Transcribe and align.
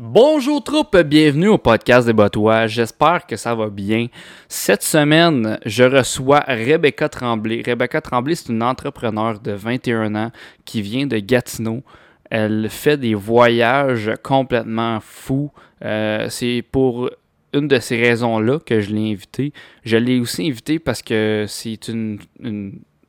Bonjour 0.00 0.60
troupe, 0.64 0.96
bienvenue 0.96 1.46
au 1.46 1.56
podcast 1.56 2.04
des 2.04 2.12
Botois. 2.12 2.66
J'espère 2.66 3.28
que 3.28 3.36
ça 3.36 3.54
va 3.54 3.70
bien. 3.70 4.08
Cette 4.48 4.82
semaine, 4.82 5.60
je 5.64 5.84
reçois 5.84 6.40
Rebecca 6.48 7.08
Tremblay. 7.08 7.62
Rebecca 7.64 8.00
Tremblay, 8.00 8.34
c'est 8.34 8.48
une 8.48 8.64
entrepreneure 8.64 9.38
de 9.38 9.52
21 9.52 10.16
ans 10.16 10.32
qui 10.64 10.82
vient 10.82 11.06
de 11.06 11.18
Gatineau. 11.18 11.84
Elle 12.28 12.70
fait 12.70 12.96
des 12.96 13.14
voyages 13.14 14.10
complètement 14.24 14.98
fous. 15.00 15.52
Euh, 15.84 16.28
c'est 16.28 16.64
pour 16.72 17.08
une 17.52 17.68
de 17.68 17.78
ces 17.78 17.96
raisons-là 17.96 18.58
que 18.58 18.80
je 18.80 18.92
l'ai 18.92 19.12
invitée. 19.12 19.52
Je 19.84 19.96
l'ai 19.96 20.18
aussi 20.18 20.44
invitée 20.48 20.80
parce 20.80 21.02
que 21.02 21.44
c'est 21.46 21.86
une, 21.86 22.18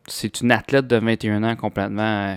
c'est 0.06 0.40
une 0.40 0.52
athlète 0.52 0.86
de 0.86 0.98
21 0.98 1.44
ans 1.46 1.56
complètement 1.56 2.28
euh, 2.28 2.36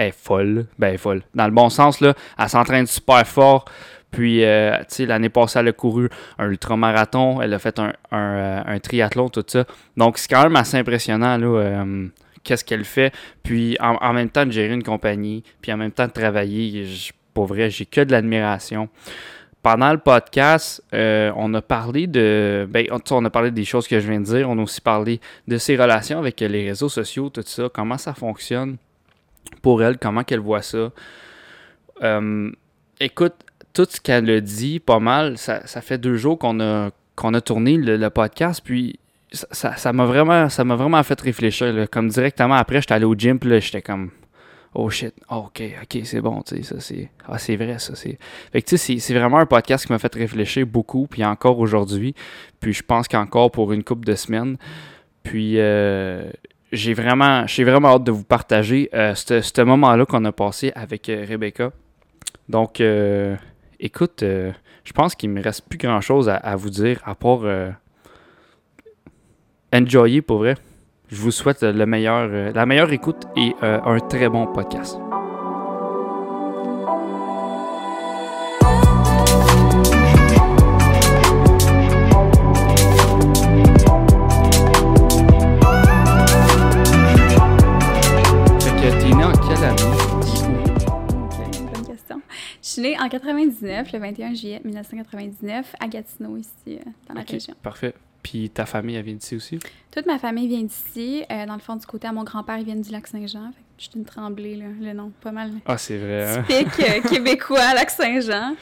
elle 0.00 0.08
est 0.08 0.12
folle. 0.16 0.66
Ben, 0.78 0.88
elle 0.88 0.94
est 0.94 0.98
folle. 0.98 1.22
Dans 1.34 1.46
le 1.46 1.52
bon 1.52 1.68
sens, 1.68 2.00
là, 2.00 2.14
elle 2.38 2.48
s'entraîne 2.48 2.86
super 2.86 3.26
fort. 3.26 3.64
Puis, 4.10 4.44
euh, 4.44 4.76
tu 4.80 4.84
sais, 4.88 5.06
l'année 5.06 5.28
passée, 5.28 5.60
elle 5.60 5.68
a 5.68 5.72
couru 5.72 6.08
un 6.38 6.48
ultramarathon. 6.48 7.40
Elle 7.40 7.54
a 7.54 7.58
fait 7.58 7.78
un, 7.78 7.92
un, 8.10 8.64
euh, 8.68 8.78
triathlon, 8.80 9.28
tout 9.28 9.44
ça. 9.46 9.64
Donc, 9.96 10.18
c'est 10.18 10.28
quand 10.28 10.42
même 10.42 10.56
assez 10.56 10.76
impressionnant, 10.76 11.36
là, 11.36 11.46
euh, 11.46 12.06
qu'est-ce 12.42 12.64
qu'elle 12.64 12.84
fait. 12.84 13.12
Puis, 13.44 13.76
en, 13.78 14.12
même 14.12 14.28
temps, 14.30 14.44
de 14.46 14.50
gérer 14.50 14.74
une 14.74 14.82
compagnie, 14.82 15.44
puis 15.62 15.72
en 15.72 15.76
même 15.76 15.92
temps, 15.92 16.06
de 16.06 16.12
travailler. 16.12 16.86
je- 16.86 17.12
Pour 17.34 17.46
vrai, 17.46 17.70
j'ai 17.70 17.86
que 17.86 18.00
de 18.00 18.10
l'admiration. 18.10 18.88
Pendant 19.62 19.92
le 19.92 19.98
podcast, 19.98 20.82
on 20.92 21.54
a 21.54 21.62
parlé 21.62 22.06
de. 22.08 22.66
Ben, 22.68 22.86
on 23.10 23.24
a 23.24 23.30
parlé 23.30 23.50
des 23.52 23.64
choses 23.64 23.86
que 23.86 24.00
je 24.00 24.08
viens 24.10 24.18
de 24.20 24.24
dire. 24.24 24.48
On 24.50 24.58
a 24.58 24.62
aussi 24.62 24.80
parlé 24.80 25.20
de 25.46 25.58
ses 25.58 25.76
relations 25.76 26.18
avec 26.18 26.40
les 26.40 26.66
réseaux 26.68 26.88
sociaux, 26.88 27.28
tout 27.28 27.44
ça, 27.46 27.68
comment 27.72 27.98
ça 27.98 28.14
fonctionne 28.14 28.76
pour 29.62 29.82
elle, 29.82 29.98
comment 29.98 30.24
qu'elle 30.24 30.40
voit 30.40 30.62
ça. 30.62 30.90
Euh, 32.02 32.50
écoute, 33.00 33.34
tout 33.72 33.86
ce 33.88 34.00
qu'elle 34.00 34.28
a 34.30 34.40
dit, 34.40 34.80
pas 34.80 34.98
mal, 34.98 35.38
ça, 35.38 35.66
ça 35.66 35.80
fait 35.80 35.98
deux 35.98 36.16
jours 36.16 36.38
qu'on 36.38 36.60
a, 36.60 36.90
qu'on 37.16 37.34
a 37.34 37.40
tourné 37.40 37.76
le, 37.76 38.08
podcast, 38.10 38.62
puis 38.64 38.98
ça- 39.32 39.46
ça 39.50 39.76
ça 39.76 39.92
m'a 39.92 40.04
vraiment, 40.06 40.46
m'a 40.64 40.76
vraiment 40.76 41.02
fait 41.02 41.20
réfléchir. 41.20 41.86
Comme 41.90 42.08
directement 42.08 42.54
après, 42.54 42.80
j'étais 42.80 42.94
allé 42.94 43.04
au 43.04 43.14
gym, 43.14 43.38
puis 43.38 43.60
j'étais 43.60 43.82
comme, 43.82 44.10
oh 44.74 44.88
shit, 44.90 45.14
oh, 45.30 45.46
ok, 45.48 45.62
ok, 45.82 46.00
c'est 46.04 46.20
bon, 46.20 46.42
tu 46.42 46.56
sais, 46.56 46.62
ça 46.62 46.80
c'est, 46.80 47.10
ah, 47.28 47.38
c'est 47.38 47.56
vrai, 47.56 47.78
ça 47.78 47.94
c'est. 47.94 48.18
Fait 48.52 48.62
que 48.62 48.68
tu 48.68 48.78
sais, 48.78 48.98
c'est 48.98 49.14
vraiment 49.14 49.38
un 49.38 49.46
podcast 49.46 49.86
qui 49.86 49.92
m'a 49.92 49.98
fait 49.98 50.14
réfléchir 50.14 50.66
beaucoup, 50.66 51.06
puis 51.08 51.24
encore 51.24 51.58
aujourd'hui, 51.58 52.14
puis 52.60 52.72
je 52.72 52.82
pense 52.82 53.08
qu'encore 53.08 53.50
pour 53.50 53.72
une 53.72 53.84
couple 53.84 54.06
de 54.06 54.14
semaines. 54.14 54.56
Puis 55.22 55.56
euh, 55.58 56.30
j'ai 56.72 56.94
vraiment, 56.94 57.44
vraiment 57.46 57.88
hâte 57.88 58.04
de 58.04 58.12
vous 58.12 58.24
partager 58.24 58.88
euh, 58.94 59.14
ce 59.14 59.62
moment-là 59.62 60.06
qu'on 60.06 60.24
a 60.24 60.32
passé 60.32 60.72
avec 60.74 61.08
euh, 61.08 61.24
Rebecca. 61.28 61.72
Donc, 62.48 62.80
euh, 62.80 63.36
écoute, 63.78 64.22
je 64.22 64.92
pense 64.92 65.14
qu'il 65.14 65.30
me 65.30 65.42
reste 65.42 65.68
plus 65.68 65.78
grand-chose 65.78 66.28
à, 66.28 66.36
à 66.36 66.56
vous 66.56 66.70
dire 66.70 67.00
à 67.04 67.14
part 67.14 67.42
enjoyer 69.72 70.22
pour 70.22 70.38
vrai. 70.38 70.56
Je 71.10 71.16
vous 71.16 71.30
souhaite 71.30 71.62
le 71.62 71.86
meilleur, 71.86 72.28
la 72.28 72.66
meilleure 72.66 72.92
écoute 72.92 73.24
et 73.36 73.54
un 73.62 73.98
très 74.00 74.28
bon 74.28 74.46
podcast. 74.46 74.98
Je 92.70 92.74
suis 92.74 92.82
née 92.82 92.96
en 93.00 93.08
99, 93.08 93.90
le 93.92 93.98
21 93.98 94.32
juillet 94.32 94.60
1999, 94.64 95.74
à 95.80 95.88
Gatineau, 95.88 96.36
ici, 96.36 96.52
euh, 96.68 96.78
dans 97.08 97.14
la 97.14 97.22
région. 97.22 97.52
Parfait. 97.60 97.94
Puis 98.22 98.48
ta 98.48 98.64
famille, 98.64 98.94
elle 98.94 99.04
vient 99.04 99.14
d'ici 99.14 99.34
aussi? 99.34 99.58
Toute 99.90 100.06
ma 100.06 100.20
famille 100.20 100.46
vient 100.46 100.62
d'ici. 100.62 101.24
euh, 101.32 101.46
dans 101.46 101.54
le 101.54 101.60
fond, 101.60 101.74
du 101.74 101.84
côté 101.84 102.06
à 102.06 102.12
mon 102.12 102.22
grand-père, 102.22 102.58
ils 102.58 102.64
viennent 102.64 102.82
du 102.82 102.92
lac 102.92 103.08
Saint-Jean. 103.08 103.50
Fait 103.50 103.58
que 103.58 103.64
je 103.76 103.82
suis 103.86 103.92
une 103.96 104.04
tremblée, 104.04 104.54
là, 104.54 104.66
le 104.80 104.92
nom, 104.92 105.10
pas 105.20 105.32
mal 105.32 105.50
Ah, 105.66 105.78
c'est 105.78 105.98
vrai, 105.98 106.38
hein? 106.38 106.44
typique 106.48 106.78
euh, 106.88 107.00
québécois, 107.08 107.74
lac 107.74 107.90
Saint-Jean. 107.90 108.54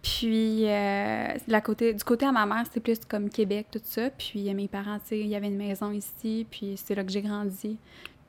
Puis, 0.00 0.68
euh, 0.68 1.26
la 1.48 1.60
côté, 1.60 1.92
du 1.92 2.04
côté 2.04 2.24
à 2.24 2.30
ma 2.30 2.46
mère, 2.46 2.62
c'est 2.72 2.78
plus 2.78 3.00
comme 3.08 3.28
Québec, 3.28 3.66
tout 3.72 3.80
ça. 3.82 4.10
Puis, 4.10 4.54
mes 4.54 4.68
parents, 4.68 5.00
tu 5.00 5.06
sais, 5.08 5.18
il 5.18 5.26
y 5.26 5.34
avait 5.34 5.48
une 5.48 5.56
maison 5.56 5.90
ici, 5.90 6.46
puis 6.48 6.74
c'est 6.76 6.94
là 6.94 7.02
que 7.02 7.10
j'ai 7.10 7.22
grandi. 7.22 7.78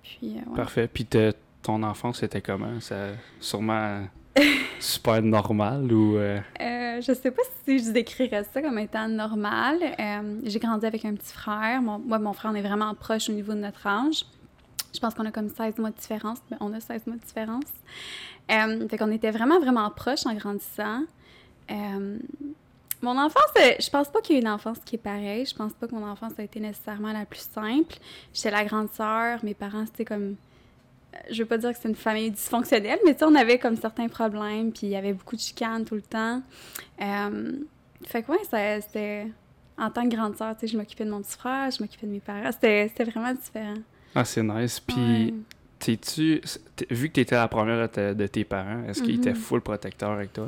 Puis, 0.01 0.19
euh, 0.37 0.49
ouais. 0.49 0.55
Parfait. 0.55 0.89
Puis 0.91 1.05
ton 1.61 1.83
enfance, 1.83 2.21
c'était 2.21 2.41
comment? 2.41 2.79
Ça, 2.79 3.09
sûrement 3.39 4.07
super 4.79 5.21
normal 5.21 5.91
ou... 5.91 6.17
euh, 6.17 6.39
Euh, 6.61 7.01
je 7.01 7.13
sais 7.13 7.31
pas 7.31 7.41
si 7.65 7.79
je 7.79 7.91
décrirais 7.91 8.43
ça 8.51 8.61
comme 8.61 8.77
étant 8.79 9.07
normal. 9.07 9.79
Euh, 9.99 10.39
j'ai 10.43 10.59
grandi 10.59 10.85
avec 10.85 11.05
un 11.05 11.13
petit 11.13 11.33
frère. 11.33 11.81
Moi, 11.81 12.19
mon 12.19 12.33
frère, 12.33 12.51
on 12.51 12.55
est 12.55 12.61
vraiment 12.61 12.93
proche 12.95 13.29
au 13.29 13.33
niveau 13.33 13.53
de 13.53 13.59
notre 13.59 13.85
âge. 13.85 14.25
Je 14.93 14.99
pense 14.99 15.13
qu'on 15.13 15.25
a 15.25 15.31
comme 15.31 15.49
16 15.49 15.77
mois 15.77 15.89
de 15.91 15.95
différence. 15.95 16.39
mais 16.49 16.57
on 16.59 16.73
a 16.73 16.79
16 16.79 17.07
mois 17.07 17.17
de 17.17 17.21
différence. 17.21 17.65
Euh, 18.51 18.87
fait 18.87 18.97
qu'on 18.97 19.11
était 19.11 19.31
vraiment, 19.31 19.59
vraiment 19.59 19.89
proches 19.91 20.25
en 20.25 20.33
grandissant. 20.33 21.03
Euh, 21.69 22.17
mon 23.01 23.17
enfance, 23.19 23.51
je 23.79 23.89
pense 23.89 24.09
pas 24.09 24.21
qu'il 24.21 24.35
y 24.35 24.39
ait 24.39 24.41
une 24.41 24.47
enfance 24.49 24.79
qui 24.83 24.95
est 24.95 24.99
pareille. 24.99 25.45
Je 25.45 25.53
pense 25.53 25.73
pas 25.73 25.87
que 25.87 25.93
mon 25.93 26.07
enfance 26.07 26.33
a 26.39 26.43
été 26.43 26.59
nécessairement 26.59 27.11
la 27.13 27.25
plus 27.25 27.41
simple. 27.47 27.95
J'étais 28.33 28.49
la 28.51 28.65
grande 28.65 28.89
sœur. 28.91 29.39
Mes 29.43 29.53
parents, 29.53 29.85
c'était 29.85 30.05
comme 30.05 30.35
je 31.31 31.39
veux 31.43 31.47
pas 31.47 31.57
dire 31.57 31.71
que 31.73 31.77
c'est 31.81 31.89
une 31.89 31.95
famille 31.95 32.31
dysfonctionnelle, 32.31 32.99
mais 33.05 33.13
tu 33.13 33.19
sais, 33.19 33.25
on 33.25 33.35
avait 33.35 33.57
comme 33.59 33.75
certains 33.77 34.07
problèmes, 34.07 34.71
puis 34.71 34.87
il 34.87 34.89
y 34.89 34.95
avait 34.95 35.13
beaucoup 35.13 35.35
de 35.35 35.41
chicanes 35.41 35.85
tout 35.85 35.95
le 35.95 36.01
temps. 36.01 36.41
Euh, 37.01 37.51
fait 38.05 38.23
que 38.23 38.31
ouais, 38.31 38.81
c'était... 38.81 39.27
En 39.79 39.91
tant 39.91 40.09
que 40.09 40.15
grande 40.15 40.35
sœur, 40.35 40.55
tu 40.55 40.61
sais, 40.61 40.73
je 40.73 40.77
m'occupais 40.77 41.05
de 41.05 41.11
mon 41.11 41.21
petit 41.21 41.37
frère, 41.37 41.69
je 41.69 41.83
m'occupais 41.83 42.07
de 42.07 42.11
mes 42.11 42.19
parents. 42.19 42.51
C'était 42.51 42.87
c'était 42.87 43.03
vraiment 43.03 43.31
différent. 43.33 43.75
Ah, 44.15 44.25
c'est 44.25 44.41
nice. 44.41 44.79
Puis, 44.79 44.95
Ouais. 44.97 45.33
t'es- 45.77 46.41
Vu 46.89 47.09
que 47.09 47.13
t'étais 47.13 47.35
la 47.35 47.47
première 47.47 47.87
de, 47.87 48.13
de 48.13 48.25
tes 48.27 48.43
parents, 48.43 48.83
est-ce 48.87 49.03
qu'ils 49.03 49.15
étaient 49.17 49.29
Mhm. 49.29 49.35
full 49.35 49.61
protecteurs 49.61 50.09
avec 50.11 50.33
toi? 50.33 50.45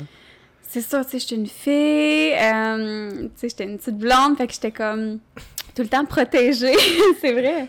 C'est 0.62 0.80
sûr, 0.80 1.04
tu 1.04 1.12
sais, 1.12 1.18
j'étais 1.20 1.34
une 1.36 1.46
fille, 1.46 2.32
euh, 2.34 3.22
tu 3.22 3.30
sais, 3.36 3.48
j'étais 3.50 3.64
une 3.64 3.78
petite 3.78 3.98
blonde, 3.98 4.36
fait 4.36 4.48
que 4.48 4.52
j'étais 4.52 4.72
comme 4.72 5.20
tout 5.76 5.82
le 5.82 5.88
temps 5.88 6.04
protégée, 6.04 6.74
c'est 7.20 7.32
vrai. 7.32 7.68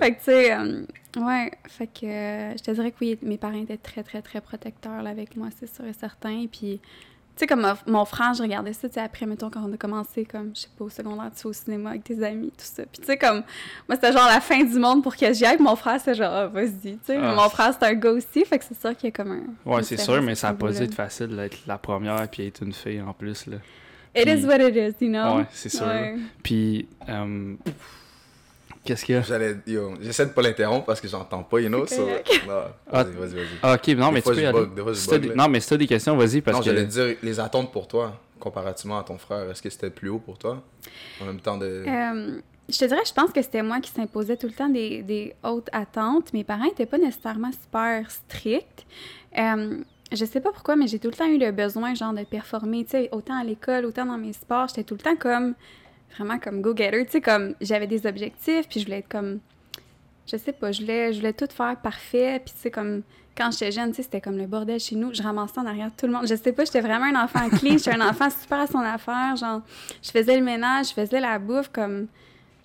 Fait 0.00 0.12
que, 0.12 0.18
tu 0.18 0.24
sais, 0.24 0.52
euh, 0.54 0.84
ouais, 1.16 1.50
fait 1.68 1.86
que 1.86 2.06
euh, 2.06 2.52
je 2.56 2.62
te 2.62 2.70
dirais 2.70 2.90
que 2.90 2.96
oui, 3.00 3.18
mes 3.22 3.38
parents 3.38 3.60
étaient 3.60 3.76
très, 3.76 4.02
très, 4.02 4.22
très 4.22 4.40
protecteurs 4.40 5.02
là, 5.02 5.10
avec 5.10 5.36
moi, 5.36 5.48
c'est 5.58 5.72
sûr 5.72 5.84
et 5.84 5.92
certain. 5.92 6.46
Puis, 6.50 6.80
tu 7.36 7.40
sais, 7.40 7.46
comme 7.48 7.62
mon- 7.62 7.92
mon 7.92 8.04
frère, 8.04 8.32
je 8.34 8.42
regardais 8.42 8.72
ça, 8.72 8.88
tu 8.88 8.94
sais, 8.94 9.00
après, 9.00 9.26
mettons, 9.26 9.50
quand 9.50 9.62
on 9.68 9.72
a 9.72 9.76
commencé, 9.76 10.24
comme, 10.24 10.52
je 10.54 10.60
sais 10.62 10.68
pas, 10.78 10.84
au 10.84 10.88
secondaire, 10.90 11.30
tu 11.36 11.42
vas 11.42 11.50
au 11.50 11.52
cinéma 11.52 11.90
avec 11.90 12.04
tes 12.04 12.22
amis, 12.24 12.50
tout 12.50 12.64
ça. 12.64 12.84
Puis, 12.84 13.00
tu 13.00 13.06
sais, 13.06 13.16
comme, 13.16 13.42
moi, 13.88 13.96
c'était 13.96 14.12
genre 14.12 14.28
la 14.28 14.40
fin 14.40 14.62
du 14.62 14.78
monde 14.78 15.02
pour 15.02 15.16
que 15.16 15.32
j'y 15.32 15.44
aille, 15.44 15.58
mon 15.60 15.74
frère, 15.74 16.00
c'est 16.00 16.14
genre, 16.14 16.32
ah, 16.32 16.46
vas-y, 16.46 16.70
tu 16.96 16.98
sais. 17.04 17.16
Ah. 17.16 17.34
Mon 17.34 17.48
frère, 17.48 17.74
c'est 17.78 17.86
un 17.86 17.94
gars 17.94 18.12
aussi, 18.12 18.44
fait 18.44 18.58
que 18.58 18.64
c'est 18.64 18.80
sûr 18.80 18.96
qu'il 18.96 19.08
y 19.08 19.08
a 19.08 19.10
comme 19.12 19.32
un. 19.32 19.70
Ouais, 19.70 19.82
c'est 19.82 19.96
sûr, 19.96 20.22
mais 20.22 20.34
ça 20.36 20.48
a 20.48 20.52
ce 20.52 20.56
pas 20.58 20.70
dû 20.70 20.82
être 20.82 20.94
facile 20.94 21.28
d'être 21.34 21.58
la 21.66 21.78
première 21.78 22.28
puis 22.28 22.46
être 22.46 22.62
une 22.62 22.72
fille 22.72 23.00
en 23.02 23.12
plus, 23.12 23.46
là. 23.46 23.56
It 24.16 24.28
is 24.28 24.46
what 24.46 24.58
it 24.60 24.76
is, 24.76 25.04
you 25.04 25.10
know? 25.10 25.38
Ouais, 25.38 25.46
c'est 25.50 25.68
sûr. 25.70 25.86
Ouais. 25.86 26.16
Puis, 26.44 26.86
euh, 27.08 27.54
qu'est-ce 28.84 29.04
qu'il 29.04 29.14
y 29.14 29.18
a? 29.18 29.22
J'allais, 29.22 29.56
yo, 29.66 29.94
j'essaie 30.00 30.26
de 30.26 30.30
pas 30.32 30.42
l'interrompre 30.42 30.86
parce 30.86 31.00
que 31.00 31.08
j'entends 31.08 31.42
pas, 31.42 31.60
you 31.60 31.68
know, 31.68 31.86
so, 31.86 32.06
non, 32.06 32.12
Ah, 32.90 33.02
vas-y, 33.04 33.12
vas-y, 33.14 33.34
vas-y. 33.34 33.46
Ah, 33.62 33.74
ok, 33.74 33.88
non, 33.88 34.08
Des 34.08 34.14
mais 34.14 34.20
fois, 34.20 34.20
tu 34.20 34.22
peux 34.22 34.34
je 34.36 34.40
y 34.42 34.46
aller. 34.46 34.58
bug, 34.60 34.74
des 34.74 34.82
fois, 34.82 34.92
je 34.92 34.98
Si 34.98 35.06
t'as 35.08 35.12
bug, 35.18 35.22
des- 35.22 35.28
là. 35.28 35.34
Non, 35.36 35.48
mais 35.48 35.60
si 35.60 35.68
t'as 35.68 35.76
des 35.76 35.86
questions, 35.86 36.16
vas-y, 36.16 36.40
parce 36.40 36.56
non, 36.56 36.60
que... 36.62 36.66
j'allais 36.70 36.84
dire, 36.86 37.16
les 37.22 37.40
attentes 37.40 37.72
pour 37.72 37.88
toi, 37.88 38.20
comparativement 38.38 38.98
à 38.98 39.04
ton 39.04 39.18
frère, 39.18 39.50
est-ce 39.50 39.62
que 39.62 39.70
c'était 39.70 39.90
plus 39.90 40.08
haut 40.10 40.18
pour 40.18 40.38
toi? 40.38 40.62
En 41.20 41.24
même 41.24 41.40
temps 41.40 41.56
de... 41.56 41.84
Euh, 41.86 42.38
je 42.68 42.78
te 42.78 42.84
dirais, 42.86 43.02
je 43.06 43.12
pense 43.12 43.30
que 43.32 43.42
c'était 43.42 43.62
moi 43.62 43.80
qui 43.80 43.90
s'imposais 43.90 44.36
tout 44.36 44.46
le 44.46 44.52
temps 44.54 44.68
des, 44.68 45.02
des 45.02 45.34
hautes 45.42 45.68
attentes. 45.72 46.32
Mes 46.32 46.44
parents 46.44 46.64
n'étaient 46.64 46.86
pas 46.86 46.98
nécessairement 46.98 47.50
super 47.52 48.10
stricts. 48.10 48.86
Euh, 49.38 49.78
je 50.12 50.24
sais 50.24 50.40
pas 50.40 50.50
pourquoi, 50.52 50.76
mais 50.76 50.86
j'ai 50.86 50.98
tout 50.98 51.08
le 51.08 51.14
temps 51.14 51.26
eu 51.26 51.38
le 51.38 51.50
besoin, 51.50 51.94
genre, 51.94 52.12
de 52.12 52.22
performer, 52.24 52.84
tu 52.84 52.92
sais, 52.92 53.08
autant 53.12 53.38
à 53.38 53.44
l'école, 53.44 53.84
autant 53.84 54.06
dans 54.06 54.16
mes 54.18 54.32
sports. 54.32 54.68
J'étais 54.68 54.84
tout 54.84 54.94
le 54.94 55.00
temps 55.00 55.16
comme, 55.16 55.54
vraiment 56.16 56.38
comme 56.38 56.60
go-getter, 56.60 57.04
tu 57.06 57.12
sais, 57.12 57.20
comme, 57.20 57.54
j'avais 57.60 57.86
des 57.86 58.06
objectifs, 58.06 58.68
puis 58.68 58.80
je 58.80 58.84
voulais 58.84 58.98
être 58.98 59.08
comme, 59.08 59.40
je 60.30 60.36
sais 60.36 60.52
pas, 60.52 60.72
je 60.72 60.80
voulais, 60.82 61.12
je 61.12 61.18
voulais 61.18 61.32
tout 61.32 61.48
faire 61.50 61.76
parfait, 61.82 62.40
puis 62.44 62.54
tu 62.54 62.60
sais, 62.62 62.70
comme, 62.70 63.02
quand 63.36 63.50
j'étais 63.50 63.72
jeune, 63.72 63.90
tu 63.90 63.96
sais, 63.96 64.02
c'était 64.04 64.20
comme 64.20 64.38
le 64.38 64.46
bordel 64.46 64.78
chez 64.78 64.96
nous. 64.96 65.12
Je 65.12 65.22
ramassais 65.22 65.58
en 65.58 65.66
arrière 65.66 65.90
tout 65.96 66.06
le 66.06 66.12
monde. 66.12 66.26
Je 66.26 66.34
sais 66.34 66.52
pas, 66.52 66.64
j'étais 66.64 66.80
vraiment 66.80 67.06
un 67.06 67.24
enfant 67.24 67.48
clean. 67.50 67.78
J'étais 67.78 67.94
un 67.94 68.08
enfant 68.08 68.28
super 68.30 68.60
à 68.60 68.66
son 68.66 68.78
affaire. 68.78 69.34
Genre, 69.36 69.60
je 70.02 70.10
faisais 70.10 70.36
le 70.36 70.44
ménage, 70.44 70.90
je 70.90 70.92
faisais 70.92 71.20
la 71.20 71.38
bouffe, 71.38 71.68
comme... 71.72 72.06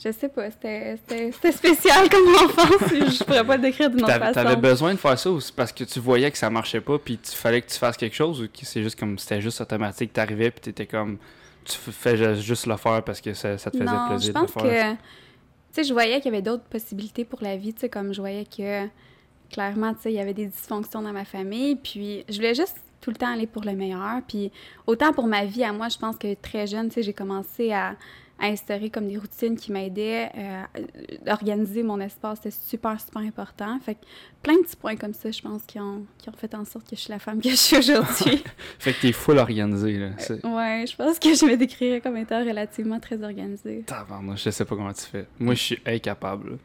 Je 0.01 0.13
sais 0.13 0.29
pas, 0.29 0.49
c'était 0.49 0.97
spécial 1.51 2.07
comme 2.09 2.33
enfance. 2.35 2.89
Je 2.89 3.21
pourrais 3.21 3.43
pas 3.43 3.57
le 3.57 3.63
décrire 3.63 3.89
d'une 3.89 4.01
autre 4.01 4.17
façon. 4.17 4.33
t'avais 4.33 4.55
besoin 4.55 4.93
de 4.93 4.97
faire 4.97 5.19
ça 5.19 5.29
ou 5.29 5.39
parce 5.53 5.73
que 5.73 5.83
tu 5.83 5.99
voyais 5.99 6.31
que 6.31 6.37
ça 6.37 6.49
marchait 6.49 6.79
pas 6.79 6.97
puis 6.97 7.19
il 7.21 7.35
fallait 7.35 7.61
que 7.61 7.69
tu 7.69 7.77
fasses 7.77 7.97
quelque 7.97 8.15
chose 8.15 8.41
ou 8.41 8.45
que 8.45 8.63
c'est 8.65 8.81
juste 8.81 8.97
comme 8.97 9.19
c'était 9.19 9.41
juste 9.41 9.59
automatique, 9.59 10.13
t'arrivais 10.13 10.51
puis 10.51 10.61
t'étais 10.61 10.85
comme 10.85 11.17
tu 11.69 11.91
fais 11.91 12.17
ju- 12.17 12.41
juste 12.41 12.65
le 12.65 12.77
faire 12.77 13.03
parce 13.03 13.21
que 13.21 13.33
ça, 13.33 13.57
ça 13.57 13.71
te 13.71 13.77
faisait 13.77 13.89
non, 13.89 14.07
plaisir 14.09 14.27
je 14.27 14.31
pense 14.31 14.53
de 14.63 14.67
le 14.67 14.69
faire. 14.71 14.93
que... 14.93 14.97
Tu 15.01 15.75
sais, 15.75 15.83
je 15.83 15.93
voyais 15.93 16.15
qu'il 16.19 16.31
y 16.31 16.35
avait 16.35 16.41
d'autres 16.41 16.63
possibilités 16.63 17.25
pour 17.25 17.43
la 17.43 17.55
vie. 17.55 17.73
Tu 17.73 17.81
sais, 17.81 17.89
comme 17.89 18.13
je 18.13 18.19
voyais 18.19 18.45
que, 18.45 18.87
clairement, 19.51 19.93
tu 19.93 20.01
sais, 20.01 20.11
il 20.11 20.15
y 20.15 20.19
avait 20.19 20.33
des 20.33 20.47
dysfonctions 20.47 21.01
dans 21.01 21.13
ma 21.13 21.25
famille. 21.25 21.75
Puis, 21.75 22.25
je 22.27 22.35
voulais 22.37 22.55
juste 22.55 22.77
tout 23.01 23.11
le 23.11 23.15
temps 23.15 23.31
aller 23.31 23.47
pour 23.47 23.63
le 23.63 23.73
meilleur. 23.73 24.21
Puis 24.27 24.51
autant 24.87 25.13
pour 25.13 25.27
ma 25.27 25.45
vie 25.45 25.63
à 25.63 25.71
moi, 25.71 25.87
je 25.89 25.97
pense 25.97 26.17
que 26.17 26.33
très 26.33 26.65
jeune, 26.67 26.89
tu 26.89 26.95
sais, 26.95 27.03
j'ai 27.03 27.13
commencé 27.13 27.71
à, 27.71 27.95
à 28.41 28.47
instaurer 28.47 28.89
comme 28.89 29.07
des 29.07 29.17
routines 29.17 29.57
qui 29.57 29.71
m'aidaient 29.71 30.29
euh, 30.37 30.63
à 31.27 31.33
organiser 31.33 31.83
mon 31.83 31.99
espace. 31.99 32.39
C'était 32.43 32.55
super, 32.55 32.99
super 32.99 33.21
important. 33.21 33.79
Fait 33.79 33.95
que 33.95 33.99
plein 34.41 34.55
de 34.55 34.61
petits 34.61 34.75
points 34.75 34.95
comme 34.95 35.13
ça, 35.13 35.29
je 35.31 35.41
pense, 35.41 35.63
qui 35.63 35.79
ont, 35.79 36.05
qui 36.17 36.29
ont 36.29 36.33
fait 36.37 36.53
en 36.55 36.63
sorte 36.65 36.89
que 36.89 36.95
je 36.95 37.01
suis 37.01 37.11
la 37.11 37.19
femme 37.19 37.41
que 37.41 37.49
je 37.49 37.55
suis 37.55 37.77
aujourd'hui. 37.77 38.43
Fait 38.79 38.93
que 38.93 39.01
t'es 39.01 39.11
full 39.11 39.37
organisé, 39.37 39.97
là. 39.97 40.09
C'est- 40.17 40.45
ouais, 40.45 40.85
je 40.89 40.95
pense 40.95 41.19
que 41.19 41.33
je 41.33 41.45
me 41.45 41.55
décrirais 41.57 41.99
comme 42.01 42.17
étant 42.17 42.39
relativement 42.43 42.99
très 42.99 43.21
organisée. 43.23 43.83
Tabarnak, 43.85 44.37
je 44.37 44.49
sais 44.49 44.65
pas 44.65 44.75
comment 44.75 44.93
tu 44.93 45.05
fais. 45.05 45.25
Moi, 45.39 45.53
je 45.55 45.59
suis 45.61 45.79
incapable. 45.85 46.57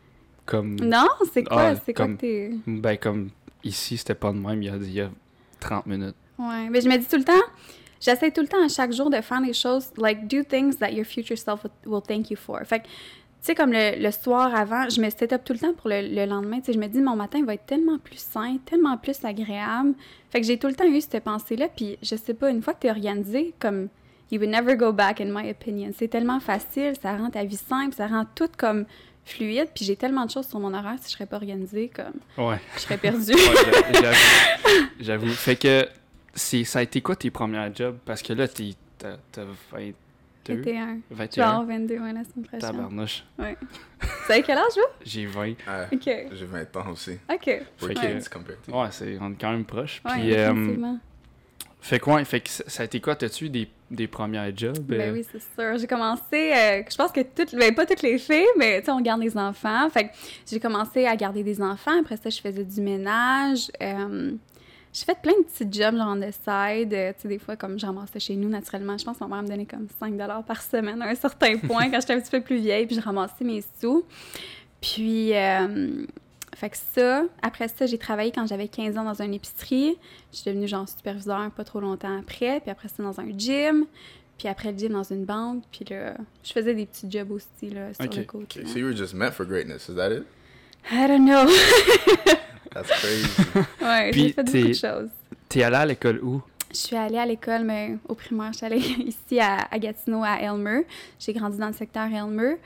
Comme. 0.47 0.77
Non, 0.81 1.09
c'est 1.32 1.43
quoi, 1.44 1.62
Ah, 1.70 1.75
c'est 1.85 1.94
quoi 1.94 2.06
que 2.06 2.12
t'es... 2.17 2.50
Ben, 2.67 2.97
comme 2.99 3.31
ici, 3.65 3.97
c'était 3.97 4.15
pas 4.15 4.31
de 4.31 4.37
même 4.38 4.62
il 4.62 4.67
y 4.67 4.69
a, 4.69 4.77
il 4.77 4.93
y 4.93 5.00
a 5.00 5.11
30 5.59 5.87
minutes. 5.87 6.15
Ouais, 6.38 6.69
mais 6.70 6.81
je 6.82 6.88
me 6.88 6.99
dis 6.99 7.06
tout 7.06 7.17
le 7.17 7.25
temps, 7.25 7.32
j'essaie 8.05 8.31
tout 8.31 8.41
le 8.43 8.49
temps 8.49 8.62
à 8.65 8.69
chaque 8.69 8.93
jour 8.93 9.09
de 9.11 9.21
faire 9.21 9.41
des 9.41 9.53
choses, 9.55 9.87
like, 9.97 10.27
do 10.29 10.43
things 10.43 10.77
that 10.79 10.91
your 10.93 11.06
future 11.06 11.39
self 11.39 11.65
will, 11.65 11.73
will 11.95 12.03
thank 12.03 12.31
you 12.31 12.37
for. 12.37 12.61
Fait 12.65 12.81
que, 12.81 12.85
tu 12.85 13.49
sais, 13.51 13.55
comme 13.55 13.73
le, 13.73 14.01
le 14.03 14.11
soir 14.11 14.55
avant, 14.55 14.89
je 14.89 15.01
me 15.01 15.11
set 15.11 15.33
up 15.33 15.43
tout 15.45 15.53
le 15.53 15.59
temps 15.59 15.75
pour 15.75 15.91
le, 15.91 16.01
le 16.01 16.25
lendemain. 16.25 16.61
Tu 16.61 16.67
sais, 16.67 16.73
je 16.73 16.79
me 16.79 16.87
dis, 16.87 17.01
mon 17.01 17.15
matin 17.17 17.45
va 17.45 17.55
être 17.55 17.67
tellement 17.67 17.99
plus 17.99 18.19
sain, 18.19 18.56
tellement 18.65 18.97
plus 18.97 19.23
agréable. 19.25 19.95
Fait 20.31 20.41
que 20.41 20.47
j'ai 20.47 20.59
tout 20.59 20.67
le 20.67 20.75
temps 20.75 20.87
eu 20.87 21.01
cette 21.01 21.23
pensée-là. 21.25 21.69
Puis, 21.75 21.99
je 22.03 22.17
sais 22.17 22.33
pas, 22.35 22.49
une 22.51 22.62
fois 22.62 22.73
que 22.75 22.81
tu 22.81 22.87
es 22.87 22.91
organisé, 22.91 23.53
comme, 23.59 23.89
you 24.31 24.41
would 24.41 24.49
never 24.51 24.77
go 24.77 24.93
back, 24.93 25.21
in 25.21 25.27
my 25.27 25.51
opinion. 25.51 25.91
C'est 25.95 26.09
tellement 26.09 26.41
facile, 26.41 26.95
ça 27.03 27.15
rend 27.17 27.29
ta 27.31 27.45
vie 27.45 27.56
simple, 27.59 27.95
ça 27.95 28.06
rend 28.06 28.25
tout 28.35 28.49
comme 28.56 28.87
fluide. 29.27 29.69
Puis, 29.75 29.85
j'ai 29.85 29.97
tellement 29.97 30.25
de 30.25 30.31
choses 30.31 30.47
sur 30.49 30.59
mon 30.59 30.73
horaire, 30.73 30.97
si 31.03 31.09
je 31.11 31.12
serais 31.17 31.27
pas 31.27 31.37
organisée, 31.37 31.91
comme, 31.95 32.47
Ouais. 32.47 32.56
je 32.77 32.81
serais 32.81 32.97
perdue. 32.97 33.33
Ouais, 33.35 33.93
j'a- 33.93 34.01
j'avoue. 34.01 34.89
J'avoue. 35.01 35.29
Fait 35.29 35.56
que, 35.56 35.87
ça 36.35 36.79
a 36.79 36.83
été 36.83 37.01
quoi 37.01 37.17
tes 37.17 37.31
premiers 37.31 37.71
jobs? 37.75 37.99
Parce 38.05 38.23
que 38.23 38.33
là, 38.33 38.49
t'es, 38.49 38.71
t'as, 38.99 39.17
t'as 39.33 39.45
22, 39.73 39.95
21. 40.63 41.01
21. 41.11 41.45
Genre 41.45 41.65
22, 41.65 41.95
ouais, 41.95 42.01
la 42.01 42.25
semaine 42.25 42.25
prochaine. 42.47 42.61
Tabarnouche. 42.61 43.25
Ouais. 43.39 43.57
Vous 44.01 44.09
savez 44.27 44.43
quel 44.43 44.59
âge, 44.59 44.73
vous? 44.75 45.05
J'ai 45.05 45.27
20. 45.27 45.41
Ouais, 45.43 45.57
OK. 45.93 46.11
J'ai 46.33 46.47
20 46.47 46.77
ans 46.77 46.91
aussi. 46.91 47.19
OK. 47.33 47.47
We're 47.83 47.95
kids 47.95 48.29
compared 48.31 48.63
to 48.63 48.73
Ouais, 48.73 48.89
c'est, 48.91 49.19
on 49.21 49.33
est 49.33 49.41
quand 49.41 49.53
même 49.53 49.65
proches. 49.65 50.03
Ouais, 50.05 50.13
Puis, 50.21 50.35
euh, 50.35 50.97
fait 51.85 52.01
que, 52.01 52.09
ouais, 52.11 52.25
fait 52.25 52.41
que 52.41 52.49
ça 52.49 52.83
a 52.83 52.87
été 52.87 52.99
quoi? 52.99 53.15
T'as-tu 53.15 53.45
eu 53.45 53.51
des, 53.51 53.69
des 53.91 54.07
premiers 54.07 54.51
jobs? 54.57 54.79
Ben 54.79 55.01
euh? 55.01 55.13
oui, 55.13 55.27
c'est 55.31 55.43
sûr. 55.43 55.77
J'ai 55.77 55.87
commencé, 55.87 56.51
euh, 56.51 56.83
je 56.91 56.97
pense 56.97 57.13
que 57.13 57.21
toutes, 57.21 57.55
ben 57.55 57.75
pas 57.75 57.85
toutes 57.85 58.01
les 58.01 58.17
filles, 58.17 58.47
mais 58.57 58.81
tu 58.81 58.87
sais, 58.87 58.91
on 58.91 59.03
garde 59.03 59.21
des 59.21 59.37
enfants. 59.37 59.91
Fait 59.91 60.05
que 60.05 60.15
j'ai 60.51 60.59
commencé 60.59 61.05
à 61.05 61.15
garder 61.15 61.43
des 61.43 61.61
enfants. 61.61 62.01
Après 62.01 62.17
ça, 62.17 62.31
je 62.31 62.41
faisais 62.41 62.65
du 62.65 62.81
ménage. 62.81 63.71
J'ai 64.94 65.05
fait 65.05 65.19
plein 65.20 65.32
de 65.37 65.43
petits 65.44 65.67
jobs, 65.81 65.96
genre 65.96 66.17
on 66.17 66.20
the 66.20 66.31
side. 66.32 66.94
Euh, 66.94 67.12
tu 67.14 67.23
sais, 67.23 67.29
des 67.29 67.41
fois, 67.41 67.56
comme 67.56 67.79
je 67.81 67.85
ramassais 67.85 68.20
chez 68.20 68.37
nous, 68.37 68.49
naturellement. 68.49 68.96
Je 68.96 69.05
pense 69.05 69.19
que 69.19 69.25
ma 69.25 69.29
mère 69.35 69.43
me 69.43 69.49
donnait 69.49 69.67
comme 69.67 69.88
5 69.99 70.17
par 70.46 70.62
semaine 70.62 71.02
à 71.02 71.08
un 71.08 71.14
certain 71.17 71.58
point 71.58 71.91
quand 71.91 72.00
j'étais 72.00 72.12
un 72.14 72.20
petit 72.20 72.31
peu 72.31 72.41
plus 72.41 72.58
vieille, 72.58 72.87
puis 72.87 72.94
je 72.94 73.00
ramassais 73.00 73.44
mes 73.44 73.64
sous. 73.81 74.05
Puis, 74.81 75.35
euh, 75.35 76.06
fait 76.55 76.70
que 76.70 76.76
ça, 76.94 77.25
après 77.43 77.67
ça, 77.67 77.87
j'ai 77.87 77.99
travaillé 77.99 78.31
quand 78.31 78.46
j'avais 78.46 78.69
15 78.69 78.96
ans 78.96 79.05
dans 79.05 79.20
une 79.20 79.35
épicerie. 79.35 79.96
Je 80.32 80.38
suis 80.38 80.50
devenue 80.50 80.69
genre 80.69 80.88
superviseur 80.88 81.50
pas 81.50 81.64
trop 81.64 81.81
longtemps 81.81 82.17
après. 82.17 82.61
Puis 82.61 82.70
après 82.70 82.87
ça, 82.88 83.02
dans 83.02 83.19
un 83.19 83.37
gym. 83.37 83.87
Puis 84.38 84.46
après 84.46 84.70
le 84.70 84.79
gym, 84.79 84.93
dans 84.93 85.02
une 85.02 85.25
banque. 85.25 85.64
Puis 85.73 85.85
là, 85.91 86.14
je 86.44 86.52
faisais 86.52 86.73
des 86.75 86.87
petits 86.87 87.11
jobs 87.11 87.32
aussi, 87.32 87.70
là, 87.70 87.93
sur 87.94 88.05
Ok. 88.05 88.17
le 88.17 88.23
côté. 88.25 88.61
Okay, 88.61 88.69
so 88.69 88.79
you 88.79 88.87
were 88.87 88.96
just 88.96 89.14
meant 89.14 89.32
for 89.32 89.44
greatness, 89.44 89.88
is 89.88 89.96
that 89.96 90.12
it? 90.12 90.25
I 90.91 91.07
don't 91.09 91.25
know. 91.25 91.47
That's 92.73 92.89
crazy. 92.89 93.29
ouais, 93.81 94.11
j'ai 94.13 94.29
fait 94.33 94.43
beaucoup 94.43 94.51
t'es- 94.53 94.63
de 94.69 94.73
choses. 94.75 95.09
T'es 95.49 95.63
allé 95.63 95.77
à 95.77 95.87
l'école 95.87 96.21
où? 96.23 96.43
Je 96.73 96.77
suis 96.79 96.97
allée 96.97 97.19
à 97.19 97.27
l'école, 97.27 97.63
mais 97.63 97.97
au 98.09 98.15
primaire, 98.15 98.51
je 98.53 98.57
suis 98.59 98.67
allée 98.67 98.79
ici 99.07 99.39
à, 99.41 99.69
à 99.71 99.79
Gatineau, 99.79 100.23
à 100.25 100.41
Elmer. 100.41 100.85
J'ai 101.21 101.33
grandi 101.33 101.57
dans 101.59 101.69
le 101.69 101.73
secteur 101.73 102.05
Elmer. 102.13 102.57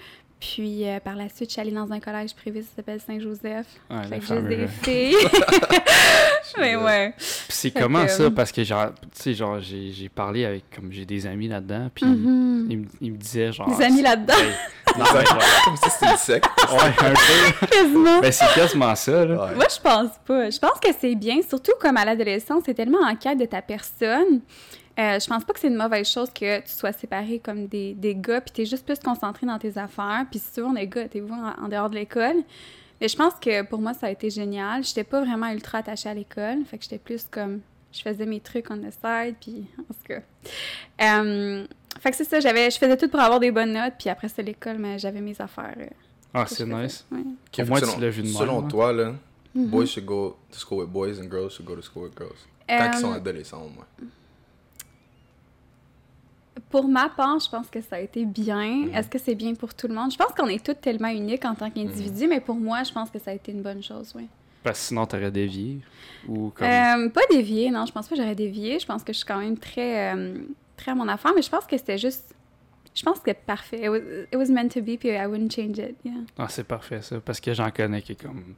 Puis 0.40 0.88
euh, 0.88 1.00
par 1.00 1.16
la 1.16 1.28
suite, 1.28 1.48
je 1.50 1.54
suis 1.54 1.60
allée 1.60 1.72
dans 1.72 1.90
un 1.92 1.98
collège 1.98 2.32
privé 2.34 2.60
qui 2.60 2.68
s'appelle 2.74 3.00
Saint-Joseph. 3.04 3.66
Ouais, 3.90 4.04
fait 4.08 4.18
que 4.20 4.48
des 4.48 4.68
filles. 4.68 5.16
mais 6.58 6.76
ouais. 6.76 7.12
Puis 7.16 7.26
c'est 7.48 7.70
comment 7.72 8.04
que, 8.04 8.10
ça? 8.12 8.22
euh, 8.22 8.30
Parce 8.30 8.52
que, 8.52 8.62
genre, 8.62 8.92
tu 9.00 9.08
sais, 9.14 9.34
genre, 9.34 9.58
j'ai, 9.60 10.08
parlé 10.08 10.44
avec, 10.44 10.64
comme, 10.74 10.92
j'ai 10.92 11.04
des 11.04 11.26
amis 11.26 11.48
là-dedans, 11.48 11.90
puis 11.92 12.06
Mhm. 12.06 12.66
ils, 12.70 12.78
me- 12.78 12.86
ils 13.00 13.12
me 13.12 13.16
disaient, 13.16 13.52
genre... 13.52 13.76
Des 13.76 13.84
amis 13.84 14.00
là-dedans. 14.02 14.34
Comme 15.64 15.76
si 15.76 15.90
c'était 15.90 16.10
une 16.10 16.16
secte. 16.16 16.46
ouais, 16.70 17.06
un 17.06 17.14
peu. 17.60 17.66
Quasiment. 17.66 18.20
Ben, 18.20 18.32
c'est 18.32 18.54
quasiment 18.54 18.94
ça, 18.94 19.24
là. 19.24 19.46
Ouais. 19.46 19.54
Moi, 19.54 19.66
je 19.74 19.80
pense 19.80 20.10
pas. 20.26 20.50
Je 20.50 20.58
pense 20.58 20.80
que 20.80 20.88
c'est 20.98 21.14
bien, 21.14 21.40
surtout 21.48 21.72
comme 21.80 21.96
à 21.96 22.04
l'adolescence, 22.04 22.62
c'est 22.66 22.74
tellement 22.74 23.00
en 23.02 23.14
quête 23.16 23.38
de 23.38 23.44
ta 23.46 23.62
personne. 23.62 24.40
Euh, 24.98 25.18
je 25.20 25.26
pense 25.28 25.44
pas 25.44 25.52
que 25.52 25.60
c'est 25.60 25.68
une 25.68 25.76
mauvaise 25.76 26.10
chose 26.10 26.28
que 26.30 26.58
tu 26.60 26.72
sois 26.72 26.92
séparé 26.92 27.38
comme 27.38 27.66
des, 27.68 27.94
des 27.94 28.16
gars, 28.16 28.40
puis 28.40 28.50
t'es 28.52 28.66
juste 28.66 28.84
plus 28.84 28.98
concentré 28.98 29.46
dans 29.46 29.58
tes 29.58 29.78
affaires. 29.78 30.24
Puis 30.28 30.40
si 30.40 30.52
souvent, 30.54 30.72
les 30.72 30.88
gars, 30.88 31.06
t'es 31.08 31.20
vous 31.20 31.32
en, 31.32 31.64
en 31.64 31.68
dehors 31.68 31.88
de 31.88 31.94
l'école? 31.94 32.36
Mais 33.00 33.06
je 33.06 33.16
pense 33.16 33.34
que 33.40 33.62
pour 33.62 33.80
moi, 33.80 33.94
ça 33.94 34.08
a 34.08 34.10
été 34.10 34.28
génial. 34.28 34.82
J'étais 34.82 35.04
pas 35.04 35.20
vraiment 35.20 35.46
ultra 35.52 35.78
attachée 35.78 36.08
à 36.08 36.14
l'école. 36.14 36.64
Fait 36.68 36.78
que 36.78 36.82
j'étais 36.84 36.98
plus 36.98 37.24
comme. 37.30 37.60
Je 37.98 38.02
faisais 38.02 38.26
mes 38.26 38.40
trucs 38.40 38.70
on 38.70 38.78
the 38.78 38.90
side, 38.92 39.34
puis 39.40 39.66
en 39.78 39.82
tout 39.82 40.04
cas. 40.06 40.20
Euh, 41.02 41.66
fait 42.00 42.10
que 42.10 42.16
c'est 42.16 42.24
ça, 42.24 42.38
j'avais, 42.40 42.70
je 42.70 42.78
faisais 42.78 42.96
tout 42.96 43.08
pour 43.08 43.18
avoir 43.20 43.40
des 43.40 43.50
bonnes 43.50 43.72
notes, 43.72 43.94
puis 43.98 44.08
après 44.08 44.28
ça, 44.28 44.40
l'école, 44.42 44.78
mais 44.78 44.98
j'avais 44.98 45.20
mes 45.20 45.40
affaires. 45.40 45.74
euh, 45.78 45.86
Ah, 46.34 46.46
c'est 46.46 46.64
nice. 46.66 47.04
Ouais. 47.10 47.18
Okay, 47.48 47.62
Au 47.62 47.66
moins, 47.66 47.80
selon, 47.80 47.94
tu 47.94 48.00
l'as 48.00 48.10
vu 48.10 48.22
de 48.22 48.28
Selon 48.28 48.64
hein. 48.64 48.68
toi, 48.68 48.92
là, 48.92 49.14
Mhm. 49.54 49.66
boys 49.70 49.86
should 49.86 50.04
go 50.06 50.36
to 50.52 50.58
school 50.58 50.80
with 50.80 50.90
boys 50.90 51.18
and 51.20 51.30
girls 51.30 51.50
should 51.54 51.66
go 51.66 51.74
to 51.74 51.82
school 51.82 52.04
with 52.04 52.16
girls. 52.16 52.36
Quand 52.68 52.90
ils 52.92 52.98
sont 53.00 53.12
adolescents, 53.12 53.62
au 53.64 53.70
moins. 53.70 53.86
Pour 56.70 56.86
ma 56.86 57.08
part, 57.08 57.38
je 57.40 57.48
pense 57.48 57.68
que 57.68 57.80
ça 57.80 57.96
a 57.96 58.00
été 58.00 58.24
bien. 58.26 58.86
Mhm. 58.88 58.94
Est-ce 58.94 59.08
que 59.08 59.18
c'est 59.18 59.34
bien 59.34 59.54
pour 59.54 59.72
tout 59.74 59.88
le 59.88 59.94
monde? 59.94 60.12
Je 60.12 60.16
pense 60.18 60.32
qu'on 60.36 60.48
est 60.48 60.64
tous 60.64 60.74
tellement 60.74 61.08
uniques 61.08 61.44
en 61.44 61.54
tant 61.54 61.70
qu'individus, 61.70 62.24
Mhm. 62.24 62.28
mais 62.30 62.40
pour 62.40 62.56
moi, 62.56 62.82
je 62.82 62.92
pense 62.92 63.10
que 63.10 63.18
ça 63.18 63.30
a 63.30 63.34
été 63.34 63.52
une 63.52 63.62
bonne 63.62 63.82
chose, 63.82 64.12
oui. 64.14 64.28
Parce 64.62 64.80
que 64.80 64.86
sinon, 64.86 65.06
t'aurais 65.06 65.30
dévié. 65.30 65.80
Ou 66.26 66.50
comme... 66.50 66.66
Euh, 66.66 67.08
pas 67.08 67.22
dévié, 67.30 67.70
non, 67.70 67.86
je 67.86 67.92
pense 67.92 68.08
pas 68.08 68.16
que 68.16 68.22
j'aurais 68.22 68.34
dévié. 68.34 68.78
Je 68.78 68.86
pense 68.86 69.02
que 69.04 69.12
je 69.12 69.18
suis 69.18 69.26
quand 69.26 69.38
même 69.38 69.56
très, 69.56 70.14
euh, 70.14 70.38
très 70.76 70.90
à 70.90 70.94
mon 70.94 71.08
affaire, 71.08 71.32
mais 71.34 71.42
je 71.42 71.50
pense 71.50 71.64
que 71.64 71.76
c'était 71.76 71.98
juste... 71.98 72.34
Je 72.94 73.02
pense 73.02 73.14
que 73.14 73.24
c'était 73.26 73.40
parfait. 73.46 73.84
It 73.84 73.88
was, 73.88 73.98
it 74.32 74.36
was 74.36 74.52
meant 74.52 74.68
to 74.70 74.80
be, 74.80 74.98
puis 74.98 75.10
I 75.10 75.26
wouldn't 75.26 75.52
change 75.54 75.78
it, 75.78 75.96
yeah. 76.04 76.14
Ah, 76.36 76.48
c'est 76.48 76.64
parfait, 76.64 77.00
ça. 77.02 77.20
Parce 77.20 77.40
que 77.40 77.54
j'en 77.54 77.70
connais 77.70 78.02
qui, 78.02 78.16
comme... 78.16 78.54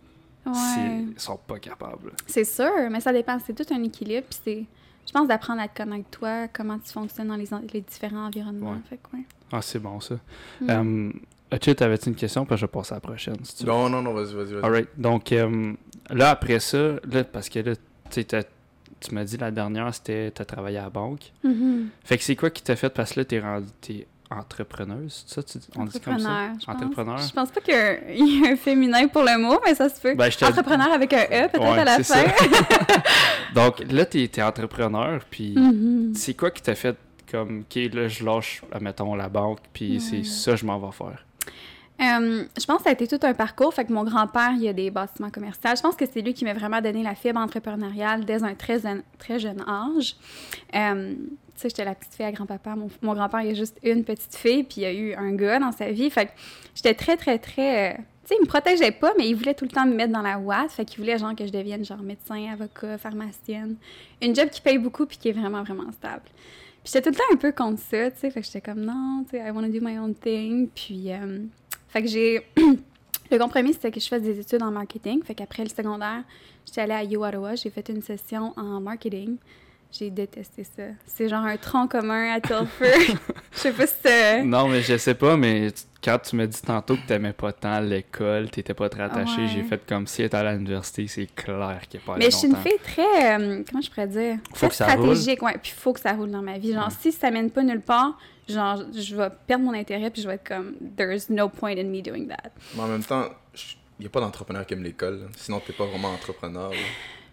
Ouais. 0.46 1.04
Ils 1.12 1.20
sont 1.20 1.38
pas 1.46 1.58
capables. 1.58 2.12
C'est 2.26 2.44
sûr, 2.44 2.72
mais 2.90 3.00
ça 3.00 3.12
dépend. 3.12 3.38
C'est 3.44 3.54
tout 3.54 3.74
un 3.74 3.82
équilibre, 3.82 4.26
puis 4.30 4.38
c'est... 4.42 4.64
Je 5.06 5.12
pense 5.12 5.28
d'apprendre 5.28 5.60
à 5.60 5.68
te 5.68 5.82
connaître 5.82 6.08
toi, 6.10 6.46
comment 6.48 6.78
tu 6.78 6.92
fonctionnes 6.92 7.28
dans 7.28 7.36
les, 7.36 7.48
les 7.72 7.80
différents 7.80 8.26
environnements. 8.26 8.72
Ouais. 8.72 8.78
Fait 8.88 8.96
que, 8.96 9.16
ouais. 9.16 9.24
Ah, 9.52 9.60
c'est 9.60 9.78
bon, 9.80 9.98
ça. 9.98 10.14
Mm. 10.60 10.70
Euh, 10.70 11.12
Achille, 11.50 11.74
t'avais-tu 11.74 12.08
une 12.10 12.14
question? 12.14 12.44
Puis 12.46 12.56
je 12.56 12.62
vais 12.62 12.68
passer 12.68 12.92
à 12.92 12.96
la 12.96 13.00
prochaine, 13.00 13.36
si 13.44 13.56
tu 13.56 13.64
veux. 13.64 13.70
Non, 13.72 13.88
non, 13.88 14.02
non, 14.02 14.12
vas-y, 14.14 14.34
vas-y. 14.34 14.54
Alright. 14.64 14.88
Donc, 14.96 15.32
euh, 15.32 15.72
là, 16.10 16.30
après 16.30 16.60
ça, 16.60 16.78
là, 17.10 17.24
parce 17.24 17.48
que 17.48 17.58
là, 17.60 17.72
tu 18.10 18.24
tu 18.24 19.14
m'as 19.14 19.24
dit 19.24 19.38
la 19.38 19.50
dernière, 19.50 19.94
c'était 19.94 20.30
t'as 20.30 20.44
travaillé 20.44 20.76
à 20.78 20.82
la 20.82 20.90
banque. 20.90 21.32
Mhm. 21.42 21.88
Fait 22.04 22.18
que 22.18 22.24
c'est 22.24 22.36
quoi 22.36 22.50
qui 22.50 22.62
t'a 22.62 22.76
fait? 22.76 22.90
Parce 22.90 23.12
que 23.14 23.20
là, 23.20 23.24
t'es 23.24 23.40
rendu... 23.40 23.66
T'es 23.80 24.06
entrepreneuse, 24.32 25.24
c'est 25.26 25.34
ça? 25.34 25.42
Tu, 25.42 25.58
on 25.76 25.86
dit 25.86 25.98
comme 25.98 26.18
ça? 26.20 26.28
Entrepreneur, 26.28 26.50
je 26.60 26.66
pense. 26.66 26.76
Entrepreneur? 26.76 27.18
Je 27.18 27.32
pense 27.32 27.50
pas 27.50 27.60
qu'il 27.62 27.74
y 27.74 28.46
a 28.46 28.50
un- 28.52 28.56
féminin 28.56 29.08
pour 29.08 29.22
le 29.22 29.36
mot, 29.38 29.58
mais 29.64 29.74
ça 29.74 29.88
se 29.88 30.00
peut. 30.00 30.14
Ben, 30.14 30.28
Entrepreneur 30.42 30.92
avec 30.92 31.12
un 31.12 31.22
E, 31.24 31.48
peut-être 31.48 31.60
Ouais, 31.62 31.78
à 31.80 31.84
la 31.84 31.96
fin. 31.96 32.02
ça. 32.04 32.24
Donc, 33.54 33.80
là, 33.90 34.04
t'es 34.06 34.22
es 34.32 34.42
entrepreneur, 34.42 35.20
puis 35.30 35.54
Mhm. 35.56 36.12
c'est 36.14 36.34
quoi 36.34 36.50
qui 36.50 36.62
t'a 36.62 36.74
fait 36.74 36.96
comme, 37.30 37.60
OK, 37.60 37.74
là, 37.92 38.06
je 38.08 38.24
lâche, 38.24 38.62
mettons, 38.80 39.14
la 39.16 39.28
banque, 39.28 39.58
puis 39.72 40.00
c'est 40.00 40.24
ça 40.24 40.54
je 40.56 40.64
m'en 40.64 40.78
vais 40.78 40.92
faire? 40.92 41.24
Euh, 42.00 42.44
je 42.58 42.64
pense 42.64 42.78
que 42.78 42.84
ça 42.84 42.90
a 42.90 42.92
été 42.94 43.06
tout 43.06 43.18
un 43.26 43.34
parcours. 43.34 43.74
Fait 43.74 43.84
que 43.84 43.92
mon 43.92 44.04
grand-père, 44.04 44.52
il 44.58 44.66
a 44.66 44.72
des 44.72 44.90
bâtiments 44.90 45.28
commerciaux. 45.30 45.70
Je 45.76 45.82
pense 45.82 45.96
que 45.96 46.06
c'est 46.10 46.22
lui 46.22 46.32
qui 46.32 46.46
m'a 46.46 46.54
vraiment 46.54 46.80
donné 46.80 47.02
la 47.02 47.14
fibre 47.14 47.38
entrepreneuriale 47.38 48.24
dès 48.24 48.42
un 48.42 48.54
très, 48.54 48.80
jeune- 48.80 49.02
très 49.18 49.38
jeune 49.38 49.62
âge. 49.68 50.16
Euh, 50.74 51.14
tu 51.14 51.20
sais, 51.56 51.68
j'étais 51.68 51.84
la 51.84 51.94
petite 51.94 52.14
fille 52.14 52.24
à 52.24 52.32
grand-papa. 52.32 52.74
Mon, 52.74 52.88
mon 53.02 53.12
grand-père, 53.12 53.42
il 53.42 53.50
a 53.50 53.54
juste 53.54 53.78
une 53.82 54.02
petite 54.04 54.34
fille, 54.34 54.62
puis 54.62 54.80
il 54.80 54.84
a 54.86 54.92
eu 54.94 55.12
un 55.12 55.32
gars 55.32 55.58
dans 55.58 55.72
sa 55.72 55.90
vie. 55.90 56.08
Fait 56.08 56.26
que 56.26 56.30
j'étais 56.74 56.94
très, 56.94 57.18
très, 57.18 57.38
très... 57.38 57.90
euh, 57.90 57.96
tu 57.96 58.28
sais, 58.28 58.34
il 58.40 58.42
me 58.42 58.46
protégeait 58.46 58.92
pas, 58.92 59.12
mais 59.18 59.28
il 59.28 59.34
voulait 59.34 59.52
tout 59.52 59.66
le 59.66 59.70
temps 59.70 59.84
me 59.84 59.94
mettre 59.94 60.12
dans 60.12 60.22
la 60.22 60.38
ouate. 60.38 60.70
Fait 60.70 60.86
qu'il 60.86 61.00
voulait, 61.00 61.18
genre, 61.18 61.36
que 61.36 61.46
je 61.46 61.52
devienne, 61.52 61.84
genre, 61.84 62.02
médecin, 62.02 62.50
avocat, 62.50 62.96
pharmacienne. 62.96 63.76
Une 64.22 64.34
job 64.34 64.48
qui 64.48 64.62
paye 64.62 64.78
beaucoup, 64.78 65.04
puis 65.04 65.18
qui 65.18 65.28
est 65.28 65.32
vraiment, 65.32 65.62
vraiment 65.62 65.92
stable. 65.92 66.22
Puis 66.82 66.94
j'étais 66.94 67.02
tout 67.02 67.10
le 67.10 67.16
temps 67.16 67.34
un 67.34 67.36
peu 67.36 67.52
contre 67.52 67.82
ça, 67.82 68.10
tu 68.10 68.20
sais. 68.20 68.30
Fait 68.30 68.40
que 68.40 68.46
j'étais 68.46 68.62
comme, 68.62 68.80
non, 68.80 69.26
tu 69.28 69.36
sais, 69.36 69.46
I 69.46 69.50
want 69.50 69.64
to 69.64 69.68
do 69.68 69.84
my 69.84 69.98
own 69.98 70.14
thing. 70.14 70.66
Puis... 70.74 71.10
fait 71.92 72.02
que 72.02 72.08
j'ai. 72.08 72.46
le 73.30 73.38
compromis, 73.38 73.72
c'était 73.72 73.90
que 73.90 74.00
je 74.00 74.08
fasse 74.08 74.22
des 74.22 74.38
études 74.40 74.62
en 74.62 74.70
marketing. 74.70 75.22
Fait 75.24 75.34
qu'après 75.34 75.62
le 75.62 75.68
secondaire, 75.70 76.22
j'étais 76.66 76.80
allée 76.82 76.94
à 77.14 77.18
Ottawa. 77.18 77.54
J'ai 77.54 77.70
fait 77.70 77.88
une 77.88 78.02
session 78.02 78.52
en 78.56 78.80
marketing. 78.80 79.36
J'ai 79.92 80.08
détesté 80.08 80.62
ça. 80.62 80.84
C'est 81.04 81.28
genre 81.28 81.44
un 81.44 81.56
tronc 81.56 81.88
commun 81.88 82.32
à 82.34 82.40
Tilford. 82.40 82.68
Je 83.52 83.58
sais 83.58 83.72
pas 83.72 83.86
si 83.88 83.94
c'est... 84.00 84.44
Non, 84.44 84.68
mais 84.68 84.82
je 84.82 84.96
sais 84.96 85.14
pas, 85.16 85.36
mais 85.36 85.72
quand 86.02 86.16
tu 86.20 86.36
m'as 86.36 86.46
dit 86.46 86.62
tantôt 86.62 86.94
que 86.94 87.04
t'aimais 87.08 87.32
pas 87.32 87.52
tant 87.52 87.80
l'école, 87.80 88.48
t'étais 88.50 88.72
pas 88.72 88.88
très 88.88 89.02
attaché, 89.02 89.40
Ouais. 89.42 89.48
j'ai 89.48 89.64
fait 89.64 89.84
comme 89.88 90.06
si 90.06 90.22
être 90.22 90.34
à 90.34 90.52
l'université, 90.52 91.08
c'est 91.08 91.26
clair 91.34 91.80
qu'il 91.88 91.98
n'y 91.98 92.04
a 92.04 92.06
pas 92.06 92.16
Mais 92.18 92.26
je 92.26 92.36
suis 92.36 92.46
une 92.46 92.54
fille 92.54 92.78
très... 92.84 93.36
euh, 93.40 93.64
comment 93.68 93.82
je 93.82 93.90
pourrais 93.90 94.06
dire? 94.06 94.36
Faut 94.54 94.54
Très 94.54 94.68
que 94.68 94.74
ça 94.76 94.86
roule. 94.94 95.16
stratégique, 95.16 95.42
ouais. 95.42 95.58
Puis 95.60 95.72
faut 95.76 95.92
que 95.92 95.98
ça 96.00 96.12
roule 96.12 96.30
dans 96.30 96.40
ma 96.42 96.56
vie. 96.56 96.72
Genre, 96.72 96.84
Ouais. 96.86 96.94
si 97.00 97.10
ça 97.10 97.32
mène 97.32 97.50
pas 97.50 97.64
nulle 97.64 97.80
part, 97.80 98.16
genre, 98.50 98.82
je 98.94 99.16
vais 99.16 99.28
perdre 99.46 99.64
mon 99.64 99.74
intérêt 99.74 100.10
puis 100.10 100.22
je 100.22 100.28
vais 100.28 100.34
être 100.34 100.46
comme... 100.48 100.74
There's 100.96 101.28
no 101.30 101.48
point 101.48 101.76
in 101.78 101.84
me 101.84 102.00
doing 102.02 102.26
that. 102.28 102.50
Mais 102.74 102.82
en 102.82 102.88
même 102.88 103.04
temps, 103.04 103.26
il 103.98 104.02
n'y 104.02 104.06
a 104.06 104.10
pas 104.10 104.20
d'entrepreneur 104.20 104.64
qui 104.66 104.74
aime 104.74 104.82
l'école. 104.82 105.20
là. 105.20 105.26
Sinon, 105.36 105.60
t'es 105.66 105.72
pas 105.72 105.86
vraiment 105.86 106.08
entrepreneur. 106.08 106.70
là. 106.70 106.76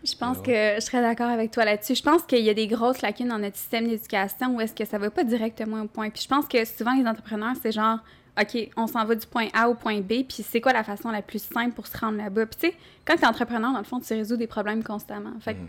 Je 0.04 0.16
pense 0.16 0.38
Non. 0.38 0.44
que 0.44 0.76
je 0.76 0.80
serais 0.82 1.02
d'accord 1.02 1.30
avec 1.30 1.52
toi 1.52 1.66
là-dessus. 1.66 1.96
Je 1.96 2.04
pense 2.04 2.22
qu'il 2.24 2.40
y 2.46 2.50
a 2.50 2.54
des 2.54 2.68
grosses 2.68 3.02
lacunes 3.02 3.30
dans 3.30 3.40
notre 3.40 3.58
système 3.58 3.88
d'éducation 3.88 4.56
où 4.56 4.62
est-ce 4.62 4.74
que 4.76 4.86
ça 4.86 4.98
va 4.98 5.10
pas 5.10 5.24
directement 5.24 5.82
au 5.82 5.88
point. 5.88 6.10
Puis 6.10 6.22
je 6.24 6.28
pense 6.28 6.46
que 6.48 6.64
souvent 6.66 6.94
les 6.94 7.06
entrepreneurs, 7.08 7.56
c'est 7.62 7.72
genre, 7.72 7.98
OK, 8.40 8.70
on 8.78 8.86
s'en 8.86 9.04
va 9.06 9.16
du 9.16 9.26
point 9.26 9.48
A 9.54 9.68
au 9.68 9.74
point 9.74 10.00
B, 10.02 10.24
puis 10.24 10.44
c'est 10.48 10.62
quoi 10.62 10.72
la 10.72 10.84
façon 10.84 11.10
la 11.10 11.24
plus 11.24 11.42
simple 11.42 11.74
pour 11.74 11.88
se 11.88 11.98
rendre 11.98 12.18
là-bas? 12.20 12.46
Puis 12.46 12.60
tu 12.62 12.68
sais, 12.68 12.76
quand 13.06 13.16
tu 13.16 13.24
es 13.24 13.26
entrepreneur, 13.26 13.72
dans 13.74 13.80
le 13.80 13.84
fond, 13.84 14.00
tu 14.00 14.14
résous 14.14 14.38
des 14.38 14.46
problèmes 14.48 14.84
constamment. 14.84 15.34
Fait 15.40 15.56
que, 15.56 15.60
Mhm. 15.62 15.68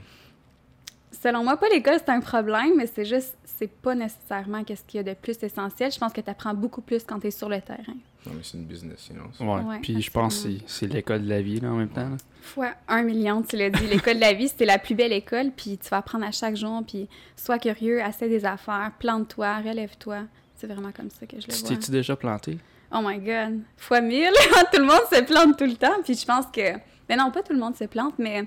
Selon 1.23 1.45
moi, 1.45 1.57
pas 1.57 1.69
l'école, 1.69 1.99
c'est 1.99 2.11
un 2.11 2.21
problème, 2.21 2.73
mais 2.77 2.87
c'est 2.87 3.05
juste, 3.05 3.37
c'est 3.45 3.71
pas 3.71 3.95
nécessairement 3.95 4.65
qu'est-ce 4.65 4.85
qu'il 4.85 4.99
y 4.99 5.01
a 5.01 5.15
de 5.15 5.19
plus 5.19 5.37
essentiel. 5.43 5.91
Je 5.93 5.99
pense 5.99 6.13
que 6.13 6.21
tu 6.21 6.31
apprends 6.31 6.55
beaucoup 6.55 6.81
plus 6.81 7.05
quand 7.05 7.19
tu 7.21 7.29
es 7.29 7.31
sur 7.31 7.49
le 7.49 7.61
terrain. 7.61 7.95
Non, 8.27 8.33
mais 8.35 8.41
c'est 8.43 8.59
une 8.59 8.65
business, 8.65 9.09
so- 9.39 9.45
Ouais, 9.45 9.63
Ouais, 9.63 9.79
puis 9.81 10.03
je 10.03 10.11
pense 10.11 10.43
que 10.45 10.51
c'est- 10.67 10.87
l'école 10.87 11.23
de 11.25 11.29
la 11.29 11.41
vie, 11.41 11.61
là, 11.61 11.71
en 11.71 11.77
même 11.77 11.89
temps. 11.89 12.09
là. 12.09 12.17
Fois 12.43 12.71
un 12.89 13.03
million, 13.03 13.43
tu 13.43 13.57
l'as 13.57 13.71
dit. 13.71 13.87
L'école 13.87 14.17
de 14.17 14.21
la 14.21 14.33
vie, 14.33 14.49
c'est 14.49 14.65
la 14.65 14.79
plus 14.79 14.95
belle 14.95 15.13
école, 15.13 15.51
puis 15.57 15.79
tu 15.79 15.89
vas 15.89 15.99
apprendre 15.99 16.25
à 16.27 16.31
chaque 16.33 16.57
jour, 16.57 16.83
puis 16.87 17.09
sois 17.37 17.59
curieux, 17.59 18.01
essaie 18.01 18.29
des 18.29 18.45
affaires, 18.45 18.91
plante-toi, 18.99 19.59
relève-toi. 19.59 20.21
C'est 20.57 20.67
vraiment 20.67 20.91
comme 20.93 21.11
ça 21.11 21.27
que 21.27 21.41
je 21.41 21.47
le 21.47 21.53
Tu 21.53 21.61
vois. 21.61 21.69
t'es-tu 21.71 21.91
déjà 21.91 22.17
planté? 22.17 22.59
Oh 22.93 22.99
my 23.03 23.19
God! 23.19 23.61
Fois 23.77 24.01
mille! 24.01 24.31
tout 24.73 24.81
le 24.81 24.87
monde 24.87 25.03
se 25.13 25.23
plante 25.23 25.57
tout 25.59 25.65
le 25.67 25.77
temps, 25.77 26.01
puis 26.05 26.15
je 26.15 26.25
pense 26.25 26.47
que... 26.47 26.73
Mais 27.09 27.17
non, 27.17 27.31
pas 27.31 27.43
tout 27.43 27.53
le 27.53 27.59
monde 27.59 27.77
se 27.77 27.85
plante, 27.85 28.15
mais 28.19 28.45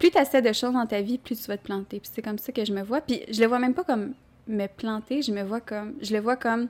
plus 0.00 0.10
tu 0.10 0.18
essaies 0.18 0.42
de 0.42 0.52
choses 0.52 0.72
dans 0.72 0.86
ta 0.86 1.02
vie, 1.02 1.18
plus 1.18 1.40
tu 1.40 1.46
vas 1.46 1.58
te 1.58 1.62
planter. 1.62 2.00
Puis 2.00 2.10
c'est 2.12 2.22
comme 2.22 2.38
ça 2.38 2.50
que 2.50 2.64
je 2.64 2.72
me 2.72 2.82
vois. 2.82 3.02
Puis 3.02 3.22
je 3.30 3.40
le 3.40 3.46
vois 3.46 3.58
même 3.60 3.74
pas 3.74 3.84
comme 3.84 4.14
me 4.48 4.66
planter, 4.66 5.22
je 5.22 5.30
me 5.30 5.42
vois 5.42 5.60
comme... 5.60 5.94
Je 6.00 6.12
le 6.12 6.20
vois 6.20 6.36
comme... 6.36 6.68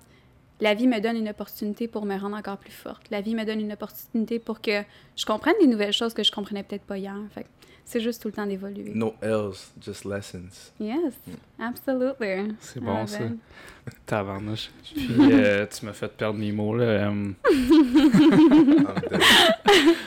La 0.61 0.75
vie 0.75 0.87
me 0.87 1.01
donne 1.01 1.17
une 1.17 1.29
opportunité 1.29 1.89
pour 1.89 2.05
me 2.05 2.19
rendre 2.19 2.37
encore 2.37 2.59
plus 2.59 2.73
forte. 2.73 3.09
La 3.11 3.23
vie 3.23 3.35
me 3.35 3.45
donne 3.45 3.61
une 3.61 3.73
opportunité 3.73 4.39
pour 4.39 4.61
que 4.61 4.83
je 5.17 5.25
comprenne 5.25 5.55
des 5.61 5.67
nouvelles 5.67 5.95
choses 5.95 6.13
que 6.13 6.23
je 6.23 6.31
comprenais 6.31 6.65
peut-être 6.65 6.83
pas 6.83 6.99
hier. 6.99 7.17
C'est 7.91 8.01
juste 8.01 8.23
tout 8.23 8.29
le 8.29 8.35
temps 8.35 8.47
d'évoluer. 8.47 8.93
No 8.95 9.15
L's, 9.21 9.73
just 9.81 10.05
lessons. 10.05 10.73
Yes, 10.79 11.15
absolutely. 11.59 12.55
C'est 12.61 12.81
bon, 12.81 12.99
Ah, 13.03 13.07
ça. 13.07 13.19
ben. 13.19 13.37
Tabarnouche. 14.07 14.71
Puis 14.85 15.09
euh, 15.33 15.67
tu 15.67 15.85
m'as 15.87 15.93
fait 15.93 16.09
perdre 16.09 16.39
mes 16.39 16.53
mots, 16.53 16.77
là. 16.77 16.85
euh. 16.85 17.31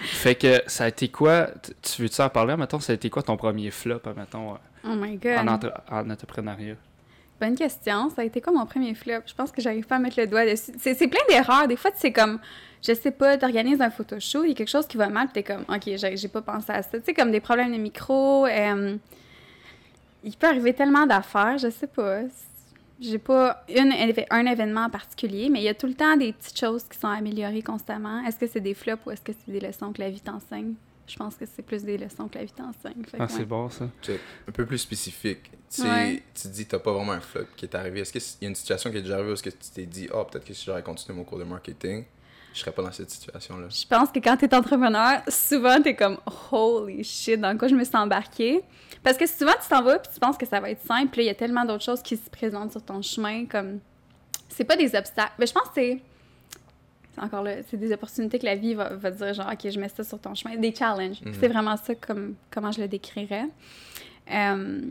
Fait 0.03 0.35
que 0.35 0.61
ça 0.67 0.85
a 0.85 0.87
été 0.87 1.07
quoi? 1.09 1.49
Tu 1.81 2.01
veux-tu 2.03 2.21
en 2.21 2.29
parler, 2.29 2.55
mettons? 2.55 2.79
Ça 2.79 2.93
a 2.93 2.95
été 2.95 3.09
quoi 3.09 3.23
ton 3.23 3.37
premier 3.37 3.71
flop, 3.71 3.99
mettons, 4.15 4.53
Oh 4.85 4.95
my 4.95 5.11
en, 5.13 5.15
God. 5.15 5.49
entre- 5.49 5.73
en 5.89 6.09
entrepreneuriat? 6.09 6.75
Bonne 7.39 7.55
question. 7.55 8.09
Ça 8.09 8.21
a 8.21 8.25
été 8.25 8.39
quoi 8.41 8.53
mon 8.53 8.65
premier 8.65 8.93
flop? 8.95 9.21
Je 9.25 9.33
pense 9.33 9.51
que 9.51 9.61
j'arrive 9.61 9.85
pas 9.85 9.95
à 9.95 9.99
mettre 9.99 10.19
le 10.19 10.27
doigt 10.27 10.45
dessus. 10.45 10.71
C'est 10.79 10.93
c'est 10.93 11.07
plein 11.07 11.19
d'erreurs. 11.27 11.67
Des 11.67 11.75
fois, 11.75 11.91
c'est 11.95 12.11
comme, 12.11 12.39
je 12.85 12.93
sais 12.93 13.11
pas, 13.11 13.37
t'organises 13.37 13.81
un 13.81 13.89
photoshoot, 13.89 14.43
il 14.43 14.49
y 14.49 14.51
a 14.51 14.55
quelque 14.55 14.69
chose 14.69 14.85
qui 14.87 14.97
va 14.97 15.07
mal, 15.09 15.27
puis 15.27 15.41
t'es 15.41 15.43
comme, 15.43 15.63
OK, 15.69 15.89
j'ai 15.95 16.27
pas 16.27 16.41
pensé 16.41 16.71
à 16.71 16.83
ça. 16.83 16.99
Tu 16.99 17.05
sais, 17.05 17.13
comme 17.13 17.31
des 17.31 17.39
problèmes 17.39 17.71
de 17.71 17.77
micro. 17.77 18.45
euh, 18.45 18.97
il 20.23 20.35
peut 20.37 20.47
arriver 20.47 20.73
tellement 20.73 21.05
d'affaires, 21.05 21.57
je 21.57 21.69
sais 21.69 21.87
pas. 21.87 22.21
J'ai 23.01 23.17
pas 23.17 23.65
une, 23.67 23.93
un 24.29 24.45
événement 24.45 24.85
en 24.85 24.89
particulier, 24.89 25.49
mais 25.49 25.59
il 25.59 25.63
y 25.63 25.69
a 25.69 25.73
tout 25.73 25.87
le 25.87 25.95
temps 25.95 26.15
des 26.15 26.31
petites 26.31 26.57
choses 26.57 26.83
qui 26.85 26.97
sont 26.97 27.07
améliorées 27.09 27.61
constamment. 27.61 28.23
Est-ce 28.25 28.37
que 28.37 28.47
c'est 28.47 28.61
des 28.61 28.73
flops 28.73 29.05
ou 29.05 29.11
est-ce 29.11 29.21
que 29.21 29.33
c'est 29.33 29.51
des 29.51 29.59
leçons 29.59 29.91
que 29.91 29.99
la 30.01 30.09
vie 30.09 30.21
t'enseigne? 30.21 30.73
Je 31.05 31.17
pense 31.17 31.35
que 31.35 31.43
c'est 31.45 31.63
plus 31.63 31.83
des 31.83 31.97
leçons 31.97 32.29
que 32.29 32.37
la 32.37 32.45
vie 32.45 32.53
t'enseigne. 32.53 33.03
Ah, 33.19 33.23
ouais. 33.23 33.27
c'est 33.27 33.43
bon, 33.45 33.69
ça. 33.69 33.85
Un 34.47 34.51
peu 34.53 34.65
plus 34.65 34.77
spécifique. 34.77 35.51
Tu, 35.69 35.81
Ouais. 35.81 36.23
tu 36.33 36.43
te 36.43 36.47
dis, 36.47 36.65
t'as 36.65 36.79
pas 36.79 36.93
vraiment 36.93 37.11
un 37.13 37.19
flop 37.19 37.47
qui 37.57 37.65
est 37.65 37.75
arrivé. 37.75 38.01
Est-ce 38.01 38.13
qu'il 38.13 38.21
y 38.43 38.45
a 38.45 38.49
une 38.49 38.55
situation 38.55 38.89
qui 38.91 38.97
est 38.97 39.01
déjà 39.01 39.15
arrivée 39.15 39.31
où 39.31 39.33
est-ce 39.33 39.43
que 39.43 39.49
tu 39.49 39.69
t'es 39.73 39.85
dit, 39.85 40.07
oh, 40.13 40.23
peut-être 40.23 40.45
que 40.45 40.53
si 40.53 40.63
j'aurais 40.65 40.83
continué 40.83 41.17
mon 41.17 41.25
cours 41.25 41.39
de 41.39 41.43
marketing, 41.43 42.05
je 42.53 42.59
serais 42.59 42.71
pas 42.71 42.83
dans 42.83 42.91
cette 42.91 43.09
situation-là? 43.09 43.67
Je 43.69 43.87
pense 43.87 44.09
que 44.11 44.19
quand 44.19 44.37
t'es 44.37 44.53
entrepreneur, 44.53 45.21
souvent 45.27 45.81
t'es 45.81 45.95
comme 45.95 46.17
holy 46.51 47.03
shit, 47.03 47.39
dans 47.39 47.57
quoi 47.57 47.67
je 47.67 47.75
me 47.75 47.83
suis 47.83 47.97
embarquée? 47.97 48.61
Parce 49.01 49.17
que 49.17 49.27
souvent 49.27 49.53
tu 49.61 49.67
t'en 49.67 49.81
vas 49.81 49.99
puis 49.99 50.11
tu 50.13 50.19
penses 50.19 50.37
que 50.37 50.45
ça 50.45 50.59
va 50.59 50.69
être 50.69 50.85
simple, 50.85 51.19
il 51.19 51.25
y 51.25 51.29
a 51.29 51.35
tellement 51.35 51.65
d'autres 51.65 51.83
choses 51.83 52.01
qui 52.01 52.15
se 52.15 52.29
présentent 52.29 52.71
sur 52.71 52.83
ton 52.83 53.01
chemin, 53.01 53.45
comme 53.45 53.79
c'est 54.49 54.63
pas 54.63 54.75
des 54.75 54.95
obstacles. 54.95 55.33
Mais 55.39 55.47
je 55.47 55.53
pense 55.53 55.63
que 55.63 55.73
c'est 55.75 56.01
c'est 57.15 57.21
encore 57.21 57.43
là, 57.43 57.57
c'est 57.69 57.77
des 57.77 57.91
opportunités 57.91 58.39
que 58.39 58.45
la 58.45 58.55
vie 58.55 58.73
va, 58.73 58.95
va 58.95 59.11
dire 59.11 59.33
genre 59.33 59.49
ok 59.51 59.69
je 59.69 59.79
mets 59.79 59.89
ça 59.89 60.03
sur 60.03 60.19
ton 60.19 60.33
chemin, 60.35 60.55
des 60.55 60.73
challenges. 60.73 61.21
Mhm. 61.21 61.33
C'est 61.39 61.47
vraiment 61.47 61.77
ça 61.77 61.95
comme 61.95 62.35
comment 62.51 62.71
je 62.71 62.81
le 62.81 62.87
décrirais. 62.87 63.47
Euh, 64.31 64.81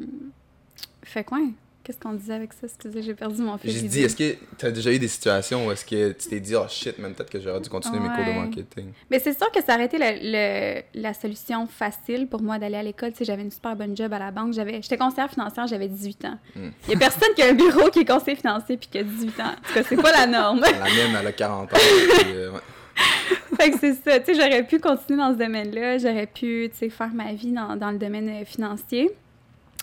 fait 1.02 1.24
quoi 1.24 1.38
Qu'est-ce 1.84 1.98
qu'on 1.98 2.12
disait 2.12 2.34
avec 2.34 2.52
ça? 2.52 2.60
Excusez, 2.64 3.02
j'ai 3.02 3.14
perdu 3.14 3.42
mon 3.42 3.58
fil. 3.58 3.70
J'ai 3.70 3.82
dit, 3.82 4.02
est-ce 4.02 4.14
que 4.14 4.36
tu 4.58 4.66
as 4.66 4.70
déjà 4.70 4.92
eu 4.92 4.98
des 5.00 5.08
situations 5.08 5.66
où 5.66 5.72
est-ce 5.72 5.84
que 5.84 6.12
tu 6.12 6.28
t'es 6.28 6.38
dit, 6.38 6.54
oh 6.54 6.64
shit, 6.68 6.96
même 6.98 7.12
peut-être 7.14 7.30
que 7.30 7.40
j'aurais 7.40 7.60
dû 7.60 7.68
continuer 7.68 7.98
mes 7.98 8.08
cours 8.08 8.24
de 8.24 8.32
marketing? 8.38 8.92
Mais 9.10 9.18
c'est 9.18 9.36
sûr 9.36 9.50
que 9.50 9.60
ça 9.62 9.74
aurait 9.74 9.86
été 9.86 9.98
le- 9.98 10.30
le- 10.32 10.82
la 11.02 11.12
solution 11.14 11.66
facile 11.66 12.28
pour 12.28 12.40
moi 12.40 12.58
d'aller 12.58 12.76
à 12.76 12.82
l'école. 12.84 13.10
Tu 13.12 13.18
sais, 13.18 13.24
j'avais 13.24 13.42
une 13.42 13.50
super 13.50 13.74
bonne 13.74 13.96
job 13.96 14.12
à 14.12 14.18
la 14.20 14.30
banque. 14.30 14.52
J'avais, 14.52 14.80
j'étais 14.80 14.96
conseillère 14.96 15.30
financière, 15.30 15.66
j'avais 15.66 15.88
18 15.88 16.24
ans. 16.26 16.38
Hmm. 16.54 16.68
Il 16.86 16.92
y 16.92 16.94
a 16.94 16.98
personne 16.98 17.28
qui 17.34 17.42
a 17.42 17.48
un 17.48 17.54
bureau 17.54 17.90
qui 17.90 18.00
est 18.00 18.04
conseiller 18.04 18.36
financier 18.36 18.76
puis 18.76 18.88
qui 18.90 18.98
a 18.98 19.02
18 19.02 19.40
ans. 19.40 19.44
En 19.46 19.54
tout 19.68 19.74
cas, 19.74 19.82
c'est 19.88 19.96
pas 20.00 20.12
la 20.12 20.26
norme. 20.26 20.60
La 20.60 20.70
mienne, 20.84 21.16
elle 21.20 21.26
a 21.26 21.32
40 21.32 21.72
ans. 21.72 21.76
puis, 21.76 22.32
euh, 22.32 22.52
ouais. 22.52 22.60
fait 23.58 23.70
que 23.70 23.78
c'est 23.80 23.94
ça. 23.94 24.20
Tu 24.20 24.34
sais, 24.34 24.40
j'aurais 24.40 24.64
pu 24.66 24.78
continuer 24.78 25.18
dans 25.18 25.32
ce 25.32 25.38
domaine-là. 25.38 25.98
J'aurais 25.98 26.26
pu, 26.26 26.68
tu 26.70 26.78
sais, 26.78 26.88
faire 26.90 27.12
ma 27.12 27.32
vie 27.32 27.50
dans, 27.52 27.74
dans 27.76 27.90
le 27.90 27.98
domaine 27.98 28.28
euh, 28.28 28.44
financier. 28.44 29.10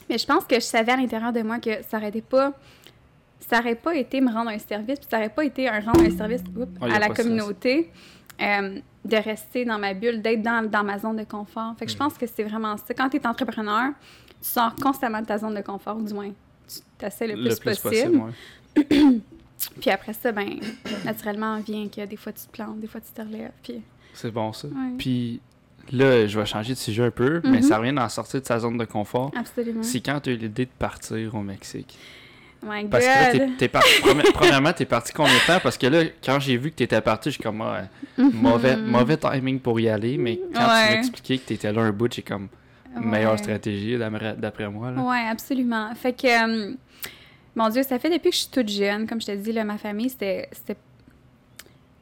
Mais 0.10 0.18
je 0.18 0.26
pense 0.26 0.46
que 0.46 0.56
je 0.56 0.62
savais 0.62 0.92
à 0.92 0.98
l'intérieur 0.98 1.32
de 1.32 1.42
moi 1.42 1.60
que 1.60 1.82
ça 1.90 1.98
aurait 1.98 2.10
été 2.10 2.22
pas... 2.22 2.54
Ça 3.42 3.60
aurait 3.60 3.76
pas 3.76 3.96
été 3.96 4.22
me 4.22 4.32
rendre 4.32 4.50
un 4.52 4.60
service, 4.60 5.00
puis 5.00 5.08
ça 5.10 5.18
aurait 5.18 5.30
pas 5.30 5.44
été 5.44 5.68
un 5.68 5.80
rendre 5.80 6.02
un 6.02 6.12
service 6.12 6.42
oups, 6.56 6.68
Ouais, 6.82 6.90
y 6.90 6.92
a 6.92 6.96
à 6.96 7.00
la 7.00 7.10
communauté, 7.10 7.90
euh, 8.42 8.80
de 9.06 9.16
rester 9.18 9.66
dans 9.66 9.80
ma 9.80 9.94
bulle, 9.94 10.22
d'être 10.22 10.42
dans, 10.44 10.70
dans 10.70 10.84
ma 10.84 11.00
zone 11.00 11.16
de 11.18 11.24
confort. 11.24 11.74
Fait 11.80 11.86
que 11.86 11.92
je 11.92 11.96
Mm. 11.96 12.00
pense 12.00 12.14
que 12.18 12.28
c'est 12.28 12.44
vraiment 12.44 12.76
ça. 12.78 12.94
Quand 12.94 13.10
tu 13.10 13.18
es 13.18 13.26
entrepreneur, 13.26 13.92
tu 14.42 14.50
sors 14.50 14.76
constamment 14.76 15.22
de 15.22 15.26
ta 15.26 15.38
zone 15.40 15.56
de 15.56 15.62
confort, 15.62 15.98
ou 15.98 16.04
du 16.04 16.14
moins, 16.14 16.30
tu 16.30 16.80
t'essaies 16.98 17.28
le, 17.28 17.56
plus, 17.56 17.80
possible. 17.80 18.22
ouais. 18.78 18.84
Puis 19.82 19.90
après 19.90 20.14
ça, 20.14 20.32
ben, 20.32 20.60
naturellement, 21.04 21.60
vient 21.60 21.88
que 21.88 22.06
des 22.06 22.16
fois 22.18 22.32
tu 22.32 22.46
te 22.46 22.52
plantes, 22.52 22.80
des 22.80 22.88
fois 22.88 23.02
tu 23.02 23.12
te 23.12 23.22
relèves. 23.22 23.52
Puis, 23.64 23.82
C'est 24.14 24.32
bon, 24.32 24.54
ça. 24.54 24.68
ouais. 24.68 24.96
Puis 24.98 25.42
là, 25.92 26.28
je 26.28 26.40
vais 26.40 26.46
changer 26.46 26.74
de 26.74 26.78
sujet 26.78 27.04
un 27.04 27.12
peu, 27.12 27.42
mais 27.44 27.58
Mhm. 27.58 27.62
ça 27.64 27.78
revient 27.78 27.94
d'en 27.94 28.10
sortir 28.10 28.42
de 28.42 28.46
sa 28.46 28.60
zone 28.60 28.78
de 28.78 28.86
confort. 28.86 29.32
Absolument. 29.36 29.84
C'est 29.84 30.00
quand 30.02 30.20
tu 30.20 30.30
as 30.30 30.34
eu 30.34 30.38
l'idée 30.38 30.66
de 30.66 30.72
partir 30.78 31.34
au 31.36 31.42
Mexique? 31.42 31.98
My 32.62 32.86
Parce 32.90 33.06
que 33.06 33.10
là, 33.10 33.32
God. 33.32 33.40
t'es, 33.42 33.50
t'es 33.58 33.68
parti, 33.70 34.02
premi- 34.02 34.24
premièrement, 34.34 34.74
t'es 34.74 34.84
parti 34.86 35.14
combien 35.14 35.34
de 35.34 35.48
temps? 35.48 35.60
Parce 35.64 35.78
que 35.78 35.88
là, 35.88 36.04
quand 36.24 36.40
j'ai 36.42 36.58
vu 36.58 36.72
que 36.72 36.76
t'étais 36.76 37.00
parti, 37.00 37.32
j'ai 37.32 37.42
comme, 37.42 37.62
ah, 37.62 37.84
mauvais, 38.18 38.76
Mhm. 38.76 38.86
mauvais 38.86 39.16
timing 39.18 39.60
pour 39.62 39.80
y 39.80 39.88
aller, 39.88 40.18
mais 40.18 40.40
quand 40.54 40.66
tu 40.66 40.70
Ouais. 40.92 40.98
expliqué 40.98 41.38
que 41.38 41.46
t'étais 41.46 41.72
là 41.72 41.82
un 41.84 41.92
bout, 41.92 42.12
j'ai 42.12 42.22
comme, 42.22 42.50
meilleure 43.00 43.32
Ouais. 43.34 43.38
stratégie 43.38 43.98
d'après, 44.38 44.68
moi. 44.70 44.92
Là. 44.92 45.02
Oui, 45.02 45.18
absolument. 45.32 45.94
Fait 45.96 46.12
que, 46.12 46.28
euh, 46.72 46.74
mon 47.56 47.70
Dieu, 47.70 47.84
ça 47.84 47.98
fait 47.98 48.10
depuis 48.10 48.30
que 48.32 48.36
je 48.36 48.42
suis 48.42 48.52
toute 48.52 48.68
jeune, 48.68 49.08
comme 49.08 49.22
je 49.22 49.28
te 49.28 49.36
dis, 49.36 49.54
là, 49.54 49.64
ma 49.64 49.78
famille, 49.78 50.10
c'était. 50.10 50.50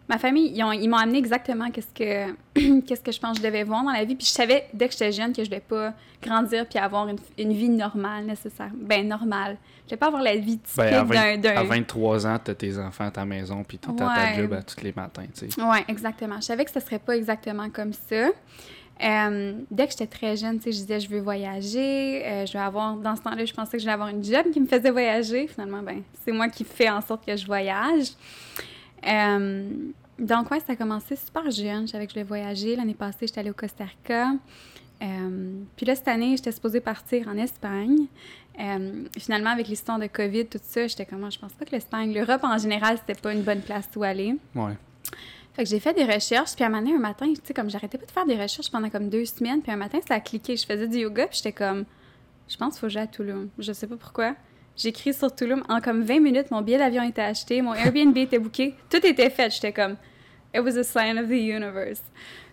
Ma 0.09 0.17
famille, 0.17 0.51
ils, 0.55 0.63
ont- 0.63 0.71
ils 0.71 0.87
m'ont 0.87 0.97
amené 0.97 1.17
exactement 1.17 1.69
qu'est-ce 1.69 1.87
que, 1.93 2.79
qu'est-ce 2.81 3.01
que 3.01 3.11
je 3.11 3.19
pense 3.19 3.33
que 3.37 3.43
je 3.43 3.47
devais 3.47 3.63
voir 3.63 3.83
dans 3.83 3.91
la 3.91 4.05
vie. 4.05 4.15
Puis 4.15 4.25
je 4.27 4.31
savais, 4.31 4.67
dès 4.73 4.87
que 4.87 4.93
j'étais 4.93 5.11
jeune, 5.11 5.33
que 5.33 5.43
je 5.43 5.49
devais 5.49 5.59
pas 5.61 5.93
grandir 6.23 6.65
puis 6.67 6.79
avoir 6.79 7.07
une, 7.09 7.17
une 7.37 7.51
vie 7.53 7.69
normale, 7.69 8.25
nécessaire. 8.25 8.71
Ben, 8.73 9.07
normale. 9.07 9.57
Je 9.83 9.89
devais 9.91 9.97
pas 9.97 10.07
avoir 10.07 10.23
la 10.23 10.35
vie 10.35 10.57
typique 10.59 10.75
Ben, 10.77 10.93
à, 10.93 11.03
20 11.03 11.13
d'un. 11.13 11.37
d'un- 11.37 11.57
à 11.57 11.63
23 11.63 12.25
ans, 12.27 12.39
t'as 12.43 12.53
tes 12.55 12.77
enfants 12.79 13.05
à 13.07 13.11
ta 13.11 13.25
maison, 13.25 13.63
puis 13.63 13.79
à 13.87 13.91
ta 13.93 14.05
Ouais. 14.07 14.35
job 14.37 14.53
à 14.53 14.61
tous 14.63 14.81
les 14.81 14.93
matins, 14.95 15.25
tu 15.37 15.49
sais. 15.51 15.61
Oui, 15.61 15.77
exactement. 15.89 16.35
Je 16.37 16.41
savais 16.45 16.63
que 16.65 16.71
ce 16.71 16.79
serait 16.79 16.99
pas 16.99 17.15
exactement 17.17 17.69
comme 17.69 17.91
ça. 17.93 18.29
Euh, 19.03 19.53
dès 19.69 19.85
que 19.85 19.91
j'étais 19.91 20.07
très 20.07 20.35
jeune, 20.37 20.57
tu 20.57 20.63
sais, 20.63 20.71
je 20.71 20.77
disais 20.77 20.99
je 20.99 21.07
veux 21.09 21.19
voyager, 21.19 22.25
euh, 22.25 22.45
je 22.47 22.53
veux 22.57 22.63
avoir 22.63 22.95
dans 22.95 23.15
ce 23.15 23.21
temps-là, 23.21 23.45
je 23.45 23.53
pensais 23.53 23.73
que 23.73 23.77
je 23.77 23.83
voulais 23.83 23.93
avoir 23.93 24.09
une 24.09 24.23
job 24.23 24.49
qui 24.51 24.59
me 24.59 24.65
faisait 24.65 24.89
voyager. 24.89 25.47
Finalement, 25.47 25.83
ben, 25.83 26.01
c'est 26.25 26.31
moi 26.31 26.47
qui 26.49 26.63
fais 26.63 26.89
en 26.89 27.01
sorte 27.01 27.23
que 27.25 27.35
je 27.37 27.45
voyage. 27.45 28.07
Euh, 29.05 29.69
donc 30.19 30.49
ouais, 30.51 30.59
ça 30.59 30.73
a 30.73 30.75
commencé 30.75 31.15
super 31.15 31.49
jeune. 31.51 31.87
Je 31.87 31.91
savais 31.91 32.05
que 32.05 32.11
je 32.11 32.15
voulais 32.15 32.27
voyager. 32.27 32.75
L'année 32.75 32.93
passée, 32.93 33.27
j'étais 33.27 33.39
allée 33.39 33.51
au 33.51 33.53
Costa 33.53 33.85
Rica. 33.85 34.31
Euh, 35.01 35.51
puis 35.75 35.85
là, 35.85 35.95
cette 35.95 36.07
année, 36.07 36.35
j'étais 36.37 36.51
supposée 36.51 36.79
partir 36.79 37.27
en 37.27 37.37
Espagne. 37.37 38.07
Euh, 38.59 39.03
finalement, 39.17 39.51
avec 39.51 39.67
l'histoire 39.67 39.99
de 39.99 40.07
COVID, 40.07 40.47
tout 40.47 40.59
ça, 40.61 40.87
j'étais 40.87 41.05
comme, 41.05 41.31
je 41.31 41.37
pense 41.37 41.53
pas 41.53 41.65
que 41.65 41.71
l'Espagne, 41.71 42.13
l'Europe 42.13 42.43
en 42.43 42.57
général, 42.57 42.97
c'était 42.97 43.19
pas 43.19 43.31
une 43.33 43.43
bonne 43.43 43.61
place 43.61 43.87
où 43.95 44.03
aller. 44.03 44.35
Ouais. 44.55 44.73
Fait 45.53 45.63
que 45.63 45.69
j'ai 45.69 45.79
fait 45.79 45.93
des 45.93 46.05
recherches, 46.05 46.55
puis 46.55 46.63
à 46.63 46.67
un 46.67 46.69
moment 46.69 46.81
donné, 46.81 46.95
un 46.95 46.99
matin, 46.99 47.27
tu 47.27 47.39
sais, 47.43 47.53
comme 47.53 47.69
j'arrêtais 47.69 47.97
pas 47.97 48.05
de 48.05 48.11
faire 48.11 48.25
des 48.25 48.35
recherches 48.39 48.71
pendant 48.71 48.89
comme 48.89 49.09
deux 49.09 49.25
semaines, 49.25 49.61
puis 49.61 49.71
un 49.71 49.77
matin, 49.77 49.99
ça 50.07 50.15
a 50.15 50.19
cliqué. 50.19 50.55
Je 50.55 50.65
faisais 50.65 50.87
du 50.87 50.99
yoga, 50.99 51.27
puis 51.27 51.37
j'étais 51.37 51.51
comme, 51.51 51.85
Je 52.47 52.57
pense 52.57 52.73
qu'il 52.73 52.79
faut 52.79 52.87
que 52.87 52.93
j'aille 52.93 53.03
à 53.03 53.07
Tulum. 53.07 53.49
Je 53.59 53.73
sais 53.73 53.87
pas 53.87 53.97
pourquoi. 53.97 54.35
J'écris 54.77 55.13
sur 55.13 55.33
Tulum. 55.33 55.63
En 55.69 55.81
comme 55.81 56.03
20 56.03 56.19
minutes, 56.19 56.51
mon 56.51 56.61
billet 56.61 56.77
d'avion 56.77 57.03
était 57.03 57.21
acheté, 57.23 57.61
mon 57.61 57.73
Airbnb 57.73 58.15
était 58.17 58.39
booké. 58.39 58.75
Tout 58.89 59.05
était 59.05 59.29
fait. 59.29 59.51
J'étais 59.51 59.71
comme, 59.73 59.95
it 60.55 60.61
was 60.61 60.77
a 60.77 60.83
sign 60.83 61.17
of 61.17 61.27
the 61.27 61.31
universe. 61.31 62.01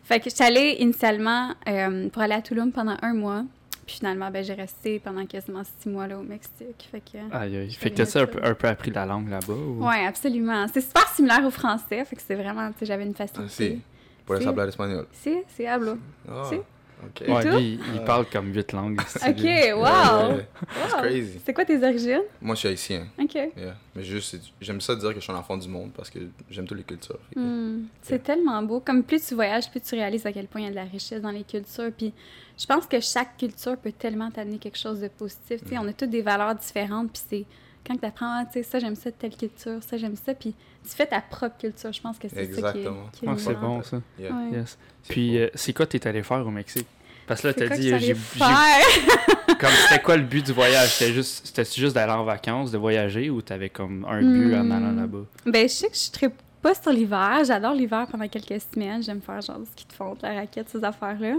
Fait 0.02 0.18
que 0.20 0.30
j'étais 0.30 0.44
allée 0.44 0.76
initialement 0.80 1.52
euh, 1.68 2.08
pour 2.08 2.22
aller 2.22 2.34
à 2.34 2.42
Tulum 2.42 2.72
pendant 2.72 2.96
un 3.02 3.14
mois. 3.14 3.44
Puis 3.86 3.96
finalement, 3.96 4.30
ben, 4.30 4.42
j'ai 4.42 4.54
resté 4.54 4.98
pendant 4.98 5.26
quasiment 5.26 5.62
six 5.78 5.88
mois 5.90 6.06
là 6.06 6.18
au 6.18 6.22
Mexique. 6.22 6.88
Fait 6.90 7.00
que, 7.00 7.18
Aïe, 7.36 7.56
aïe. 7.58 7.70
Fait 7.72 7.90
que 7.90 7.96
de 8.02 8.18
un 8.18 8.26
peu, 8.26 8.40
un 8.42 8.54
peu 8.54 8.68
appris 8.68 8.90
la 8.90 9.04
langue 9.04 9.28
là-bas? 9.28 9.52
Ou... 9.52 9.86
Ouais, 9.86 10.06
absolument. 10.06 10.66
C'est 10.72 10.80
super 10.80 11.06
similaire 11.08 11.44
au 11.44 11.50
français. 11.50 12.02
Fait 12.06 12.16
que 12.16 12.22
c'est 12.26 12.34
vraiment, 12.34 12.70
tu 12.72 12.78
sais, 12.78 12.86
j'avais 12.86 13.04
une 13.04 13.12
Ah, 13.18 13.26
facilité. 13.26 13.48
si. 13.76 13.80
Puedes 14.24 14.40
Sí. 14.40 14.48
hablar 14.48 14.68
español. 14.68 15.06
Si, 15.12 15.34
c'est 15.48 15.66
hablo. 15.66 15.98
Ah, 16.26 16.44
Si. 16.48 16.56
Ok. 17.06 17.28
Ouais. 17.28 17.34
Ouais, 17.34 17.42
tout? 17.42 17.56
lui, 17.56 17.78
il, 17.88 17.94
il 17.96 18.04
parle 18.04 18.26
comme 18.30 18.52
huit 18.54 18.72
langues. 18.72 19.00
Ok, 19.00 19.44
wow! 19.76 19.82
Wow. 19.82 20.98
crazy. 20.98 21.40
C'est 21.44 21.52
quoi 21.54 21.64
tes 21.64 21.82
origines? 21.82 22.22
Moi, 22.40 22.54
je 22.54 22.60
suis 22.60 22.68
haïtien. 22.68 23.06
Ok. 23.20 23.34
Yeah. 23.34 23.76
Mais 23.94 24.02
juste, 24.02 24.30
c'est- 24.30 24.52
j'aime 24.60 24.80
ça 24.80 24.94
dire 24.96 25.10
que 25.10 25.16
je 25.16 25.20
suis 25.20 25.32
un 25.32 25.36
enfant 25.36 25.56
du 25.56 25.68
monde 25.68 25.90
parce 25.96 26.10
que 26.10 26.18
j'aime 26.50 26.66
toutes 26.66 26.78
les 26.78 26.84
cultures. 26.84 27.18
Hmm, 27.36 27.82
C'est 28.02 28.22
tellement 28.22 28.62
beau. 28.62 28.80
Comme 28.80 29.02
plus 29.02 29.24
tu 29.26 29.34
voyages, 29.34 29.70
plus 29.70 29.80
tu 29.80 29.94
réalises 29.94 30.26
à 30.26 30.32
quel 30.32 30.46
point 30.46 30.60
il 30.62 30.64
y 30.64 30.66
a 30.68 30.70
de 30.70 30.76
la 30.76 30.84
richesse 30.84 31.20
dans 31.22 31.30
les 31.30 31.44
cultures. 31.44 31.90
Puis 31.96 32.12
je 32.58 32.66
pense 32.66 32.86
que 32.86 33.00
chaque 33.00 33.36
culture 33.36 33.76
peut 33.76 33.92
tellement 33.92 34.30
t'amener 34.30 34.58
quelque 34.58 34.78
chose 34.78 35.00
de 35.00 35.08
positif. 35.08 35.60
Tu 35.62 35.70
sais, 35.70 35.78
on 35.78 35.86
a 35.88 35.92
toutes 35.92 36.10
des 36.10 36.22
valeurs 36.22 36.54
différentes. 36.54 37.12
Puis 37.12 37.22
c'est 37.28 37.44
quand 37.86 37.96
tu 37.96 38.04
apprends, 38.06 38.44
tu 38.46 38.52
sais, 38.54 38.62
ça 38.62 38.78
j'aime 38.78 38.94
ça 38.96 39.10
telle 39.12 39.36
culture, 39.36 39.78
ça 39.86 39.96
j'aime 39.96 40.16
ça. 40.16 40.34
Puis 40.34 40.54
tu 40.82 40.90
fais 40.96 41.06
ta 41.06 41.20
propre 41.20 41.56
culture. 41.58 41.92
Je 41.92 42.00
pense 42.00 42.18
que 42.18 42.28
c'est 42.28 42.36
ça 42.36 42.42
qui 42.44 42.50
est, 42.50 42.54
Exactement. 42.58 43.06
qui 43.12 43.24
est 43.24 43.28
Ah, 43.28 43.34
c'est 43.38 43.54
bon, 43.54 43.82
ça. 43.82 44.00
Yeah. 44.18 44.32
Ouais. 44.32 44.58
Yes. 44.58 44.78
Puis, 45.08 45.38
euh, 45.38 45.48
c'est 45.54 45.72
quoi 45.72 45.86
t'es 45.86 46.06
allé 46.06 46.22
faire 46.22 46.46
au 46.46 46.50
Mexique? 46.50 46.86
Parce 47.26 47.40
que 47.40 47.48
là, 47.48 47.54
t'as 47.54 47.68
dit, 47.68 47.88
que 47.90 47.94
euh, 47.94 47.98
j'ai. 47.98 48.14
faire? 48.14 48.48
j'ai- 48.94 49.54
Comme, 49.58 49.70
c'était 49.88 50.02
quoi 50.02 50.16
le 50.16 50.24
but 50.24 50.44
du 50.44 50.52
voyage? 50.52 50.88
C'était 50.90 51.12
juste, 51.12 51.46
c'était 51.46 51.64
juste 51.64 51.94
d'aller 51.94 52.12
en 52.12 52.24
vacances, 52.24 52.70
de 52.70 52.76
voyager, 52.78 53.30
ou 53.30 53.40
t'avais 53.40 53.68
comme 53.70 54.04
un 54.08 54.20
but 54.20 54.54
en 54.54 54.64
Hmm. 54.64 54.72
allant 54.72 54.92
là-bas? 54.92 55.24
Ben, 55.46 55.68
je 55.68 55.72
sais 55.74 55.88
que 55.88 55.96
je 56.20 56.26
ne 56.26 56.30
pas 56.60 56.74
sur 56.74 56.90
l'hiver. 56.92 57.42
J'adore 57.46 57.72
l'hiver 57.74 58.06
pendant 58.10 58.26
quelques 58.28 58.60
semaines. 58.72 59.02
J'aime 59.02 59.20
faire 59.22 59.40
genre 59.40 59.58
du 59.58 59.66
ski 59.66 59.86
de 59.86 59.92
fond, 59.92 60.14
de 60.14 60.22
la 60.22 60.34
raquette, 60.34 60.68
ces 60.70 60.82
affaires-là. 60.82 61.34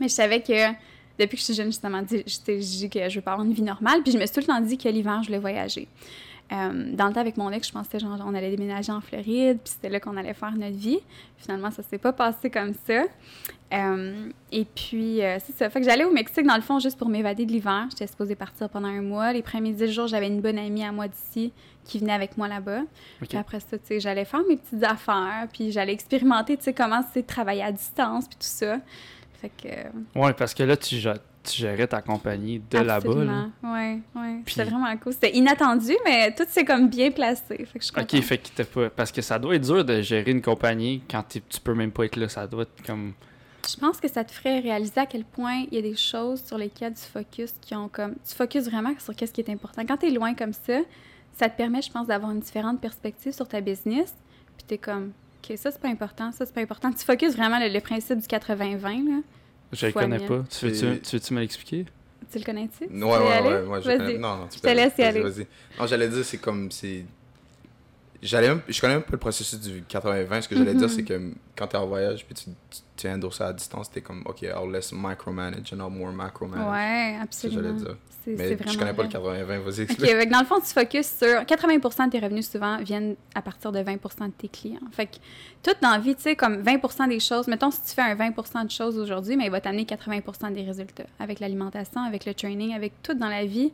Mais 0.00 0.08
je 0.08 0.14
savais 0.14 0.40
que 0.42 0.72
depuis 1.18 1.36
que 1.36 1.40
je 1.40 1.44
suis 1.44 1.54
jeune, 1.54 1.66
justement, 1.66 2.02
je 2.08 2.52
dit 2.52 2.90
que 2.90 3.08
je 3.08 3.14
veux 3.14 3.22
pas 3.22 3.32
avoir 3.32 3.46
une 3.46 3.52
vie 3.52 3.62
normale. 3.62 4.02
Puis 4.02 4.12
je 4.12 4.18
me 4.18 4.26
suis 4.26 4.34
tout 4.34 4.40
le 4.40 4.46
temps 4.46 4.60
dit 4.60 4.78
que 4.78 4.88
l'hiver, 4.88 5.20
je 5.22 5.28
voulais 5.28 5.38
voyager. 5.38 5.88
Euh, 6.52 6.94
dans 6.94 7.06
le 7.06 7.14
temps, 7.14 7.20
avec 7.20 7.36
mon 7.36 7.50
ex, 7.50 7.68
je 7.68 7.72
pensais 7.72 7.98
genre, 7.98 8.20
on 8.24 8.34
allait 8.34 8.50
déménager 8.50 8.92
en 8.92 9.00
Floride, 9.00 9.58
puis 9.64 9.72
c'était 9.72 9.88
là 9.88 9.98
qu'on 9.98 10.16
allait 10.16 10.34
faire 10.34 10.52
notre 10.52 10.76
vie. 10.76 10.98
Finalement, 11.38 11.70
ça 11.70 11.82
s'est 11.82 11.98
pas 11.98 12.12
passé 12.12 12.50
comme 12.50 12.74
ça. 12.86 13.04
Euh, 13.72 14.28
et 14.52 14.66
puis, 14.66 15.22
euh, 15.22 15.38
c'est 15.44 15.56
ça. 15.56 15.70
Fait 15.70 15.80
que 15.80 15.86
j'allais 15.86 16.04
au 16.04 16.12
Mexique, 16.12 16.46
dans 16.46 16.54
le 16.56 16.62
fond, 16.62 16.78
juste 16.78 16.98
pour 16.98 17.08
m'évader 17.08 17.46
de 17.46 17.52
l'hiver. 17.52 17.86
J'étais 17.90 18.06
supposée 18.06 18.34
partir 18.34 18.68
pendant 18.68 18.88
un 18.88 19.00
mois. 19.00 19.32
Les 19.32 19.42
premiers 19.42 19.72
dix 19.72 19.90
jours, 19.90 20.06
j'avais 20.06 20.28
une 20.28 20.40
bonne 20.40 20.58
amie 20.58 20.84
à 20.84 20.92
moi 20.92 21.08
d'ici 21.08 21.52
qui 21.84 21.98
venait 21.98 22.12
avec 22.12 22.36
moi 22.36 22.48
là-bas. 22.48 22.82
Puis 23.26 23.38
après 23.38 23.60
ça, 23.60 23.78
tu 23.78 23.86
sais, 23.86 24.00
j'allais 24.00 24.24
faire 24.24 24.42
mes 24.48 24.56
petites 24.56 24.84
affaires, 24.84 25.48
puis 25.52 25.70
j'allais 25.70 25.92
expérimenter, 25.92 26.56
tu 26.56 26.64
sais, 26.64 26.72
comment 26.72 27.02
c'est 27.12 27.22
de 27.22 27.26
travailler 27.26 27.62
à 27.62 27.72
distance, 27.72 28.26
puis 28.26 28.36
tout 28.36 28.46
ça. 28.46 28.78
Fait 29.44 29.50
que... 29.62 29.68
euh, 29.68 30.20
Ouais, 30.22 30.32
parce 30.32 30.54
que 30.54 30.62
là, 30.62 30.76
tu, 30.76 30.96
tu 30.96 31.52
gérais 31.52 31.86
ta 31.86 32.00
compagnie 32.00 32.58
de 32.70 32.78
là-bas. 32.78 33.24
là. 33.24 33.46
Ouais, 33.62 33.98
ouais. 34.16 34.40
Puis- 34.44 34.54
C'était 34.54 34.70
vraiment 34.70 34.96
cool. 34.96 35.12
C'était 35.12 35.36
inattendu, 35.36 35.92
mais 36.04 36.34
tout 36.34 36.44
s'est 36.48 36.64
comme 36.64 36.88
bien 36.88 37.10
placé. 37.10 37.42
Fait 37.66 37.78
que 37.78 37.84
je 37.84 37.92
suis 37.92 38.00
Ok, 38.00 38.22
fait 38.22 38.38
que 38.38 38.62
pas. 38.62 38.90
Parce 38.90 39.12
que 39.12 39.20
ça 39.20 39.38
doit 39.38 39.54
être 39.56 39.62
dur 39.64 39.84
de 39.84 40.00
gérer 40.00 40.30
une 40.30 40.40
compagnie 40.42 41.02
quand 41.10 41.22
t'es- 41.24 41.42
tu 41.48 41.60
peux 41.60 41.74
même 41.74 41.90
pas 41.92 42.04
être 42.06 42.16
là. 42.16 42.28
Ça 42.28 42.46
doit 42.46 42.62
être 42.62 42.82
comme. 42.86 43.12
Je 43.68 43.76
pense 43.76 43.98
que 44.00 44.08
ça 44.08 44.24
te 44.24 44.32
ferait 44.32 44.60
réaliser 44.60 44.98
à 45.00 45.06
quel 45.06 45.24
point 45.24 45.64
il 45.70 45.74
y 45.74 45.78
a 45.78 45.82
des 45.82 45.96
choses 45.96 46.42
sur 46.44 46.56
lesquelles 46.58 46.94
tu 46.94 47.04
focuses 47.04 47.54
qui 47.62 47.74
ont 47.74 47.88
comme... 47.88 48.14
Tu 48.28 48.34
focuses 48.34 48.68
vraiment 48.68 48.92
sur 48.98 49.14
qu'est-ce 49.16 49.32
qui 49.32 49.40
est 49.40 49.48
important. 49.50 49.82
Quand 49.88 49.96
tu 49.96 50.06
es 50.06 50.10
loin 50.10 50.34
comme 50.34 50.52
ça, 50.52 50.80
ça 51.32 51.48
te 51.48 51.56
permet, 51.56 51.80
je 51.80 51.90
pense, 51.90 52.06
d'avoir 52.06 52.30
une 52.30 52.40
différente 52.40 52.78
perspective 52.80 53.32
sur 53.32 53.48
ta 53.48 53.62
business. 53.62 54.14
Puis 54.58 54.66
tu 54.68 54.74
es 54.74 54.78
comme, 54.78 55.12
OK, 55.50 55.56
ça, 55.58 55.70
c'est 55.70 55.80
pas 55.80 55.88
important, 55.88 56.32
ça, 56.32 56.46
c'est 56.46 56.54
pas 56.54 56.60
important. 56.62 56.90
Tu 56.92 57.04
focuses 57.04 57.36
vraiment 57.36 57.58
le, 57.58 57.68
le 57.68 57.80
principe 57.80 58.18
du 58.18 58.26
80-20, 58.26 58.82
là. 58.82 59.20
Je 59.72 59.86
le 59.86 59.92
connais 59.92 60.18
pas. 60.20 60.44
Tu 60.50 60.66
veux-tu, 60.68 61.00
tu 61.00 61.16
veux-tu 61.16 61.34
me 61.34 61.40
l'expliquer? 61.40 61.84
Tu 62.32 62.38
le 62.38 62.44
connais-tu? 62.44 62.86
Tu 62.88 62.92
Ouais, 62.92 63.00
veux 63.00 63.04
ouais, 63.06 63.40
ouais, 63.42 63.62
ouais, 63.68 63.82
je 63.82 63.86
connais. 63.96 64.18
Non, 64.18 64.36
non, 64.36 64.46
tu 64.48 64.56
Je 64.56 64.62
peux 64.62 64.68
te 64.68 64.74
laisse 64.74 64.92
y 64.98 65.02
aller. 65.02 65.20
Vas-y. 65.20 65.46
Non, 65.78 65.86
j'allais 65.86 66.08
dire, 66.08 66.24
c'est 66.24 66.38
comme, 66.38 66.70
c'est... 66.70 67.04
J'allais 68.26 68.48
même... 68.48 68.62
Je 68.68 68.80
connais 68.80 68.94
même 68.94 69.02
pas 69.02 69.12
le 69.12 69.18
processus 69.18 69.60
du 69.60 69.82
80-20. 69.82 70.42
Ce 70.42 70.48
que 70.48 70.56
j'allais 70.56 70.72
Mhm. 70.72 70.78
dire, 70.78 70.90
c'est 70.90 71.04
que 71.04 71.32
quand 71.56 71.66
t'es 71.66 71.76
en 71.76 71.86
voyage, 71.86 72.24
puis 72.24 72.34
tu, 72.34 72.44
tu, 72.70 72.80
tu 72.96 73.08
handles 73.08 73.32
ça 73.32 73.48
à 73.48 73.52
distance, 73.52 73.90
t'es 73.90 74.00
comme, 74.00 74.22
OK, 74.26 74.42
I'll 74.42 74.70
less 74.72 74.92
micromanage 74.92 75.72
and 75.72 75.76
I'll 75.76 75.90
more 75.96 76.12
macromanage. 76.12 76.70
Ouais, 76.72 77.18
C'est 77.30 77.42
ça 77.42 77.48
que 77.48 77.54
j'allais 77.54 77.68
absolument. 77.68 77.94
dire. 77.94 77.96
Mais 78.26 78.56
je 78.72 78.78
connais 78.78 78.94
pas 78.94 79.02
le 79.02 79.08
80-20, 79.10 79.58
vas-y, 79.60 79.80
explique. 79.82 79.98
que 80.10 80.30
dans 80.32 80.40
le 80.40 80.46
fond, 80.46 80.58
tu 80.58 80.72
focuses 80.72 81.08
sur 81.18 81.44
80 81.44 82.06
de 82.06 82.10
tes 82.10 82.18
revenus 82.20 82.48
souvent 82.50 82.78
viennent 82.78 83.16
à 83.34 83.42
partir 83.42 83.70
de 83.70 83.80
20 83.80 83.92
de 84.28 84.32
tes 84.32 84.48
clients. 84.48 84.80
Fait 84.92 85.04
que 85.04 85.16
tout 85.62 85.72
dans 85.82 85.90
la 85.90 85.98
vie, 85.98 86.14
tu 86.14 86.22
sais, 86.22 86.34
comme 86.34 86.62
20% 86.62 87.06
des 87.10 87.20
choses, 87.20 87.46
mettons 87.48 87.70
si 87.70 87.82
tu 87.82 87.90
fais 87.90 88.00
un 88.00 88.14
20% 88.14 88.64
de 88.64 88.70
choses 88.70 88.96
aujourd'hui, 88.98 89.36
mais 89.36 89.44
il 89.44 89.50
va 89.50 89.60
t'amener 89.60 89.84
80% 89.84 90.52
des 90.54 90.62
résultats 90.62 91.04
avec 91.18 91.38
l'alimentation, 91.38 92.00
avec 92.00 92.24
le 92.24 92.32
training, 92.32 92.72
avec 92.74 92.94
tout 93.02 93.12
dans 93.12 93.28
la 93.28 93.44
vie. 93.44 93.72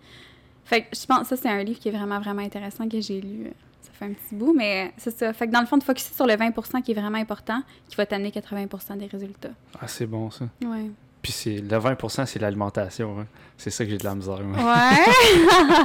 Fait 0.65 0.83
que 0.83 0.87
je 1.01 1.07
pense 1.07 1.29
que 1.29 1.37
ça, 1.37 1.37
c'est 1.37 1.49
un 1.49 1.63
livre 1.63 1.79
qui 1.79 1.89
est 1.89 1.93
vraiment, 1.93 2.19
vraiment 2.19 2.43
intéressant 2.43 2.89
que 2.89 3.01
j'ai 3.01 3.21
lu. 3.21 3.53
Ça 3.83 3.91
fait 3.93 4.05
un 4.07 4.13
petit 4.13 4.35
bout, 4.35 4.53
mais 4.57 4.93
c'est 4.97 5.17
ça. 5.17 5.33
Fait 5.33 5.47
que 5.47 5.53
dans 5.53 5.61
le 5.61 5.67
fond, 5.67 5.77
de 5.79 5.83
focuser 5.83 6.11
sur 6.15 6.27
le 6.27 6.37
20 6.37 6.51
qui 6.83 6.93
est 6.93 6.95
vraiment 6.95 7.19
important, 7.19 7.63
qui 7.89 7.97
va 7.97 8.07
t'amener 8.07 8.31
80 8.31 8.97
des 8.97 9.07
résultats. 9.07 9.51
Ah, 9.81 9.87
c'est 9.89 10.07
bon 10.07 10.31
ça. 10.31 10.47
Ouais. 10.65 10.91
Puis 11.23 11.33
c'est 11.33 11.57
le 11.59 11.77
20%, 11.79 12.25
c'est 12.27 12.39
l'alimentation. 12.39 13.21
hein. 13.21 13.27
C'est 13.59 13.69
ça 13.71 13.85
que 13.85 13.91
j'ai 13.91 13.99
de 13.99 14.05
la 14.05 14.15
misère. 14.15 14.41
moi. 14.43 14.57
Ouais. 14.59 15.85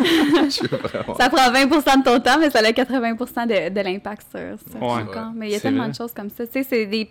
Je 0.44 0.48
suis 0.50 0.66
vraiment... 0.68 1.14
Ça 1.18 1.28
prend 1.28 1.50
20% 1.52 1.98
de 1.98 2.02
ton 2.04 2.20
temps, 2.20 2.38
mais 2.38 2.48
ça 2.50 2.60
a 2.60 2.72
80 2.72 3.12
de, 3.46 3.68
de 3.68 3.80
l'impact 3.80 4.26
sur, 4.30 4.58
sur 4.70 4.80
ton 4.80 4.96
Ouais. 4.96 5.04
corps. 5.12 5.32
Mais 5.34 5.48
il 5.48 5.52
y 5.52 5.54
a 5.54 5.58
C'est 5.58 5.62
tellement 5.64 5.82
vrai. 5.82 5.90
de 5.92 5.96
choses 5.96 6.12
comme 6.14 6.30
ça. 6.30 6.46
Tu 6.46 6.52
sais, 6.52 6.62
c'est 6.62 6.86
des, 6.86 7.10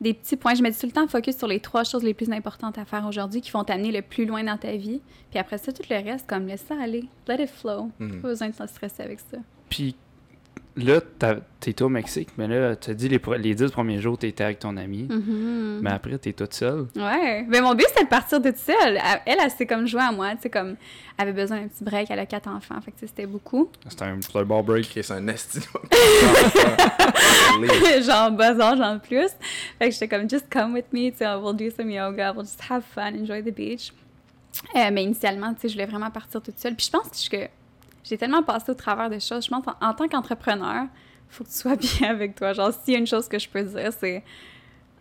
des 0.00 0.14
petits 0.14 0.36
points. 0.36 0.54
Je 0.54 0.62
me 0.62 0.70
dis 0.70 0.78
tout 0.78 0.86
le 0.86 0.92
temps, 0.92 1.06
focus 1.06 1.36
sur 1.36 1.46
les 1.46 1.60
trois 1.60 1.84
choses 1.84 2.02
les 2.02 2.14
plus 2.14 2.30
importantes 2.30 2.78
à 2.78 2.84
faire 2.84 3.06
aujourd'hui 3.06 3.40
qui 3.40 3.50
vont 3.50 3.64
t'amener 3.64 3.92
le 3.92 4.02
plus 4.02 4.26
loin 4.26 4.44
dans 4.44 4.56
ta 4.56 4.76
vie. 4.76 5.00
Puis 5.30 5.38
après 5.38 5.58
ça, 5.58 5.72
tout 5.72 5.82
le 5.88 5.96
reste, 5.96 6.28
comme 6.28 6.46
laisse 6.46 6.64
ça 6.66 6.74
aller. 6.80 7.04
Let 7.28 7.42
it 7.42 7.50
flow. 7.50 7.90
Mhm. 7.98 8.20
Pas 8.20 8.28
besoin 8.28 8.48
de 8.48 8.54
s'en 8.54 8.66
stresser 8.66 9.02
avec 9.02 9.20
ça. 9.20 9.38
Puis 9.68 9.96
là, 10.76 11.00
t'étais 11.60 11.82
au 11.82 11.88
Mexique, 11.88 12.30
mais 12.36 12.48
là, 12.48 12.74
tu 12.74 12.90
as 12.90 12.94
dit 12.94 13.08
les, 13.08 13.20
les 13.38 13.54
10 13.54 13.70
premiers 13.70 14.00
jours, 14.00 14.18
t'étais 14.18 14.44
avec 14.44 14.58
ton 14.58 14.76
ami. 14.76 15.04
Mhm. 15.04 15.80
Mais 15.82 15.90
après, 15.90 16.18
t'es 16.18 16.32
toute 16.32 16.52
seule. 16.52 16.86
Ouais. 16.96 17.44
Mais 17.48 17.60
mon 17.60 17.74
but, 17.74 17.86
c'était 17.88 18.04
de 18.04 18.08
partir 18.08 18.42
toute 18.42 18.56
seule. 18.56 18.96
Elle, 18.96 19.20
elle, 19.26 19.38
elle 19.42 19.50
s'est 19.50 19.66
comme 19.66 19.86
jouée 19.86 20.02
à 20.02 20.12
moi. 20.12 20.34
Tu 20.34 20.42
sais, 20.42 20.50
comme, 20.50 20.76
elle 21.16 21.28
avait 21.28 21.42
besoin 21.42 21.60
d'un 21.60 21.68
petit 21.68 21.84
break. 21.84 22.10
Elle 22.10 22.18
a 22.18 22.26
quatre 22.26 22.48
enfants. 22.48 22.80
Fait 22.80 22.90
que 22.90 22.96
c'était 23.00 23.26
beaucoup. 23.26 23.70
C'était 23.88 24.04
un, 24.04 24.18
bon 24.44 24.62
break. 24.62 24.86
Ok, 24.86 25.02
c'est 25.02 25.12
un 25.12 25.28
esti. 25.28 25.60
genre 28.02 28.40
âge 28.40 28.80
en 28.80 28.98
plus. 28.98 29.30
Fait 29.78 29.88
que 29.88 29.92
j'étais 29.92 30.08
comme, 30.08 30.28
just 30.28 30.46
come 30.50 30.74
with 30.74 30.92
me, 30.92 31.10
tu 31.10 31.18
sais, 31.18 31.34
we'll 31.36 31.54
do 31.54 31.70
some 31.70 31.90
yoga, 31.90 32.32
we'll 32.32 32.44
just 32.44 32.60
have 32.68 32.82
fun, 32.82 33.14
enjoy 33.14 33.42
the 33.42 33.54
beach. 33.54 33.92
Euh, 34.76 34.90
mais 34.92 35.04
initialement, 35.04 35.54
tu 35.54 35.62
sais, 35.62 35.68
je 35.68 35.74
voulais 35.74 35.86
vraiment 35.86 36.10
partir 36.10 36.42
toute 36.42 36.58
seule. 36.58 36.74
Puis 36.74 36.86
je 36.86 36.90
pense 36.90 37.28
que 37.28 37.48
j'ai 38.04 38.16
tellement 38.18 38.42
passé 38.42 38.70
au 38.70 38.74
travers 38.74 39.10
des 39.10 39.18
choses. 39.20 39.44
Je 39.46 39.50
pense 39.50 39.64
en, 39.66 39.86
en 39.88 39.94
tant 39.94 40.06
qu'entrepreneur, 40.08 40.84
faut 41.28 41.42
que 41.44 41.48
tu 41.48 41.56
sois 41.56 41.74
bien 41.98 42.10
avec 42.10 42.36
toi. 42.36 42.52
Genre, 42.52 42.72
s'il 42.72 42.94
y 42.94 42.96
a 42.96 43.00
une 43.00 43.06
chose 43.06 43.26
que 43.28 43.38
je 43.38 43.48
peux 43.48 43.62
dire, 43.62 43.90
c'est 43.98 44.22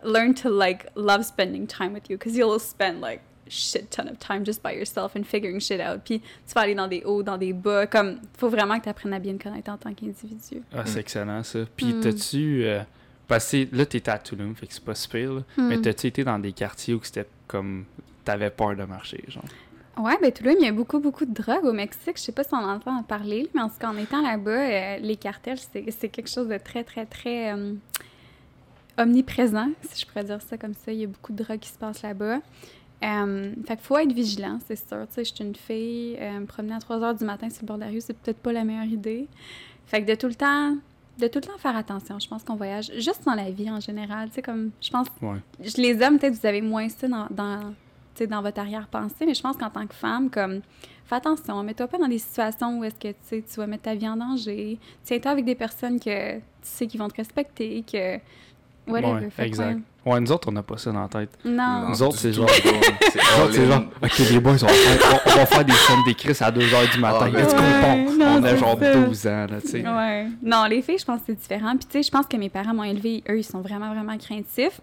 learn 0.04 0.34
to 0.34 0.50
like 0.50 0.86
love 0.96 1.24
spending 1.24 1.68
time 1.68 1.94
with 1.94 2.10
you, 2.10 2.18
because 2.18 2.36
you'll 2.36 2.60
spend 2.60 3.02
like 3.02 3.22
shit 3.48 3.89
ton 3.89 4.08
of 4.08 4.18
time 4.20 4.46
just 4.46 4.63
by 4.63 4.72
yourself 4.74 5.16
and 5.16 5.24
figuring 5.26 5.60
shit 5.60 5.80
out. 5.82 6.02
Puis 6.04 6.20
tu 6.22 6.54
vas 6.56 6.62
aller 6.62 6.76
dans 6.76 6.88
des 6.88 7.04
hauts, 7.04 7.24
dans 7.24 7.38
des 7.38 7.54
bas. 7.54 7.88
Comme, 7.88 8.20
faut 8.38 8.50
vraiment 8.50 8.78
que 8.80 8.84
tu 8.84 8.89
apprennes 8.89 9.13
à 9.13 9.20
bien 9.20 9.36
te 9.38 9.44
connaître 9.44 9.70
en 9.70 9.78
tant 9.78 9.94
qu'individu. 9.94 10.62
Ah, 10.74 10.86
c'est 10.86 11.00
excellent 11.00 11.44
ça. 11.44 11.60
Puis 11.76 11.94
Mm. 11.94 12.00
t'as-tu. 12.00 12.63
euh, 12.66 12.82
parce 13.28 13.52
que 13.52 13.68
là, 13.76 13.86
t'étais 13.86 14.12
à 14.12 14.18
Tulum, 14.18 14.56
fait 14.56 14.68
que 14.68 14.74
c'est 14.74 14.84
pas 14.84 14.96
super. 14.96 15.34
là. 15.34 15.42
Mais 15.58 15.78
Mm. 15.78 15.82
t'as-tu 15.82 16.08
été 16.08 16.24
dans 16.24 16.39
des 16.39 16.52
quartiers 16.54 16.94
où 16.94 17.00
c'était 17.04 17.28
comme. 17.48 17.86
T'avais 18.26 18.50
peur 18.50 18.74
de 18.76 18.84
marcher, 18.86 19.22
genre? 19.28 19.44
Ouais, 19.97 20.17
ben 20.21 20.32
Tulum, 20.32 20.56
il 20.60 20.65
y 20.65 20.67
a 20.67 20.71
beaucoup, 20.71 20.99
beaucoup 20.99 21.23
de 21.25 21.34
drogue 21.34 21.65
au 21.65 21.71
Mexique. 21.73 22.17
Je 22.17 22.21
sais 22.23 22.32
pas 22.32 22.43
si 22.43 22.53
on 22.53 22.58
entend 22.58 22.97
en 22.97 23.03
parler, 23.03 23.47
mais 23.53 23.62
en 23.62 23.69
tout 23.69 23.77
cas, 23.79 23.89
en 23.89 23.97
étant 23.97 24.21
là-bas, 24.21 24.49
euh, 24.51 24.97
les 24.97 25.15
cartels, 25.17 25.58
c'est 25.60 26.10
quelque 26.10 26.29
chose 26.29 26.47
de 26.47 26.58
très, 26.58 26.84
très, 26.84 27.06
très 27.06 27.53
euh, 27.53 27.73
omniprésent, 28.97 29.69
si 29.84 30.01
je 30.01 30.06
pourrais 30.08 30.23
dire 30.23 30.41
ça 30.41 30.58
comme 30.58 30.73
ça. 30.73 30.91
Il 30.91 30.99
y 30.99 31.03
a 31.03 31.08
beaucoup 31.08 31.32
de 31.34 31.43
drogue 31.43 31.60
qui 31.60 31.69
se 31.69 31.77
passe 31.77 32.01
là-bas. 32.01 32.39
Euh, 33.03 33.51
fait 33.67 33.75
qu'il 33.75 33.86
faut 33.86 33.97
être 33.97 34.13
vigilant, 34.13 34.60
c'est 34.67 34.75
sûr. 34.77 35.06
Tu 35.10 35.13
sais, 35.15 35.25
je 35.25 35.34
suis 35.36 35.43
une 35.43 35.56
fille, 35.56 36.17
me 36.19 36.45
promener 36.45 36.73
à 36.73 36.79
3 36.79 37.03
heures 37.03 37.15
du 37.15 37.25
matin 37.25 37.49
sur 37.49 37.62
le 37.63 37.67
bord 37.67 37.77
de 37.77 37.84
la 37.84 37.89
rue, 37.89 38.01
c'est 38.01 38.17
peut-être 38.17 38.38
pas 38.39 38.53
la 38.53 38.63
meilleure 38.63 38.86
idée. 38.86 39.27
Fait 39.88 40.01
que 40.03 40.10
de 40.10 40.15
tout 40.15 40.27
le 40.27 40.36
temps, 40.36 40.75
de 41.19 41.27
tout 41.27 41.39
le 41.39 41.45
temps 41.45 41.58
faire 41.60 41.75
attention. 41.75 42.17
Je 42.17 42.27
pense 42.27 42.43
qu'on 42.43 42.56
voyage 42.56 42.91
juste 42.97 43.25
dans 43.25 43.36
la 43.36 43.51
vie 43.51 43.69
en 43.69 43.79
général. 43.79 44.29
Tu 44.29 44.36
sais, 44.36 44.41
comme, 44.41 44.71
je 44.82 44.89
pense 44.89 45.08
Ouais. 45.21 45.38
je- 45.60 45.82
les 45.82 46.01
hommes, 46.01 46.17
peut-être, 46.17 46.34
vous 46.39 46.47
avez 46.47 46.62
moins 46.62 46.88
ça 46.89 47.08
dans, 47.29 47.73
dans 48.21 48.41
votre 48.41 48.60
arrière-pensée, 48.60 49.26
mais 49.26 49.34
je 49.34 49.41
pense 49.41 49.58
qu'en 49.58 49.69
tant 49.69 49.86
que 49.88 49.93
femme, 49.95 50.30
comme, 50.30 50.62
fais 51.06 51.15
attention, 51.15 51.62
mets-toi 51.63 51.88
pas 51.88 51.97
dans 51.97 52.08
des 52.08 52.19
situations 52.19 52.80
où 52.80 52.84
est-ce 52.84 52.95
que, 52.95 53.12
tu 53.30 53.41
vas 53.58 53.67
mettre 53.67 53.84
ta 53.84 53.95
vie 53.95 54.08
en 54.08 54.15
danger. 54.17 54.78
Tiens-toi 55.04 55.32
avec 55.32 55.45
des 55.45 55.56
personnes 55.56 55.99
que 55.99 56.36
tu 56.38 56.41
sais 56.62 56.88
qui 56.88 56.97
vont 56.97 57.08
te 57.10 57.17
respecter, 57.17 57.84
que, 57.91 58.17
whatever. 58.89 59.28
Ouais, 59.38 59.45
exact. 59.45 59.76
ouais. 59.76 59.82
Ouais, 60.06 60.19
nous 60.19 60.32
autres, 60.34 60.49
on 60.49 60.52
n'a 60.52 60.63
pas 60.63 60.76
ça 60.78 60.91
dans 60.91 61.02
la 61.04 61.08
tête. 61.08 61.30
Non. 61.45 61.88
Nous 61.89 62.04
autres, 62.04 62.17
c'est 62.19 62.34
genre- 62.34 62.45
Nous 62.65 63.43
autres, 63.43 63.54
c'est 63.54 63.65
genre, 63.65 63.84
ok, 64.04 64.17
les 64.32 64.39
boys, 64.41 64.52
on 64.62 64.65
va 64.65 64.67
faire, 64.73 65.21
on, 65.26 65.30
on 65.32 65.36
va 65.36 65.45
faire 65.45 65.63
des 65.65 65.71
scènes 65.73 66.04
d'écrit 66.06 66.30
à 66.41 66.52
2h 66.52 66.91
du 66.93 66.99
matin. 66.99 67.32
Ah, 67.34 67.39
Let's 67.39 67.54
go, 67.56 67.62
ouais, 67.62 68.06
non, 68.17 68.26
On 68.39 68.43
a 68.43 68.56
genre 68.58 68.78
ça. 68.80 68.95
12 69.06 69.28
ans, 69.28 69.45
là, 69.49 69.62
tu 69.62 69.67
sais. 69.69 69.88
Ouais. 69.88 70.28
Non, 70.41 70.65
les 70.65 70.82
filles, 70.82 70.97
je 70.97 71.06
pense 71.06 71.19
que 71.21 71.28
c'est 71.28 71.36
différent. 71.36 71.71
Puis, 71.78 71.86
tu 71.86 71.91
sais, 71.93 72.04
je 72.04 72.12
pense 72.12 72.26
que 72.26 72.36
mes 72.36 72.49
parents 72.49 72.73
m'ont 72.73 72.84
élevé, 72.84 73.23
eux, 73.30 73.39
ils 73.39 73.43
sont 73.45 73.62
vraiment, 73.62 73.93
vraiment 73.93 74.17
craintifs. 74.17 74.82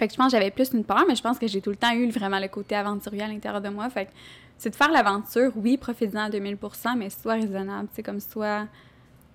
Fait 0.00 0.06
que 0.08 0.14
je 0.14 0.16
pense 0.16 0.32
que 0.32 0.38
j'avais 0.38 0.50
plus 0.50 0.72
une 0.72 0.82
peur, 0.82 1.04
mais 1.06 1.14
je 1.14 1.20
pense 1.22 1.38
que 1.38 1.46
j'ai 1.46 1.60
tout 1.60 1.68
le 1.68 1.76
temps 1.76 1.92
eu 1.92 2.08
vraiment 2.10 2.38
le 2.40 2.48
côté 2.48 2.74
aventurier 2.74 3.20
à 3.22 3.28
l'intérieur 3.28 3.60
de 3.60 3.68
moi. 3.68 3.90
Fait 3.90 4.06
que 4.06 4.10
c'est 4.56 4.70
de 4.70 4.74
faire 4.74 4.90
l'aventure, 4.90 5.52
oui, 5.56 5.76
profites-en 5.76 6.20
à 6.24 6.30
2000% 6.30 6.96
mais 6.96 7.10
sois 7.10 7.34
raisonnable. 7.34 7.88
Tu 7.90 7.96
sais, 7.96 8.02
comme 8.02 8.18
soit. 8.18 8.66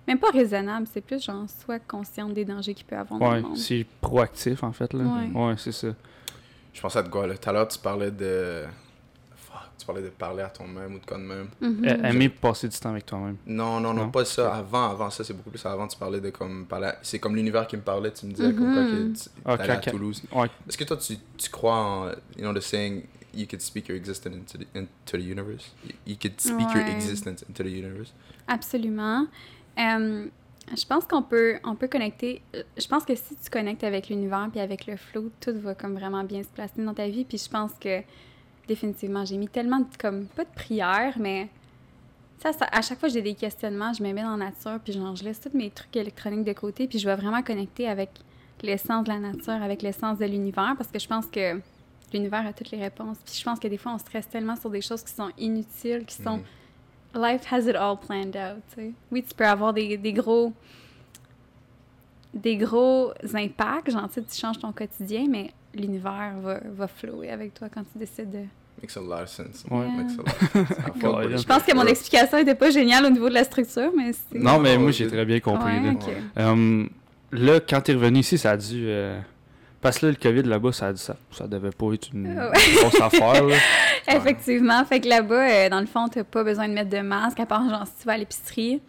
Même 0.08 0.18
pas 0.18 0.30
raisonnable, 0.30 0.86
c'est 0.92 1.00
plus 1.00 1.22
genre, 1.24 1.44
sois 1.64 1.78
consciente 1.78 2.34
des 2.34 2.44
dangers 2.44 2.74
qu'il 2.74 2.84
peut 2.86 2.96
avoir 2.96 3.20
dans 3.20 3.28
Ouais, 3.30 3.36
le 3.36 3.42
monde. 3.42 3.56
c'est 3.56 3.86
proactif, 4.00 4.62
en 4.64 4.72
fait, 4.72 4.92
là. 4.92 5.04
Ouais. 5.04 5.40
Ouais, 5.40 5.54
c'est 5.56 5.70
ça. 5.72 5.88
Je 6.72 6.80
pensais 6.80 6.98
à 6.98 7.02
de 7.02 7.08
quoi, 7.08 7.26
là. 7.28 7.36
Tout 7.38 7.48
à 7.48 7.52
l'heure, 7.52 7.68
tu 7.68 7.78
parlais 7.78 8.10
de. 8.10 8.64
Tu 9.78 9.84
parlais 9.86 10.02
de 10.02 10.08
parler 10.08 10.42
à 10.42 10.48
ton-même 10.48 10.94
ou 10.94 10.98
de 10.98 11.04
quoi 11.04 11.18
de 11.18 11.22
même? 11.22 11.48
Mhm. 11.60 11.84
A- 11.86 12.08
Aimer 12.10 12.28
passer 12.30 12.66
du 12.68 12.78
temps 12.78 12.90
avec 12.90 13.04
toi-même. 13.06 13.36
Non, 13.46 13.78
non, 13.78 13.92
non, 13.92 14.04
Non? 14.04 14.10
pas 14.10 14.24
ça. 14.24 14.54
Avant, 14.54 14.90
avant 14.90 15.10
ça, 15.10 15.22
c'est 15.22 15.34
beaucoup 15.34 15.50
plus 15.50 15.64
avant. 15.66 15.86
Tu 15.86 15.98
parlais 15.98 16.20
de 16.20 16.30
comme. 16.30 16.64
parler 16.66 16.90
C'est 17.02 17.18
comme 17.18 17.36
l'univers 17.36 17.66
qui 17.66 17.76
me 17.76 17.82
parlait. 17.82 18.10
Tu 18.12 18.26
me 18.26 18.32
disais 18.32 18.54
comme 18.54 18.72
quoi 18.72 18.84
que 18.84 18.96
Mhm. 18.96 19.12
tu 19.14 19.28
Ok, 19.44 19.56
t'allais 19.58 19.70
à. 19.72 19.76
Toulouse. 19.78 20.22
Ouais. 20.32 20.48
Est-ce 20.68 20.78
que 20.78 20.84
toi, 20.84 20.96
tu, 20.96 21.16
tu 21.36 21.50
crois 21.50 21.76
en. 21.76 22.06
You 22.08 22.14
know, 22.38 22.54
the 22.54 22.60
saying, 22.62 23.02
you 23.34 23.46
could 23.46 23.60
speak 23.60 23.88
your 23.88 23.96
existence 23.98 24.34
into 24.34 24.58
the, 24.58 24.66
into 24.76 25.18
the 25.18 25.20
universe? 25.30 25.72
You, 25.84 25.92
you 26.06 26.16
could 26.20 26.40
speak 26.40 26.72
your 26.72 26.86
existence 26.88 27.44
into 27.48 27.62
the 27.62 27.66
universe? 27.70 28.12
Absolument. 28.48 29.26
Je 29.76 30.84
pense 30.88 31.04
qu'on 31.04 31.22
peut, 31.22 31.58
on 31.64 31.76
peut 31.76 31.86
connecter. 31.86 32.42
euh, 32.54 32.62
Je 32.76 32.86
pense 32.88 33.04
que 33.04 33.14
si 33.14 33.36
tu 33.36 33.50
connectes 33.50 33.84
avec 33.84 34.08
l'univers 34.08 34.48
puis 34.50 34.60
avec 34.60 34.86
le 34.86 34.96
flow, 34.96 35.30
tout 35.40 35.54
va 35.60 35.74
comme 35.76 35.94
vraiment 35.94 36.24
bien 36.24 36.42
se 36.42 36.48
placer 36.48 36.82
dans 36.82 36.94
ta 36.94 37.06
vie. 37.08 37.24
Puis 37.24 37.38
je 37.38 37.48
pense 37.48 37.70
que 37.80 38.00
définitivement, 38.68 39.24
j'ai 39.24 39.36
mis 39.36 39.48
tellement 39.48 39.80
de, 39.80 39.86
comme 39.98 40.26
pas 40.26 40.44
de 40.44 40.50
prières, 40.54 41.14
mais 41.18 41.48
ça, 42.42 42.52
ça- 42.52 42.68
à 42.72 42.82
chaque 42.82 42.98
fois 42.98 43.08
que 43.08 43.14
j'ai 43.14 43.22
des 43.22 43.34
questionnements, 43.34 43.92
je 43.92 44.02
me 44.02 44.12
mets 44.12 44.22
dans 44.22 44.36
la 44.36 44.46
nature 44.46 44.78
puis 44.82 44.92
genre 44.92 45.14
je 45.16 45.24
laisse 45.24 45.40
tous 45.40 45.56
mes 45.56 45.70
trucs 45.70 45.94
électroniques 45.96 46.44
de 46.44 46.52
côté 46.52 46.86
puis 46.86 46.98
je 46.98 47.06
vais 47.08 47.16
vraiment 47.16 47.42
connecter 47.42 47.88
avec 47.88 48.10
l'essence 48.62 49.04
de 49.04 49.08
la 49.10 49.18
nature, 49.18 49.52
avec 49.62 49.82
l'essence 49.82 50.18
de 50.18 50.24
l'univers 50.26 50.74
parce 50.76 50.90
que 50.90 50.98
je 50.98 51.06
pense 51.08 51.26
que 51.26 51.60
l'univers 52.12 52.46
a 52.46 52.52
toutes 52.52 52.70
les 52.70 52.78
réponses. 52.80 53.18
Puis 53.24 53.34
je 53.38 53.44
pense 53.44 53.58
que 53.58 53.68
des 53.68 53.78
fois 53.78 53.92
on 53.94 53.98
stresse 53.98 54.28
tellement 54.28 54.56
sur 54.56 54.70
des 54.70 54.80
choses 54.82 55.02
qui 55.02 55.12
sont 55.14 55.30
inutiles, 55.38 56.04
qui 56.04 56.14
sont 56.14 56.38
Mhm. 57.14 57.22
life 57.22 57.50
has 57.52 57.60
it 57.68 57.76
all 57.76 57.96
planned 57.98 58.36
out, 58.36 58.62
tu 58.74 58.74
sais. 58.82 58.92
Oui, 59.10 59.22
tu 59.22 59.34
peux 59.34 59.46
avoir 59.46 59.72
des, 59.72 59.96
des 59.96 60.12
gros 60.12 60.52
des 62.34 62.56
gros 62.58 63.12
impacts, 63.34 63.90
genre, 63.90 64.08
tu 64.08 64.14
sais, 64.14 64.22
tu 64.22 64.36
changes 64.38 64.58
ton 64.58 64.70
quotidien, 64.72 65.26
mais 65.28 65.50
l'univers 65.80 66.32
va, 66.42 66.60
va 66.76 66.86
flower 66.88 67.30
avec 67.30 67.54
toi 67.54 67.68
quand 67.72 67.82
tu 67.92 67.98
décides 67.98 68.30
de... 68.30 68.38
Makes 68.82 68.96
a 68.96 69.00
lot 69.00 69.22
of 69.22 69.28
sense. 69.28 69.64
Ouais. 69.70 69.86
Makes 69.88 70.12
a 70.18 71.06
lot 71.08 71.14
of 71.24 71.30
sense. 71.32 71.40
Je 71.42 71.46
pense 71.46 71.62
que 71.62 71.74
mon 71.74 71.86
explication 71.86 72.38
était 72.38 72.54
pas 72.54 72.70
géniale 72.70 73.06
au 73.06 73.10
niveau 73.10 73.28
de 73.28 73.34
la 73.34 73.44
structure, 73.44 73.90
mais 73.96 74.12
c'est... 74.12 74.38
Non, 74.38 74.58
mais 74.58 74.76
Oh, 74.76 74.80
moi, 74.80 74.90
j'ai 74.90 75.06
très 75.08 75.24
bien 75.24 75.40
compris. 75.40 75.72
Ouais, 75.78 75.96
là. 76.36 76.52
Euh, 76.52 76.86
là, 77.32 77.60
quand 77.60 77.80
t'es 77.80 77.94
revenu 77.94 78.18
ici, 78.20 78.36
ça 78.36 78.50
a 78.52 78.56
dû. 78.58 78.84
euh, 78.86 79.18
Parce 79.80 79.98
que 79.98 80.06
là, 80.06 80.12
le 80.12 80.18
COVID 80.22 80.42
là-bas, 80.48 80.72
ça, 80.72 80.88
a 80.88 80.92
dû- 80.92 80.98
ça, 81.00 81.16
ça 81.32 81.46
devait 81.46 81.70
pas 81.70 81.92
être 81.94 82.08
une 82.12 82.26
Ouais. 82.38 82.50
grosse 82.82 83.00
affaire. 83.00 83.44
Là. 83.46 83.56
Effectivement. 84.08 84.84
Fait 84.84 85.00
que 85.00 85.08
là-bas, 85.08 85.48
euh, 85.48 85.68
dans 85.70 85.80
le 85.80 85.86
fond, 85.86 86.08
t'as 86.08 86.22
pas 86.24 86.44
besoin 86.44 86.68
de 86.68 86.74
mettre 86.74 86.90
de 86.90 87.00
masque, 87.00 87.40
à 87.40 87.46
part 87.46 87.68
genre 87.68 87.86
si 87.86 88.02
tu 88.02 88.06
vas 88.06 88.12
à 88.12 88.18
l'épicerie. 88.18 88.80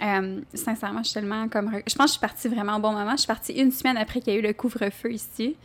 Euh, 0.00 0.40
sincèrement, 0.54 1.02
je 1.02 1.08
suis 1.10 1.14
tellement 1.14 1.48
comme. 1.48 1.70
Je 1.86 1.94
pense 1.94 2.06
que 2.06 2.06
je 2.06 2.10
suis 2.12 2.20
partie 2.20 2.48
vraiment 2.48 2.76
au 2.76 2.80
bon 2.80 2.92
moment. 2.92 3.12
Je 3.12 3.18
suis 3.18 3.26
partie 3.26 3.52
une 3.52 3.70
semaine 3.70 3.96
après 3.96 4.20
qu'il 4.20 4.32
y 4.32 4.36
a 4.36 4.38
eu 4.38 4.42
le 4.42 4.52
couvre-feu 4.52 5.12
ici. 5.12 5.56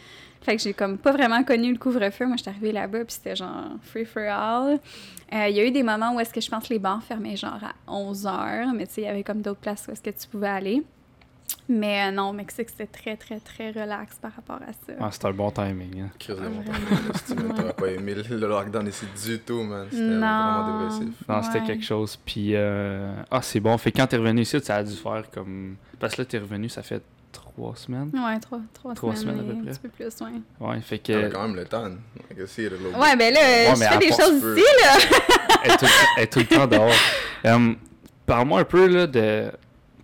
Fait 0.42 0.56
que 0.56 0.62
j'ai 0.62 0.74
comme 0.74 0.98
pas 0.98 1.12
vraiment 1.12 1.44
connu 1.44 1.72
le 1.72 1.78
couvre-feu. 1.80 2.26
Moi, 2.26 2.36
je 2.38 2.44
suis 2.44 2.50
arrivée 2.50 2.72
là-bas, 2.72 3.06
puis 3.06 3.16
c'était 3.16 3.36
genre 3.36 3.72
free 3.82 4.06
for 4.06 4.24
all. 4.24 4.80
Euh, 5.34 5.48
Il 5.50 5.56
y 5.56 5.60
a 5.60 5.66
eu 5.66 5.72
des 5.72 5.84
moments 5.84 6.13
où 6.16 6.20
est-ce 6.20 6.34
que 6.34 6.42
je 6.42 6.50
pense 6.50 6.68
que 6.68 6.74
les 6.74 6.80
bars 6.80 7.04
fermaient 7.04 7.36
genre 7.36 7.60
à 7.63 7.74
11 7.92 8.28
heures, 8.28 8.74
mais 8.74 8.86
tu 8.86 8.94
sais, 8.94 9.02
il 9.02 9.06
y 9.06 9.08
avait 9.08 9.24
comme 9.24 9.42
d'autres 9.42 9.60
places 9.60 9.86
où 9.88 9.92
est-ce 9.92 10.02
que 10.02 10.12
tu 10.12 10.28
pouvais 10.28 10.48
aller. 10.48 10.84
Mais 11.70 12.08
euh, 12.08 12.12
non, 12.12 12.30
au 12.30 12.34
Mexique, 12.34 12.70
c'était 12.70 12.88
très, 12.88 13.18
très, 13.18 13.40
très 13.40 13.72
relax 13.72 14.16
par 14.22 14.32
rapport 14.34 14.56
à 14.68 14.72
ça. 14.72 14.94
Ah, 15.02 15.10
c'était 15.12 15.28
un 15.28 15.32
bon 15.34 15.52
timing. 15.52 16.02
hein. 16.02 16.10
Crise 16.18 16.38
de 16.38 16.42
Ah, 16.46 16.50
mon. 16.50 16.64
Si 17.14 17.36
tu 17.36 17.74
pas 17.74 17.88
aimé 17.88 18.16
le 18.16 18.48
lockdown 18.48 18.88
ici 18.88 19.06
du 19.26 19.40
tout, 19.40 19.64
man. 19.64 19.86
C'était 19.92 20.04
Non. 20.04 20.20
vraiment 20.20 20.80
dépressif. 20.84 21.14
Non, 21.28 21.42
c'était 21.44 21.60
Ouais. 21.60 21.66
quelque 21.68 21.84
chose. 21.84 22.18
Puis, 22.26 22.52
euh, 22.56 23.12
ah, 23.30 23.42
c'est 23.42 23.60
bon. 23.60 23.78
Fait 23.78 23.92
que 23.92 23.98
quand 23.98 24.08
t'es 24.08 24.18
revenu 24.18 24.42
ici, 24.42 24.58
ça 24.62 24.76
a 24.78 24.84
dû 24.84 24.96
faire 24.96 25.24
comme. 25.34 25.76
Parce 26.00 26.16
que 26.16 26.22
là, 26.22 26.26
t'es 26.26 26.38
revenu, 26.38 26.70
ça 26.70 26.84
fait 26.84 27.02
trois 27.34 27.76
semaines. 27.76 28.12
Ouais, 28.14 28.40
trois, 28.40 28.62
trois, 28.74 28.94
Trois 28.96 29.16
semaines, 29.16 29.40
semaines 29.40 29.50
à 29.50 29.54
peu 29.56 29.60
près. 29.62 29.70
un 29.70 29.74
petit 29.74 29.80
peu 29.82 29.90
plus, 29.90 30.26
ouais. 30.26 30.68
Ouais, 30.68 30.82
fait 30.82 31.00
que. 31.00 31.12
T'avais 31.12 31.30
quand 31.30 31.48
même 31.48 31.56
le 31.58 31.66
temps. 31.66 31.84
Ouais, 31.84 33.16
ben 33.18 33.34
là, 33.34 33.40
Ouais, 33.40 33.74
je 33.76 33.80
mais 33.80 33.88
fais 33.88 33.98
des 33.98 34.08
choses 34.12 34.58
ici, 34.58 34.66
là. 34.84 35.18
elle, 35.66 35.72
est 35.72 35.78
tout, 35.78 35.86
elle 36.18 36.24
est 36.24 36.28
tout 36.28 36.40
le 36.40 36.46
temps 36.46 36.68
dehors. 36.68 36.92
Euh, 37.46 37.74
Parle-moi 38.26 38.62
un 38.62 38.64
peu 38.66 38.88
là, 38.88 39.06
de. 39.08 39.52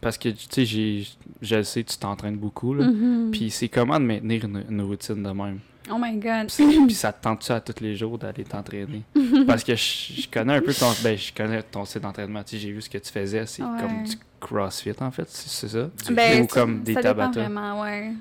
Parce 0.04 0.18
que, 0.18 0.30
tu 0.30 0.46
sais, 0.50 0.66
j'ai- 0.66 1.08
je 1.42 1.56
le 1.56 1.64
sais, 1.64 1.84
tu 1.84 1.98
t'entraînes 1.98 2.38
beaucoup. 2.38 2.74
Là. 2.74 2.86
Mhm. 2.88 3.32
Puis 3.32 3.50
c'est 3.50 3.70
comment 3.70 4.00
de 4.00 4.06
maintenir 4.06 4.46
une, 4.46 4.64
une 4.70 4.82
routine 4.82 5.24
de 5.24 5.30
même? 5.30 5.60
Oh 5.92 5.96
my 6.00 6.16
God. 6.18 6.48
Puis, 6.56 6.86
puis 6.86 6.94
ça 6.94 7.12
te 7.12 7.22
tente-tu 7.24 7.52
à 7.52 7.60
tous 7.60 7.84
les 7.84 7.96
jours 7.96 8.18
d'aller 8.18 8.46
t'entraîner? 8.46 9.02
Parce 9.48 9.64
que 9.66 9.76
je, 9.76 10.14
je 10.22 10.28
connais 10.30 10.54
un 10.54 10.62
peu 10.62 10.74
ton, 10.74 10.90
ben, 11.04 11.18
je 11.18 11.34
connais 11.34 11.62
ton 11.64 11.84
site 11.84 12.02
d'entraînement. 12.04 12.42
Tu 12.44 12.52
sais, 12.52 12.58
j'ai 12.60 12.72
vu 12.72 12.82
ce 12.82 12.90
que 12.90 12.98
tu 13.00 13.12
faisais. 13.12 13.46
C'est 13.46 13.64
Ouais. 13.64 13.82
comme 13.82 14.04
du 14.04 14.16
CrossFit, 14.40 14.94
en 15.02 15.12
fait. 15.12 15.28
C'est 15.30 15.50
c'est 15.50 15.68
ça? 15.78 15.90
Ben, 16.12 16.44
Ou 16.44 16.48
comme 16.48 16.84
des 16.84 16.94
ça 16.94 17.02
dépend 17.02 17.14
Tabata? 17.16 17.40
vraiment, 17.42 17.82
ouais. 17.82 18.12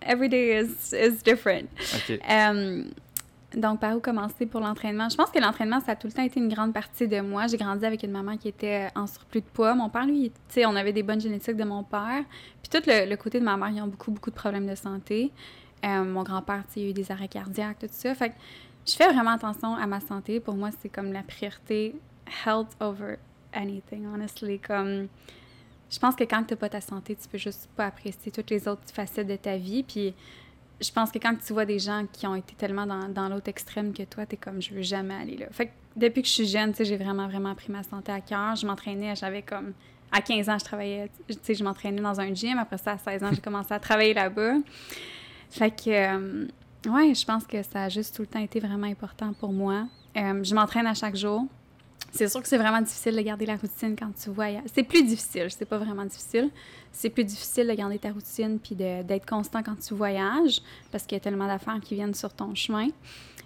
Every 0.00 0.30
day 0.30 0.62
is, 0.62 0.94
is 0.94 1.22
different. 1.22 1.66
OK. 1.94 2.18
Euh, 2.30 2.84
donc, 3.56 3.80
par 3.80 3.96
où 3.96 4.00
commencer 4.00 4.46
pour 4.46 4.60
l'entraînement? 4.60 5.08
Je 5.08 5.16
pense 5.16 5.30
que 5.30 5.40
l'entraînement, 5.40 5.80
ça 5.80 5.92
a 5.92 5.96
tout 5.96 6.06
le 6.06 6.12
temps 6.12 6.22
été 6.22 6.38
une 6.38 6.48
grande 6.48 6.72
partie 6.72 7.08
de 7.08 7.20
moi. 7.20 7.48
J'ai 7.48 7.56
grandi 7.56 7.84
avec 7.84 8.02
une 8.04 8.12
maman 8.12 8.36
qui 8.36 8.48
était 8.48 8.88
en 8.94 9.08
surplus 9.08 9.40
de 9.40 9.46
poids. 9.46 9.74
Mon 9.74 9.88
père, 9.88 10.06
lui, 10.06 10.30
tu 10.30 10.36
sais, 10.48 10.66
on 10.66 10.76
avait 10.76 10.92
des 10.92 11.02
bonnes 11.02 11.20
génétiques 11.20 11.56
de 11.56 11.64
mon 11.64 11.82
père. 11.82 12.24
Puis 12.62 12.70
tout 12.70 12.82
le, 12.86 13.16
côté 13.16 13.40
de 13.40 13.44
ma 13.44 13.56
mère, 13.56 13.70
ils 13.70 13.82
ont 13.82 13.88
beaucoup, 13.88 14.12
beaucoup 14.12 14.30
de 14.30 14.36
problèmes 14.36 14.68
de 14.68 14.76
santé. 14.76 15.32
Euh, 15.84 16.04
mon 16.04 16.22
grand-père, 16.22 16.62
tu 16.68 16.74
sais, 16.74 16.80
il 16.80 16.86
a 16.86 16.90
eu 16.90 16.92
des 16.92 17.10
arrêts 17.10 17.26
cardiaques, 17.26 17.80
tout 17.80 17.88
ça. 17.90 18.14
Fait 18.14 18.30
que 18.30 18.34
je 18.86 18.94
fais 18.94 19.12
vraiment 19.12 19.32
attention 19.32 19.74
à 19.74 19.86
ma 19.86 20.00
santé. 20.00 20.38
Pour 20.38 20.54
moi, 20.54 20.70
c'est 20.80 20.88
comme 20.88 21.12
la 21.12 21.24
priorité. 21.24 21.96
Health 22.46 22.68
over 22.80 23.16
anything, 23.52 24.06
honestly. 24.06 24.60
Comme... 24.60 25.08
Je 25.90 25.98
pense 25.98 26.14
que 26.14 26.22
quand 26.22 26.44
tu 26.44 26.54
n'as 26.54 26.58
pas 26.58 26.68
ta 26.68 26.80
santé, 26.80 27.16
tu 27.20 27.28
peux 27.28 27.38
juste 27.38 27.68
pas 27.74 27.86
apprécier 27.86 28.30
toutes 28.30 28.50
les 28.50 28.68
autres 28.68 28.82
facettes 28.92 29.26
de 29.26 29.34
ta 29.34 29.56
vie. 29.56 29.82
Puis 29.82 30.14
je 30.80 30.90
pense 30.90 31.10
que 31.10 31.18
quand 31.18 31.34
tu 31.36 31.52
vois 31.52 31.66
des 31.66 31.78
gens 31.78 32.06
qui 32.12 32.26
ont 32.26 32.34
été 32.34 32.54
tellement 32.54 32.86
dans, 32.86 33.08
dans 33.08 33.28
l'autre 33.28 33.48
extrême 33.48 33.92
que 33.92 34.02
toi, 34.04 34.24
tu 34.26 34.34
es 34.34 34.38
comme, 34.38 34.62
je 34.62 34.72
veux 34.72 34.82
jamais 34.82 35.14
aller 35.14 35.36
là. 35.36 35.46
Fait 35.50 35.66
que 35.66 35.72
depuis 35.96 36.22
que 36.22 36.28
je 36.28 36.32
suis 36.32 36.46
jeune, 36.46 36.70
tu 36.70 36.78
sais, 36.78 36.84
j'ai 36.84 36.96
vraiment, 36.96 37.28
vraiment 37.28 37.54
pris 37.54 37.70
ma 37.70 37.82
santé 37.82 38.12
à 38.12 38.20
cœur. 38.20 38.56
Je 38.56 38.66
m'entraînais, 38.66 39.14
j'avais 39.16 39.42
comme... 39.42 39.72
À 40.12 40.20
15 40.20 40.48
ans, 40.48 40.58
je 40.58 40.64
travaillais, 40.64 41.08
tu 41.28 41.36
sais, 41.40 41.54
je 41.54 41.62
m'entraînais 41.62 42.02
dans 42.02 42.20
un 42.20 42.34
gym. 42.34 42.58
Après 42.58 42.78
ça, 42.78 42.92
à 42.92 42.98
16 42.98 43.22
ans, 43.22 43.30
j'ai 43.32 43.40
commencé 43.40 43.72
à 43.72 43.78
travailler 43.78 44.12
là-bas. 44.12 44.54
Fait 45.50 45.70
que, 45.70 45.90
euh, 45.90 46.46
ouais, 46.88 47.14
je 47.14 47.24
pense 47.24 47.46
que 47.46 47.62
ça 47.62 47.84
a 47.84 47.88
juste 47.88 48.16
tout 48.16 48.22
le 48.22 48.26
temps 48.26 48.40
été 48.40 48.58
vraiment 48.58 48.88
important 48.88 49.32
pour 49.34 49.52
moi. 49.52 49.86
Euh, 50.16 50.42
je 50.42 50.52
m'entraîne 50.52 50.88
à 50.88 50.94
chaque 50.94 51.14
jour. 51.14 51.44
C'est 52.12 52.28
sûr 52.28 52.42
que 52.42 52.48
c'est 52.48 52.58
vraiment 52.58 52.80
difficile 52.80 53.14
de 53.16 53.20
garder 53.22 53.46
la 53.46 53.56
routine 53.56 53.94
quand 53.96 54.10
tu 54.20 54.30
voyages. 54.30 54.64
C'est 54.74 54.82
plus 54.82 55.02
difficile, 55.04 55.46
c'est 55.50 55.64
pas 55.64 55.78
vraiment 55.78 56.04
difficile. 56.04 56.50
C'est 56.92 57.10
plus 57.10 57.24
difficile 57.24 57.68
de 57.68 57.72
garder 57.74 57.98
ta 57.98 58.10
routine 58.10 58.58
puis 58.58 58.74
de- 58.74 59.02
d'être 59.02 59.26
constant 59.28 59.62
quand 59.62 59.76
tu 59.78 59.94
voyages 59.94 60.60
parce 60.90 61.04
qu'il 61.04 61.16
y 61.16 61.20
a 61.20 61.20
tellement 61.20 61.46
d'affaires 61.46 61.78
qui 61.80 61.94
viennent 61.94 62.14
sur 62.14 62.32
ton 62.32 62.54
chemin. 62.54 62.88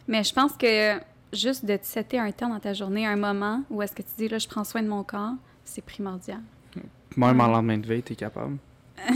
Mais 0.08 0.24
je 0.24 0.32
pense 0.32 0.52
que 0.56 0.98
juste 1.32 1.64
de 1.64 1.76
te 1.76 1.84
setter 1.86 2.18
un 2.18 2.30
temps 2.32 2.48
dans 2.48 2.60
ta 2.60 2.72
journée, 2.72 3.06
un 3.06 3.16
moment 3.16 3.62
où 3.70 3.82
est-ce 3.82 3.92
que 3.94 4.02
tu 4.02 4.08
dis 4.16 4.28
là, 4.28 4.38
je 4.38 4.48
prends 4.48 4.64
soin 4.64 4.82
de 4.82 4.88
mon 4.88 5.02
corps, 5.02 5.34
c'est 5.64 5.84
primordial. 5.84 6.40
Même 7.16 7.40
en 7.40 7.46
Ouais. 7.46 7.52
lendemain 7.52 7.78
de 7.78 7.86
veille, 7.86 8.02
t'es 8.02 8.14
capable? 8.16 8.56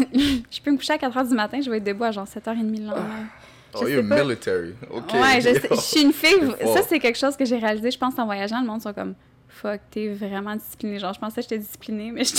Je 0.50 0.60
peux 0.60 0.70
me 0.72 0.76
coucher 0.76 0.92
à 0.94 0.98
4 0.98 1.16
h 1.16 1.28
du 1.28 1.34
matin, 1.34 1.60
je 1.60 1.70
vais 1.70 1.78
être 1.78 1.84
debout 1.84 2.04
à 2.04 2.10
genre 2.12 2.26
7h30 2.26 2.78
le 2.80 2.84
lendemain. 2.86 3.26
Oh, 3.74 3.78
Je 3.82 3.88
you're 3.92 4.02
sais 4.02 4.08
pas. 4.08 4.24
military. 4.24 4.74
OK. 4.90 5.12
Ouais, 5.14 5.40
je, 5.40 5.54
sais- 5.60 5.68
je 5.70 5.80
suis 5.80 6.02
une 6.02 6.12
fille. 6.12 6.52
Ça, 6.74 6.82
c'est 6.88 6.98
quelque 6.98 7.18
chose 7.18 7.36
que 7.36 7.44
j'ai 7.44 7.58
réalisé, 7.58 7.90
je 7.90 7.98
pense, 7.98 8.18
en 8.18 8.24
voyageant. 8.24 8.60
Le 8.60 8.66
monde 8.66 8.80
sont 8.82 8.92
comme, 8.92 9.14
fuck, 9.60 9.80
t'es 9.90 10.08
vraiment 10.08 10.54
disciplinée. 10.56 10.98
Genre, 10.98 11.12
je 11.12 11.20
pensais 11.20 11.36
que 11.36 11.42
j'étais 11.42 11.58
disciplinée, 11.58 12.10
mais 12.12 12.24
je, 12.24 12.34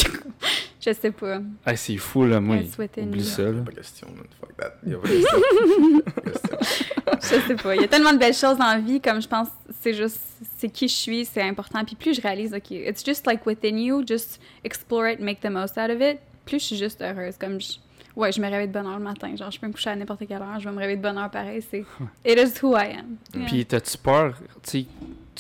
je 0.82 0.94
sais 0.94 1.12
pas. 1.12 1.40
Ah, 1.66 1.76
c'est 1.76 1.98
fou, 1.98 2.26
là, 2.26 2.40
moi. 2.40 2.58
Oublie 2.58 3.20
une- 3.20 3.24
ça, 3.24 3.44
là. 3.44 3.62
Pas 3.62 3.72
question, 3.72 4.08
man. 4.16 4.26
Fuck 4.40 4.58
that. 4.58 4.70
Pas 4.82 5.08
question. 5.08 6.02
Pas 6.16 6.22
question. 6.22 6.58
Je 7.22 7.48
sais 7.48 7.56
pas. 7.56 7.76
Il 7.76 7.82
y 7.82 7.86
a 7.86 7.88
tellement 7.88 8.14
de 8.14 8.18
belles 8.18 8.34
choses 8.34 8.58
dans 8.58 8.66
la 8.72 8.80
vie, 8.80 9.02
comme 9.02 9.22
je 9.22 9.28
pense, 9.28 9.48
c'est 9.82 9.94
juste, 9.94 10.20
c'est 10.58 10.70
qui 10.70 10.88
je 10.88 10.94
suis, 10.94 11.26
c'est 11.26 11.42
important. 11.42 11.84
Puis 11.86 11.96
plus 11.96 12.14
je 12.16 12.22
réalise, 12.22 12.54
OK, 12.54 12.72
it's 12.72 13.04
just 13.06 13.26
like 13.28 13.46
within 13.46 13.78
you, 13.78 14.04
just 14.06 14.40
explore 14.64 15.08
it, 15.10 15.20
make 15.20 15.40
the 15.42 15.50
most 15.50 15.78
out 15.78 15.90
of 15.90 16.02
it. 16.02 16.20
Plus 16.46 16.60
je 16.60 16.66
suis 16.66 16.78
juste 16.78 17.02
heureuse. 17.02 17.36
Comme 17.38 17.60
je, 17.62 17.74
ouais, 18.16 18.32
je 18.32 18.42
me 18.42 18.46
réveille 18.50 18.68
de 18.68 18.74
bonne 18.74 18.88
heure 18.88 18.98
le 18.98 19.04
matin. 19.04 19.36
Genre, 19.36 19.52
je 19.52 19.60
peux 19.60 19.68
me 19.68 19.74
coucher 19.74 19.90
à 19.92 19.96
n'importe 19.96 20.26
quelle 20.28 20.42
heure, 20.42 20.60
je 20.60 20.68
vais 20.68 20.74
me 20.74 20.80
réveiller 20.80 20.98
de 20.98 21.02
bonne 21.04 21.18
heure 21.18 21.30
pareil. 21.30 21.62
C'est, 21.70 21.86
it 22.26 22.38
is 22.40 22.64
who 22.64 22.76
I 22.76 22.96
am. 22.98 23.18
Yeah. 23.36 23.46
Puis 23.48 23.66
t'as-tu 23.66 23.98
peur, 23.98 24.36
tu 24.64 24.70
sais, 24.70 24.86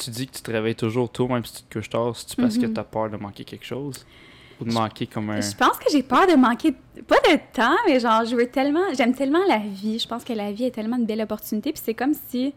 tu 0.03 0.09
dis 0.11 0.27
que 0.27 0.33
tu 0.35 0.41
te 0.41 0.51
réveilles 0.51 0.75
toujours 0.75 1.11
tôt, 1.11 1.27
même 1.27 1.43
si 1.45 1.53
tu 1.55 1.63
te 1.63 1.73
couches 1.79 1.89
tard, 1.89 2.15
c'est-tu 2.15 2.35
parce 2.35 2.57
que 2.57 2.65
Mhm. 2.65 2.73
t'as 2.73 2.83
peur 2.83 3.09
de 3.09 3.17
manquer 3.17 3.43
quelque 3.43 3.65
chose? 3.65 4.05
ou 4.61 4.65
de 4.65 4.73
manquer 4.73 5.07
comme 5.07 5.29
un. 5.29 5.39
Je 5.39 5.55
pense 5.55 5.77
que 5.77 5.85
j'ai 5.89 6.03
peur 6.03 6.27
de 6.27 6.33
manquer, 6.35 6.73
pas 7.07 7.15
de 7.31 7.39
temps, 7.53 7.77
mais 7.87 7.97
genre, 8.01 8.25
je 8.25 8.35
veux 8.35 8.47
tellement, 8.47 8.93
j'aime 8.93 9.15
tellement 9.15 9.39
la 9.47 9.59
vie. 9.59 9.97
Je 9.99 10.05
pense 10.05 10.25
que 10.25 10.33
la 10.33 10.51
vie 10.51 10.65
est 10.65 10.71
tellement 10.71 10.97
une 10.97 11.05
belle 11.05 11.21
opportunité. 11.21 11.71
Puis 11.71 11.81
c'est 11.85 11.93
comme 11.93 12.11
si, 12.27 12.53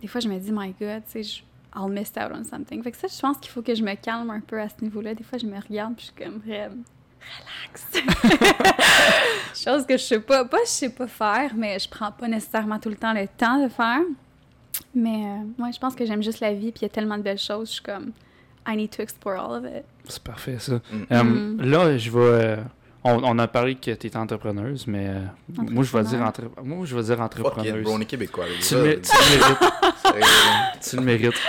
des 0.00 0.06
fois, 0.06 0.22
je 0.22 0.28
me 0.28 0.38
dis, 0.38 0.50
my 0.50 0.68
God, 0.80 1.02
tu 1.04 1.22
sais, 1.22 1.22
je- 1.22 1.42
I'll 1.78 1.90
miss 1.92 2.10
out 2.16 2.32
on 2.34 2.42
something. 2.42 2.82
Fait 2.82 2.90
que 2.90 2.96
ça, 2.96 3.06
je 3.14 3.20
pense 3.20 3.36
qu'il 3.36 3.50
faut 3.50 3.60
que 3.60 3.74
je 3.74 3.82
me 3.82 3.94
calme 3.96 4.30
un 4.30 4.40
peu 4.40 4.58
à 4.58 4.66
ce 4.70 4.76
niveau-là. 4.80 5.14
Des 5.14 5.24
fois, 5.24 5.36
je 5.36 5.44
me 5.44 5.60
regarde, 5.60 5.94
puis 5.94 6.06
je 6.16 6.22
suis 6.22 6.30
comme, 6.30 6.40
relax. 6.46 7.86
Chose 9.54 9.86
que 9.86 9.96
je 9.98 10.02
sais 10.02 10.20
pas, 10.20 10.44
pas 10.46 10.58
je 10.64 10.70
sais 10.70 10.90
pas 10.90 11.06
faire, 11.06 11.52
mais 11.54 11.78
je 11.78 11.88
prends 11.88 12.12
pas 12.12 12.28
nécessairement 12.28 12.78
tout 12.78 12.88
le 12.88 12.96
temps 12.96 13.12
le 13.12 13.26
temps 13.28 13.62
de 13.62 13.68
faire. 13.68 14.00
Mais 14.94 15.24
euh, 15.26 15.44
moi, 15.58 15.70
je 15.72 15.78
pense 15.78 15.94
que 15.94 16.04
j'aime 16.04 16.22
juste 16.22 16.40
la 16.40 16.52
vie, 16.52 16.70
puis 16.72 16.80
il 16.80 16.82
y 16.82 16.86
a 16.86 16.88
tellement 16.88 17.16
de 17.18 17.22
belles 17.22 17.38
choses. 17.38 17.68
Je 17.68 17.74
suis 17.74 17.82
comme, 17.82 18.12
I 18.66 18.76
need 18.76 18.90
to 18.96 19.02
explore 19.02 19.34
all 19.38 19.64
of 19.64 19.70
it. 19.70 19.84
C'est 20.08 20.22
parfait, 20.22 20.56
ça. 20.58 20.74
Mm. 20.74 21.02
Euh, 21.12 21.22
Mm. 21.24 21.60
Là, 21.62 21.96
je 21.98 22.10
vais. 22.10 22.18
euh, 22.20 22.56
on, 23.06 23.22
on 23.22 23.38
a 23.38 23.46
parlé 23.46 23.74
que 23.74 23.80
tu 23.82 23.90
étais 23.90 24.16
entrepreneuse, 24.16 24.86
mais 24.86 25.08
euh, 25.08 25.20
moi, 25.70 25.84
je 25.84 25.96
vais 25.96 26.02
dire, 26.04 26.22
entre... 26.22 26.42
moi, 26.64 26.86
je 26.86 26.96
vais 26.96 27.02
dire 27.02 27.20
entrepreneuse. 27.20 27.82
bro, 27.84 27.92
on 27.94 28.00
est 28.00 28.06
québécois. 28.06 28.46
les 28.48 28.58
Tu, 28.64 28.74
gars. 28.74 28.80
le 28.82 29.00
tu 29.00 29.10
le 29.12 29.38
mérites. 29.38 29.58
Tu 30.90 30.96
le 30.96 31.02
mérites. 31.02 31.40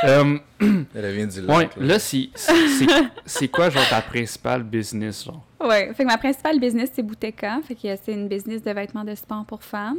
Elle 0.95 1.13
vient 1.15 1.27
du 1.27 1.39
ouais, 1.41 1.47
lac, 1.63 1.71
là, 1.77 1.99
c'est 1.99 2.29
c'est- 2.35 2.88
c'est 3.25 3.47
quoi, 3.47 3.69
genre, 3.69 3.88
ta 3.89 4.01
principale 4.01 4.63
business, 4.63 5.25
genre? 5.25 5.44
Ouais, 5.67 5.93
fait 5.93 6.04
que 6.04 6.08
ma 6.08 6.17
principale 6.17 6.60
business, 6.60 6.91
c'est 6.93 7.01
Bouteka. 7.04 7.60
Fait 7.67 7.75
que 7.75 7.82
c'est 8.04 8.13
une 8.13 8.28
business 8.28 8.62
de 8.63 8.71
vêtements 8.71 9.04
de 9.04 9.15
sport 9.15 9.45
pour 9.45 9.63
femmes. 9.63 9.97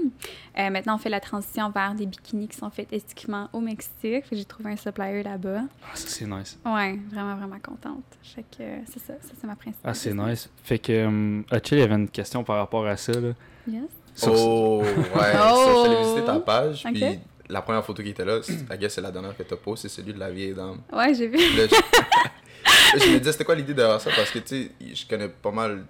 Euh, 0.59 0.70
maintenant, 0.70 0.94
on 0.94 0.98
fait 0.98 1.09
la 1.11 1.20
transition 1.20 1.70
vers 1.70 1.94
des 1.94 2.07
bikinis 2.07 2.48
qui 2.48 2.57
sont 2.57 2.70
faits 2.70 2.92
esthétiquement 2.92 3.48
au 3.52 3.61
Mexique. 3.61 3.92
Fait 4.02 4.22
que 4.31 4.37
j'ai 4.37 4.44
trouvé 4.44 4.70
un 4.72 4.76
supplier 4.76 5.22
là-bas. 5.22 5.62
Ah, 5.83 5.87
ça, 5.94 6.09
c'est 6.09 6.26
nice. 6.26 6.59
Ouais, 6.64 6.98
vraiment, 7.12 7.37
vraiment 7.37 7.59
contente. 7.62 8.05
Fait 8.22 8.42
que 8.42 8.62
euh, 8.62 8.76
c'est 8.87 9.00
ça, 9.00 9.14
ça 9.20 9.33
c'est 9.40 9.46
ma 9.46 9.57
principale 9.57 9.90
Ah, 9.90 9.94
c'est 9.94 10.11
business. 10.11 10.29
nice. 10.29 10.50
Fait 10.64 10.79
que, 10.79 11.07
um, 11.07 11.44
Achille, 11.50 11.79
il 11.79 11.81
y 11.81 11.85
avait 11.85 11.94
une 11.94 12.09
question 12.09 12.44
par 12.44 12.57
rapport 12.59 12.87
à 12.87 12.96
ça, 12.96 13.12
là. 13.12 13.33
Yes. 13.68 13.83
Sur- 14.14 14.33
Oh, 14.35 14.83
ouais. 14.83 15.33
Oh. 15.42 15.83
T'allais 15.85 16.02
visiter 16.02 16.24
ta 16.24 16.38
page, 16.40 16.85
puis 16.85 17.05
la 17.48 17.62
première 17.62 17.85
photo 17.85 18.02
qui 18.02 18.11
était 18.11 18.24
là, 18.24 18.40
c'est- 18.42 18.52
I 18.72 18.79
guess 18.79 18.94
c'est 18.94 19.00
la 19.00 19.11
dernière 19.11 19.37
que 19.37 19.42
t'as 19.42 19.57
postée, 19.57 19.88
c'est 19.88 20.00
celui 20.00 20.14
de 20.14 20.18
la 20.18 20.31
vieille 20.31 20.55
dame. 20.55 20.79
Ouais, 20.92 21.12
j'ai 21.14 21.26
vu. 21.29 21.38
je... 22.98 23.11
Me 23.12 23.18
disais, 23.18 23.33
c'était 23.33 23.44
quoi 23.44 23.55
l'idée 23.55 23.74
derrière 23.74 24.00
ça? 24.00 24.11
Parce 24.14 24.31
que, 24.31 24.38
tu 24.40 24.46
sais, 24.48 24.70
je 24.94 25.07
connais 25.07 25.29
pas 25.29 25.50
mal, 25.50 25.85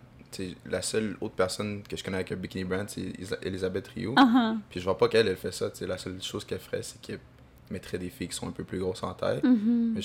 la 0.67 0.83
seule 0.83 1.17
autre 1.21 1.35
personne 1.35 1.83
que 1.83 1.97
je 1.97 2.05
connais 2.05 2.19
avec 2.19 2.33
un 2.33 2.37
bikini 2.37 2.65
brand, 2.65 2.89
c'est 2.89 3.01
Isa- 3.19 3.39
Elisabeth 3.43 3.89
Rio. 3.89 4.15
Uh-huh. 4.15 4.59
Puis 4.69 4.81
je 4.81 4.85
vois 4.85 4.99
pas 4.99 5.09
qu'elle, 5.09 5.29
elle 5.29 5.37
fait 5.37 5.53
ça, 5.53 5.71
tu 5.71 5.79
sais, 5.79 5.87
la 5.87 5.97
seule 5.99 6.23
chose 6.23 6.45
qu'elle 6.45 6.59
ferait, 6.59 6.83
c'est 6.83 7.01
qu'elle 7.01 7.21
mettrait 7.71 7.99
des 7.99 8.11
filles 8.11 8.29
qui 8.29 8.35
sont 8.37 8.49
un 8.49 8.53
peu 8.53 8.65
plus 8.65 8.79
grosses 8.79 9.03
en 9.03 9.15
taille. 9.15 9.41
Mhm. 9.43 9.93
Mais 9.95 10.01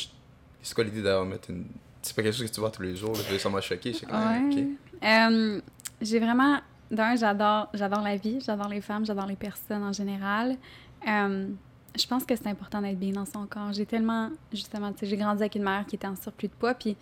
c'est 0.62 0.74
quoi 0.74 0.84
l'idée 0.84 1.02
derrière 1.02 1.26
mettre 1.26 1.50
une... 1.50 1.66
C'est 2.02 2.16
pas 2.16 2.24
quelque 2.24 2.36
chose 2.36 2.48
que 2.50 2.54
tu 2.54 2.60
vois 2.60 2.72
tous 2.72 2.82
les 2.82 2.96
jours, 2.96 3.14
là, 3.14 3.38
ça 3.40 3.50
m'a 3.50 3.62
choqué, 3.62 3.92
Ouais. 3.92 3.98
ok. 4.52 5.04
Euh, 5.04 5.62
j'ai 6.02 6.20
vraiment. 6.20 6.60
D'un, 6.90 7.16
j'adore, 7.16 7.70
j'adore 7.74 8.02
la 8.02 8.18
vie, 8.18 8.40
j'adore 8.46 8.68
les 8.68 8.82
femmes, 8.82 9.06
j'adore 9.06 9.26
les 9.26 9.36
personnes 9.36 9.84
en 9.84 9.94
général. 9.94 10.58
Je 11.98 12.08
pense 12.08 12.26
que 12.26 12.36
c'est 12.36 12.48
important 12.48 12.82
d'être 12.82 13.00
bien 13.00 13.12
dans 13.12 13.26
son 13.26 13.46
corps. 13.46 13.74
J'ai 13.74 13.86
tellement, 13.86 14.30
justement, 14.54 14.92
tu 14.94 15.00
sais, 15.00 15.06
j'ai 15.08 15.18
grandi 15.18 15.42
avec 15.42 15.56
une 15.56 15.64
mère 15.64 15.86
qui 15.86 15.96
était 15.96 16.08
en 16.08 16.16
surplus 16.16 16.48
de 16.48 16.54
poids, 16.54 16.74
puis 16.74 16.96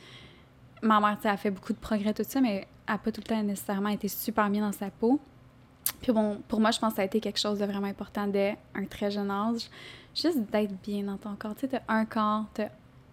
ma 0.81 0.99
mère, 0.99 1.17
tu 1.17 1.23
sais, 1.23 1.29
a 1.29 1.37
fait 1.37 1.51
beaucoup 1.51 1.73
de 1.73 1.77
progrès, 1.77 2.13
tout 2.13 2.23
ça, 2.27 2.41
mais 2.41 2.67
elle 2.87 2.93
n'a 2.93 2.97
pas 2.97 3.11
tout 3.11 3.21
le 3.21 3.27
temps 3.27 3.43
nécessairement 3.43 3.89
été 3.89 4.07
super 4.07 4.49
bien 4.49 4.61
dans 4.61 4.71
sa 4.71 4.89
peau. 4.89 5.19
Puis 6.01 6.11
bon, 6.11 6.41
pour 6.47 6.59
moi, 6.59 6.71
je 6.71 6.79
pense 6.79 6.91
que 6.91 6.95
ça 6.97 7.01
a 7.01 7.05
été 7.05 7.19
quelque 7.19 7.39
chose 7.39 7.59
de 7.59 7.65
vraiment 7.65 7.87
important 7.87 8.27
dès 8.27 8.57
un 8.73 8.85
très 8.85 9.11
jeune 9.11 9.29
âge. 9.29 9.69
Juste 10.15 10.39
d'être 10.51 10.73
bien 10.81 11.03
dans 11.03 11.17
ton 11.17 11.35
corps. 11.35 11.55
Tu 11.55 11.61
sais, 11.61 11.67
t'as 11.67 11.81
un 11.93 12.05
corps, 12.05 12.45
t'as 12.53 12.69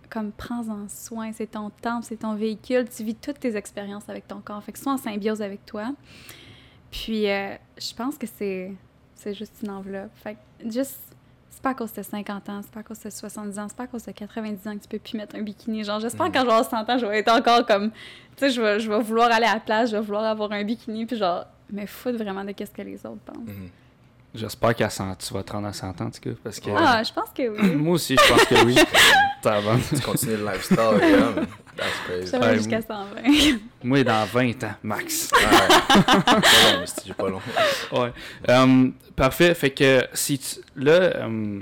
comme 0.08 0.30
prends-en 0.32 0.88
soin, 0.88 1.32
c'est 1.32 1.50
ton 1.50 1.70
temple, 1.70 2.06
c'est 2.06 2.18
ton 2.18 2.34
véhicule, 2.34 2.88
tu 2.88 3.02
vis 3.02 3.16
toutes 3.16 3.40
tes 3.40 3.56
expériences 3.56 4.08
avec 4.08 4.28
ton 4.28 4.40
corps. 4.40 4.62
Fait 4.62 4.72
que 4.72 4.78
sois 4.78 4.92
en 4.92 4.96
symbiose 4.96 5.42
avec 5.42 5.66
toi. 5.66 5.92
Puis 6.90 7.28
euh, 7.28 7.56
je 7.76 7.94
pense 7.94 8.16
que 8.16 8.26
c'est 8.26 8.76
juste 9.34 9.58
une 9.62 9.70
enveloppe. 9.70 10.12
Fait 10.14 10.38
juste 10.64 11.05
c'est 11.56 11.62
pas 11.62 11.70
à 11.70 11.74
cause 11.74 11.92
de 11.94 12.02
50 12.02 12.48
ans, 12.50 12.60
c'est 12.62 12.70
pas 12.70 12.80
à 12.80 12.82
cause 12.82 13.00
de 13.00 13.08
70 13.08 13.58
ans, 13.58 13.66
c'est 13.68 13.76
pas 13.76 13.84
à 13.84 13.86
cause 13.86 14.04
de 14.04 14.12
90 14.12 14.68
ans 14.68 14.76
que 14.76 14.82
tu 14.82 14.88
peux 14.88 14.98
plus 14.98 15.16
mettre 15.16 15.34
un 15.36 15.40
bikini. 15.40 15.84
Genre, 15.84 15.98
j'espère 16.00 16.26
Mhm. 16.26 16.32
qu'en 16.32 16.44
genre 16.44 16.64
100 16.64 16.88
ans, 16.90 16.98
je 16.98 17.06
vais 17.06 17.18
être 17.20 17.32
encore 17.32 17.64
comme. 17.64 17.90
Tu 17.90 17.96
sais, 18.36 18.50
je 18.50 18.60
vais, 18.60 18.78
je 18.78 18.90
vais 18.92 19.00
vouloir 19.00 19.32
aller 19.32 19.46
à 19.46 19.54
la 19.54 19.60
plage, 19.60 19.88
je 19.92 19.96
vais 19.96 20.02
vouloir 20.02 20.24
avoir 20.24 20.52
un 20.52 20.62
bikini, 20.64 21.06
puis 21.06 21.16
genre, 21.16 21.46
me 21.72 21.86
foutre 21.86 22.18
vraiment 22.18 22.44
de 22.44 22.52
qu'est-ce 22.52 22.72
que 22.72 22.82
les 22.82 22.96
autres 23.06 23.20
pensent. 23.24 23.38
Mhm. 23.38 23.70
J'espère 24.36 24.74
qu'à 24.74 24.90
100, 24.90 25.14
tu 25.16 25.34
vas 25.34 25.42
te 25.42 25.52
rendre 25.52 25.68
à 25.68 25.72
100 25.72 25.88
ans, 26.00 26.04
en 26.06 26.10
tout 26.10 26.20
cas, 26.20 26.30
parce 26.44 26.60
que... 26.60 26.70
Ouais. 26.70 26.76
Ah, 26.78 27.02
je 27.02 27.12
pense 27.12 27.30
que 27.34 27.48
oui. 27.48 27.74
Moi 27.76 27.94
aussi, 27.94 28.16
je 28.16 28.32
pense 28.32 28.44
que 28.44 28.64
oui. 28.64 28.76
T'as 29.42 29.60
bon. 29.60 29.78
Tu 29.88 30.00
continues 30.00 30.36
le 30.36 30.44
lifestyle, 30.44 30.78
yeah. 31.00 31.46
That's 31.76 31.88
crazy. 32.06 32.26
Ça 32.28 32.38
Ouais, 32.38 32.46
va 32.46 32.56
jusqu'à 32.56 32.80
120. 32.82 33.58
Moi, 33.84 34.04
dans 34.04 34.24
20 34.26 34.64
ans, 34.64 34.74
max. 34.82 35.30
Ouais. 35.34 35.40
pas 35.46 36.32
long, 36.34 36.80
mais 36.80 36.86
c'est 36.86 37.14
pas 37.14 37.28
long. 37.28 37.40
Ouais. 37.92 38.12
Euh, 38.48 38.88
parfait. 39.14 39.54
Fait 39.54 39.70
que 39.70 40.06
si 40.14 40.38
tu, 40.38 40.56
là, 40.76 40.92
euh, 40.92 41.60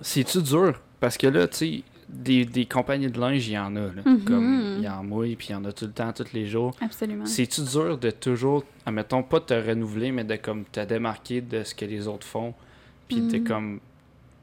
c'est-tu 0.00 0.40
dur? 0.42 0.80
Parce 1.00 1.16
que 1.18 1.26
là, 1.26 1.46
tu 1.46 1.56
sais, 1.56 1.82
des, 2.08 2.44
des 2.44 2.64
compagnies 2.66 3.10
de 3.10 3.20
linge, 3.20 3.46
il 3.48 3.52
y 3.52 3.58
en 3.58 3.74
a. 3.76 3.80
Là, 3.80 4.02
Mhm. 4.04 4.24
Comme 4.24 4.74
il 4.78 4.82
y 4.84 4.88
en 4.88 5.04
mouille, 5.04 5.36
puis 5.36 5.48
il 5.50 5.52
y 5.52 5.54
en 5.54 5.64
a 5.64 5.72
tout 5.72 5.84
le 5.86 5.92
temps, 5.92 6.12
tous 6.12 6.32
les 6.32 6.46
jours. 6.46 6.74
Absolument. 6.80 7.26
C'est-tu 7.26 7.62
dur 7.62 7.98
de 7.98 8.10
toujours, 8.10 8.64
admettons, 8.86 9.22
pas 9.22 9.40
te 9.40 9.54
renouveler, 9.54 10.10
mais 10.12 10.24
de 10.24 10.36
comme 10.36 10.64
te 10.64 10.80
démarquer 10.84 11.40
de 11.40 11.62
ce 11.64 11.74
que 11.74 11.84
les 11.84 12.08
autres 12.08 12.26
font? 12.26 12.54
Puis 13.08 13.20
Mhm. 13.20 13.44
comme. 13.44 13.80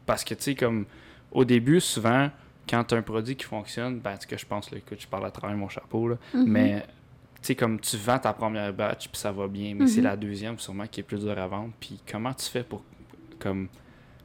Parce 0.06 0.24
que, 0.24 0.36
tu 0.36 0.44
sais, 0.44 0.56
comme 0.56 0.86
au 1.32 1.44
début, 1.46 1.80
souvent, 1.82 2.30
quand 2.70 2.84
tu 2.84 2.94
as 2.96 2.98
un 2.98 3.02
produit 3.02 3.36
qui 3.36 3.46
fonctionne, 3.46 4.00
ben, 4.00 4.16
que 4.28 4.38
je 4.38 4.46
pense, 4.46 4.70
là, 4.72 4.78
écoute, 4.78 5.00
je 5.02 5.08
parle 5.08 5.26
à 5.26 5.32
travers 5.32 5.58
mon 5.58 5.68
chapeau, 5.70 6.08
là, 6.10 6.18
Mhm. 6.34 6.44
mais 6.48 6.82
tu 6.82 7.48
sais, 7.48 7.56
comme 7.56 7.80
tu 7.80 7.98
vends 7.98 8.20
ta 8.20 8.34
première 8.34 8.72
batch, 8.74 9.08
puis 9.10 9.18
ça 9.20 9.32
va 9.32 9.48
bien, 9.48 9.74
mais 9.76 9.88
c'est 9.88 9.98
Mhm. 10.02 10.04
la 10.06 10.16
deuxième 10.16 10.60
sûrement 10.60 10.86
qui 10.88 11.00
est 11.00 11.04
plus 11.04 11.20
dure 11.20 11.38
à 11.38 11.48
vendre. 11.48 11.72
Puis 11.80 12.00
comment 12.12 12.34
tu 12.34 12.46
fais 12.46 12.64
pour 12.64 12.84
comme 13.40 13.68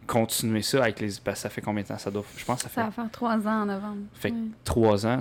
continuer 0.06 0.62
ça 0.62 0.82
avec 0.82 1.00
les. 1.00 1.08
que 1.08 1.34
ça 1.34 1.48
fait 1.48 1.60
combien 1.60 1.82
de 1.82 1.88
temps 1.88 1.98
ça 1.98 2.10
doit. 2.10 2.24
Je 2.36 2.44
pense 2.44 2.56
que 2.58 2.62
ça 2.64 2.68
fait 2.68 2.80
Ça 2.80 2.86
va 2.86 2.90
faire 2.90 3.10
trois 3.10 3.36
ans 3.46 3.62
en 3.62 3.66
novembre. 3.66 4.02
Fait 4.14 4.30
que- 4.30 4.36
trois 4.64 5.06
ans. 5.06 5.20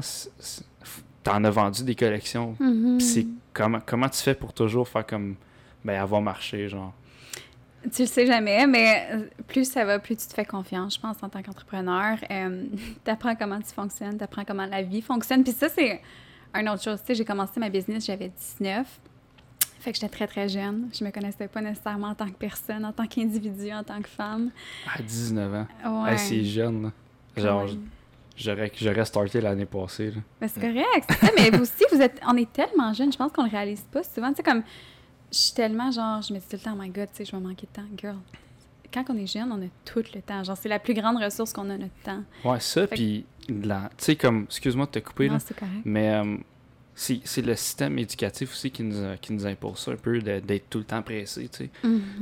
T'en 1.24 1.44
as 1.44 1.50
vendu 1.50 1.84
des 1.84 1.96
collections. 1.96 2.56
Mhm. 2.60 2.98
Puis 2.98 3.06
c'est 3.06 3.28
comment, 3.54 3.82
comment 3.86 4.10
tu 4.10 4.20
fais 4.22 4.36
pour 4.36 4.54
toujours 4.54 4.88
faire 4.88 5.06
comme. 5.06 5.36
Ben, 5.84 6.02
avoir 6.02 6.22
marché, 6.22 6.68
genre? 6.68 6.94
Tu 7.94 8.02
le 8.02 8.08
sais 8.08 8.26
jamais, 8.26 8.68
mais 8.68 9.08
euh, 9.14 9.22
plus 9.48 9.64
ça 9.64 9.86
va, 9.86 10.00
plus 10.00 10.18
tu 10.18 10.28
te 10.28 10.34
fais 10.34 10.44
confiance, 10.44 10.96
je 10.96 11.00
pense, 11.00 11.16
en 11.24 11.30
tant 11.30 11.42
qu'entrepreneur. 11.42 12.18
Euh, 12.30 12.66
tu 13.06 13.12
apprends 13.12 13.36
comment 13.36 13.60
tu 13.60 13.74
fonctionnes, 13.74 14.18
tu 14.18 14.24
apprends 14.24 14.44
comment 14.44 14.66
la 14.66 14.82
vie 14.82 15.02
fonctionne. 15.02 15.44
Puis 15.44 15.54
ça, 15.54 15.70
c'est 15.70 16.02
une 16.54 16.68
autre 16.68 16.84
chose. 16.84 17.00
Tu 17.02 17.08
sais, 17.08 17.16
j'ai 17.16 17.26
commencé 17.26 17.58
ma 17.60 17.70
business, 17.70 18.06
j'avais 18.06 18.30
19. 18.60 18.86
Fait 19.80 19.92
que 19.92 19.98
j'étais 19.98 20.10
très, 20.10 20.28
très 20.28 20.50
jeune. 20.50 20.90
Je 20.94 21.04
me 21.04 21.12
connaissais 21.12 21.48
pas 21.48 21.62
nécessairement 21.62 22.08
en 22.10 22.16
tant 22.16 22.28
que 22.28 22.34
personne, 22.38 22.84
en 22.86 22.92
tant 22.92 23.08
qu'individu, 23.08 23.72
en 23.72 23.84
tant 23.84 24.02
que 24.02 24.10
femme. 24.10 24.52
À 24.94 25.02
19 25.02 25.54
ans. 25.54 26.04
Ouais. 26.04 26.12
Hey, 26.14 26.20
c'est 26.20 26.44
jeune, 26.44 26.84
là. 26.84 26.92
Genre, 27.38 27.64
Ouais. 27.64 27.78
j'aurais, 28.36 28.72
j'aurais 28.76 29.06
starté 29.06 29.40
l'année 29.40 29.66
passée, 29.66 30.12
là. 30.12 30.22
Ben, 30.42 30.48
c'est 30.50 30.60
correct. 30.60 31.10
ça, 31.22 31.28
mais 31.38 31.50
vous 31.50 31.62
aussi, 31.62 31.84
vous 31.92 32.02
êtes, 32.02 32.20
on 32.28 32.36
est 32.36 32.52
tellement 32.52 32.92
jeunes, 32.94 33.12
je 33.14 33.18
pense 33.18 33.32
qu'on 33.32 33.44
le 33.46 33.50
réalise 33.52 33.82
pas 33.92 34.04
souvent. 34.04 34.30
Tu 34.32 34.38
sais, 34.38 34.44
comme, 34.44 34.64
je 35.32 35.38
suis 35.38 35.54
tellement 35.54 35.92
genre, 35.92 36.22
je 36.22 36.34
me 36.34 36.40
dis 36.40 36.46
tout 36.50 36.58
le 36.58 36.60
temps, 36.62 36.76
oh 36.78 36.82
my 36.82 36.90
god, 36.90 37.08
tu 37.12 37.18
sais, 37.18 37.26
je 37.26 37.32
vais 37.32 37.42
manquer 37.42 37.68
de 37.68 37.72
temps. 37.82 37.88
Girl, 37.98 38.18
quand 38.94 39.06
on 39.10 39.18
est 39.18 39.28
jeune, 39.28 39.50
on 39.52 39.62
a 39.64 39.70
tout 39.86 40.04
le 40.14 40.22
temps. 40.22 40.44
Genre, 40.44 40.58
c'est 40.58 40.68
la 40.68 40.80
plus 40.80 40.94
grande 40.96 41.18
ressource 41.24 41.54
qu'on 41.54 41.70
a, 41.70 41.78
notre 41.78 41.94
temps. 42.04 42.24
Ouais, 42.44 42.60
ça, 42.60 42.86
que- 42.88 42.96
puis. 42.96 43.26
la- 43.48 43.90
Tu 43.98 44.06
sais, 44.06 44.16
comme. 44.18 44.44
Excuse-moi 44.44 44.88
de 44.88 44.92
te 44.92 45.00
couper, 45.00 45.28
là. 45.28 45.34
Non, 45.34 45.40
c'est 45.40 45.58
correct. 45.58 45.82
Mais 45.86 46.10
euh, 46.16 46.36
c'est 47.02 47.42
le 47.46 47.56
système 47.56 47.98
éducatif 47.98 48.52
aussi 48.52 48.72
qui 48.72 48.84
nous, 48.84 48.98
a- 49.04 49.16
qui 49.16 49.32
nous 49.32 49.46
impose 49.48 49.80
ça 49.80 49.92
un 49.92 49.96
peu 49.96 50.20
d'être 50.20 50.70
tout 50.70 50.80
le 50.80 50.84
temps 50.84 51.02
pressé, 51.02 51.48
tu 51.48 51.58
sais. 51.66 51.70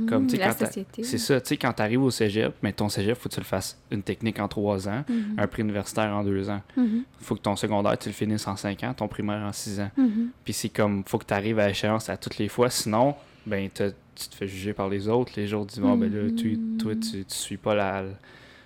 Comme, 0.08 0.26
tu 0.28 0.36
sais, 0.36 0.40
la 0.40 0.48
quand 0.50 0.54
t'as- 0.54 0.66
société. 0.66 1.02
C'est 1.02 1.18
ça, 1.18 1.40
tu 1.40 1.48
sais, 1.48 1.56
quand 1.56 1.72
tu 1.72 1.82
arrives 1.82 2.02
au 2.02 2.10
cégep, 2.12 2.54
mais 2.62 2.72
ton 2.72 2.88
cégep, 2.88 3.16
faut 3.18 3.28
que 3.28 3.34
tu 3.34 3.40
le 3.40 3.44
fasses 3.44 3.76
une 3.90 4.02
technique 4.04 4.38
en 4.38 4.46
trois 4.46 4.88
ans, 4.88 5.04
Mhm. 5.08 5.34
un 5.38 5.46
prix 5.48 5.62
universitaire 5.62 6.14
en 6.14 6.22
deux 6.22 6.48
ans. 6.48 6.62
Mhm. 6.76 7.02
faut 7.20 7.34
que 7.34 7.40
ton 7.40 7.56
secondaire, 7.56 7.98
tu 7.98 8.08
le 8.08 8.14
finisses 8.14 8.46
en 8.46 8.54
cinq 8.56 8.84
ans, 8.84 8.94
ton 8.94 9.08
primaire 9.08 9.42
en 9.44 9.52
six 9.52 9.80
ans. 9.80 9.90
Puis 10.44 10.52
c'est 10.52 10.68
comme, 10.68 11.02
faut 11.06 11.18
que 11.18 11.26
tu 11.26 11.34
arrives 11.34 11.58
à 11.58 11.68
échéance 11.68 12.08
à 12.08 12.16
toutes 12.16 12.38
les 12.38 12.48
fois, 12.48 12.70
sinon, 12.70 13.16
ben, 13.46 13.68
tu 13.74 13.82
te 14.28 14.34
fais 14.36 14.46
juger 14.46 14.72
par 14.74 14.88
les 14.88 15.08
autres. 15.08 15.32
Les 15.36 15.52
autres 15.54 15.70
disent, 15.74 15.82
bon, 15.82 15.96
ben 15.96 16.12
là, 16.12 16.30
tu, 16.36 16.56
toi, 16.78 16.94
tu, 16.94 17.24
tu 17.24 17.34
suis 17.34 17.56
pas 17.56 17.74
la. 17.74 18.04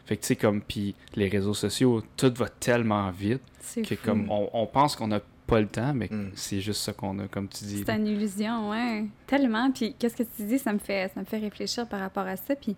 Fait 0.05 0.16
que 0.16 0.22
tu 0.22 0.27
sais, 0.29 0.37
comme, 0.37 0.61
puis 0.61 0.94
les 1.14 1.29
réseaux 1.29 1.55
sociaux, 1.55 2.03
tout 2.18 2.33
va 2.37 2.48
tellement 2.48 3.11
vite 3.12 3.40
que 3.77 3.94
fou. 3.94 4.03
comme 4.05 4.31
on, 4.31 4.51
on 4.53 4.66
pense 4.66 4.94
qu'on 4.96 5.07
n'a 5.07 5.20
pas 5.53 5.61
le 5.61 5.69
temps, 5.69 5.93
mais 5.95 6.09
Mm. 6.11 6.31
c'est 6.35 6.61
juste 6.61 6.81
ça 6.83 6.93
qu'on 6.93 7.19
a, 7.21 7.29
comme 7.29 7.49
tu 7.49 7.65
dis. 7.65 7.83
C'est 7.87 7.95
une 7.97 8.07
illusion, 8.07 8.71
ouais. 8.71 9.05
Tellement. 9.27 9.71
Puis 9.71 9.95
qu'est-ce 9.99 10.17
que 10.17 10.23
tu 10.23 10.43
dis, 10.45 10.59
ça 10.59 10.73
me 10.73 10.79
fait, 10.79 11.11
ça 11.15 11.21
me 11.21 11.25
fait 11.25 11.38
réfléchir 11.38 11.87
par 11.87 12.01
rapport 12.01 12.27
à 12.27 12.37
ça. 12.37 12.55
Puis 12.57 12.77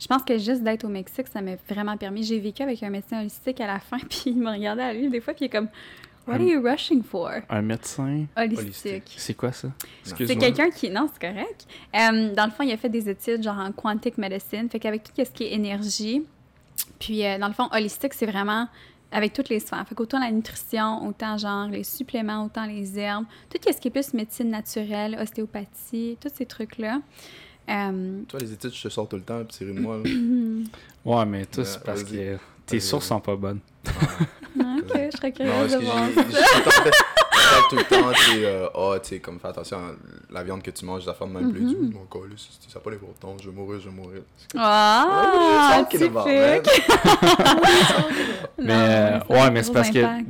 je 0.00 0.06
pense 0.06 0.22
que 0.22 0.36
juste 0.38 0.62
d'être 0.62 0.84
au 0.84 0.88
Mexique, 0.88 1.26
ça 1.32 1.40
m'a 1.40 1.52
vraiment 1.68 1.96
permis. 1.96 2.22
J'ai 2.24 2.38
vécu 2.40 2.62
avec 2.62 2.82
un 2.82 2.90
médecin 2.90 3.20
holistique 3.20 3.60
à 3.60 3.66
la 3.66 3.78
fin, 3.80 3.98
puis 4.10 4.22
il 4.26 4.36
me 4.38 4.50
regardait 4.50 4.82
à 4.82 4.92
lui 4.92 5.08
des 5.08 5.20
fois, 5.20 5.34
puis 5.34 5.44
il 5.44 5.46
est 5.46 5.50
comme, 5.50 5.68
What 6.26 6.36
are 6.36 6.40
you 6.40 6.62
rushing 6.62 7.02
for? 7.02 7.30
Un 7.50 7.60
médecin, 7.60 8.24
Holistique. 8.34 9.12
C'est 9.18 9.34
quoi 9.34 9.52
ça? 9.52 9.68
C'est 10.02 10.36
quelqu'un 10.36 10.70
qui. 10.70 10.88
Non, 10.88 11.06
c'est 11.12 11.20
correct. 11.20 11.66
Euh, 11.94 12.32
dans 12.34 12.46
le 12.46 12.50
fond, 12.50 12.62
il 12.62 12.72
a 12.72 12.78
fait 12.78 12.88
des 12.88 13.10
études 13.10 13.42
genre 13.42 13.58
en 13.58 13.70
quantic 13.72 14.16
medicine. 14.16 14.70
Fait 14.70 14.78
qu'avec 14.80 15.02
tout 15.04 15.12
ce 15.16 15.30
qui 15.30 15.44
est 15.44 15.52
énergie. 15.52 16.22
Puis, 16.98 17.26
euh, 17.26 17.36
dans 17.38 17.48
le 17.48 17.52
fond, 17.52 17.68
holistique, 17.72 18.14
c'est 18.14 18.24
vraiment 18.24 18.68
avec 19.14 19.32
toutes 19.32 19.48
les 19.48 19.60
sphères. 19.60 19.86
Fait 19.88 19.94
qu'autant 19.94 20.18
la 20.18 20.30
nutrition, 20.30 21.06
autant 21.06 21.38
genre 21.38 21.68
les 21.68 21.84
suppléments, 21.84 22.44
autant 22.44 22.66
les 22.66 22.98
herbes, 22.98 23.24
tout 23.48 23.58
ce 23.72 23.80
qui 23.80 23.88
est 23.88 23.90
plus 23.90 24.12
médecine 24.12 24.50
naturelle, 24.50 25.16
ostéopathie, 25.20 26.18
tous 26.20 26.30
ces 26.34 26.44
trucs-là. 26.44 27.00
Euh, 27.70 28.22
Toi, 28.28 28.40
les 28.40 28.52
études, 28.52 28.74
je 28.74 28.82
te 28.82 28.88
sors 28.88 29.08
tout 29.08 29.16
le 29.16 29.22
temps, 29.22 29.42
puis 29.44 29.56
c'est 29.58 29.64
moi. 29.64 29.98
Ouais, 31.04 31.26
mais 31.26 31.44
tout, 31.44 31.64
c'est 31.64 31.82
parce 31.84 32.02
que 32.02 32.38
tes 32.64 32.80
sources 32.80 33.08
sont 33.08 33.20
pas 33.20 33.36
bonnes. 33.36 33.60
ah, 33.86 34.76
ok, 34.78 35.00
je 35.12 35.16
serais 35.16 35.32
curieuse 35.32 35.72
de 35.72 35.78
voir. 35.84 36.08
Temps 37.44 37.68
fait- 37.68 37.68
je 37.68 37.68
parle 37.68 37.68
tout 37.68 37.76
le 37.76 38.02
temps, 38.02 38.12
tu 38.12 38.22
sais, 38.32 38.44
euh, 38.46 38.68
ah, 38.74 38.98
tu 39.00 39.08
sais, 39.08 39.20
comme 39.20 39.38
fais 39.40 39.48
attention 39.48 39.78
à 39.78 40.32
la 40.32 40.42
viande 40.44 40.62
que 40.62 40.70
tu 40.70 40.84
manges, 40.84 41.06
la 41.06 41.14
forme 41.14 41.32
même 41.32 41.50
plus 41.52 41.62
Mhm. 41.62 41.68
dure. 41.68 41.78
Mon 41.98 42.06
c'est- 42.36 42.70
ça 42.70 42.78
n'a 42.78 42.80
pas 42.82 42.90
l'importance, 42.90 43.42
je 43.42 43.50
vais 43.50 43.56
mourir, 43.56 43.80
je 43.80 43.88
vais 43.88 43.94
mourir. 43.94 44.22
Ah, 44.56 45.84
typique! 45.90 46.10
Mais, 48.58 48.72
euh, 48.72 49.18
ouais, 49.28 49.50
mais 49.50 49.62
c'est 49.62 49.72
parce 49.72 49.88
impact. 49.90 50.26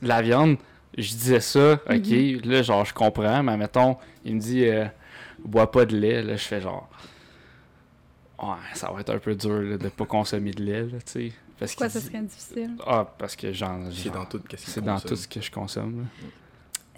que 0.00 0.06
la 0.06 0.22
viande, 0.22 0.56
je 0.96 1.08
disais 1.10 1.40
ça, 1.40 1.72
ok, 1.74 2.06
Mhm. 2.06 2.40
là, 2.44 2.62
genre, 2.62 2.84
je 2.84 2.94
comprends, 2.94 3.42
mais 3.42 3.56
mettons, 3.56 3.96
il 4.24 4.36
me 4.36 4.40
dit, 4.40 4.64
euh, 4.66 4.86
bois 5.44 5.70
pas 5.70 5.84
de 5.84 5.96
lait, 5.96 6.22
là, 6.22 6.36
je 6.36 6.44
fais 6.44 6.60
genre, 6.60 6.88
ouais, 8.42 8.48
ça 8.74 8.90
va 8.90 9.00
être 9.00 9.10
un 9.10 9.18
peu 9.18 9.34
dur, 9.34 9.60
là, 9.62 9.78
de 9.78 9.88
pas 9.88 10.06
consommer 10.06 10.50
de 10.50 10.62
lait, 10.62 10.82
là, 10.82 10.98
tu 11.04 11.28
sais. 11.28 11.32
Parce 11.58 11.72
Pourquoi 11.72 11.88
ça 11.88 11.98
dit- 12.00 12.06
serait 12.06 12.20
difficile? 12.22 12.70
Ah, 12.86 13.04
parce 13.18 13.34
que 13.34 13.52
j'en. 13.52 13.90
C'est 13.90 14.04
genre, 14.04 14.14
dans 14.14 14.24
tout 14.26 14.38
qu'il 14.38 14.58
C'est 14.60 14.80
dans 14.80 15.00
tout 15.00 15.16
ce 15.16 15.26
que 15.26 15.40
je 15.40 15.50
consomme, 15.50 16.02
là. 16.02 16.04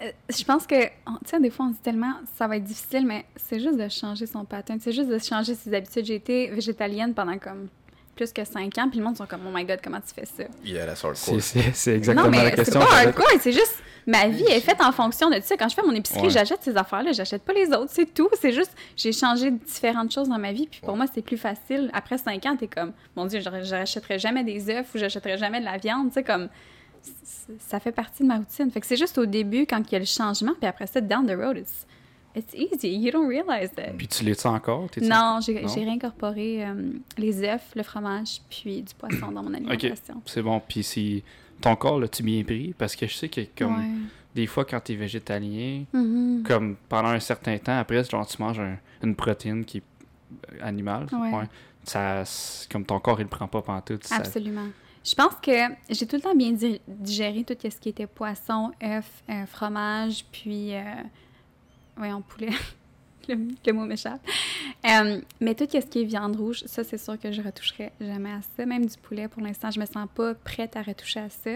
Euh, 0.01 0.11
je 0.35 0.43
pense 0.43 0.65
que, 0.65 0.83
tu 0.85 0.89
sais, 1.25 1.39
des 1.39 1.49
fois, 1.49 1.65
on 1.67 1.69
dit 1.69 1.77
tellement, 1.83 2.13
ça 2.35 2.47
va 2.47 2.57
être 2.57 2.63
difficile, 2.63 3.05
mais 3.05 3.25
c'est 3.35 3.59
juste 3.59 3.77
de 3.77 3.87
changer 3.89 4.25
son 4.25 4.45
pattern. 4.45 4.79
C'est 4.79 4.91
juste 4.91 5.09
de 5.09 5.19
changer 5.19 5.53
ses 5.55 5.73
habitudes. 5.73 6.05
J'ai 6.05 6.15
été 6.15 6.47
végétalienne 6.49 7.13
pendant 7.13 7.37
comme 7.37 7.67
plus 8.15 8.33
que 8.33 8.43
cinq 8.43 8.77
ans, 8.77 8.89
puis 8.89 8.99
le 8.99 9.05
monde 9.05 9.17
sont 9.17 9.25
comme, 9.25 9.41
oh 9.47 9.51
my 9.53 9.63
god, 9.63 9.79
comment 9.83 9.99
tu 10.01 10.13
fais 10.13 10.25
ça? 10.25 10.43
Yeah, 10.65 10.85
that's 10.85 11.03
hardcore. 11.03 11.15
C'est- 11.17 11.39
C'est 11.39 11.73
c'est 11.73 11.95
exactement 11.95 12.25
non, 12.25 12.31
mais 12.31 12.43
la 12.43 12.49
c'est 12.51 12.55
question. 12.57 12.79
pas 12.79 12.87
j'avais. 12.91 13.07
hardcore, 13.07 13.27
c'est 13.39 13.51
juste, 13.53 13.81
ma 14.05 14.27
vie 14.27 14.43
est 14.43 14.59
faite 14.59 14.81
en 14.81 14.91
fonction 14.91 15.29
de 15.29 15.39
ça. 15.41 15.55
Quand 15.55 15.69
je 15.69 15.75
fais 15.75 15.81
mon 15.81 15.93
épicerie, 15.93 16.23
Ouais. 16.23 16.29
j'achète 16.29 16.61
ces 16.61 16.75
affaires-là, 16.75 17.13
j'achète 17.13 17.43
pas 17.43 17.53
les 17.53 17.67
autres, 17.69 17.89
c'est 17.91 18.13
tout. 18.13 18.27
C'est 18.39 18.51
juste, 18.51 18.75
j'ai 18.97 19.13
changé 19.13 19.49
différentes 19.51 20.11
choses 20.11 20.27
dans 20.27 20.37
ma 20.39 20.51
vie, 20.51 20.67
puis 20.69 20.81
pour 20.81 20.89
Ouais. 20.89 20.97
moi, 20.97 21.05
c'est 21.13 21.21
plus 21.21 21.37
facile. 21.37 21.89
Après 21.93 22.17
cinq 22.17 22.45
ans, 22.47 22.55
t'es 22.57 22.67
comme, 22.67 22.91
mon 23.15 23.25
Dieu, 23.25 23.39
j'aurais- 23.39 23.63
j'achèterais 23.63 24.19
jamais 24.19 24.43
des 24.43 24.69
œufs 24.69 24.87
ou 24.93 24.97
j'achèterais 24.97 25.37
jamais 25.37 25.59
de 25.59 25.65
la 25.65 25.77
viande, 25.77 26.09
tu 26.09 26.15
sais, 26.15 26.23
comme, 26.23 26.49
ça 27.59 27.79
fait 27.79 27.91
partie 27.91 28.23
de 28.23 28.27
ma 28.27 28.37
routine. 28.37 28.69
Fait 28.71 28.79
que 28.79 28.85
c'est 28.87 28.97
juste 28.97 29.17
au 29.17 29.25
début, 29.25 29.65
quand 29.65 29.79
il 29.89 29.91
y 29.93 29.95
a 29.95 29.99
le 29.99 30.05
changement, 30.05 30.53
puis 30.59 30.67
après 30.67 30.87
ça, 30.87 31.01
down 31.01 31.25
the 31.25 31.35
road, 31.35 31.57
it's, 31.57 31.85
it's 32.35 32.53
easy. 32.53 32.95
You 32.97 33.11
don't 33.11 33.27
realize 33.27 33.71
that. 33.75 33.93
Puis 33.97 34.07
tu 34.07 34.23
l'es-tu 34.23 34.47
encore? 34.47 34.87
Non, 35.01 35.15
encore- 35.15 35.41
j'ai 35.41 35.61
Non? 35.61 35.67
j'ai 35.67 35.83
réincorporé 35.83 36.65
euh, 36.65 36.91
les 37.17 37.43
œufs, 37.43 37.71
le 37.75 37.83
fromage, 37.83 38.41
puis 38.49 38.81
du 38.81 38.93
poisson 38.93 39.31
dans 39.31 39.43
mon 39.43 39.53
alimentation. 39.53 40.21
C'est 40.25 40.41
bon. 40.41 40.61
Puis 40.67 40.83
si 40.83 41.23
ton 41.59 41.75
corps, 41.75 41.99
l'as-tu 41.99 42.23
bien 42.23 42.43
pris? 42.43 42.73
Parce 42.77 42.95
que 42.95 43.05
je 43.07 43.15
sais 43.15 43.29
que, 43.29 43.41
comme, 43.57 43.77
Ouais. 43.77 43.85
des 44.35 44.47
fois, 44.47 44.65
quand 44.65 44.79
t'es 44.79 44.95
végétalien, 44.95 45.83
Mhm. 45.93 46.43
comme 46.47 46.75
pendant 46.89 47.09
un 47.09 47.19
certain 47.19 47.57
temps, 47.57 47.77
après, 47.77 48.03
genre, 48.03 48.25
tu 48.25 48.41
manges 48.41 48.59
un- 48.59 48.77
une 49.03 49.15
protéine 49.15 49.65
qui 49.65 49.77
est 49.79 49.83
euh, 50.53 50.57
animale, 50.61 51.07
Ouais. 51.11 51.43
ça, 51.83 52.23
comme 52.71 52.85
ton 52.85 52.99
corps, 52.99 53.19
il 53.19 53.23
le 53.23 53.29
prend 53.29 53.47
pas 53.47 53.61
pantoute. 53.61 54.05
ça- 54.05 54.15
Absolument. 54.15 54.67
Je 55.03 55.15
pense 55.15 55.33
que 55.41 55.51
j'ai 55.89 56.05
tout 56.05 56.15
le 56.15 56.21
temps 56.21 56.35
bien 56.35 56.51
di- 56.51 56.79
digéré 56.87 57.43
tout 57.43 57.55
ce 57.59 57.75
qui 57.77 57.89
était 57.89 58.05
poisson, 58.05 58.71
œufs, 58.83 59.23
euh, 59.29 59.45
fromage, 59.47 60.25
puis. 60.31 60.75
Euh, 60.75 60.83
voyons, 61.97 62.21
poulet. 62.21 62.51
le, 63.27 63.73
mot 63.73 63.85
m'échappe. 63.85 64.21
Euh, 64.85 65.21
mais 65.39 65.55
tout 65.55 65.65
ce 65.71 65.79
qui 65.79 66.01
est 66.01 66.03
viande 66.03 66.35
rouge, 66.35 66.63
ça, 66.67 66.83
c'est 66.83 66.99
sûr 66.99 67.19
que 67.19 67.31
je 67.31 67.41
retoucherai 67.41 67.91
jamais 67.99 68.31
à 68.31 68.41
ça. 68.55 68.65
Même 68.65 68.85
du 68.85 68.97
poulet, 68.97 69.27
pour 69.27 69.41
l'instant, 69.41 69.71
je 69.71 69.79
me 69.79 69.85
sens 69.85 70.07
pas 70.13 70.35
prête 70.35 70.75
à 70.75 70.83
retoucher 70.83 71.21
à 71.21 71.29
ça. 71.29 71.51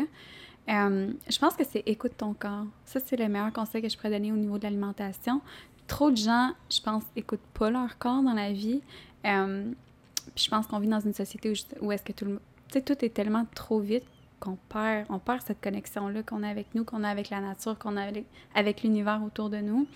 Je 0.68 1.40
pense 1.40 1.56
que 1.56 1.64
c'est 1.64 1.84
écoute 1.86 2.14
ton 2.18 2.34
corps. 2.34 2.66
Ça, 2.86 3.00
c'est 3.00 3.16
le 3.16 3.28
meilleur 3.28 3.54
conseil 3.54 3.84
que 3.84 3.90
je 3.90 3.96
pourrais 3.96 4.10
donner 4.10 4.32
au 4.32 4.38
niveau 4.38 4.58
de 4.58 4.64
l'alimentation. 4.64 5.42
Trop 5.86 6.10
de 6.10 6.18
gens, 6.18 6.52
je 6.72 6.82
pense, 6.82 7.04
écoutent 7.16 7.46
pas 7.54 7.70
leur 7.70 8.00
corps 8.00 8.24
dans 8.24 8.34
la 8.34 8.52
vie. 8.52 8.82
Puis 9.22 10.46
je 10.46 10.50
pense 10.50 10.66
qu'on 10.66 10.80
vit 10.80 10.88
dans 10.88 11.00
une 11.00 11.14
société 11.14 11.52
où, 11.52 11.86
où 11.86 11.92
est-ce 11.92 12.04
que 12.04 12.12
tout 12.12 12.26
le 12.26 12.42
tu 12.55 12.55
sais, 12.80 12.82
tout 12.82 13.04
est 13.04 13.10
tellement 13.10 13.46
trop 13.54 13.80
vite 13.80 14.04
qu'on 14.40 14.58
perd, 14.70 15.06
on 15.10 15.20
perd 15.20 15.42
cette 15.42 15.62
connexion-là 15.62 16.24
qu'on 16.24 16.44
a 16.44 16.50
avec 16.50 16.68
nous, 16.76 16.84
qu'on 16.84 17.04
a 17.04 17.10
avec 17.10 17.30
la 17.30 17.40
nature, 17.40 17.78
qu'on 17.78 17.98
a 17.98 18.08
avec, 18.54 18.84
l'univers 18.84 19.22
autour 19.26 19.50
de 19.50 19.58
nous. 19.58 19.88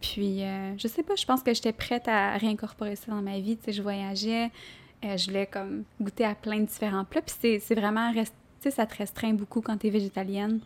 Puis, 0.00 0.42
euh, 0.42 0.76
je 0.78 0.88
sais 0.88 1.02
pas, 1.02 1.14
je 1.14 1.24
pense 1.24 1.42
que 1.42 1.54
j'étais 1.54 1.72
prête 1.72 2.08
à 2.08 2.36
réincorporer 2.36 2.96
ça 2.96 3.12
dans 3.12 3.22
ma 3.22 3.38
vie. 3.38 3.56
Tu 3.56 3.64
sais, 3.64 3.72
je 3.72 3.82
voyageais, 3.82 4.50
euh, 5.04 5.16
je 5.16 5.26
voulais 5.26 5.46
comme 5.46 5.84
goûter 6.00 6.24
à 6.24 6.34
plein 6.34 6.58
de 6.58 6.66
différents 6.66 7.04
plats. 7.04 7.22
Puis 7.22 7.60
c'est, 7.60 7.74
vraiment, 7.74 8.12
tu 8.12 8.24
sais, 8.60 8.70
ça 8.70 8.84
te 8.84 8.96
restreint 8.96 9.32
beaucoup 9.32 9.60
quand 9.60 9.76
t'es 9.76 9.90
végétalienne. 9.90 10.60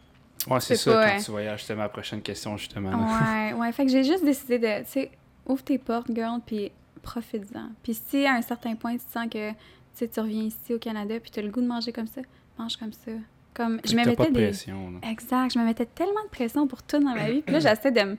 Ouais, 0.49 0.61
c'est 0.61 0.77
ça, 0.77 0.93
pas, 0.93 1.07
quand 1.09 1.17
euh, 1.17 1.23
tu 1.23 1.31
voyages. 1.31 1.63
C'était 1.63 1.75
ma 1.75 1.89
prochaine 1.89 2.23
question, 2.23 2.57
justement. 2.57 2.91
là. 2.91 3.53
Ouais, 3.53 3.53
ouais. 3.55 3.73
Fait 3.73 3.85
que 3.85 3.93
j'ai 3.93 4.05
juste 4.05 4.25
décidé 4.25 4.59
de, 4.59 4.85
tu 4.85 4.91
sais, 4.91 5.11
ouvre 5.47 5.63
tes 5.63 5.79
portes, 5.79 6.11
girl, 6.15 6.41
puis 6.45 6.71
profite-en. 7.03 7.71
Puis 7.83 7.95
si 7.95 8.27
à 8.27 8.35
un 8.35 8.43
certain 8.43 8.75
point, 8.75 8.97
tu 8.97 9.05
sens 9.11 9.27
que, 9.31 9.51
tu 9.51 9.57
sais, 9.99 10.09
tu 10.09 10.21
reviens 10.21 10.45
ici 10.45 10.75
au 10.75 10.79
Canada, 10.79 11.19
puis 11.21 11.31
tu 11.31 11.41
as 11.41 11.43
le 11.43 11.51
goût 11.51 11.61
de 11.61 11.67
manger 11.67 11.93
comme 11.93 12.07
ça, 12.07 12.21
mange 12.59 12.77
comme 12.77 12.93
ça. 12.93 13.13
Comme, 13.55 13.81
je 13.85 13.97
me 13.97 14.05
t'as 14.05 14.15
pas 14.15 14.25
mettais 14.25 14.31
de 14.33 14.37
des... 14.37 14.47
pression, 14.49 14.91
là. 14.91 15.11
Exact, 15.11 15.53
je 15.55 15.59
me 15.59 15.65
mettais 15.65 15.87
tellement 15.87 16.23
de 16.25 16.29
pression 16.29 16.67
pour 16.67 16.83
tout 16.83 16.99
dans 16.99 17.15
ma 17.15 17.31
vie. 17.31 17.41
Puis 17.41 17.53
là, 17.55 17.61
j'essaie 17.61 17.91
de 17.91 18.03
me, 18.03 18.19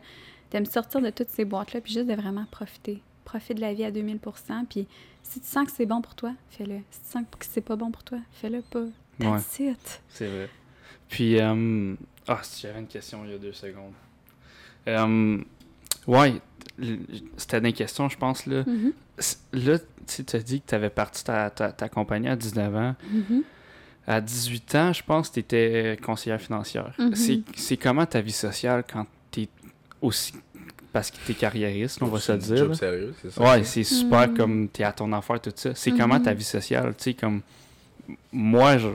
de 0.52 0.60
me 0.60 0.66
sortir 0.66 1.02
de 1.02 1.10
toutes 1.12 1.30
ces 1.30 1.46
boîtes-là, 1.46 1.82
puis 1.82 1.94
juste 1.94 2.08
de 2.08 2.16
vraiment 2.16 2.46
profiter. 2.50 3.02
Profiter 3.24 3.54
de 3.54 3.62
la 3.62 3.74
vie 3.74 3.84
à 3.84 3.92
2000 3.92 4.20
Puis 4.70 4.88
si 5.22 5.40
tu 5.40 5.46
sens 5.46 5.66
que 5.66 5.72
c'est 5.72 5.86
bon 5.86 6.02
pour 6.02 6.16
toi, 6.16 6.32
fais-le. 6.50 6.80
Si 6.90 7.02
tu 7.02 7.10
sens 7.12 7.24
que 7.38 7.46
c'est 7.46 7.62
pas 7.62 7.76
bon 7.76 7.92
pour 7.92 8.04
toi, 8.04 8.18
fais-le 8.32 8.62
pas. 8.62 8.86
Ouais. 9.20 9.38
That's 9.38 9.60
it. 9.60 10.02
C'est 10.10 10.28
vrai. 10.28 10.50
Puis, 11.10 11.40
euh, 11.40 11.96
ah, 12.28 12.40
si 12.42 12.62
j'avais 12.62 12.80
une 12.80 12.88
question 12.88 13.24
il 13.26 13.32
y 13.32 13.34
a 13.36 13.38
deux 13.38 13.54
secondes. 13.54 13.94
Euh, 14.88 15.44
ouais, 16.08 16.42
c'était 17.38 17.62
des 17.62 17.74
questions, 17.74 18.10
je 18.10 18.18
pense, 18.18 18.46
là. 18.46 18.64
Mhm, 18.66 18.94
Là, 19.54 19.78
tu 20.08 20.36
as 20.36 20.40
dit 20.40 20.62
que 20.62 20.68
tu 20.68 20.76
avais 20.76 20.90
parti 20.90 21.24
ta, 21.24 21.50
ta, 21.50 21.72
ta 21.72 21.90
compagnie 21.90 22.28
à 22.30 22.36
19 22.36 22.76
ans. 22.76 22.96
mhm. 23.12 23.44
À 24.10 24.22
18 24.22 24.76
ans, 24.76 24.94
je 24.94 25.04
pense 25.04 25.28
que 25.30 25.34
tu 25.36 25.40
étais 25.42 25.98
conseillère 26.02 26.40
financière. 26.40 26.94
Mhm. 26.98 27.16
C'est- 27.16 27.42
C'est 27.56 27.76
comment 27.78 28.06
ta 28.06 28.22
vie 28.22 28.32
sociale 28.32 28.84
quand 28.92 29.06
tu 29.32 29.42
es 29.42 29.50
aussi. 30.02 30.34
Parce 30.94 31.12
que 31.12 31.18
tu 31.26 31.34
es 31.34 31.36
carriériste, 31.36 32.02
on 32.02 32.06
va 32.08 32.18
se 32.20 32.26
C'est 32.28 32.32
un 32.32 32.38
dire. 32.38 32.58
job 32.58 32.74
sérieux, 32.74 33.14
c'est 33.22 33.32
ça? 33.32 33.42
Ouais, 33.42 33.64
c'est 33.66 33.84
super 33.84 34.30
Mhm. 34.30 34.38
comme 34.38 34.68
t'es 34.70 34.84
à 34.86 34.94
ton 34.94 35.12
affaire, 35.14 35.40
tout 35.42 35.52
ça. 35.54 35.76
C'est 35.76 35.92
comment 35.92 36.20
ta 36.20 36.34
vie 36.34 36.44
sociale, 36.44 36.94
tu 36.98 37.04
sais, 37.04 37.14
comme 37.14 37.42
moi, 38.32 38.78
je- 38.78 38.88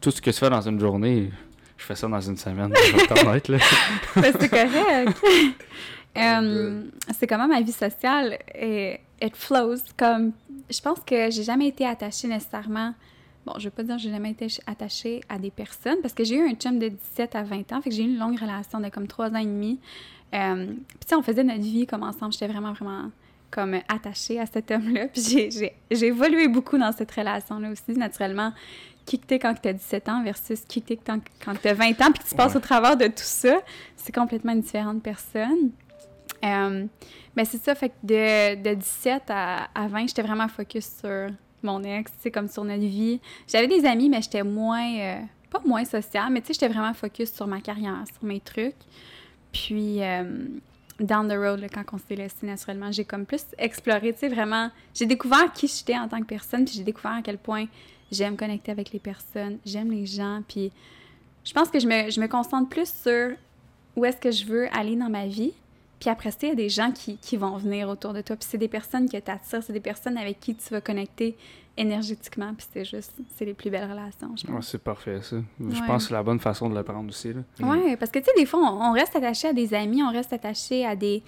tout 0.00 0.10
ce 0.10 0.20
que 0.20 0.30
tu 0.30 0.36
fais 0.38 0.50
dans 0.50 0.60
une 0.68 0.80
journée, 0.80 1.30
je 1.78 1.84
fais 1.84 1.94
ça 1.94 2.08
dans 2.08 2.20
une 2.20 2.36
semaine, 2.36 2.72
je 2.74 2.96
vais 2.96 3.04
être 3.04 3.24
honnête, 3.26 3.48
là. 3.48 3.58
Ben, 4.16 4.34
c'est 4.38 4.48
correct. 4.48 5.16
Euh, 6.16 6.82
c'est 7.16 7.28
comment 7.28 7.46
ma 7.46 7.60
vie 7.60 7.70
sociale 7.70 8.36
et 8.52 8.98
it 9.22 9.36
flows. 9.36 9.76
Comme 9.96 10.32
je 10.70 10.80
pense 10.80 11.00
que 11.00 11.30
j'ai 11.30 11.42
jamais 11.42 11.68
été 11.68 11.86
attachée 11.86 12.28
nécessairement. 12.28 12.94
Bon 13.46 13.54
je 13.58 13.64
veux 13.64 13.70
pas 13.70 13.82
dire 13.82 13.96
que 13.96 14.02
j'ai 14.02 14.10
jamais 14.10 14.30
été 14.32 14.48
ch- 14.48 14.60
attachée 14.66 15.22
à 15.28 15.38
des 15.38 15.50
personnes 15.50 15.96
parce 16.02 16.12
que 16.14 16.24
j'ai 16.24 16.36
eu 16.36 16.46
un 16.48 16.54
chum 16.54 16.78
de 16.78 16.88
17 16.88 17.34
à 17.34 17.42
20 17.42 17.72
ans 17.72 17.80
fait 17.80 17.88
que 17.90 17.96
j'ai 17.96 18.02
eu 18.02 18.06
une 18.06 18.18
longue 18.18 18.38
relation 18.38 18.80
de 18.80 18.88
comme 18.90 19.06
trois 19.06 19.30
ans 19.30 19.36
et 19.38 19.44
demi. 19.46 19.80
Euh, 20.34 20.66
puis 20.66 20.98
tu 21.00 21.08
sais 21.08 21.14
on 21.14 21.22
faisait 21.22 21.42
notre 21.44 21.60
vie 21.62 21.86
comme 21.86 22.02
ensemble. 22.02 22.32
J'étais 22.32 22.48
vraiment 22.48 22.72
vraiment 22.74 23.10
comme 23.50 23.74
attachée 23.88 24.38
à 24.38 24.46
cet 24.46 24.70
homme-là. 24.70 25.08
Puis 25.08 25.22
j'ai- 25.50 25.74
évolué 26.06 26.46
beaucoup 26.48 26.78
dans 26.78 26.92
cette 26.92 27.10
relation-là 27.10 27.70
aussi 27.70 27.92
naturellement. 27.98 28.52
Qui 29.06 29.18
que 29.18 29.26
t'es 29.26 29.38
quand 29.40 29.54
tu 29.60 29.68
as 29.68 29.72
17 29.72 30.08
ans 30.10 30.22
versus 30.22 30.60
qui 30.68 30.82
que 30.82 30.88
t'es 30.88 30.96
quand, 31.04 31.18
quand 31.44 31.54
tu 31.60 31.66
as 31.66 31.74
20 31.74 32.00
ans 32.02 32.12
puis 32.12 32.22
que 32.22 32.28
tu 32.28 32.34
passes 32.36 32.52
Ouais. 32.52 32.58
au 32.58 32.60
travers 32.60 32.96
de 32.98 33.06
tout 33.06 33.12
ça 33.24 33.58
c'est 33.96 34.14
complètement 34.14 34.52
une 34.52 34.60
différente 34.60 35.02
personne. 35.02 35.70
Euh, 36.44 36.84
mais 37.36 37.44
c'est 37.44 37.62
ça, 37.62 37.74
fait 37.74 37.90
que 37.90 37.94
de, 38.02 38.62
de 38.62 38.74
17 38.74 39.22
à, 39.28 39.68
à 39.74 39.86
20, 39.88 40.08
j'étais 40.08 40.22
vraiment 40.22 40.48
focus 40.48 40.88
sur 41.00 41.30
mon 41.62 41.82
ex, 41.82 42.12
sais, 42.20 42.30
comme 42.30 42.48
sur 42.48 42.64
notre 42.64 42.80
vie. 42.80 43.20
J'avais 43.46 43.68
des 43.68 43.84
amis, 43.84 44.08
mais 44.08 44.22
j'étais 44.22 44.42
moins, 44.42 44.98
euh, 44.98 45.20
pas 45.50 45.60
moins 45.64 45.84
sociale, 45.84 46.30
mais 46.30 46.40
tu 46.40 46.48
sais, 46.48 46.54
j'étais 46.54 46.68
vraiment 46.68 46.94
focus 46.94 47.32
sur 47.32 47.46
ma 47.46 47.60
carrière, 47.60 48.04
sur 48.12 48.24
mes 48.24 48.40
trucs. 48.40 48.74
Puis, 49.52 50.02
euh, 50.02 50.46
down 50.98 51.28
the 51.28 51.36
road, 51.36 51.60
là, 51.60 51.68
quand 51.68 51.84
on 51.92 51.98
s'est 51.98 52.16
laissé 52.16 52.46
naturellement, 52.46 52.92
j'ai 52.92 53.04
comme 53.04 53.26
plus 53.26 53.44
exploré, 53.58 54.12
tu 54.12 54.20
sais, 54.20 54.28
vraiment, 54.28 54.70
j'ai 54.94 55.06
découvert 55.06 55.52
qui 55.52 55.66
j'étais 55.66 55.96
en 55.96 56.08
tant 56.08 56.20
que 56.20 56.26
personne, 56.26 56.64
puis 56.64 56.74
j'ai 56.74 56.84
découvert 56.84 57.12
à 57.12 57.22
quel 57.22 57.38
point 57.38 57.66
j'aime 58.10 58.36
connecter 58.36 58.72
avec 58.72 58.92
les 58.92 58.98
personnes, 58.98 59.58
j'aime 59.64 59.90
les 59.90 60.06
gens, 60.06 60.42
puis 60.46 60.72
je 61.44 61.52
pense 61.52 61.68
que 61.68 61.78
je 61.78 61.86
me, 61.86 62.10
je 62.10 62.20
me 62.20 62.26
concentre 62.26 62.68
plus 62.68 62.92
sur 62.92 63.32
où 63.96 64.04
est-ce 64.04 64.18
que 64.18 64.30
je 64.30 64.44
veux 64.44 64.68
aller 64.74 64.96
dans 64.96 65.08
ma 65.08 65.26
vie. 65.26 65.52
Puis 66.00 66.08
après 66.10 66.30
ça, 66.30 66.38
il 66.44 66.48
y 66.48 66.52
a 66.52 66.54
des 66.54 66.68
gens 66.70 66.90
qui, 66.92 67.18
qui 67.18 67.36
vont 67.36 67.56
venir 67.58 67.88
autour 67.88 68.12
de 68.14 68.22
toi. 68.22 68.34
Puis 68.34 68.48
c'est 68.50 68.58
des 68.58 68.68
personnes 68.68 69.08
que 69.08 69.18
t'attires, 69.18 69.62
c'est 69.62 69.72
des 69.72 69.80
personnes 69.80 70.16
avec 70.16 70.40
qui 70.40 70.54
tu 70.54 70.70
vas 70.70 70.80
connecter 70.80 71.36
énergétiquement. 71.76 72.52
Puis 72.56 72.66
c'est 72.72 72.84
juste, 72.84 73.12
c'est 73.36 73.44
les 73.44 73.54
plus 73.54 73.70
belles 73.70 73.90
relations, 73.90 74.34
je 74.36 74.46
Ouais, 74.46 74.54
pense. 74.54 74.68
c'est 74.68 74.82
parfait, 74.82 75.20
ça. 75.22 75.36
Je 75.58 75.78
pense 75.86 76.02
que 76.04 76.08
c'est 76.08 76.14
la 76.14 76.22
bonne 76.22 76.40
façon 76.40 76.68
de 76.68 76.74
le 76.74 76.82
prendre 76.82 77.08
aussi, 77.08 77.32
là. 77.32 77.40
Ouais, 77.60 77.96
parce 77.96 78.10
que 78.10 78.18
tu 78.18 78.26
sais, 78.26 78.30
des 78.36 78.46
fois, 78.46 78.60
on, 78.60 78.90
on 78.90 78.92
reste 78.92 79.16
attaché 79.16 79.48
à 79.48 79.52
des 79.52 79.72
amis, 79.74 80.02
on 80.02 80.10
reste 80.10 80.32
attaché 80.32 80.84
à 80.86 80.96
des, 80.96 81.22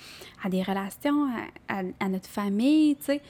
à 0.44 0.48
des 0.48 0.62
relations, 0.62 1.26
à, 1.68 1.80
à- 1.80 1.82
à 2.00 2.08
notre 2.08 2.28
famille, 2.28 2.96
tu 2.96 3.04
sais. 3.04 3.20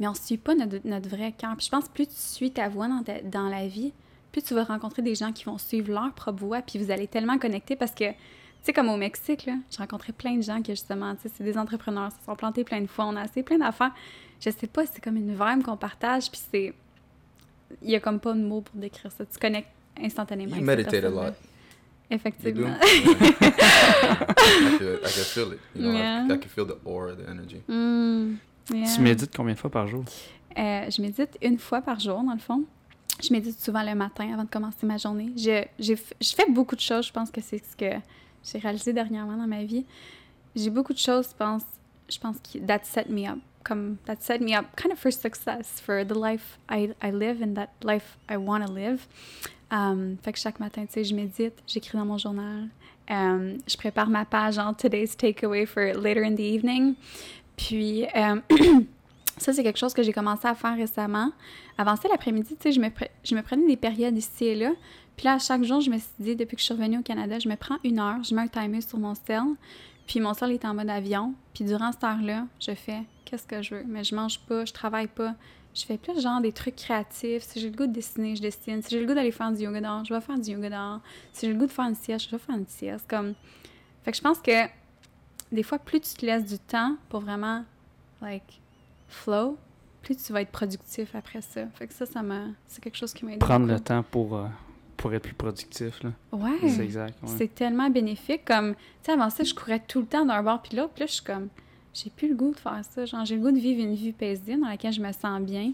Mais 0.00 0.06
on 0.06 0.12
ne 0.12 0.16
suit 0.16 0.36
pas 0.36 0.54
notre, 0.54 0.78
notre 0.84 1.08
vrai 1.08 1.32
cœur. 1.36 1.56
Puis 1.56 1.66
je 1.66 1.70
pense 1.70 1.86
que 1.88 1.92
plus 1.92 2.06
tu 2.06 2.14
suis 2.14 2.52
ta 2.52 2.68
voix 2.68 2.86
dans, 2.86 3.02
ta- 3.02 3.20
dans 3.22 3.48
la 3.48 3.66
vie, 3.66 3.92
plus 4.30 4.42
tu 4.42 4.54
vas 4.54 4.62
rencontrer 4.64 5.02
des 5.02 5.14
gens 5.16 5.32
qui 5.32 5.44
vont 5.44 5.58
suivre 5.58 5.92
leur 5.92 6.12
propre 6.12 6.40
voie, 6.44 6.60
puis 6.62 6.78
vous 6.78 6.90
allez 6.90 7.08
tellement 7.08 7.38
connecter 7.38 7.74
parce 7.76 7.92
que, 7.92 8.10
tu 8.10 8.16
sais, 8.62 8.72
comme 8.72 8.88
au 8.88 8.96
Mexique, 8.96 9.46
là, 9.46 9.54
j'ai 9.70 9.78
rencontré 9.78 10.12
plein 10.12 10.36
de 10.36 10.42
gens 10.42 10.60
qui, 10.62 10.72
justement, 10.72 11.14
tu 11.14 11.22
sais, 11.22 11.34
c'est 11.36 11.44
des 11.44 11.56
entrepreneurs, 11.58 12.10
se 12.12 12.24
sont 12.24 12.36
plantés 12.36 12.64
plein 12.64 12.80
de 12.80 12.86
fois, 12.86 13.06
on 13.06 13.16
a 13.16 13.22
assez 13.22 13.42
plein 13.42 13.58
d'affaires. 13.58 13.92
Je 14.40 14.50
sais 14.50 14.66
pas, 14.66 14.86
c'est 14.86 15.02
comme 15.02 15.16
une 15.16 15.32
vibe 15.32 15.62
qu'on 15.64 15.76
partage, 15.76 16.30
puis 16.30 16.40
c'est. 16.50 16.74
Il 17.82 17.90
y 17.90 17.96
a 17.96 18.00
comme 18.00 18.18
pas 18.18 18.32
de 18.32 18.40
mots 18.40 18.62
pour 18.62 18.76
décrire 18.80 19.12
ça. 19.12 19.26
Tu 19.26 19.38
connectes 19.38 19.68
instantanément. 20.02 20.56
You 20.56 20.62
meditate 20.62 21.04
a 21.04 21.10
lot. 21.10 21.24
You 21.24 21.30
do? 21.30 21.34
Effectivement. 22.10 22.74
I, 22.80 24.76
can, 24.78 24.96
I 25.04 25.10
can 25.12 25.24
feel 25.24 25.52
it. 25.52 25.60
You 25.74 25.82
know, 25.82 25.92
Yeah. 25.92 26.26
I, 26.30 26.32
I 26.32 26.38
can 26.38 26.48
feel 26.48 26.64
the 26.66 26.78
aura, 26.84 27.14
the 27.14 27.28
energy. 27.28 27.62
Mm, 27.68 28.36
yeah. 28.72 28.94
Tu 28.94 29.00
médites 29.02 29.36
combien 29.36 29.54
de 29.54 29.58
fois 29.58 29.70
par 29.70 29.86
jour? 29.86 30.04
Euh, 30.56 30.90
je 30.90 31.02
médite 31.02 31.36
une 31.42 31.58
fois 31.58 31.82
par 31.82 32.00
jour, 32.00 32.22
dans 32.22 32.32
le 32.32 32.38
fond. 32.38 32.64
Je 33.22 33.32
médite 33.32 33.60
souvent 33.60 33.82
le 33.82 33.94
matin 33.94 34.32
avant 34.32 34.44
de 34.44 34.48
commencer 34.48 34.86
ma 34.86 34.96
journée. 34.96 35.32
Je, 35.36 35.64
j'ai 35.78 35.96
je 36.20 36.34
fais 36.34 36.50
beaucoup 36.50 36.76
de 36.76 36.80
choses. 36.80 37.06
Je 37.08 37.12
pense 37.12 37.30
que 37.30 37.40
c'est 37.40 37.62
ce 37.64 37.76
que 37.76 37.98
j'ai 38.50 38.58
réalisé 38.58 38.92
dernièrement 38.92 39.36
dans 39.36 39.46
ma 39.46 39.64
vie. 39.64 39.84
J'ai 40.54 40.70
beaucoup 40.70 40.92
de 40.92 40.98
choses, 40.98 41.28
je 41.30 41.36
pense, 41.36 41.62
je 42.08 42.18
pense 42.18 42.36
que 42.38 42.58
that 42.58 42.80
set 42.84 43.08
me 43.08 43.28
up. 43.28 43.38
Comme, 43.64 43.98
that 44.06 44.16
set 44.20 44.40
me 44.40 44.56
up 44.56 44.64
kind 44.76 44.92
of 44.92 44.98
for 44.98 45.12
success, 45.12 45.80
for 45.80 46.04
the 46.04 46.14
life 46.14 46.58
I, 46.70 46.94
I 47.02 47.10
live 47.10 47.42
and 47.42 47.54
that 47.54 47.70
life 47.82 48.16
I 48.30 48.36
want 48.36 48.66
to 48.66 48.72
live. 48.72 49.06
Um, 49.70 50.16
fait 50.22 50.32
que 50.32 50.38
chaque 50.38 50.58
matin, 50.60 50.86
tu 50.86 50.92
sais, 50.92 51.04
je 51.04 51.14
médite, 51.14 51.54
j'écris 51.66 51.98
dans 51.98 52.06
mon 52.06 52.16
journal. 52.16 52.68
Um, 53.10 53.58
je 53.66 53.76
prépare 53.76 54.08
ma 54.08 54.24
page 54.24 54.58
en 54.58 54.74
Today's 54.74 55.16
Takeaway 55.16 55.66
for 55.66 55.92
later 55.94 56.22
in 56.22 56.34
the 56.34 56.40
evening. 56.40 56.94
Puis, 57.56 58.06
um, 58.14 58.42
ça, 59.38 59.52
c'est 59.52 59.62
quelque 59.62 59.78
chose 59.78 59.92
que 59.92 60.02
j'ai 60.02 60.12
commencé 60.12 60.46
à 60.46 60.54
faire 60.54 60.76
récemment. 60.76 61.32
Avant 61.76 61.96
ça, 61.96 62.08
l'après-midi, 62.08 62.56
tu 62.56 62.62
sais, 62.62 62.72
je 62.72 62.80
me, 62.80 62.88
je 63.24 63.34
me 63.34 63.42
prenais 63.42 63.66
des 63.66 63.76
périodes 63.76 64.16
ici 64.16 64.46
et 64.46 64.54
là. 64.54 64.72
Puis 65.18 65.24
là, 65.24 65.34
à 65.34 65.38
chaque 65.40 65.64
jour, 65.64 65.80
je 65.80 65.90
me 65.90 65.98
suis 65.98 66.08
dit, 66.20 66.36
depuis 66.36 66.54
que 66.54 66.60
je 66.60 66.66
suis 66.66 66.74
revenue 66.74 66.98
au 66.98 67.02
Canada, 67.02 67.40
je 67.40 67.48
me 67.48 67.56
prends 67.56 67.78
une 67.82 67.98
heure, 67.98 68.22
je 68.22 68.32
mets 68.36 68.42
un 68.42 68.46
timer 68.46 68.80
sur 68.80 68.98
mon 68.98 69.16
cell. 69.16 69.42
Puis 70.06 70.20
mon 70.20 70.32
cell 70.32 70.52
est 70.52 70.64
en 70.64 70.74
mode 70.74 70.88
avion. 70.88 71.34
Puis 71.52 71.64
durant 71.64 71.90
cette 71.90 72.04
heure-là, 72.04 72.46
je 72.60 72.72
fais 72.72 73.02
qu'est-ce 73.24 73.44
que 73.44 73.60
je 73.60 73.74
veux? 73.74 73.84
Mais 73.84 74.04
je 74.04 74.14
mange 74.14 74.38
pas, 74.38 74.64
je 74.64 74.72
travaille 74.72 75.08
pas. 75.08 75.34
Je 75.74 75.84
fais 75.84 75.98
plus 75.98 76.20
genre 76.22 76.40
des 76.40 76.52
trucs 76.52 76.76
créatifs. 76.76 77.42
Si 77.42 77.58
j'ai 77.58 77.68
le 77.68 77.76
goût 77.76 77.88
de 77.88 77.92
dessiner, 77.92 78.36
je 78.36 78.42
dessine. 78.42 78.80
Si 78.80 78.90
j'ai 78.90 79.00
le 79.00 79.06
goût 79.06 79.14
d'aller 79.14 79.32
faire 79.32 79.50
du 79.50 79.64
yoga 79.64 79.80
dehors, 79.80 80.04
je 80.04 80.14
vais 80.14 80.20
faire 80.20 80.38
du 80.38 80.52
yoga 80.52 80.70
dehors. 80.70 81.00
Si 81.32 81.46
j'ai 81.46 81.52
le 81.52 81.58
goût 81.58 81.66
de 81.66 81.72
faire 81.72 81.86
une 81.86 81.96
sieste, 81.96 82.26
je 82.26 82.30
vais 82.30 82.38
faire 82.38 82.56
une 82.56 82.66
sieste. 82.68 83.04
Comme... 83.10 83.34
Fait 84.04 84.12
que 84.12 84.16
je 84.16 84.22
pense 84.22 84.38
que 84.38 84.66
des 85.50 85.64
fois, 85.64 85.80
plus 85.80 86.00
tu 86.00 86.14
te 86.14 86.24
laisses 86.24 86.44
du 86.44 86.60
temps 86.60 86.96
pour 87.08 87.22
vraiment, 87.22 87.64
like, 88.22 88.60
flow, 89.08 89.58
plus 90.00 90.14
tu 90.14 90.32
vas 90.32 90.42
être 90.42 90.52
productif 90.52 91.12
après 91.16 91.40
ça. 91.40 91.66
Fait 91.74 91.88
que 91.88 91.92
ça, 91.92 92.06
ça 92.06 92.22
m'a... 92.22 92.44
C'est 92.68 92.80
quelque 92.80 92.96
chose 92.96 93.12
qui 93.12 93.24
m'a 93.24 93.32
aidé 93.32 93.40
Prendre 93.40 93.66
le 93.66 93.80
temps 93.80 94.04
pour, 94.04 94.36
euh, 94.36 94.46
pour 94.98 95.14
être 95.14 95.22
plus 95.22 95.32
productif. 95.34 96.02
Là. 96.02 96.10
Ouais. 96.32 96.58
C'est 96.68 96.84
exact. 96.84 97.22
ouais. 97.22 97.28
C'est 97.38 97.54
tellement 97.54 97.88
bénéfique. 97.88 98.44
Comme, 98.44 98.74
tu 98.74 98.80
sais, 99.02 99.12
avant 99.12 99.30
ça, 99.30 99.44
je 99.44 99.54
courais 99.54 99.80
tout 99.80 100.00
le 100.00 100.06
temps 100.06 100.26
d'un 100.26 100.42
bord 100.42 100.60
puis 100.60 100.76
l'autre. 100.76 100.90
Puis 100.94 101.00
là, 101.00 101.06
je 101.06 101.12
suis 101.12 101.24
comme, 101.24 101.48
j'ai 101.94 102.10
plus 102.10 102.28
le 102.28 102.34
goût 102.34 102.52
de 102.52 102.58
faire 102.58 102.80
ça. 102.82 103.06
Genre, 103.06 103.24
j'ai 103.24 103.36
le 103.36 103.40
goût 103.42 103.52
de 103.52 103.58
vivre 103.58 103.80
une 103.82 103.94
vie 103.94 104.12
paisible 104.12 104.60
dans 104.60 104.68
laquelle 104.68 104.92
je 104.92 105.00
me 105.00 105.12
sens 105.12 105.40
bien. 105.40 105.72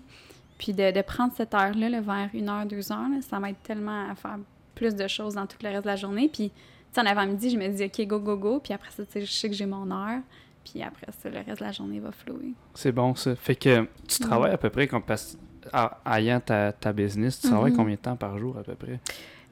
Puis 0.59 0.73
de, 0.73 0.93
de 0.93 1.03
prendre 1.03 1.33
cette 1.37 1.55
heure-là, 1.55 1.89
là, 1.89 2.01
vers 2.01 2.31
une 2.35 2.49
heure, 2.49 2.67
deux 2.67 2.93
heures, 2.93 3.09
là, 3.09 3.21
ça 3.29 3.41
m'aide 3.41 3.57
tellement 3.65 4.11
à 4.11 4.15
faire 4.15 4.39
plus 4.75 4.95
de 4.95 5.09
choses 5.09 5.35
dans 5.35 5.47
tout 5.47 5.57
le 5.63 5.71
reste 5.71 5.83
de 5.83 5.89
la 5.89 5.97
journée. 5.97 6.29
Puis, 6.29 6.51
tu 6.51 6.55
sais, 6.93 7.01
en 7.01 7.07
avant-midi, 7.07 7.51
je 7.51 7.57
me 7.57 7.69
dis, 7.69 7.85
OK, 7.85 8.07
go, 8.07 8.21
go, 8.21 8.37
go. 8.37 8.61
Puis 8.61 8.73
après 8.75 8.91
ça, 8.91 9.05
tu 9.05 9.13
sais, 9.13 9.21
je 9.23 9.33
sais 9.33 9.49
que 9.49 9.57
j'ai 9.57 9.67
mon 9.67 9.91
heure. 9.91 10.21
Puis 10.65 10.83
après 10.83 11.07
ça, 11.19 11.31
le 11.31 11.39
reste 11.39 11.61
de 11.61 11.65
la 11.65 11.73
journée 11.73 11.99
va 11.99 12.13
flouer. 12.13 12.53
C'est 12.75 12.93
bon, 12.93 13.15
ça. 13.15 13.35
Fait 13.37 13.57
que 13.57 13.87
tu 14.07 14.19
travailles 14.21 14.53
à 14.53 14.59
peu 14.59 14.71
près 14.71 14.87
comme 14.87 15.03
parce 15.03 15.39
ayant 16.07 16.41
ta, 16.41 16.73
ta 16.73 16.93
business, 16.93 17.41
tu 17.41 17.49
travailles 17.49 17.73
Mhm. 17.73 17.77
combien 17.79 17.95
de 17.95 18.01
temps 18.01 18.17
par 18.17 18.39
jour 18.39 18.57
à 18.59 18.63
peu 18.63 18.75
près? 18.75 18.99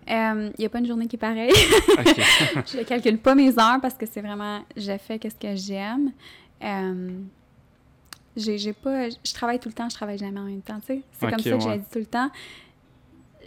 Il 0.09 0.53
n'y 0.59 0.65
a 0.67 0.69
pas 0.69 0.79
une 0.81 0.87
journée 0.87 1.07
qui 1.07 1.17
est 1.17 1.19
pareille. 1.19 1.53
Je 2.67 2.79
ne 2.79 2.83
calcule 2.85 3.19
pas 3.19 3.35
mes 3.35 3.51
heures 3.59 3.81
parce 3.81 3.95
que 3.95 4.05
c'est 4.07 4.21
vraiment, 4.21 4.63
je 4.77 4.97
fais 4.99 5.19
qu'est-ce 5.19 5.37
que 5.37 5.55
j'aime. 5.55 6.11
Euh, 6.63 7.11
j'ai 8.37 8.73
pas, 8.73 9.09
je 9.11 9.33
travaille 9.35 9.59
tout 9.61 9.69
le 9.69 9.75
temps, 9.75 9.89
je 9.89 9.95
travaille 9.95 10.19
jamais 10.19 10.41
en 10.41 10.45
même 10.45 10.63
temps, 10.63 10.81
tu 10.81 10.87
sais. 10.87 11.03
C'est 11.13 11.31
comme 11.31 11.39
ça 11.39 11.51
que 11.51 11.55
ouais. 11.55 11.61
j'ai 11.61 11.79
dit 11.79 11.85
tout 11.93 11.99
le 11.99 12.07
temps. 12.07 12.31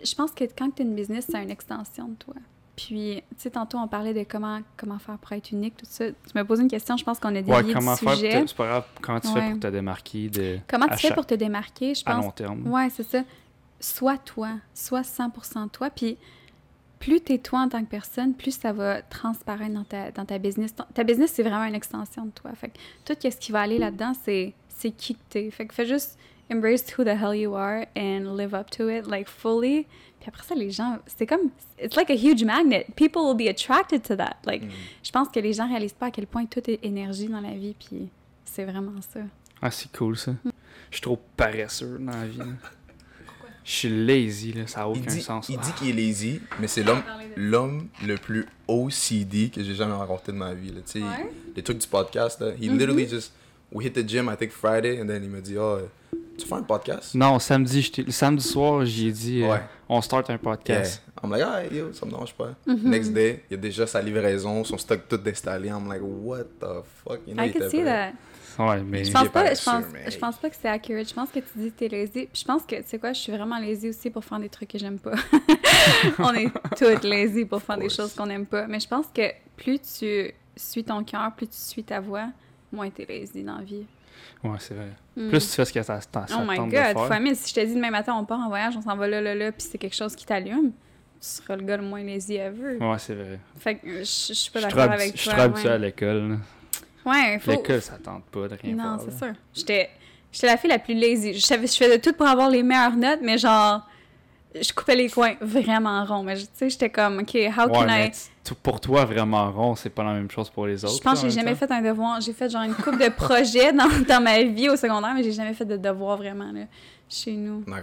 Je 0.03 0.13
pense 0.15 0.31
que 0.31 0.43
quand 0.57 0.69
tu 0.75 0.81
as 0.81 0.85
une 0.85 0.95
business, 0.95 1.25
c'est 1.29 1.41
une 1.41 1.49
extension 1.49 2.07
de 2.09 2.15
toi. 2.15 2.35
Puis, 2.75 3.23
tu 3.29 3.35
sais, 3.37 3.49
tantôt, 3.51 3.77
on 3.77 3.87
parlait 3.87 4.13
de 4.13 4.23
comment, 4.29 4.59
comment 4.75 4.99
faire 4.99 5.17
pour 5.17 5.31
être 5.31 5.51
unique, 5.51 5.77
tout 5.77 5.85
ça. 5.87 6.09
Tu 6.09 6.15
m'as 6.35 6.43
posé 6.43 6.61
une 6.63 6.69
question, 6.69 6.97
je 6.97 7.05
pense 7.05 7.19
qu'on 7.19 7.29
a 7.29 7.41
dévié 7.41 7.53
Ouais, 7.53 7.73
comment 7.73 7.93
du 7.93 7.99
faire? 7.99 8.11
pour 8.13 8.21
te- 8.21 8.47
C'est 8.47 8.57
pas 8.57 8.67
grave. 8.67 8.85
Comment 9.01 9.19
tu 9.21 9.27
fais 9.29 9.49
pour 9.51 9.59
te 9.59 9.67
démarquer 9.67 10.29
de, 10.29 10.59
Comment 10.67 10.85
à 10.87 10.95
tu 10.97 11.07
fais 11.07 11.13
pour 11.13 11.25
te 11.25 11.35
démarquer, 11.35 11.95
je 11.95 12.03
à 12.05 12.13
pense. 12.15 12.25
long 12.25 12.31
terme? 12.31 12.67
Ouais, 12.67 12.89
c'est 12.89 13.03
ça. 13.09 13.23
Sois 13.79 14.17
toi. 14.17 14.49
Sois 14.73 15.01
100% 15.03 15.69
toi. 15.69 15.89
Puis 15.89 16.17
plus 16.99 17.21
t'es 17.21 17.37
toi 17.37 17.59
en 17.59 17.69
tant 17.69 17.81
que 17.83 17.89
personne, 17.89 18.33
plus 18.33 18.57
ça 18.57 18.73
va 18.73 19.01
transparaître 19.03 19.73
dans 19.73 19.83
ta, 19.83 20.11
dans 20.11 20.25
ta 20.25 20.37
business. 20.37 20.73
Ta, 20.93 21.03
business, 21.03 21.31
c'est 21.33 21.43
vraiment 21.43 21.65
une 21.65 21.75
extension 21.75 22.25
de 22.25 22.31
toi. 22.31 22.51
Fait 22.55 22.69
que 22.69 22.77
tout 23.05 23.15
ce 23.21 23.37
qui 23.37 23.51
va 23.51 23.61
aller 23.61 23.77
là-dedans, 23.77 24.13
c'est, 24.23 24.53
c'est 24.69 24.91
qui 24.91 25.15
que 25.15 25.21
t'es. 25.29 25.51
Fait 25.51 25.65
que 25.65 25.73
fais 25.73 25.85
juste 25.85 26.17
embrace 26.49 26.83
who 26.97 27.03
the 27.03 27.15
hell 27.19 27.33
you 27.35 27.55
are 27.55 27.85
and 27.95 28.35
live 28.37 28.53
up 28.53 28.69
to 28.71 28.89
it, 28.89 29.07
like 29.07 29.27
fully. 29.27 29.85
Puis 30.19 30.27
après 30.29 30.43
ça, 30.43 30.55
les 30.55 30.71
gens, 30.71 30.99
c'est 31.05 31.25
comme, 31.27 31.49
it's 31.81 31.95
like 31.95 32.09
a 32.09 32.15
huge 32.15 32.43
magnet. 32.43 32.85
People 32.95 33.21
will 33.23 33.35
be 33.35 33.47
attracted 33.49 34.01
to 34.03 34.15
that. 34.15 34.37
Like, 34.45 34.63
Mm. 34.63 34.69
je 35.03 35.11
pense 35.11 35.27
que 35.29 35.39
les 35.39 35.53
gens 35.53 35.67
réalisent 35.67 35.93
pas 35.93 36.07
à 36.07 36.11
quel 36.11 36.25
point 36.27 36.45
tout 36.45 36.67
est 36.69 36.79
énergie 36.83 37.27
dans 37.27 37.41
la 37.41 37.51
vie, 37.53 37.75
puis 37.77 38.09
c'est 38.43 38.63
vraiment 38.65 38.99
ça. 39.01 39.19
Ah, 39.61 39.71
c'est 39.71 39.91
cool 39.95 40.17
ça. 40.17 40.33
Je 40.91 40.95
suis 40.97 41.01
trop 41.01 41.19
paresseux 41.37 41.97
dans 41.99 42.11
la 42.11 42.25
vie. 42.27 42.39
Je 43.63 43.71
suis 43.71 44.05
lazy, 44.05 44.53
là, 44.53 44.67
ça 44.67 44.81
n'a 44.81 44.87
Il 44.93 44.99
aucun 45.01 45.11
dit, 45.11 45.21
sens. 45.21 45.49
il 45.49 45.57
Ah. 45.59 45.63
dit 45.65 45.71
qu'il 45.73 45.89
est 45.89 45.93
lazy, 45.93 46.39
mais 46.59 46.67
c'est 46.67 46.83
l'homme, 46.83 47.01
l'homme 47.35 47.87
le 48.05 48.15
plus 48.15 48.45
OCD 48.67 49.49
que 49.49 49.63
j'ai 49.63 49.73
jamais 49.73 49.93
rencontré 49.95 50.31
de 50.33 50.37
ma 50.37 50.53
vie. 50.53 50.69
Là. 50.69 50.81
Tu 50.85 50.99
sais, 50.99 51.01
Ouais. 51.01 51.29
Les 51.55 51.63
trucs 51.63 51.79
du 51.79 51.87
podcast, 51.87 52.39
là, 52.41 52.51
he 52.61 52.69
Mhm. 52.69 52.77
literally 52.77 53.07
just, 53.07 53.33
we 53.71 53.85
hit 53.87 53.93
the 53.93 54.07
gym, 54.07 54.29
I 54.31 54.37
think 54.37 54.51
Friday, 54.51 55.01
and 55.01 55.07
then 55.07 55.23
il 55.23 55.29
me 55.31 55.41
dit, 55.41 55.57
oh, 55.57 55.79
tu 56.37 56.47
fais 56.47 56.55
un 56.55 56.63
podcast? 56.63 57.15
Non, 57.15 57.39
samedi, 57.39 57.91
le 58.05 58.11
samedi 58.11 58.43
soir, 58.43 58.85
j'ai 58.85 59.11
dit, 59.11 59.43
euh, 59.43 59.51
Ouais. 59.51 59.61
on 59.89 60.01
start 60.01 60.29
un 60.29 60.33
Yeah. 60.33 60.39
podcast. 60.41 61.01
I'm 61.23 61.31
like, 61.31 61.43
ah, 61.45 61.63
yo, 61.73 61.91
ça 61.93 62.05
me 62.05 62.11
dérange 62.11 62.33
pas. 62.33 62.55
Mhm. 62.67 62.89
Next 62.89 63.11
day, 63.13 63.43
il 63.49 63.55
y 63.55 63.57
a 63.57 63.61
déjà 63.61 63.87
sa 63.87 64.01
livraison, 64.01 64.63
son 64.63 64.77
stock 64.77 65.01
tout 65.09 65.19
installé. 65.25 65.69
I'm 65.69 65.87
like, 65.87 66.01
what 66.03 66.43
the 66.59 66.83
fuck? 67.03 67.21
You 67.27 67.33
know, 67.33 67.43
I 67.43 67.51
could 67.51 67.69
see 67.69 67.81
prêt. 67.81 67.85
that. 67.85 68.13
Ouais, 68.57 68.81
mais 68.83 69.03
Je 69.03 69.11
pense 69.11 69.27
pas, 69.29 69.53
je 69.53 69.63
pense, 69.63 69.83
je 70.07 70.17
pense 70.17 70.37
pas 70.37 70.49
que 70.49 70.55
c'est 70.61 70.69
accurate. 70.69 71.09
Je 71.09 71.13
pense 71.13 71.29
que 71.29 71.39
tu 71.39 71.45
dis 71.57 71.71
que 71.71 71.77
t'es 71.79 71.87
lazy. 71.89 72.27
Puis 72.31 72.41
je 72.41 72.45
pense 72.45 72.63
que, 72.63 72.75
tu 72.77 72.83
sais 72.87 72.97
quoi, 72.99 73.11
je 73.11 73.19
suis 73.19 73.31
vraiment 73.33 73.59
lazy 73.59 73.89
aussi 73.89 74.09
pour 74.09 74.23
faire 74.23 74.39
des 74.39 74.47
trucs 74.47 74.69
que 74.69 74.77
j'aime 74.77 74.97
pas. 74.99 75.11
On 76.19 76.33
est 76.33 76.49
toutes 76.77 77.03
lazy 77.03 77.43
pour 77.45 77.61
faire 77.61 77.77
des 77.77 77.89
choses 77.89 78.13
qu'on 78.13 78.29
aime 78.29 78.45
pas. 78.45 78.65
Mais 78.67 78.79
je 78.79 78.87
pense 78.87 79.07
que 79.13 79.23
plus 79.57 79.79
tu 79.79 80.31
suis 80.55 80.83
ton 80.85 81.03
cœur, 81.03 81.33
plus 81.35 81.47
tu 81.47 81.57
suis 81.57 81.83
ta 81.83 81.99
voix, 81.99 82.27
moins 82.71 82.89
t'es 82.89 83.05
lazy 83.05 83.43
dans 83.43 83.57
la 83.57 83.63
vie. 83.63 83.85
Ouais, 84.43 84.57
c'est 84.59 84.73
vrai. 84.73 84.91
Mm. 85.15 85.29
Plus 85.29 85.49
tu 85.49 85.55
fais 85.55 85.65
ce 85.65 85.73
que 85.73 85.83
ça, 85.83 85.99
ça, 86.01 86.25
oh 86.31 86.43
my 86.47 86.57
tente 86.57 86.69
de 86.69 86.75
god, 86.75 86.97
faire. 86.97 87.07
famille, 87.07 87.35
si 87.35 87.49
je 87.49 87.55
te 87.55 87.65
dis 87.65 87.75
demain 87.75 87.91
matin, 87.91 88.13
on 88.15 88.25
part 88.25 88.39
en 88.39 88.49
voyage, 88.49 88.75
on 88.77 88.81
s'en 88.81 88.95
va 88.95 89.07
là, 89.07 89.21
là, 89.21 89.35
là, 89.35 89.51
puis 89.51 89.67
c'est 89.69 89.77
quelque 89.77 89.95
chose 89.95 90.15
qui 90.15 90.25
t'allume, 90.25 90.71
tu 90.71 90.71
seras 91.19 91.55
le 91.55 91.63
gars 91.63 91.77
le 91.77 91.83
moins 91.83 92.03
lazy 92.03 92.35
ever. 92.35 92.77
Ouais, 92.77 92.97
c'est 92.99 93.15
vrai. 93.15 93.39
Fait 93.57 93.75
que 93.75 93.87
euh, 93.87 93.99
je 93.99 94.03
je 94.03 94.33
suis 94.33 94.51
pas 94.51 94.61
d'accord 94.61 94.91
avec 94.91 95.13
je 95.13 95.21
suis 95.21 95.29
toi. 95.29 95.33
trop 95.33 95.43
habitué 95.43 95.69
à 95.69 95.77
l'école. 95.77 96.39
Ouais, 97.05 97.39
faut, 97.39 97.51
L'école, 97.51 97.81
ça 97.81 97.97
tente 97.97 98.23
pas 98.25 98.47
de 98.47 98.55
rien 98.55 98.75
Non, 98.75 98.97
c'est 98.99 99.15
sûr. 99.15 99.33
J'étais, 99.53 99.89
j'étais 100.31 100.47
la 100.47 100.57
fille 100.57 100.69
la 100.69 100.79
plus 100.79 100.95
lazy. 100.95 101.35
Je, 101.35 101.39
savais, 101.39 101.67
je 101.67 101.75
faisais 101.77 101.99
tout 101.99 102.13
pour 102.13 102.25
avoir 102.25 102.49
les 102.49 102.63
meilleures 102.63 102.95
notes, 102.95 103.19
mais 103.21 103.37
genre, 103.37 103.87
je 104.61 104.73
coupais 104.73 104.95
les 104.95 105.09
coins 105.09 105.33
vraiment 105.41 106.03
ronds. 106.05 106.23
Mais 106.23 106.35
tu 106.37 106.45
sais, 106.53 106.69
j'étais 106.69 106.89
comme, 106.89 107.19
OK, 107.19 107.35
how 107.35 107.37
Ouais, 107.37 107.51
can 107.71 107.85
mais 107.85 108.07
I... 108.07 108.11
pour 108.63 108.79
toi, 108.79 109.05
vraiment 109.05 109.51
rond, 109.51 109.75
c'est 109.75 109.89
pas 109.89 110.03
la 110.03 110.13
même 110.13 110.29
chose 110.31 110.49
pour 110.49 110.65
les 110.67 110.83
autres. 110.85 110.95
Je 110.95 111.01
pense 111.01 111.21
que 111.21 111.27
j'ai 111.29 111.35
jamais 111.35 111.53
temps. 111.55 111.67
fait 111.67 111.73
un 111.73 111.81
devoir. 111.81 112.21
J'ai 112.21 112.33
fait 112.33 112.49
genre 112.49 112.63
une 112.63 112.73
coupe 112.75 112.99
de 112.99 113.09
projets 113.09 113.73
dans, 113.73 113.89
dans 114.07 114.21
ma 114.23 114.41
vie 114.43 114.69
au 114.69 114.75
secondaire, 114.75 115.13
mais 115.15 115.23
j'ai 115.23 115.31
jamais 115.33 115.53
fait 115.53 115.65
de 115.65 115.77
devoir 115.77 116.17
vraiment, 116.17 116.51
là, 116.51 116.61
chez 117.09 117.33
nous. 117.33 117.63
Moi 117.67 117.79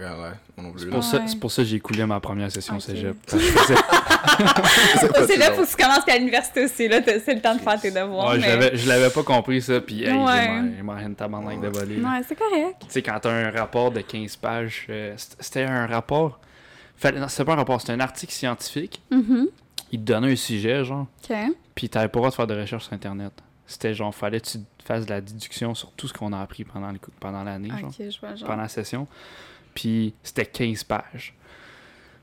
non 0.57 0.71
plus. 0.71 0.81
C'est 0.81 0.89
pour, 0.89 1.03
ça, 1.03 1.17
Ouais. 1.17 1.23
c'est 1.27 1.39
pour 1.39 1.51
ça 1.51 1.61
que 1.63 1.67
j'ai 1.67 1.79
coulé 1.79 2.05
ma 2.05 2.19
première 2.19 2.51
session 2.51 2.75
Ok. 2.75 2.81
cégep. 2.81 3.15
C'est 5.27 5.37
là, 5.37 5.51
faut 5.51 5.63
que 5.63 5.69
tu 5.69 5.75
commences 5.75 6.07
à 6.07 6.17
l'université 6.17 6.63
aussi, 6.65 6.87
là, 6.87 7.01
t'as- 7.01 7.19
c'est 7.19 7.35
le 7.35 7.41
temps 7.41 7.55
de 7.55 7.59
faire 7.61 7.79
tes 7.79 7.91
devoirs. 7.91 8.33
Ouais, 8.33 8.39
je 8.41 8.47
l'avais- 8.47 8.77
je 8.77 8.87
l'avais 8.87 9.09
pas 9.09 9.23
compris 9.23 9.61
ça, 9.61 9.79
puis 9.81 10.03
hey, 10.03 10.13
Ouais. 10.13 10.61
il 10.77 10.83
m'a 10.83 11.01
une 11.01 11.15
tabarnak 11.15 11.59
de 11.61 11.67
voler. 11.67 11.97
Ouais, 11.97 12.21
c'est 12.27 12.35
correct. 12.35 12.75
Tu 12.81 12.85
sais, 12.89 13.01
quand 13.01 13.19
t'as 13.21 13.31
un 13.31 13.51
rapport 13.51 13.91
de 13.91 14.01
15 14.01 14.35
pages, 14.37 14.85
euh, 14.89 15.13
c'était 15.39 15.63
un 15.63 15.87
rapport. 15.87 16.39
C'était 17.29 17.45
pas 17.45 17.53
un 17.53 17.57
rapport, 17.57 17.79
c'était 17.81 17.93
un 17.93 17.99
article 17.99 18.31
scientifique. 18.33 19.01
Mhm. 19.11 19.47
Il 19.91 19.99
te 19.99 20.05
donnait 20.05 20.31
un 20.31 20.35
sujet, 20.35 20.83
genre, 20.85 21.07
puis 21.75 21.87
t'avais 21.89 22.07
pas 22.07 22.17
le 22.17 22.21
droit 22.21 22.29
de 22.31 22.35
faire 22.35 22.47
de 22.47 22.59
recherche 22.59 22.85
sur 22.85 22.93
Internet. 22.93 23.31
C'était 23.67 23.93
genre, 23.93 24.13
fallait 24.13 24.39
que 24.41 24.47
tu 24.47 24.57
fasses 24.83 25.05
de 25.05 25.09
la 25.11 25.21
déduction 25.21 25.73
sur 25.75 25.91
tout 25.91 26.07
ce 26.07 26.13
qu'on 26.13 26.33
a 26.33 26.41
appris 26.41 26.63
pendant 26.63 26.91
le 26.91 26.97
cou- 26.99 27.11
pendant 27.19 27.43
l'année, 27.43 27.69
genre, 27.79 27.91
pendant 28.47 28.61
la 28.63 28.67
session. 28.69 29.07
Puis 29.73 30.13
c'était 30.23 30.45
15 30.45 30.83
pages. 30.83 31.33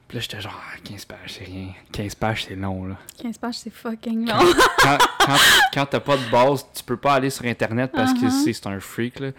Puis 0.09 0.17
là, 0.17 0.21
j'étais 0.23 0.41
genre, 0.41 0.61
Ah, 0.61 0.79
15 0.85 1.05
pages, 1.05 1.35
c'est 1.39 1.45
rien. 1.45 1.69
15 1.93 2.15
pages, 2.17 2.45
c'est 2.47 2.57
long, 2.57 2.85
là. 2.87 2.97
15 3.23 3.39
pages, 3.39 3.55
c'est 3.59 3.71
fucking 3.71 4.29
long. 4.29 4.35
quand, 4.83 4.99
quand, 5.25 5.37
quand 5.73 5.87
t'as 5.87 6.01
pas 6.01 6.17
de 6.17 6.29
base, 6.31 6.67
tu 6.75 6.83
peux 6.83 6.97
pas 6.97 7.15
aller 7.15 7.31
sur 7.31 7.45
Internet 7.47 7.93
parce 7.95 8.13
que 8.13 8.19
Uh-huh. 8.27 8.45
c'est 8.45 8.53
c'est 8.53 8.67
un 8.67 8.81
freak, 8.81 9.21
là. 9.21 9.31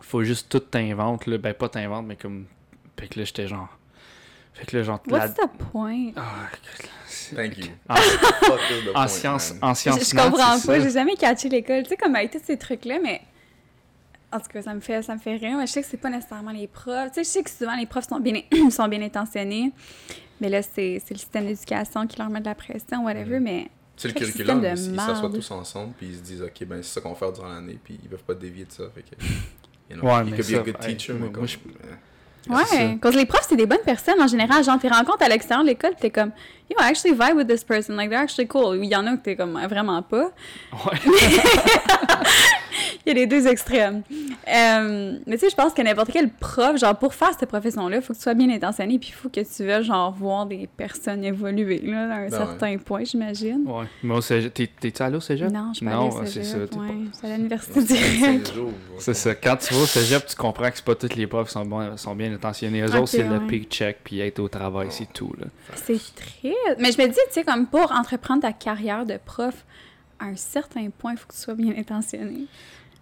Faut 0.00 0.22
juste 0.22 0.48
tout 0.48 0.60
t'inventes, 0.60 1.26
là. 1.26 1.38
Ben, 1.38 1.52
pas 1.54 1.68
t'inventes, 1.68 2.06
mais 2.06 2.16
comme. 2.16 2.46
Fait 2.98 3.08
que 3.08 3.18
là, 3.18 3.24
j'étais 3.24 3.46
genre. 3.48 3.68
Fait 4.58 4.66
que 4.66 4.76
là, 4.76 4.82
genre, 4.82 5.00
la... 5.06 5.18
What's 5.18 5.34
the 5.34 5.48
point? 5.72 6.10
Ah, 6.16 6.48
c'est- 7.06 7.34
Thank 7.36 7.58
you. 7.58 7.66
En, 7.88 7.94
en 9.02 9.08
sciences, 9.08 9.54
en 9.62 9.74
Je, 9.74 9.80
sciences 9.80 10.10
je 10.10 10.16
comprends 10.16 10.56
c'est 10.58 10.66
pas, 10.66 10.80
j'ai 10.80 10.90
jamais 10.90 11.14
catché 11.16 11.48
l'école. 11.48 11.82
Tu 11.84 11.90
sais, 11.90 11.96
comme 11.96 12.14
avec 12.16 12.30
tous 12.32 12.40
ces 12.44 12.56
trucs-là, 12.56 12.98
mais. 13.02 13.20
En 14.30 14.40
tout 14.40 14.46
cas, 14.52 14.60
ça 14.62 14.74
me 14.74 14.80
fait, 14.80 15.02
ça 15.02 15.14
me 15.14 15.20
fait 15.20 15.36
rire. 15.36 15.56
Mais 15.56 15.66
je 15.66 15.72
sais 15.72 15.82
que 15.82 15.88
c'est 15.88 15.96
pas 15.96 16.10
nécessairement 16.10 16.50
les 16.52 16.66
profs. 16.66 17.08
Tu 17.08 17.14
sais, 17.14 17.24
je 17.24 17.28
sais 17.28 17.42
que 17.42 17.50
souvent 17.50 17.76
les 17.76 17.86
profs 17.86 18.08
sont 18.08 18.20
bien, 18.20 18.42
sont 18.70 18.88
bien 18.88 19.00
intentionnés. 19.02 19.72
Mais 20.40 20.48
là, 20.48 20.60
c'est 20.62 21.02
c'est 21.04 21.14
le 21.14 21.18
système 21.18 21.46
d'éducation 21.46 22.06
qui 22.06 22.18
leur 22.18 22.28
met 22.30 22.40
de 22.40 22.44
la 22.46 22.54
pression, 22.54 23.04
whatever. 23.04 23.38
Mhm. 23.38 23.44
Mais 23.44 23.62
Tu 23.96 24.02
sais, 24.02 24.08
le 24.08 24.14
curriculum, 24.14 24.62
ils 24.64 24.92
ils 24.94 25.00
s'assoient 25.00 25.30
tous 25.30 25.50
ensemble, 25.50 25.92
puis 25.98 26.08
ils 26.08 26.16
se 26.16 26.22
disent, 26.22 26.42
OK, 26.42 26.64
ben 26.66 26.82
c'est 26.82 26.94
ça 26.94 27.00
qu'on 27.00 27.10
va 27.10 27.14
faire 27.16 27.32
durant 27.32 27.48
l'année, 27.48 27.78
puis 27.82 27.98
ils 28.02 28.08
peuvent 28.08 28.22
pas 28.24 28.34
dévier 28.34 28.64
de 28.64 28.72
ça. 28.72 28.84
Fait 28.94 29.02
que, 29.02 29.22
you 29.90 29.96
know, 30.00 30.06
Ouais, 30.08 30.24
mais 30.24 30.42
ça, 30.42 30.58
good 30.58 30.78
teacher, 30.78 31.12
moi- 31.14 31.20
mais 31.22 31.26
moi, 31.28 31.32
comme, 31.34 31.48
je- 31.48 31.56
euh, 31.58 31.94
Ouais, 32.48 32.98
que 33.00 33.08
les 33.08 33.26
profs, 33.26 33.46
c'est 33.48 33.56
des 33.56 33.66
bonnes 33.66 33.84
personnes 33.84 34.20
en 34.20 34.26
général. 34.26 34.64
Genre, 34.64 34.78
t'es 34.78 34.88
rencontres 34.88 35.22
à 35.22 35.28
l'extérieur 35.28 35.64
de 35.64 35.68
l'école, 35.68 35.92
t'es 36.00 36.10
comme, 36.10 36.32
yo, 36.70 36.76
I 36.80 36.84
actually 36.90 37.14
vibe 37.14 37.36
with 37.36 37.46
this 37.46 37.64
person, 37.64 37.96
like, 37.96 38.10
they're 38.10 38.20
actually 38.20 38.48
cool. 38.48 38.76
Il 38.82 38.88
y 38.90 38.96
en 38.96 39.06
a 39.06 39.16
que 39.16 39.22
t'es 39.22 39.36
comme, 39.36 39.58
vraiment 39.66 40.02
pas. 40.02 40.30
Ouais. 40.72 40.98
Il 43.08 43.16
y 43.16 43.20
a 43.20 43.20
les 43.20 43.26
deux 43.26 43.46
extrêmes. 43.46 44.02
Euh, 44.46 45.18
mais 45.26 45.36
tu 45.36 45.40
sais, 45.44 45.50
je 45.50 45.54
pense 45.56 45.72
que 45.72 45.80
n'importe 45.80 46.10
quel 46.12 46.28
prof, 46.28 46.76
genre, 46.76 46.94
pour 46.94 47.14
faire 47.14 47.30
cette 47.38 47.48
profession-là, 47.48 47.96
il 47.96 48.02
faut 48.02 48.12
que 48.12 48.18
tu 48.18 48.22
sois 48.22 48.34
bien 48.34 48.50
intentionné, 48.50 48.98
puis 48.98 49.08
il 49.10 49.14
faut 49.14 49.30
que 49.30 49.40
tu 49.40 49.64
veuilles, 49.64 49.82
genre, 49.84 50.12
voir 50.12 50.44
des 50.44 50.68
personnes 50.76 51.24
évoluer, 51.24 51.78
là, 51.78 52.02
à 52.02 52.16
un 52.18 52.28
Ben 52.28 52.30
certain 52.30 52.76
point, 52.76 53.04
j'imagine. 53.04 53.62
Ouais. 53.66 53.86
Mais 54.02 54.14
au 54.14 54.20
cégep, 54.20 54.52
t'es- 54.52 54.70
t'es-tu 54.78 55.02
allé 55.02 55.16
au 55.16 55.20
cégep? 55.20 55.50
Non, 55.50 55.70
je 55.72 55.78
suis 55.78 55.86
pas 55.86 55.92
Non, 55.92 56.08
allée 56.10 56.16
au 56.20 56.26
c'est 56.26 56.44
cégep, 56.44 56.70
ça. 56.70 56.76
pas- 56.78 56.82
ouais. 56.84 57.32
À 57.32 57.36
l'université 57.36 57.80
c'est 57.80 57.94
directe. 57.94 58.52
C'est 58.98 59.14
ça. 59.14 59.34
Quand 59.34 59.56
tu 59.56 59.72
vas 59.72 59.80
au 59.80 59.86
cégep, 59.86 60.26
tu 60.26 60.36
comprends 60.36 60.70
que 60.70 60.76
c'est 60.76 60.84
pas 60.84 60.94
tous 60.94 61.14
les 61.16 61.26
profs 61.26 61.46
qui 61.48 61.52
sont, 61.54 61.64
bons, 61.64 61.96
sont 61.96 62.14
bien 62.14 62.32
intentionnés. 62.32 62.82
Eux 62.82 62.94
autres, 62.94 63.08
c'est 63.08 63.22
le 63.22 63.38
ouais. 63.38 63.46
paycheck 63.48 64.00
puis 64.04 64.20
être 64.20 64.38
au 64.38 64.48
travail, 64.48 64.88
c'est 64.90 65.10
tout. 65.12 65.32
Là. 65.38 65.46
C'est 65.76 65.98
très... 66.14 66.54
Mais 66.78 66.92
je 66.92 67.00
me 67.00 67.06
dis, 67.06 67.14
tu 67.28 67.32
sais, 67.32 67.44
comme 67.44 67.66
pour 67.66 67.90
entreprendre 67.92 68.42
ta 68.42 68.52
carrière 68.52 69.06
de 69.06 69.18
prof, 69.24 69.64
à 70.20 70.24
un 70.26 70.36
certain 70.36 70.88
point, 70.90 71.12
il 71.12 71.16
faut 71.16 71.28
que 71.28 71.32
tu 71.34 71.40
sois 71.40 71.54
bien 71.54 71.72
intentionné. 71.78 72.46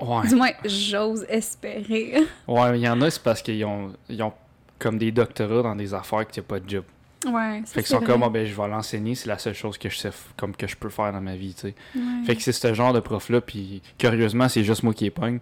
Ouais. 0.00 0.28
Du 0.28 0.34
moins, 0.34 0.50
j'ose 0.64 1.24
espérer. 1.28 2.24
Ouais, 2.48 2.78
il 2.78 2.82
y 2.82 2.88
en 2.88 3.00
a, 3.00 3.10
c'est 3.10 3.22
parce 3.22 3.40
qu'ils 3.42 3.64
ont, 3.64 3.92
ils 4.08 4.22
ont 4.22 4.32
comme 4.78 4.98
des 4.98 5.10
doctorats 5.10 5.62
dans 5.62 5.74
des 5.76 5.94
affaires 5.94 6.20
n'y 6.20 6.38
a 6.38 6.42
pas 6.42 6.60
de 6.60 6.68
job. 6.68 6.84
Ouais, 7.26 7.62
Fait 7.64 7.80
qu'ils 7.80 7.86
sont 7.86 7.96
vrai. 7.96 8.06
comme, 8.06 8.22
ah, 8.24 8.28
ben, 8.28 8.46
je 8.46 8.54
vais 8.54 8.68
l'enseigner, 8.68 9.14
c'est 9.14 9.26
la 9.26 9.38
seule 9.38 9.54
chose 9.54 9.78
que 9.78 9.88
je 9.88 9.96
sais, 9.96 10.10
comme 10.36 10.54
que 10.54 10.66
je 10.66 10.76
peux 10.76 10.90
faire 10.90 11.12
dans 11.12 11.20
ma 11.20 11.34
vie, 11.34 11.54
tu 11.54 11.62
sais. 11.62 11.74
Ouais. 11.96 12.02
Fait 12.26 12.36
que 12.36 12.42
c'est 12.42 12.52
ce 12.52 12.74
genre 12.74 12.92
de 12.92 13.00
prof-là, 13.00 13.40
puis 13.40 13.80
curieusement, 13.98 14.48
c'est 14.48 14.62
juste 14.64 14.82
moi 14.82 14.92
qui 14.92 15.04
les 15.04 15.10
pogne. 15.10 15.38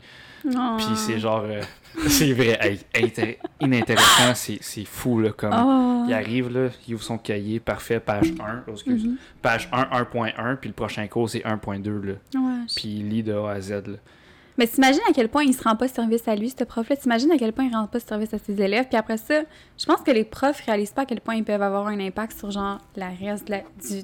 Oh. 0.47 0.77
Puis 0.79 0.87
c'est 0.95 1.19
genre, 1.19 1.43
euh, 1.45 1.61
c'est 2.07 2.33
vrai, 2.33 2.59
hey, 2.95 3.39
inintéressant, 3.61 4.35
c'est 4.35 4.59
c'est 4.61 4.85
fou, 4.85 5.21
là, 5.21 5.31
comme. 5.33 5.53
Oh. 5.53 6.05
Il 6.07 6.15
arrive, 6.15 6.49
là, 6.51 6.69
il 6.87 6.95
ouvre 6.95 7.03
son 7.03 7.19
cahier, 7.19 7.61
parfait, 7.61 7.99
page 8.01 8.33
1, 8.39 8.63
oh, 8.69 8.73
excuse, 8.73 9.05
Mhm. 9.05 9.17
page 9.43 9.69
1, 9.73 9.83
1.1, 10.03 10.57
puis 10.57 10.69
le 10.69 10.75
prochain 10.75 11.07
cours, 11.09 11.29
c'est 11.29 11.43
1.2, 11.45 12.01
là. 12.03 12.13
Ouais. 12.35 12.41
Puis 12.75 12.89
il 13.01 13.09
lit 13.09 13.23
de 13.23 13.35
A 13.35 13.51
à 13.51 13.61
Z, 13.61 13.71
là. 13.89 13.97
Mais 14.57 14.67
t'imagines 14.69 15.01
à 15.09 15.13
quel 15.13 15.29
point 15.29 15.43
il 15.43 15.53
se 15.55 15.63
rend 15.63 15.75
pas 15.77 15.89
service 15.89 16.27
à 16.29 16.37
lui, 16.37 16.51
ce 16.51 16.63
prof-là. 16.65 16.97
T'imagines 16.97 17.31
à 17.33 17.39
quel 17.39 17.53
point 17.53 17.65
il 17.65 17.75
rend 17.75 17.87
pas 17.89 17.99
service 18.01 18.33
à 18.35 18.39
ses 18.39 18.61
élèves. 18.61 18.87
Puis 18.89 18.97
après 18.97 19.17
ça, 19.17 19.43
je 19.79 19.85
pense 19.85 20.01
que 20.03 20.11
les 20.13 20.25
profs 20.25 20.61
réalisent 20.61 20.93
pas 20.93 21.03
à 21.03 21.07
quel 21.07 21.21
point 21.21 21.35
ils 21.35 21.45
peuvent 21.45 21.63
avoir 21.63 21.87
un 21.89 21.99
impact 21.99 22.39
sur, 22.39 22.51
genre, 22.51 22.79
la 22.97 23.09
reste 23.11 23.47
de 23.47 23.51
la, 23.53 23.59
du, 23.61 24.03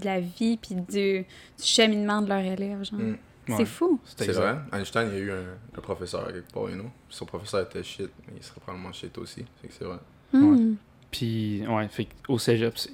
de 0.00 0.04
la 0.04 0.20
vie 0.20 0.58
puis 0.58 0.74
du, 0.74 0.84
du 1.20 1.24
cheminement 1.58 2.20
de 2.22 2.28
leurs 2.28 2.40
élèves, 2.44 2.84
genre. 2.84 3.00
Mm. 3.00 3.16
C'est 3.56 3.64
fou. 3.64 3.98
C'est 4.04 4.30
vrai? 4.32 4.56
Einstein, 4.74 5.08
il 5.10 5.14
y 5.14 5.16
a 5.16 5.24
eu 5.24 5.30
un, 5.30 5.78
un 5.78 5.80
professeur 5.80 6.28
à 6.28 6.32
quelque 6.32 6.52
part, 6.52 6.68
you 6.68 6.74
know? 6.76 6.90
Son 7.08 7.24
professeur 7.24 7.62
était 7.62 7.82
shit, 7.82 8.10
mais 8.26 8.34
il 8.36 8.42
serait 8.42 8.60
probablement 8.60 8.92
shit 8.92 9.16
aussi. 9.16 9.42
Fait 9.62 9.68
que 9.68 9.72
c'est 9.72 9.84
vrai. 9.86 9.96
Mm. 10.34 10.74
Puis, 11.10 11.64
ouais, 11.66 11.88
fait 11.88 12.08
au 12.28 12.38
cégep, 12.38 12.76
c'est. 12.76 12.92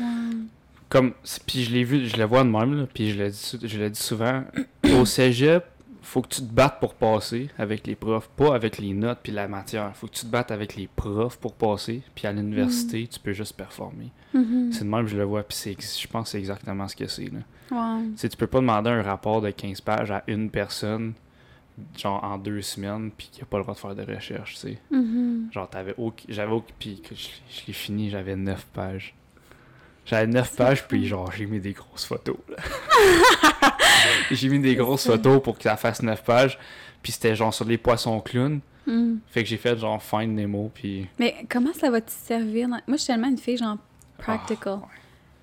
Ouais. 0.00 0.06
Comme. 0.88 1.12
c'est- 1.22 1.44
Puis 1.46 1.62
je 1.62 1.70
l'ai 1.70 1.84
vu, 1.84 2.08
je 2.08 2.16
le 2.16 2.24
vois 2.24 2.42
de 2.42 2.48
même, 2.48 2.74
là, 2.80 2.86
puis 2.92 3.12
je 3.12 3.18
le 3.22 3.30
dis, 3.30 3.36
sou- 3.36 3.60
je 3.62 3.78
le 3.78 3.90
dis 3.90 4.00
souvent. 4.00 4.42
au 4.92 5.04
cégep, 5.04 5.64
faut 6.02 6.22
que 6.22 6.28
tu 6.28 6.40
te 6.42 6.52
battes 6.52 6.80
pour 6.80 6.94
passer 6.94 7.48
avec 7.58 7.86
les 7.86 7.94
profs, 7.94 8.28
pas 8.28 8.54
avec 8.54 8.78
les 8.78 8.94
notes 8.94 9.18
puis 9.22 9.32
la 9.32 9.48
matière. 9.48 9.94
Faut 9.96 10.06
que 10.06 10.14
tu 10.14 10.26
te 10.26 10.30
battes 10.30 10.50
avec 10.50 10.76
les 10.76 10.88
profs 10.88 11.38
pour 11.38 11.54
passer, 11.54 12.02
puis 12.14 12.26
à 12.26 12.32
l'université, 12.32 13.06
tu 13.06 13.20
peux 13.20 13.32
juste 13.32 13.56
performer. 13.56 14.10
Mhm. 14.34 14.72
C'est 14.72 14.84
de 14.84 14.88
même, 14.88 15.06
je 15.06 15.16
le 15.16 15.24
vois, 15.24 15.42
puis 15.42 15.56
je 15.78 16.06
pense 16.06 16.24
que 16.24 16.30
c'est 16.30 16.38
exactement 16.38 16.88
ce 16.88 16.96
que 16.96 17.06
c'est, 17.06 17.26
là. 17.26 17.40
Tu 18.12 18.18
sais, 18.18 18.28
tu 18.28 18.36
peux 18.36 18.46
pas 18.46 18.60
demander 18.60 18.90
un 18.90 19.02
rapport 19.02 19.40
de 19.40 19.50
15 19.50 19.80
pages 19.80 20.10
à 20.10 20.24
une 20.26 20.50
personne, 20.50 21.12
genre 21.96 22.22
en 22.24 22.36
deux 22.38 22.62
semaines, 22.62 23.10
puis 23.16 23.28
qui 23.30 23.42
a 23.42 23.44
pas 23.44 23.58
le 23.58 23.62
droit 23.62 23.74
de 23.74 23.78
faire 23.78 23.94
de 23.94 24.02
recherche, 24.02 24.54
tu 24.54 24.60
sais. 24.60 24.78
Mhm. 24.90 25.48
Genre, 25.52 25.68
t'avais 25.68 25.94
aucun... 25.96 26.24
J'avais 26.28 26.52
aucun... 26.52 26.74
Puis 26.78 27.00
que 27.00 27.14
je, 27.14 27.28
je 27.48 27.66
l'ai 27.66 27.72
fini, 27.72 28.10
j'avais 28.10 28.36
9 28.36 28.66
pages. 28.72 29.14
J'avais 30.06 30.26
9 30.26 30.56
pages, 30.56 30.86
puis 30.88 31.06
genre, 31.06 31.30
j'ai 31.32 31.46
mis 31.46 31.60
des 31.60 31.72
grosses 31.72 32.04
photos, 32.04 32.36
j'ai 34.30 34.48
mis 34.48 34.58
des 34.58 34.74
grosses 34.74 35.06
photos 35.06 35.42
pour 35.42 35.56
que 35.56 35.64
ça 35.64 35.76
fasse 35.76 36.02
9 36.02 36.22
pages. 36.24 36.58
Puis 37.02 37.12
c'était 37.12 37.34
genre 37.34 37.52
sur 37.54 37.64
les 37.64 37.78
poissons 37.78 38.20
clowns. 38.20 38.60
Mm. 38.86 39.16
Fait 39.28 39.42
que 39.42 39.48
j'ai 39.48 39.56
fait 39.56 39.78
genre 39.78 40.02
Find 40.02 40.34
Nemo, 40.34 40.70
puis... 40.74 41.06
Mais 41.18 41.34
comment 41.48 41.72
ça 41.72 41.90
va 41.90 42.00
te 42.00 42.10
servir? 42.10 42.68
dans- 42.68 42.74
Moi, 42.86 42.96
je 42.96 42.96
suis 42.96 43.06
tellement 43.06 43.28
une 43.28 43.38
fille, 43.38 43.56
genre, 43.56 43.76
practical. 44.18 44.80
Ah, 44.82 44.86
ouais. 44.86 44.99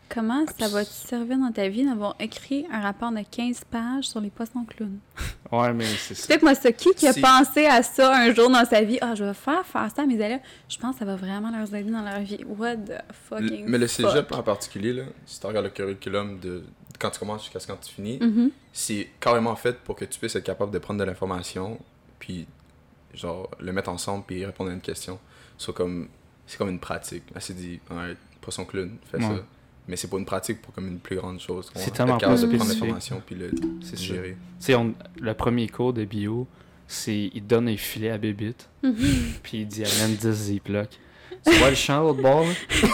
Comment 0.10 0.46
ça 0.58 0.68
va 0.70 0.86
te 0.86 0.90
servir 0.90 1.38
dans 1.38 1.52
ta 1.52 1.68
vie 1.68 1.86
d'avoir 1.86 2.16
écrit 2.20 2.66
un 2.72 2.80
rapport 2.82 3.12
de 3.12 3.22
15 3.30 3.66
pages 3.70 4.06
sur 4.06 4.20
les 4.22 4.30
poissons 4.30 4.64
clowns? 4.66 5.00
Ouais, 5.52 5.72
mais 5.72 5.86
c'est 5.86 6.14
ça. 6.14 6.20
Explique-moi 6.24 6.56
ça. 6.56 6.72
Qui 6.74 6.94
qui 6.94 7.08
a 7.08 7.14
pensé 7.14 7.68
à 7.68 7.82
ça 7.82 8.14
un 8.14 8.34
jour 8.34 8.50
dans 8.50 8.66
sa 8.66 8.82
vie? 8.82 8.98
Ah, 9.00 9.16
je 9.16 9.24
vais 9.24 9.34
faire 9.34 9.66
faire 9.66 9.90
ça 9.96 10.02
à 10.02 10.06
mes 10.06 10.16
élèves. 10.16 10.42
Je 10.68 10.78
pense 10.78 10.96
que 10.96 11.00
ça 11.00 11.06
va 11.06 11.16
vraiment 11.16 11.50
leur 11.52 11.74
aider 11.74 11.90
dans 11.90 12.02
leur 12.04 12.20
vie. 12.20 12.44
What 12.46 12.76
the 12.76 13.02
fucking 13.30 13.66
mais 13.66 13.78
le 13.78 13.88
cégep 13.88 14.28
fuck? 14.28 14.40
en 14.40 14.44
particulier, 14.44 14.92
là, 14.92 15.04
si 15.26 15.40
tu 15.40 15.48
regardes 15.48 15.68
le 15.68 15.72
curriculum 15.72 16.38
de 16.42 16.64
quand 17.00 17.12
tu 17.12 17.20
commences 17.20 17.44
jusqu'à 17.44 17.62
ce 17.62 17.68
quand 17.68 17.78
tu 17.78 17.94
finis, 17.94 18.18
Mhm. 18.22 18.52
c'est 18.74 19.08
carrément 19.22 19.56
fait 19.56 19.80
pour 19.86 19.96
que 19.96 20.04
tu 20.04 20.20
puisses 20.20 20.36
être 20.36 20.44
capable 20.44 20.72
de 20.72 20.80
prendre 20.80 21.00
de 21.00 21.06
l'information, 21.06 21.80
puis 22.20 22.46
genre 23.14 23.50
le 23.62 23.72
mettre 23.72 23.90
ensemble, 23.90 24.26
puis 24.28 24.46
répondre 24.46 24.70
à 24.70 24.74
une 24.74 24.82
question. 24.82 25.18
Soit 25.58 25.74
comme, 25.74 26.10
c'est 26.46 26.58
comme 26.58 26.70
une 26.70 26.80
pratique. 26.82 27.24
Là, 27.34 27.40
c'est 27.40 27.54
dit, 27.56 27.80
ouais, 27.90 28.18
poisson 28.42 28.66
clown, 28.66 28.98
fais 29.10 29.18
Ouais. 29.18 29.24
ça. 29.24 29.44
Mais 29.88 29.96
c'est 29.96 30.10
pas 30.10 30.18
une 30.18 30.26
pratique 30.26 30.62
pour 30.62 30.74
comme 30.74 30.88
une 30.88 31.00
plus 31.00 31.16
grande 31.16 31.40
chose. 31.40 31.70
C'est 31.76 31.92
tellement 31.94 32.18
pas 32.18 32.36
de 32.36 32.46
prendre 32.46 32.68
l'information, 32.74 33.22
puis 33.26 33.36
le 33.36 33.52
gérer. 33.96 34.32
Tu 34.60 34.66
sais, 34.66 34.76
on- 34.76 34.94
le 35.20 35.34
premier 35.34 35.68
cours 35.70 35.94
de 35.94 36.04
bio, 36.06 36.46
c'est... 36.88 37.32
Il 37.34 37.42
te 37.44 37.48
donne 37.48 37.70
un 37.70 37.78
filet 37.78 38.10
à 38.10 38.18
bébite. 38.18 38.68
Puis 39.44 39.60
il 39.60 39.68
dit 39.68 39.84
amène 39.84 40.16
10 40.16 40.32
ziplocs. 40.32 40.98
Tu 41.46 41.54
vois 41.56 41.70
le 41.70 41.76
champ 41.76 42.02
l'autre 42.02 42.22
bord 42.22 42.46
là? 42.46 42.54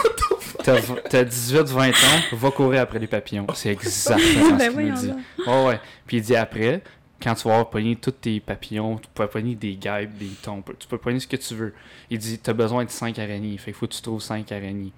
T'as 0.62 0.76
v- 0.80 1.00
T'as 1.10 1.24
18-20 1.24 1.90
ans, 1.90 2.36
va 2.36 2.50
courir 2.50 2.80
après 2.82 2.98
les 2.98 3.06
papillons. 3.06 3.46
C'est 3.54 3.70
exactement 3.70 4.56
Ben 4.56 4.70
ce 4.72 4.76
qu'il 4.76 4.86
nous 4.88 4.96
dit. 4.96 5.08
donc. 5.44 5.66
Ouais. 5.68 5.80
Puis 6.06 6.18
il 6.18 6.22
dit 6.22 6.36
après, 6.36 6.82
quand 7.22 7.34
tu 7.34 7.44
vas 7.48 7.54
avoir 7.54 7.70
pogné 7.70 7.96
tous 7.96 8.12
tes 8.12 8.40
papillons, 8.40 8.96
tu 8.98 9.08
peux 9.12 9.26
pogner 9.26 9.54
des 9.56 9.74
guêpes, 9.76 10.16
des 10.16 10.30
thons, 10.42 10.62
tu 10.78 10.86
peux 10.88 10.98
pogner 10.98 11.20
ce 11.20 11.26
que 11.26 11.36
tu 11.36 11.54
veux. 11.54 11.74
Il 12.10 12.18
dit 12.18 12.38
t'as 12.38 12.52
besoin 12.54 12.84
de 12.84 12.90
5 12.90 13.18
araignées, 13.18 13.56
fait 13.58 13.66
qu'il 13.66 13.74
faut 13.74 13.86
que 13.86 13.92
tu 13.94 14.00
trouves 14.02 14.22
5 14.22 14.50
araignées. 14.52 14.92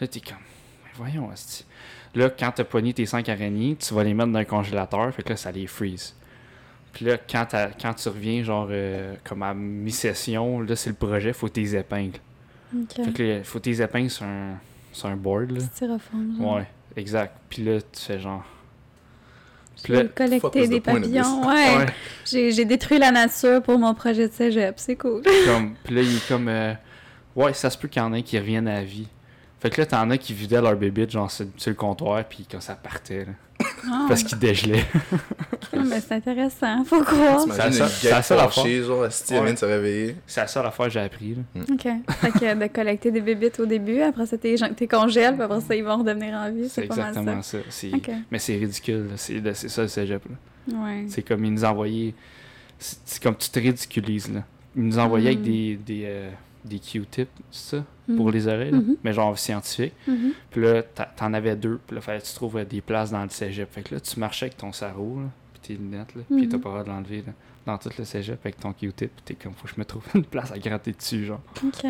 Là, 0.00 0.06
t'es 0.06 0.20
comme, 0.20 0.36
voyons, 1.00 1.30
asti. 1.30 1.64
Là, 2.14 2.28
quand 2.30 2.50
t'as 2.52 2.64
pogné 2.64 2.92
tes 2.92 3.06
5 3.06 3.28
araignées, 3.28 3.76
tu 3.76 3.94
vas 3.94 4.04
les 4.04 4.14
mettre 4.14 4.30
dans 4.30 4.38
un 4.38 4.44
congélateur, 4.44 5.12
fait 5.14 5.22
que 5.22 5.30
là, 5.30 5.36
ça 5.36 5.50
les 5.52 5.66
freeze. 5.66 6.14
Puis 6.92 7.04
là, 7.04 7.16
quand, 7.18 7.46
tu 7.94 8.08
reviens, 8.08 8.42
genre, 8.42 8.66
euh, 8.70 9.14
comme 9.24 9.42
à 9.42 9.54
mi-session, 9.54 10.60
là, 10.60 10.74
c'est 10.74 10.90
le 10.90 10.96
projet, 10.96 11.32
faut 11.32 11.48
tes 11.48 11.76
épingles. 11.76 12.18
Ok. 12.74 13.04
Fait 13.04 13.12
que 13.12 13.22
là, 13.22 13.44
faut 13.44 13.60
tes 13.60 13.80
épingles 13.80 14.10
sur 14.10 14.24
un, 14.24 14.58
sur 14.92 15.08
un 15.08 15.16
board, 15.16 15.52
là. 15.52 15.60
Styrofoam, 15.60 16.36
genre. 16.36 16.56
Ouais, 16.56 16.66
exact. 16.96 17.36
Puis 17.48 17.62
là, 17.64 17.80
tu 17.80 18.00
fais 18.00 18.18
genre. 18.18 18.44
Je 19.78 19.82
Puis 19.84 19.92
là, 19.92 20.02
vais 20.02 20.08
collecter 20.08 20.66
des 20.68 20.80
this? 20.80 20.92
papillons. 20.92 21.46
Ouais. 21.48 21.76
ouais. 21.76 21.86
J'ai 22.26 22.50
j'ai 22.50 22.64
détruit 22.64 22.98
la 22.98 23.12
nature 23.12 23.62
pour 23.62 23.78
mon 23.78 23.94
projet 23.94 24.28
de 24.28 24.32
cégep. 24.32 24.74
C'est 24.78 24.96
cool. 24.96 25.22
comme, 25.46 25.74
puis 25.84 25.94
là, 25.94 26.02
il 26.02 26.16
est 26.16 26.28
comme. 26.28 26.48
euh, 26.48 26.74
ouais, 27.36 27.54
ça 27.54 27.70
se 27.70 27.78
peut 27.78 27.88
qu'il 27.88 28.02
y 28.02 28.04
en 28.04 28.12
ait 28.12 28.22
qui 28.22 28.38
reviennent 28.38 28.68
à 28.68 28.74
la 28.74 28.84
vie. 28.84 29.08
Fait 29.60 29.68
que 29.70 29.80
là, 29.80 29.86
t'en 29.86 30.08
as 30.10 30.16
qui 30.18 30.32
vidaient 30.32 30.60
leur 30.62 30.74
bébé, 30.74 31.06
genre, 31.08 31.30
sur, 31.30 31.44
sur 31.56 31.70
le 31.70 31.76
comptoir, 31.76 32.24
puis 32.24 32.46
quand 32.50 32.60
ça 32.62 32.74
partait, 32.74 33.26
là, 33.26 33.32
Ah, 33.86 34.06
parce 34.08 34.22
qu'ils 34.22 34.38
dégelaient. 34.38 34.86
ah, 35.74 35.82
mais 35.84 36.00
c'est 36.00 36.14
intéressant. 36.14 36.82
Faut 36.84 37.02
croire. 37.04 37.44
C'est 37.50 38.08
la 38.10 38.22
seule 38.22 38.38
réveiller. 39.62 40.16
C'est 40.26 40.40
la 40.40 40.46
seule 40.46 40.64
affaire 40.66 40.86
que 40.86 40.92
j'ai 40.92 41.00
appris, 41.00 41.34
là. 41.36 41.62
OK. 41.70 41.82
Fait 41.82 42.30
que 42.32 42.54
de 42.54 42.66
collecter 42.72 43.10
des 43.10 43.20
bébites 43.20 43.60
au 43.60 43.66
début, 43.66 44.00
après 44.00 44.24
ça, 44.24 44.38
t'es 44.38 44.54
t'es 44.76 44.86
congèles, 44.88 45.34
puis 45.34 45.42
après 45.42 45.60
ça, 45.60 45.74
ils 45.76 45.84
vont 45.84 45.98
redevenir 45.98 46.34
en 46.34 46.50
vie. 46.50 46.68
C'est 46.68 46.82
C'est 46.82 46.86
pas 46.88 46.96
mal 46.96 47.08
exactement 47.10 47.42
ça. 47.42 47.58
ça. 47.68 47.86
Mais 48.30 48.38
c'est 48.38 48.56
ridicule, 48.56 49.08
là. 49.10 49.14
c'est 49.16 49.54
c'est 49.54 49.68
ça 49.68 49.82
le 49.82 49.88
cégep. 49.88 50.22
là. 50.28 50.78
Ouais. 50.84 51.04
C'est 51.08 51.22
comme 51.22 51.44
ils 51.44 51.52
nous 51.52 51.64
envoyaient. 51.64 52.14
C'est 52.78 52.98
c'est 53.04 53.22
comme 53.22 53.36
tu 53.36 53.50
te 53.50 53.58
ridiculises, 53.58 54.32
là. 54.32 54.42
Ils 54.76 54.84
nous 54.84 54.98
envoyaient 54.98 55.28
avec 55.28 55.40
Mm. 55.40 55.42
des, 55.42 55.76
des, 55.84 56.02
euh, 56.06 56.30
des 56.64 56.78
Q-tips, 56.78 57.28
c'est 57.50 57.76
ça, 57.76 57.84
Mhm. 58.08 58.16
pour 58.16 58.30
les 58.30 58.46
oreilles, 58.48 58.70
là. 58.72 58.78
Mhm. 58.78 58.96
mais 59.04 59.12
genre 59.12 59.38
scientifique. 59.38 59.92
Mhm. 60.06 60.32
Puis 60.50 60.60
là, 60.62 60.82
t'en 60.82 61.32
avais 61.32 61.56
deux, 61.56 61.78
puis 61.86 61.94
là, 61.96 62.00
fallait 62.02 62.20
que 62.20 62.26
tu 62.26 62.34
trouves 62.34 62.56
euh, 62.58 62.64
des 62.64 62.80
places 62.80 63.10
dans 63.10 63.22
le 63.22 63.28
cégep. 63.30 63.70
Fait 63.72 63.82
que 63.82 63.94
là, 63.94 64.00
tu 64.00 64.18
marchais 64.20 64.46
avec 64.46 64.56
ton 64.56 64.72
sarrau, 64.72 65.20
là, 65.20 65.28
puis 65.52 65.60
tes 65.62 65.74
lunettes, 65.80 66.14
là, 66.14 66.22
puis 66.28 66.42
Mhm. 66.42 66.48
t'as 66.48 66.58
pas 66.58 66.68
le 66.68 66.74
droit 66.74 66.84
de 66.84 66.88
l'enlever, 66.88 67.24
dans 67.66 67.78
tout 67.78 67.90
le 67.98 68.04
cégep 68.04 68.38
avec 68.44 68.58
ton 68.58 68.72
Q-tip, 68.72 69.10
puis 69.14 69.22
t'es 69.24 69.34
comme, 69.34 69.52
faut 69.54 69.66
que 69.68 69.74
je 69.74 69.78
me 69.80 69.84
trouve 69.84 70.02
une 70.14 70.24
place 70.24 70.50
à 70.52 70.58
gratter 70.58 70.92
dessus, 70.92 71.24
genre. 71.26 71.40
OK. 71.64 71.86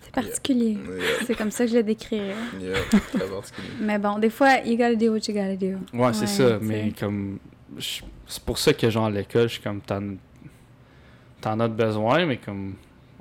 C'est 0.00 0.14
particulier. 0.14 0.70
Yeah, 0.72 1.04
C'est 1.26 1.34
comme 1.34 1.50
ça 1.50 1.64
que 1.66 1.70
je 1.70 1.76
le 1.76 1.82
décrirais. 1.82 2.34
yeah, 2.60 2.76
très 2.90 3.26
particulier. 3.26 3.68
Mais 3.80 3.98
bon, 3.98 4.18
des 4.18 4.30
fois, 4.30 4.58
you 4.64 4.76
gotta 4.76 4.94
do 4.94 5.12
what 5.12 5.18
you 5.28 5.34
gotta 5.34 5.54
do. 5.56 5.76
Ouais, 5.92 6.12
c'est 6.14 6.26
ça, 6.26 6.58
mais 6.62 6.92
comme. 6.98 7.38
C'est 7.78 8.42
pour 8.44 8.56
ça 8.58 8.72
que, 8.72 8.88
genre, 8.88 9.04
à 9.06 9.10
l'école, 9.10 9.42
je 9.48 9.54
suis 9.54 9.62
comme. 9.62 9.80
T'en, 9.82 10.16
t'en 11.42 11.60
as 11.60 11.68
besoin, 11.68 12.24
mais 12.26 12.38
comme. 12.38 12.74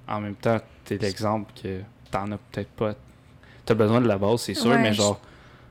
En 0.08 0.22
même 0.22 0.36
temps, 0.36 0.58
t'es 0.86 0.98
l'exemple 0.98 1.52
que 1.62 1.82
t'en 2.12 2.32
as 2.32 2.38
peut-être 2.38 2.70
pas. 2.70 2.96
T'as 3.66 3.74
besoin 3.74 4.00
de 4.02 4.08
la 4.08 4.18
base, 4.18 4.42
c'est 4.42 4.54
sûr, 4.54 4.72
Ouais, 4.72 4.78
mais 4.78 4.94
genre, 4.94 5.20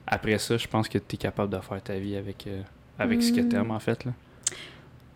après 0.06 0.38
ça, 0.38 0.56
je 0.56 0.66
pense 0.68 0.88
que 0.88 0.98
t'es 0.98 1.16
capable 1.16 1.52
de 1.52 1.60
faire 1.60 1.82
ta 1.82 1.98
vie 1.98 2.16
avec, 2.16 2.46
euh, 2.46 2.62
avec 2.98 3.22
ce 3.22 3.32
que 3.32 3.40
Mm. 3.40 3.48
t'aimes, 3.48 3.70
en 3.70 3.80
fait, 3.80 4.04
là. 4.04 4.12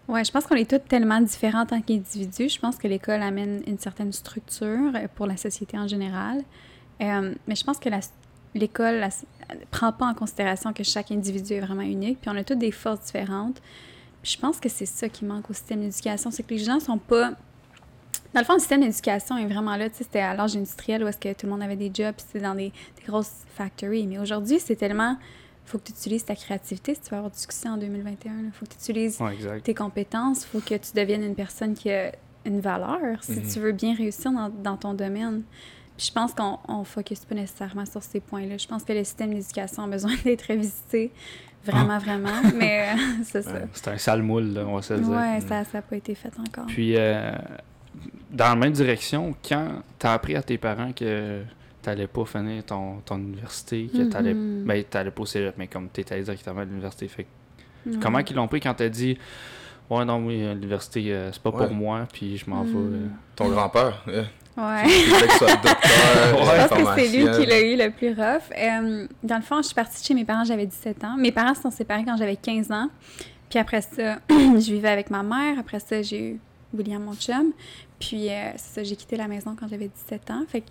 Ouais, 0.08 0.24
je 0.24 0.32
pense 0.32 0.44
qu'on 0.44 0.56
est 0.56 0.68
tous 0.68 0.80
tellement 0.88 1.20
différents 1.20 1.62
en 1.62 1.66
tant 1.66 1.80
qu'individus. 1.80 2.48
Je 2.48 2.58
pense 2.58 2.76
que 2.76 2.88
l'école 2.88 3.22
amène 3.22 3.62
une 3.66 3.78
certaine 3.78 4.12
structure 4.12 4.90
euh, 4.96 5.06
pour 5.14 5.26
la 5.26 5.36
société 5.36 5.78
en 5.78 5.86
général. 5.86 6.38
Euh, 7.00 7.34
mais 7.46 7.54
je 7.54 7.62
pense 7.62 7.78
que 7.78 7.88
l'école 8.54 8.94
la- 8.96 9.10
prend 9.70 9.92
pas 9.92 10.06
en 10.06 10.14
considération 10.14 10.72
que 10.72 10.82
chaque 10.82 11.12
individu 11.12 11.52
est 11.54 11.60
vraiment 11.60 11.82
unique. 11.82 12.20
Puis 12.20 12.30
on 12.30 12.36
a 12.36 12.42
toutes 12.42 12.58
des 12.58 12.72
forces 12.72 13.04
différentes. 13.06 13.60
Puis 14.22 14.32
je 14.32 14.38
pense 14.38 14.58
que 14.58 14.68
c'est 14.68 14.86
ça 14.86 15.08
qui 15.08 15.24
manque 15.24 15.48
au 15.48 15.52
système 15.52 15.80
d'éducation, 15.80 16.30
c'est 16.32 16.42
que 16.42 16.54
les 16.54 16.58
gens 16.64 16.80
sont 16.80 16.98
pas. 16.98 17.32
Dans 18.34 18.40
le 18.40 18.46
fond, 18.46 18.54
le 18.54 18.58
système 18.60 18.80
d'éducation 18.82 19.36
est 19.38 19.46
vraiment 19.46 19.76
là. 19.76 19.88
Tu 19.90 19.96
sais, 19.96 20.04
c'était 20.04 20.20
à 20.20 20.34
l'âge 20.34 20.56
industriel 20.56 21.02
où 21.02 21.08
est-ce 21.08 21.18
que 21.18 21.32
tout 21.32 21.46
le 21.46 21.52
monde 21.52 21.62
avait 21.62 21.76
des 21.76 21.90
jobs, 21.92 22.14
c'était 22.18 22.40
dans 22.44 22.54
des, 22.54 22.68
des 22.98 23.04
grosses 23.06 23.32
factories. 23.56 24.06
Mais 24.06 24.18
aujourd'hui, 24.18 24.58
c'est 24.60 24.76
tellement. 24.76 25.16
faut 25.64 25.78
que 25.78 25.84
tu 25.84 25.92
utilises 25.92 26.24
ta 26.24 26.34
créativité 26.36 26.94
si 26.94 27.00
tu 27.00 27.10
veux 27.10 27.16
avoir 27.16 27.30
du 27.32 27.38
succès 27.38 27.68
en 27.68 27.76
2021. 27.76 28.32
Il 28.46 28.52
faut 28.52 28.66
que 28.66 28.70
tu 28.70 28.76
utilises 28.78 29.20
Ouais, 29.20 29.60
tes 29.62 29.74
compétences, 29.74 30.42
il 30.44 30.46
faut 30.46 30.60
que 30.60 30.74
tu 30.76 30.92
deviennes 30.94 31.22
une 31.24 31.34
personne 31.34 31.74
qui 31.74 31.90
a 31.90 32.12
une 32.44 32.60
valeur 32.60 33.22
si 33.22 33.32
Mhm. 33.32 33.48
tu 33.52 33.60
veux 33.60 33.72
bien 33.72 33.94
réussir 33.94 34.30
dans, 34.32 34.48
dans 34.48 34.76
ton 34.76 34.94
domaine. 34.94 35.42
Puis 35.96 36.06
je 36.06 36.12
pense 36.12 36.32
qu'on 36.32 36.78
ne 36.78 36.84
focus 36.84 37.24
pas 37.26 37.34
nécessairement 37.34 37.84
sur 37.84 38.02
ces 38.02 38.20
points-là. 38.20 38.56
Je 38.56 38.66
pense 38.66 38.84
que 38.84 38.92
le 38.94 39.04
système 39.04 39.34
d'éducation 39.34 39.82
a 39.84 39.86
besoin 39.88 40.12
d'être 40.24 40.46
revisité. 40.48 41.10
Vraiment, 41.64 41.98
vraiment. 41.98 42.30
Mais 42.56 42.88
euh, 42.94 42.96
c'est 43.24 43.42
ça. 43.42 43.52
Ouais. 43.52 43.66
C'est 43.74 43.88
un 43.88 43.98
sale 43.98 44.22
moule, 44.22 44.54
là, 44.54 44.64
on 44.66 44.76
va 44.76 44.82
se 44.82 44.94
le 44.94 45.00
dire. 45.00 45.10
Ouais, 45.10 45.40
ça 45.46 45.62
n'a 45.74 45.82
pas 45.82 45.96
été 45.96 46.14
fait 46.14 46.32
encore. 46.38 46.64
Puis, 46.68 46.94
euh, 46.96 47.32
dans 48.30 48.48
la 48.48 48.56
même 48.56 48.72
direction, 48.72 49.34
quand 49.46 49.82
t'as 49.98 50.12
appris 50.14 50.36
à 50.36 50.42
tes 50.42 50.58
parents 50.58 50.92
que 50.92 51.42
t'allais 51.82 52.06
pas 52.06 52.24
finir 52.24 52.64
ton, 52.64 52.96
ton 53.04 53.16
université, 53.16 53.88
que 53.92 54.02
t'allais, 54.04 54.34
Mhm. 54.34 54.64
ben, 54.64 54.84
t'allais 54.84 55.10
pas 55.10 55.22
au 55.22 55.26
cégep, 55.26 55.54
mais 55.58 55.66
comme 55.66 55.88
t'étais 55.88 56.14
allé 56.14 56.24
directement 56.24 56.60
à 56.60 56.64
l'université, 56.64 57.08
fait 57.08 57.26
comment 58.00 58.22
qu'ils 58.22 58.36
l'ont 58.36 58.48
pris 58.48 58.60
quand 58.60 58.74
t'as 58.74 58.88
dit 58.88 59.16
Ouais, 59.88 60.04
non, 60.04 60.24
oui, 60.24 60.40
euh, 60.44 60.54
l'université, 60.54 61.12
euh, 61.12 61.32
c'est 61.32 61.42
pas 61.42 61.50
Ouais. 61.50 61.66
pour 61.66 61.74
moi, 61.74 62.06
puis 62.12 62.36
je 62.36 62.48
m'en 62.48 62.62
vais. 62.62 62.70
Mm. 62.70 62.94
euh. 62.94 63.06
Ton 63.34 63.48
grand-père, 63.48 64.04
yeah. 64.06 64.22
Ouais. 64.56 64.84
Je 64.88 66.68
pense 66.68 66.94
que 66.94 67.00
c'est 67.00 67.08
lui 67.08 67.24
qui 67.32 67.46
l'a 67.46 67.60
eu 67.60 67.76
le 67.76 67.90
plus 67.90 68.10
rough. 68.10 68.42
Euh, 68.56 69.06
dans 69.22 69.36
le 69.36 69.42
fond, 69.42 69.56
je 69.62 69.66
suis 69.66 69.74
partie 69.74 70.00
de 70.00 70.06
chez 70.06 70.14
mes 70.14 70.24
parents, 70.24 70.44
j'avais 70.44 70.66
17 70.66 71.02
ans. 71.04 71.16
Mes 71.16 71.32
parents 71.32 71.54
se 71.54 71.62
sont 71.62 71.70
séparés 71.70 72.04
quand 72.04 72.16
j'avais 72.16 72.36
15 72.36 72.70
ans. 72.70 72.88
Puis 73.48 73.58
après 73.58 73.80
ça, 73.80 74.18
je 74.30 74.72
vivais 74.72 74.88
avec 74.90 75.10
ma 75.10 75.22
mère. 75.22 75.58
Après 75.58 75.80
ça, 75.80 76.02
j'ai 76.02 76.32
eu 76.32 76.40
William, 76.74 77.02
mon 77.02 77.14
chum. 77.14 77.52
Puis 77.98 78.30
euh, 78.30 78.52
ça, 78.56 78.82
j'ai 78.82 78.96
quitté 78.96 79.16
la 79.16 79.28
maison 79.28 79.56
quand 79.58 79.68
j'avais 79.68 79.88
17 79.88 80.30
ans. 80.30 80.44
Fait 80.48 80.62
que 80.62 80.66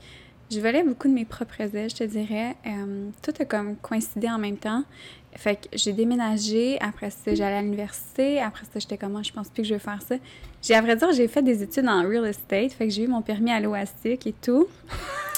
je 0.52 0.60
volais 0.60 0.84
beaucoup 0.84 1.08
de 1.08 1.14
mes 1.14 1.26
propres 1.26 1.62
ailes, 1.62 1.90
je 1.90 1.96
te 1.96 2.04
dirais. 2.04 2.56
Euh, 2.66 3.10
tout 3.22 3.34
a 3.40 3.46
comme 3.46 3.76
coïncidé 3.78 4.30
en 4.30 4.40
même 4.40 4.58
temps. 4.58 4.84
Fait 5.36 5.56
que 5.56 5.78
j'ai 5.78 5.94
déménagé. 5.94 6.80
Après 6.82 7.12
ça, 7.12 7.36
j'allais 7.36 7.58
à 7.58 7.62
l'université. 7.62 8.40
Après 8.42 8.66
ça, 8.66 8.80
j'étais 8.80 8.98
comme, 8.98 9.16
Ah, 9.16 9.24
je 9.24 9.32
pense 9.32 9.50
plus 9.50 9.62
que 9.62 9.68
je 9.68 9.76
vais 9.76 9.80
faire 9.80 10.02
ça. 10.02 10.16
J'ai, 10.62 10.74
à 10.74 10.82
vrai 10.82 10.96
dire, 10.96 11.12
j'ai 11.12 11.28
fait 11.28 11.44
des 11.44 11.62
études 11.62 11.88
en 11.88 12.02
real 12.02 12.26
estate. 12.26 12.74
Fait 12.74 12.88
que 12.88 12.94
j'ai 12.94 13.04
eu 13.04 13.08
mon 13.08 13.22
permis 13.22 13.52
à 13.52 13.60
l'OASIC 13.60 14.26
et 14.26 14.34
tout. 14.42 14.68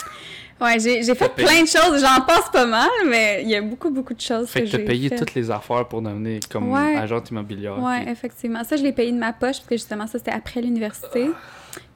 Ouais, 0.62 0.80
j'ai, 0.80 1.02
j'ai 1.04 1.16
fait 1.16 1.30
payé- 1.34 1.48
plein 1.48 1.62
de 1.64 1.68
choses. 1.68 2.02
J'en 2.02 2.22
passe 2.22 2.50
pas 2.52 2.66
mal, 2.66 2.90
mais 3.08 3.42
il 3.44 3.50
y 3.50 3.56
a 3.56 3.62
beaucoup, 3.62 3.90
beaucoup 3.90 4.14
de 4.14 4.22
choses 4.22 4.48
Fait 4.50 4.60
que, 4.62 4.66
que 4.66 4.72
j'ai 4.72 4.80
payé 4.86 5.10
toutes 5.10 5.34
les 5.34 5.50
affaires 5.50 5.88
pour 5.88 6.02
devenir 6.02 6.40
comme 6.52 6.72
Ouais. 6.72 6.96
agent 6.96 7.24
immobilière. 7.32 7.80
Ouais, 7.82 8.02
puis- 8.04 8.12
effectivement. 8.12 8.64
Ça, 8.64 8.76
je 8.78 8.84
l'ai 8.84 8.92
payé 8.94 9.12
de 9.12 9.18
ma 9.18 9.34
poche 9.34 9.58
parce 9.58 9.68
que 9.68 9.76
justement, 9.76 10.06
ça, 10.08 10.20
c'était 10.20 10.32
après 10.32 10.62
l'université. 10.62 11.30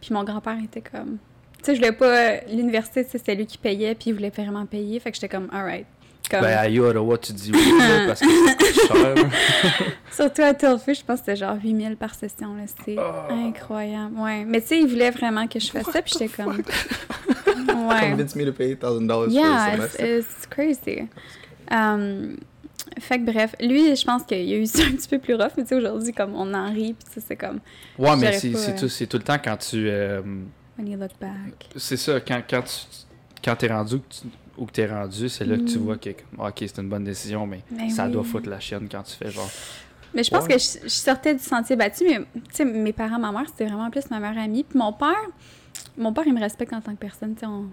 Puis 0.01 0.13
mon 0.13 0.23
grand-père 0.23 0.57
était 0.63 0.81
comme. 0.81 1.17
Tu 1.59 1.65
sais, 1.65 1.75
je 1.75 1.79
voulais 1.79 1.91
pas. 1.91 2.41
L'université, 2.51 3.03
c'était 3.09 3.35
lui 3.35 3.45
qui 3.45 3.57
payait, 3.57 3.93
puis 3.95 4.09
il 4.09 4.13
voulait 4.13 4.29
vraiment 4.29 4.65
payer. 4.65 4.99
Fait 4.99 5.11
que 5.11 5.15
j'étais 5.15 5.29
comme, 5.29 5.47
alright. 5.51 5.85
Comme... 6.29 6.41
Ben, 6.41 6.57
à 6.57 6.67
Ottawa, 6.69 7.17
tu 7.17 7.33
dis 7.33 7.51
oui, 7.53 7.71
là, 7.79 8.07
parce 8.07 8.19
que 8.19 8.55
coûte 8.57 8.87
cher. 8.87 9.29
Surtout 10.11 10.41
à 10.41 10.53
Tilfish, 10.53 10.99
je 10.99 11.05
pense 11.05 11.19
que 11.19 11.25
c'était 11.25 11.35
genre 11.35 11.55
8000 11.63 11.97
par 11.97 12.15
session. 12.15 12.55
là. 12.55 12.63
C'est 12.85 12.95
Oh. 12.97 13.31
incroyable. 13.31 14.15
Ouais. 14.17 14.43
Mais 14.45 14.61
tu 14.61 14.67
sais, 14.67 14.79
il 14.79 14.87
voulait 14.87 15.11
vraiment 15.11 15.47
que 15.47 15.59
je 15.59 15.69
fasse 15.69 15.85
ça, 15.91 16.01
puis 16.01 16.13
j'étais 16.17 16.29
comme. 16.43 16.61
Ouais. 17.87 18.11
Convince 18.11 18.35
me 18.35 18.45
to 18.45 18.53
pay 18.53 18.75
$1,000 18.75 19.31
Yeah, 19.31 19.75
for 19.77 19.83
a 19.83 19.85
it's, 20.17 20.27
it's 20.37 20.45
crazy. 20.49 21.07
Um, 21.71 22.37
fait 22.99 23.19
que 23.19 23.25
bref, 23.31 23.55
lui, 23.61 23.95
je 23.95 24.03
pense 24.05 24.23
qu'il 24.23 24.43
y 24.45 24.53
a 24.53 24.57
eu 24.57 24.65
ça 24.65 24.83
un 24.83 24.91
petit 24.91 25.07
peu 25.07 25.19
plus 25.19 25.35
rough, 25.35 25.51
mais 25.57 25.63
tu 25.63 25.69
sais, 25.69 25.75
aujourd'hui, 25.75 26.13
comme 26.13 26.33
on 26.35 26.53
en 26.53 26.71
rit, 26.71 26.93
puis 26.93 27.05
tu 27.07 27.13
sais, 27.19 27.25
c'est 27.27 27.35
comme, 27.35 27.59
Ouais, 27.97 28.15
mais 28.17 28.33
c'est 28.33 28.49
pas, 28.51 28.57
c'est 28.59 28.71
euh, 28.73 28.79
tout, 28.79 28.89
c'est 28.89 29.07
tout 29.07 29.17
le 29.17 29.23
temps 29.23 29.37
quand 29.43 29.57
tu. 29.57 29.87
euh, 29.89 30.21
when 30.77 30.87
you 30.87 30.97
look 30.97 31.11
back. 31.19 31.67
c'est 31.75 31.97
ça, 31.97 32.19
quand, 32.19 32.41
quand 32.49 32.61
tu. 32.63 32.75
Quand 33.43 33.55
t'es 33.55 33.67
rendu 33.67 33.99
tu- 34.09 34.27
où 34.57 34.65
que 34.65 34.71
t'es 34.71 34.85
rendu, 34.87 35.29
c'est 35.29 35.45
là 35.45 35.57
que 35.57 35.63
tu 35.63 35.77
Mm. 35.79 35.81
vois 35.81 35.97
que, 35.97 36.09
comme, 36.11 36.45
ok, 36.47 36.55
c'est 36.59 36.77
une 36.79 36.89
bonne 36.89 37.03
décision, 37.03 37.45
mais 37.45 37.61
Ben 37.71 37.89
ça 37.89 38.05
oui. 38.05 38.11
doit 38.11 38.23
foutre 38.23 38.49
la 38.49 38.59
chienne 38.59 38.87
quand 38.89 39.03
tu 39.03 39.15
fais 39.15 39.29
genre. 39.31 39.49
Mais 40.13 40.23
je 40.23 40.31
pense 40.31 40.43
Ouais. 40.45 40.53
que 40.53 40.59
je, 40.59 40.83
je 40.83 40.89
sortais 40.89 41.33
du 41.33 41.43
sentier 41.43 41.75
battu, 41.75 42.05
mais 42.05 42.19
tu 42.35 42.41
sais, 42.51 42.65
mes 42.65 42.93
parents, 42.93 43.19
ma 43.19 43.31
mère, 43.31 43.45
c'était 43.47 43.65
vraiment 43.65 43.89
plus 43.89 44.09
ma 44.09 44.19
meilleure 44.19 44.43
amie. 44.43 44.63
Puis 44.63 44.77
mon 44.79 44.93
père, 44.93 45.15
mon 45.97 46.13
père, 46.13 46.23
il 46.25 46.33
me 46.33 46.39
respecte 46.39 46.71
en 46.73 46.79
tant 46.81 46.93
que 46.93 46.99
personne, 46.99 47.33
tu 47.33 47.41
sais, 47.41 47.45
on, 47.45 47.65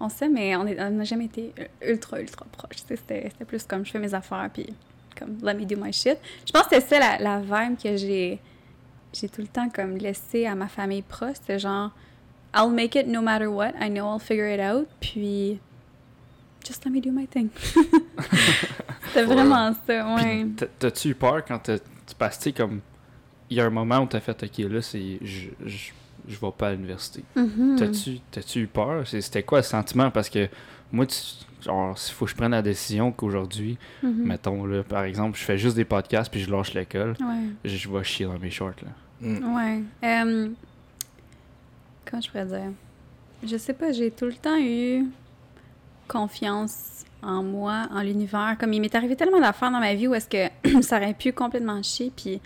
on 0.00 0.08
sait, 0.08 0.28
mais 0.28 0.56
on 0.56 0.64
n'a 0.64 1.04
jamais 1.04 1.26
été 1.26 1.52
ultra, 1.86 2.20
ultra 2.20 2.44
proches. 2.50 2.76
Tu 2.82 2.88
sais, 2.88 2.96
c'était 2.96 3.28
c'était 3.30 3.44
plus 3.44 3.62
comme 3.64 3.84
je 3.86 3.90
fais 3.92 3.98
mes 4.00 4.12
affaires, 4.14 4.48
puis 4.52 4.66
comme 5.16 5.36
let 5.42 5.54
me 5.54 5.64
do 5.64 5.76
my 5.80 5.92
shit. 5.92 6.18
Je 6.46 6.52
pense 6.52 6.64
que 6.66 6.80
c'était 6.80 6.96
ça 7.00 7.18
la, 7.18 7.38
la 7.40 7.40
vibe 7.40 7.78
que 7.78 7.96
j'ai 7.96 8.40
j'ai 9.12 9.28
tout 9.28 9.40
le 9.40 9.46
temps 9.48 9.68
comme 9.70 9.96
laissé 9.96 10.46
à 10.46 10.54
ma 10.54 10.68
famille 10.68 11.02
proche. 11.02 11.34
C'était 11.36 11.58
genre, 11.58 11.90
I'll 12.54 12.70
make 12.70 12.94
it 12.94 13.06
no 13.06 13.20
matter 13.22 13.46
what. 13.46 13.72
I 13.80 13.88
know 13.88 14.04
I'll 14.12 14.20
figure 14.20 14.52
it 14.52 14.60
out. 14.60 14.86
Puis, 15.00 15.58
just 16.66 16.84
let 16.84 16.90
me 16.90 17.00
do 17.00 17.10
my 17.10 17.26
thing. 17.26 17.48
C'était 19.08 19.24
vraiment 19.24 19.72
ça, 19.86 20.14
ouais. 20.16 20.46
T'as-tu 20.78 21.08
eu 21.08 21.14
peur 21.14 21.44
quand 21.44 21.58
t'as- 21.58 21.78
tu 21.78 22.14
passes, 22.18 22.38
tu 22.38 22.44
sais, 22.44 22.52
comme. 22.52 22.80
Il 23.50 23.56
y 23.56 23.60
a 23.60 23.64
un 23.64 23.70
moment 23.70 24.00
où 24.00 24.06
t'as 24.06 24.20
fait, 24.20 24.42
ok, 24.42 24.58
là, 24.70 24.82
c'est. 24.82 25.18
Je, 25.22 25.48
je, 25.64 25.90
je 26.28 26.36
vais 26.38 26.52
pas 26.56 26.68
à 26.68 26.72
l'université. 26.72 27.24
Mhm. 27.34 27.76
T'as-tu 27.78 28.20
t'as-tu 28.30 28.60
eu 28.60 28.66
peur? 28.66 29.06
C'est- 29.06 29.20
C'était 29.22 29.42
quoi 29.42 29.58
le 29.60 29.64
sentiment? 29.64 30.10
Parce 30.10 30.28
que 30.28 30.48
moi, 30.92 31.06
tu, 31.06 31.16
genre, 31.64 31.96
s'il 31.98 32.14
faut 32.14 32.26
que 32.26 32.30
je 32.30 32.36
prenne 32.36 32.50
la 32.52 32.60
décision 32.62 33.10
qu'aujourd'hui, 33.12 33.78
Mhm. 34.02 34.24
mettons, 34.26 34.66
là, 34.66 34.82
par 34.82 35.04
exemple, 35.04 35.38
je 35.38 35.44
fais 35.44 35.56
juste 35.56 35.76
des 35.76 35.86
podcasts 35.86 36.30
puis 36.30 36.40
je 36.40 36.50
lâche 36.50 36.74
l'école, 36.74 37.14
Ouais. 37.20 37.44
je, 37.64 37.76
je 37.76 37.88
vais 37.88 38.04
chier 38.04 38.26
dans 38.26 38.38
mes 38.38 38.50
shorts, 38.50 38.74
là. 38.82 38.90
Mm. 39.20 39.54
Ouais. 39.56 39.82
Euh, 40.04 40.48
comment 42.04 42.20
je 42.20 42.28
pourrais 42.30 42.44
dire? 42.46 42.70
Je 43.42 43.56
sais 43.56 43.72
pas, 43.72 43.92
j'ai 43.92 44.10
tout 44.10 44.26
le 44.26 44.34
temps 44.34 44.58
eu 44.58 45.06
confiance 46.08 47.04
en 47.22 47.42
moi, 47.42 47.86
en 47.92 48.00
l'univers. 48.02 48.56
Comme 48.58 48.72
il 48.72 48.80
m'est 48.80 48.94
arrivé 48.94 49.14
tellement 49.16 49.40
d'affaires 49.40 49.70
dans 49.70 49.80
ma 49.80 49.94
vie 49.94 50.08
où 50.08 50.14
est-ce 50.14 50.28
que 50.28 50.82
ça 50.82 50.96
aurait 50.96 51.14
pu 51.14 51.32
complètement 51.32 51.82
chier, 51.82 52.10
puis 52.16 52.40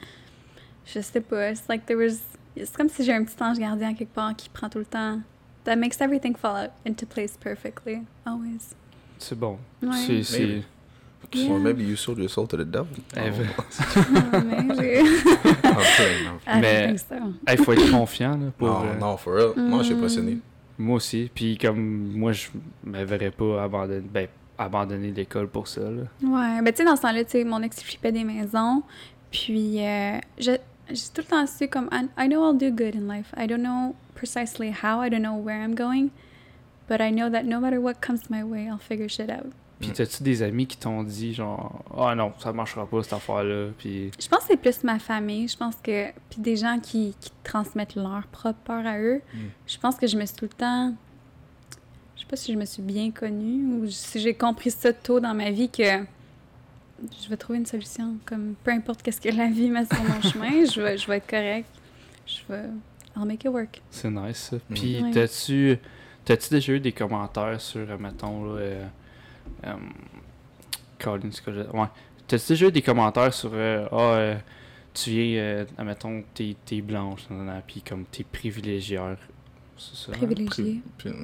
je 0.86 1.00
sais 1.00 1.20
pas. 1.20 1.50
It's 1.50 1.62
like 1.68 1.86
there 1.86 1.98
was... 1.98 2.16
C'est 2.56 2.76
comme 2.76 2.88
si 2.90 3.02
j'ai 3.04 3.14
un 3.14 3.24
petit 3.24 3.42
ange 3.42 3.58
gardien 3.58 3.94
quelque 3.94 4.12
part 4.12 4.34
qui 4.36 4.48
prend 4.48 4.68
tout 4.68 4.78
le 4.78 4.84
temps... 4.84 5.20
That 5.64 5.76
makes 5.76 6.00
everything 6.00 6.34
fall 6.34 6.64
out 6.64 6.70
into 6.84 7.06
place 7.06 7.36
perfectly. 7.36 8.02
Always. 8.26 8.74
C'est 9.18 9.38
bon. 9.38 9.58
Ouais. 9.80 9.90
C'est- 10.06 10.22
C'est. 10.24 10.38
Maybe. 10.40 10.64
Yeah. 11.34 11.52
Or 11.52 11.58
maybe 11.60 11.82
you 11.84 11.94
sold 11.94 12.18
your 12.18 12.28
soul 12.28 12.48
to 12.48 12.56
the 12.56 12.64
devil. 12.68 12.88
Eh, 13.16 13.30
Oh. 13.30 13.62
Mais 14.44 14.74
j'ai... 14.76 14.98
I'm 14.98 15.84
playing, 15.96 16.26
I'm 16.26 16.40
I 16.48 16.60
Mais- 16.60 16.86
think 16.88 16.98
so. 16.98 17.14
Il 17.48 17.58
faut 17.64 17.72
être 17.74 17.90
confiant, 17.92 18.32
là, 18.36 18.50
pour. 18.58 18.68
Non, 18.68 18.84
euh, 18.86 18.98
non, 18.98 19.16
for 19.16 19.34
real. 19.34 19.52
Moi, 19.56 19.84
je 19.84 19.94
suis 19.94 20.20
Mm. 20.20 20.40
Moi 20.82 20.96
aussi. 20.96 21.30
Puis 21.32 21.56
comme 21.56 22.12
moi, 22.12 22.32
je 22.32 22.48
me 22.84 23.04
verrais 23.04 23.30
pas 23.30 23.62
abandonner, 23.62 24.00
ben, 24.00 24.26
abandonner 24.58 25.12
l'école 25.12 25.48
pour 25.48 25.68
ça. 25.68 25.80
Là. 25.80 26.02
Ouais, 26.22 26.62
ben 26.62 26.72
tu 26.72 26.78
sais, 26.78 26.84
dans 26.84 26.96
ce 26.96 27.02
temps-là, 27.02 27.24
tu 27.24 27.30
sais, 27.30 27.44
mon 27.44 27.62
ex 27.62 27.82
flippait 27.82 28.12
des 28.12 28.24
maisons. 28.24 28.82
Puis, 29.30 29.80
euh, 29.80 30.18
j'ai 30.38 30.58
tout 30.86 31.18
le 31.18 31.24
temps 31.24 31.46
su 31.46 31.68
comme, 31.68 31.88
I 32.18 32.26
know 32.26 32.44
I'll 32.44 32.58
do 32.58 32.70
good 32.70 32.94
in 32.96 33.08
life. 33.08 33.32
I 33.36 33.46
don't 33.46 33.62
know 33.62 33.94
precisely 34.14 34.70
how, 34.70 35.00
I 35.00 35.08
don't 35.08 35.22
know 35.22 35.36
where 35.36 35.62
I'm 35.62 35.74
going. 35.74 36.10
But 36.88 37.00
I 37.00 37.10
know 37.10 37.30
that 37.30 37.44
no 37.44 37.60
matter 37.60 37.80
what 37.80 38.00
comes 38.00 38.28
my 38.28 38.42
way, 38.42 38.68
I'll 38.68 38.78
figure 38.78 39.08
shit 39.08 39.30
out. 39.30 39.52
Puis 39.82 39.90
Mm. 39.90 39.94
t'as-tu 39.94 40.22
des 40.22 40.42
amis 40.42 40.66
qui 40.66 40.78
t'ont 40.78 41.02
dit 41.02 41.34
genre 41.34 41.84
Ah 41.94 42.14
non, 42.14 42.32
ça 42.38 42.52
marchera 42.54 42.86
pas 42.86 43.02
cette 43.02 43.12
affaire-là. 43.12 43.68
Puis 43.76 44.10
Je 44.18 44.28
pense 44.28 44.38
que 44.40 44.46
c'est 44.52 44.56
plus 44.56 44.82
ma 44.84 44.98
famille. 44.98 45.46
Je 45.48 45.56
pense 45.56 45.74
que. 45.82 46.06
Puis 46.30 46.40
des 46.40 46.56
gens 46.56 46.78
qui, 46.80 47.14
qui 47.20 47.30
transmettent 47.44 47.96
leur 47.96 48.22
propre 48.32 48.58
peur 48.64 48.86
à 48.86 48.98
eux. 48.98 49.20
Mm. 49.34 49.38
Je 49.66 49.78
pense 49.78 49.96
que 49.96 50.06
je 50.06 50.16
me 50.16 50.24
suis 50.24 50.36
tout 50.36 50.44
le 50.46 50.50
temps. 50.56 50.94
Je 52.16 52.20
sais 52.22 52.26
pas 52.26 52.36
si 52.36 52.52
je 52.52 52.58
me 52.58 52.64
suis 52.64 52.82
bien 52.82 53.10
connue 53.10 53.74
ou 53.74 53.90
si 53.90 54.20
j'ai 54.20 54.32
compris 54.34 54.70
ça 54.70 54.92
tôt 54.92 55.18
dans 55.20 55.34
ma 55.34 55.50
vie 55.50 55.68
que 55.68 55.82
je 55.82 57.28
vais 57.28 57.36
trouver 57.36 57.58
une 57.58 57.66
solution. 57.66 58.14
Comme 58.24 58.54
peu 58.62 58.70
importe 58.70 59.02
qu'est-ce 59.02 59.20
que 59.20 59.28
la 59.36 59.48
vie 59.48 59.68
met 59.68 59.84
sur 59.84 60.02
mon 60.04 60.20
chemin, 60.30 60.64
je 60.64 60.80
vais, 60.80 60.96
je 60.96 61.06
vais 61.08 61.16
être 61.16 61.28
correct. 61.28 61.66
Je 62.26 62.38
vais. 62.48 62.64
I'll 63.16 63.26
make 63.26 63.44
it 63.44 63.50
work. 63.50 63.82
c'est 63.90 64.10
nice 64.10 64.50
ça. 64.50 64.56
Mm. 64.56 64.74
Puis 64.74 65.02
Ouais. 65.02 65.10
t'as-tu 65.10 65.78
T'as-tu 66.24 66.50
déjà 66.50 66.74
eu 66.74 66.78
des 66.80 66.92
commentaires 66.92 67.60
sur, 67.60 67.80
euh, 67.80 67.98
mettons, 67.98 68.44
là, 68.54 68.60
euh, 68.60 68.86
euh, 69.66 69.72
Colin, 70.98 71.30
je- 71.32 71.50
ouais. 71.76 71.86
T'as-tu 72.28 72.48
déjà 72.52 72.66
eu 72.68 72.72
des 72.72 72.82
commentaires 72.82 73.34
sur, 73.34 73.50
euh, 73.52 73.86
ah, 73.90 73.96
euh, 73.96 74.34
tu 74.94 75.10
viens, 75.10 75.40
euh, 75.40 75.64
admettons, 75.76 76.22
t'es, 76.34 76.56
t'es 76.64 76.80
blanche, 76.80 77.22
puis 77.66 77.82
comme 77.82 78.04
t'es 78.04 78.24
privilégiée. 78.24 79.00
C'est 79.76 79.96
ça? 79.96 80.12
hein? 80.12 80.26
Privilégié. 80.26 80.80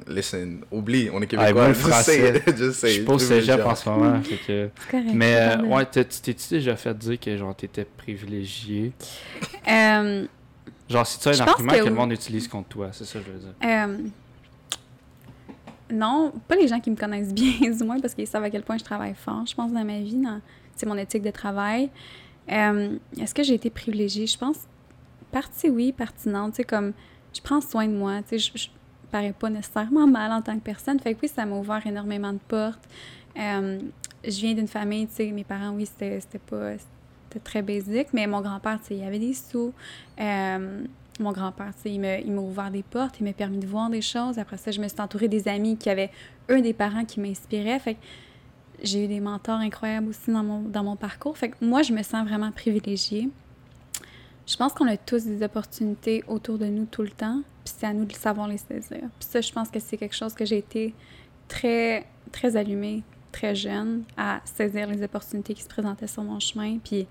Listen, 0.07 0.61
oublie, 0.71 1.09
on 1.13 1.21
est 1.21 1.33
Ah, 1.37 1.53
québécois. 1.53 1.73
say 1.73 1.73
français. 1.73 2.43
Je 2.57 2.71
suis 2.71 2.95
it, 2.97 3.05
pas 3.05 3.13
au 3.13 3.19
cégep 3.19 3.65
en 3.65 3.75
ce 3.75 3.89
moment, 3.89 4.21
fait 4.21 4.35
que... 4.37 4.69
C'est 4.75 4.91
correct. 4.91 5.09
Mais, 5.13 5.35
euh, 5.37 5.63
ouais, 5.63 5.85
t'es-tu 5.85 6.33
déjà 6.49 6.75
fait 6.75 6.97
dire 6.97 7.19
que, 7.19 7.37
genre, 7.37 7.55
t'étais 7.55 7.85
privilégié? 7.85 8.91
Genre, 10.89 11.05
si 11.07 11.19
tu 11.19 11.27
as 11.29 11.33
Je 11.33 11.43
un 11.43 11.47
argument 11.47 11.71
que 11.73 11.79
que, 11.79 11.85
le 11.85 11.91
monde 11.95 12.11
utilise 12.11 12.47
contre 12.47 12.69
toi, 12.69 12.89
c'est 12.91 13.05
ça 13.05 13.19
que 13.19 13.25
je 13.25 13.31
veux 13.31 13.39
dire. 13.39 13.53
Non, 15.91 16.31
pas 16.47 16.55
les 16.55 16.67
gens 16.67 16.79
qui 16.79 16.89
me 16.91 16.95
connaissent 16.95 17.33
bien, 17.33 17.71
du 17.77 17.83
moins, 17.83 17.99
parce 17.99 18.13
qu'ils 18.13 18.27
savent 18.27 18.43
à 18.43 18.49
quel 18.49 18.63
point 18.63 18.77
je 18.77 18.83
travaille 18.83 19.15
fort, 19.15 19.45
je 19.45 19.55
pense, 19.55 19.71
dans 19.71 19.83
ma 19.85 19.99
vie. 19.99 20.15
dans- 20.15 20.41
C'est 20.75 20.85
mon 20.85 20.97
éthique 20.97 21.23
de 21.23 21.31
travail. 21.31 21.89
Euh, 22.51 22.97
Est-ce 23.19 23.33
que 23.35 23.43
j'ai 23.43 23.53
été 23.55 23.69
privilégiée? 23.69 24.25
Je 24.27 24.37
pense, 24.37 24.57
partie 25.31 25.69
oui, 25.69 25.91
partie 25.91 26.29
non. 26.29 26.49
Tu 26.49 26.57
sais, 26.57 26.63
comme, 26.63 26.93
je 27.35 27.41
prends 27.41 27.61
soin 27.61 27.87
de 27.87 27.93
moi. 27.93 28.21
Tu 28.27 28.39
sais, 28.39 28.51
je, 28.55 28.63
je 28.63 28.67
parais 29.11 29.33
pas 29.37 29.49
nécessairement 29.49 30.07
mal 30.07 30.31
en 30.31 30.41
tant 30.41 30.55
que 30.57 30.63
personne. 30.63 30.99
Fait 30.99 31.13
que 31.13 31.19
oui, 31.23 31.27
ça 31.27 31.45
m'a 31.45 31.55
ouvert 31.57 31.85
énormément 31.85 32.33
de 32.33 32.39
portes. 32.47 32.87
Euh, 33.37 33.79
je 34.23 34.39
viens 34.41 34.53
d'une 34.53 34.67
famille, 34.67 35.07
tu 35.07 35.15
sais, 35.15 35.31
mes 35.31 35.43
parents, 35.43 35.71
oui, 35.71 35.85
c'était 35.85 36.19
c'était 36.19 36.39
pas... 36.39 36.73
C'était 37.31 37.43
très 37.43 37.61
basique, 37.61 38.07
mais 38.11 38.25
mon 38.25 38.41
grand-père, 38.41 38.79
tu 38.81 38.87
sais, 38.87 38.95
il 38.95 39.03
avait 39.03 39.19
des 39.19 39.35
sous. 39.35 39.71
Euh, 40.19 40.83
mon 41.19 41.31
grand-père, 41.31 41.71
il 41.85 41.99
m'a 41.99 42.19
il 42.19 42.31
m'a 42.31 42.41
ouvert 42.41 42.71
des 42.71 42.83
portes, 42.83 43.19
il 43.19 43.23
m'a 43.23 43.33
permis 43.33 43.57
de 43.59 43.67
voir 43.67 43.89
des 43.89 44.01
choses. 44.01 44.39
Après 44.39 44.57
ça, 44.57 44.71
je 44.71 44.81
me 44.81 44.87
suis 44.87 45.01
entourée 45.01 45.27
des 45.27 45.47
amis 45.47 45.77
qui 45.77 45.89
avaient, 45.89 46.11
eux, 46.49 46.61
des 46.61 46.73
parents 46.73 47.05
qui 47.05 47.19
m'inspiraient. 47.19 47.79
Fait 47.79 47.97
j'ai 48.81 49.05
eu 49.05 49.07
des 49.07 49.19
mentors 49.19 49.59
incroyables 49.59 50.09
aussi 50.09 50.31
dans 50.31 50.43
mon, 50.43 50.61
dans 50.61 50.83
mon 50.83 50.95
parcours. 50.95 51.37
Fait 51.37 51.49
que 51.49 51.55
moi, 51.61 51.81
je 51.81 51.93
me 51.93 52.03
sens 52.03 52.27
vraiment 52.27 52.51
privilégiée. 52.51 53.29
Je 54.47 54.57
pense 54.57 54.73
qu'on 54.73 54.87
a 54.87 54.97
tous 54.97 55.25
des 55.25 55.43
opportunités 55.43 56.23
autour 56.27 56.57
de 56.57 56.65
nous 56.65 56.85
tout 56.85 57.03
le 57.03 57.09
temps, 57.09 57.41
puis 57.63 57.73
c'est 57.77 57.85
à 57.85 57.93
nous 57.93 58.05
de 58.05 58.13
savoir 58.13 58.47
les 58.47 58.57
saisir. 58.57 59.01
Puis 59.19 59.27
ça, 59.29 59.41
je 59.41 59.51
pense 59.51 59.69
que 59.69 59.79
c'est 59.79 59.97
quelque 59.97 60.15
chose 60.15 60.33
que 60.33 60.43
j'ai 60.45 60.57
été 60.57 60.95
très, 61.47 62.07
très 62.31 62.55
allumée, 62.55 63.03
très 63.31 63.53
jeune, 63.53 64.03
à 64.17 64.41
saisir 64.45 64.87
les 64.87 65.03
opportunités 65.03 65.53
qui 65.53 65.61
se 65.61 65.67
présentaient 65.67 66.07
sur 66.07 66.23
mon 66.23 66.39
chemin. 66.39 66.79
Puis, 66.83 67.05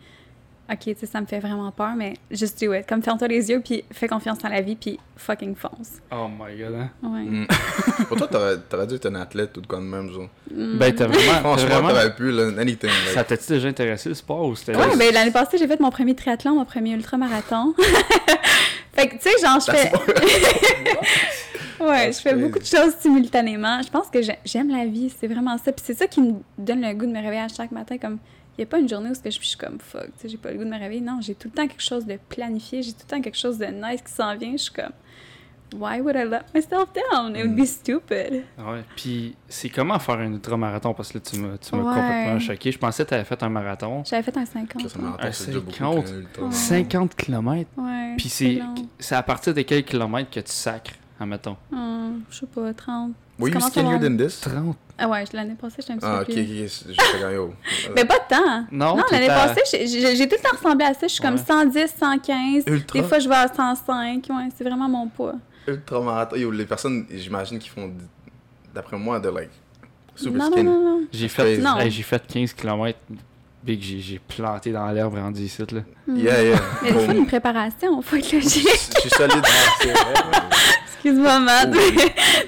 OK, 0.70 0.78
tu 0.80 0.94
sais, 0.96 1.06
ça 1.06 1.20
me 1.20 1.26
fait 1.26 1.38
vraiment 1.38 1.70
peur, 1.70 1.94
mais 1.96 2.14
just 2.30 2.62
do 2.62 2.74
it. 2.74 2.86
Comme 2.86 3.02
ferme-toi 3.02 3.28
les 3.28 3.48
yeux, 3.50 3.60
puis 3.64 3.84
fais 3.90 4.06
confiance 4.06 4.38
en 4.44 4.48
la 4.50 4.60
vie, 4.60 4.76
puis 4.76 4.98
fucking 5.16 5.54
fonce. 5.56 6.00
Oh 6.12 6.26
my 6.28 6.56
god, 6.58 6.74
hein? 6.74 6.90
Ouais. 7.02 7.22
Mm. 7.22 7.46
Pour 8.08 8.16
toi, 8.18 8.26
t'aurais, 8.28 8.58
t'aurais 8.68 8.86
dû 8.86 8.96
être 8.96 9.06
un 9.06 9.14
athlète 9.14 9.56
ou 9.56 9.62
de 9.62 9.66
quoi 9.66 9.78
de 9.78 9.84
même, 9.84 10.10
genre. 10.12 10.28
Mm. 10.54 10.76
Ben, 10.78 10.94
t'as 10.94 11.06
vraiment. 11.06 11.32
t'as 11.32 11.40
Franchement, 11.40 11.68
vraiment... 11.68 11.88
t'aurais 11.88 12.14
pu, 12.14 12.30
là, 12.30 12.48
anything. 12.60 12.90
like. 12.90 13.14
Ça 13.14 13.24
t'a-tu 13.24 13.46
déjà 13.52 13.68
intéressé 13.68 14.10
le 14.10 14.14
sport 14.14 14.44
ou 14.46 14.54
c'était 14.56 14.76
Ouais, 14.76 14.84
juste- 14.84 14.98
ben 14.98 15.14
l'année 15.14 15.30
passée, 15.30 15.56
j'ai 15.56 15.66
fait 15.66 15.80
mon 15.80 15.90
premier 15.90 16.14
triathlon, 16.14 16.54
mon 16.56 16.64
premier 16.66 16.92
ultramarathon. 16.92 17.74
fait 18.92 19.08
que, 19.08 19.14
tu 19.14 19.22
sais, 19.22 19.30
genre, 19.42 19.60
je 19.60 19.72
fais. 19.72 19.90
ouais, 21.80 22.12
je 22.12 22.18
fais 22.18 22.34
beaucoup 22.34 22.58
de 22.58 22.64
choses 22.64 22.94
simultanément. 23.00 23.80
Je 23.82 23.88
pense 23.88 24.08
que 24.08 24.20
j'ai- 24.22 24.38
j'aime 24.44 24.68
la 24.70 24.84
vie, 24.84 25.12
c'est 25.18 25.26
vraiment 25.28 25.56
ça. 25.58 25.72
Puis 25.72 25.82
c'est 25.86 25.94
ça 25.96 26.06
qui 26.06 26.20
me 26.20 26.34
donne 26.58 26.82
le 26.82 26.92
goût 26.94 27.06
de 27.06 27.12
me 27.12 27.20
réveiller 27.22 27.40
à 27.42 27.48
chaque 27.48 27.72
matin. 27.72 27.96
Comme, 27.98 28.18
n'y 28.58 28.64
a 28.64 28.66
pas 28.66 28.78
une 28.78 28.88
journée 28.88 29.10
où 29.10 29.14
ce 29.14 29.20
que 29.20 29.30
je 29.30 29.38
suis 29.40 29.56
comme 29.56 29.78
fuck, 29.78 30.04
tu 30.06 30.10
sais, 30.18 30.28
j'ai 30.28 30.36
pas 30.36 30.50
le 30.50 30.58
goût 30.58 30.64
de 30.64 30.70
me 30.70 30.78
réveiller. 30.78 31.00
Non, 31.00 31.18
j'ai 31.20 31.34
tout 31.34 31.48
le 31.48 31.54
temps 31.54 31.66
quelque 31.66 31.82
chose 31.82 32.04
de 32.06 32.18
planifié, 32.28 32.82
j'ai 32.82 32.92
tout 32.92 33.04
le 33.04 33.16
temps 33.16 33.20
quelque 33.20 33.38
chose 33.38 33.58
de 33.58 33.66
nice 33.66 34.02
qui 34.02 34.12
s'en 34.12 34.36
vient. 34.36 34.52
Je 34.52 34.56
suis 34.62 34.72
comme, 34.72 34.92
why 35.74 36.00
would 36.00 36.16
I 36.16 36.24
let 36.24 36.42
myself 36.54 36.88
down? 37.12 37.36
It 37.36 37.44
would 37.44 37.56
be 37.56 37.64
stupid. 37.66 38.44
Ouais. 38.58 38.82
Puis 38.96 39.36
c'est 39.48 39.68
comment 39.68 39.98
faire 39.98 40.18
un 40.18 40.32
ultramarathon? 40.32 40.94
Parce 40.94 41.10
que 41.12 41.18
là, 41.18 41.24
tu 41.30 41.38
m'as, 41.38 41.58
tu 41.58 41.74
m'as 41.76 41.82
Ouais. 41.82 41.94
complètement 42.00 42.38
choqué. 42.40 42.72
Je 42.72 42.78
pensais 42.78 43.04
que 43.04 43.08
tu 43.10 43.14
avais 43.14 43.24
fait 43.24 43.42
un 43.42 43.48
marathon. 43.48 44.02
J'avais 44.04 44.22
fait 44.22 44.36
un 44.36 44.44
50. 44.46 44.82
Ça, 44.82 44.88
ça 44.88 44.98
m'entend, 44.98 45.22
Un 45.22 45.52
beaucoup 45.52 45.70
50. 45.72 46.04
qu'un 46.06 46.12
ultra. 46.16 46.44
Ouais. 46.46 46.52
50 46.52 47.14
km. 47.16 47.70
Ouais. 47.76 48.14
Puis 48.16 48.28
c'est 48.28 49.14
à 49.14 49.22
partir 49.22 49.54
de 49.54 49.62
quels 49.62 49.84
kilomètres 49.84 50.30
que 50.30 50.40
tu 50.40 50.52
sacres, 50.52 50.92
admettons? 51.20 51.56
Hum, 51.72 52.22
je 52.30 52.38
sais 52.38 52.46
pas, 52.46 52.72
30. 52.74 53.12
Were 53.38 53.48
you 53.50 53.60
skinnier 53.60 53.98
than 53.98 54.16
this? 54.16 54.40
30. 54.40 54.76
Ah 55.00 55.08
ouais, 55.08 55.24
l'année 55.32 55.54
passée, 55.54 55.76
j'étais 55.78 55.92
un 55.92 55.96
petit 55.98 56.06
Ah, 56.08 56.24
peu 56.26 56.32
ok, 56.32 56.38
ok, 56.38 56.44
ok, 56.44 56.94
je 56.94 57.18
fais 57.18 57.34
yo. 57.34 57.54
Mais 57.94 58.04
pas 58.04 58.14
de 58.18 58.28
temps. 58.34 58.66
Non, 58.72 58.96
Non, 58.96 59.04
l'année 59.12 59.28
passée, 59.28 59.62
j'ai- 59.86 60.28
tout 60.28 60.34
le 60.36 60.42
temps 60.42 60.56
ressemblé 60.56 60.84
à 60.86 60.94
ça. 60.94 61.06
Je 61.06 61.12
suis 61.12 61.22
comme 61.22 61.34
Ouais. 61.34 61.44
110, 61.46 61.86
115. 61.96 62.64
Ultra. 62.66 63.00
Des 63.00 63.06
fois, 63.06 63.18
je 63.20 63.28
vais 63.28 63.34
à 63.36 63.46
105. 63.46 64.26
Ouais, 64.28 64.48
c'est 64.56 64.64
vraiment 64.64 64.88
mon 64.88 65.06
poids. 65.06 65.36
Ultra 65.68 66.00
marathon. 66.00 66.34
Yo, 66.36 66.50
les 66.50 66.66
personnes, 66.66 67.06
j'imagine, 67.10 67.60
qui 67.60 67.68
font, 67.68 67.92
d'après 68.74 68.98
moi, 68.98 69.20
de 69.20 69.28
like, 69.28 69.50
super 70.16 70.36
non, 70.38 70.50
non, 70.50 70.64
non, 70.64 70.80
non. 71.00 71.00
J'ai 71.12 71.28
fait, 71.28 71.54
hey, 71.54 71.92
fait 72.02 72.26
15 72.26 72.52
km. 72.54 72.98
Big, 73.64 73.82
j'ai, 73.82 73.98
j'ai 74.00 74.18
planté 74.20 74.70
dans 74.72 74.86
l'herbe 74.90 75.14
rendu 75.14 75.42
ici, 75.42 75.62
là. 75.72 75.80
Yeah, 76.14 76.42
yeah. 76.42 76.60
Mais 76.82 76.88
il 76.90 76.94
faut 76.94 77.06
Bon, 77.06 77.12
une 77.12 77.26
préparation, 77.26 78.00
faut 78.02 78.16
être 78.16 78.32
logique. 78.32 78.68
Je 78.94 79.00
suis 79.00 79.10
solide. 79.10 79.42
Vrai. 79.42 79.94
Excuse-moi, 80.94 81.40
Matt. 81.40 81.68
Oh. 81.74 82.00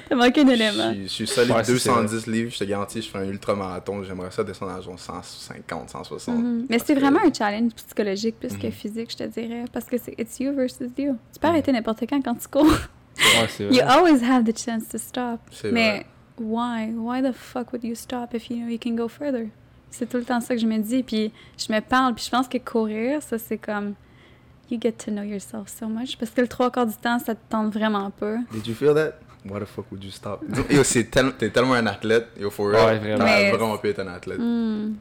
T'as 0.09 0.15
manqué 0.15 0.41
un 0.41 0.47
Je 0.47 0.51
élément. 0.51 0.91
suis- 0.93 1.03
je 1.03 1.07
suis 1.07 1.27
solide 1.27 1.51
Ouais, 1.51 1.63
ça, 1.63 1.77
c'est 1.77 1.89
210 1.89 2.27
livres, 2.27 2.51
je 2.51 2.59
te 2.59 2.63
garantis, 2.63 3.01
je 3.01 3.09
ferai 3.09 3.25
un 3.25 3.29
ultra-marathon. 3.29 4.03
J'aimerais 4.03 4.31
ça 4.31 4.43
descendre 4.43 4.71
à 4.73 4.81
genre 4.81 4.99
150, 4.99 5.89
160. 5.89 6.35
Mhm. 6.37 6.65
Mais 6.69 6.79
c'est 6.79 6.93
que- 6.95 6.99
vraiment 6.99 7.19
un 7.25 7.31
challenge 7.33 7.71
psychologique 7.75 8.39
plus 8.39 8.57
que 8.57 8.67
Mhm. 8.67 8.71
physique, 8.73 9.11
je 9.11 9.17
te 9.17 9.23
dirais. 9.23 9.65
Parce 9.71 9.85
que 9.85 9.97
c'est 9.97 10.15
it's 10.19 10.39
you 10.39 10.53
versus 10.53 10.89
you. 10.97 11.17
Tu 11.33 11.39
peux 11.39 11.47
arrêter 11.47 11.71
n'importe 11.71 12.01
quand 12.09 12.21
quand 12.23 12.35
tu 12.35 12.47
cours. 12.47 12.63
Ouais, 12.65 13.47
c'est 13.49 13.65
You 13.65 13.69
vrai. 13.73 13.81
always 13.81 14.23
have 14.23 14.43
the 14.45 14.57
chance 14.57 14.87
to 14.89 14.97
stop. 14.97 15.39
C'est 15.51 15.71
Mais 15.71 15.89
vrai. 15.89 16.05
why? 16.39 16.93
Why 16.95 17.21
the 17.21 17.33
fuck 17.33 17.71
would 17.73 17.83
you 17.83 17.95
stop 17.95 18.33
if 18.33 18.49
you 18.49 18.57
know 18.57 18.67
you 18.69 18.79
can 18.81 18.95
go 18.95 19.07
further? 19.07 19.47
C'est 19.91 20.09
tout 20.09 20.17
le 20.17 20.23
temps 20.23 20.39
ça 20.41 20.55
que 20.55 20.61
je 20.61 20.65
me 20.65 20.77
dis. 20.79 21.03
Puis 21.03 21.31
je 21.57 21.71
me 21.71 21.79
parle. 21.81 22.15
Puis 22.15 22.23
je 22.25 22.29
pense 22.31 22.47
que 22.47 22.57
courir, 22.57 23.21
ça, 23.21 23.37
c'est 23.37 23.57
comme... 23.57 23.93
You 24.69 24.79
get 24.81 24.93
to 24.93 25.11
know 25.11 25.23
yourself 25.23 25.67
so 25.67 25.87
much. 25.87 26.15
Parce 26.17 26.31
que 26.31 26.39
le 26.41 26.47
trois 26.47 26.71
quarts 26.71 26.87
du 26.87 26.95
temps, 26.95 27.19
ça 27.19 27.35
te 27.35 27.41
tente 27.49 27.73
vraiment 27.73 28.09
pas. 28.09 28.37
Did 28.53 28.65
you 28.67 28.73
feel 28.73 28.93
that? 28.95 29.11
Why 29.43 29.59
the 29.59 29.65
fuck 29.65 29.91
would 29.91 30.01
you 30.03 30.11
stop? 30.11 30.41
Yo, 30.69 30.83
c'est 30.85 31.03
tel- 31.11 31.33
t'es 31.33 31.49
tellement 31.49 31.73
un 31.73 31.87
athlète, 31.87 32.27
yo, 32.39 32.49
for 32.49 32.69
real. 32.71 32.85
Ouais, 32.85 32.97
vraiment. 32.99 33.25
Mais- 33.25 33.51
vraiment 33.51 33.77
pu 33.77 33.89
être 33.89 33.99
un 33.99 34.07
athlète. 34.07 34.39
Hmm. 34.39 34.93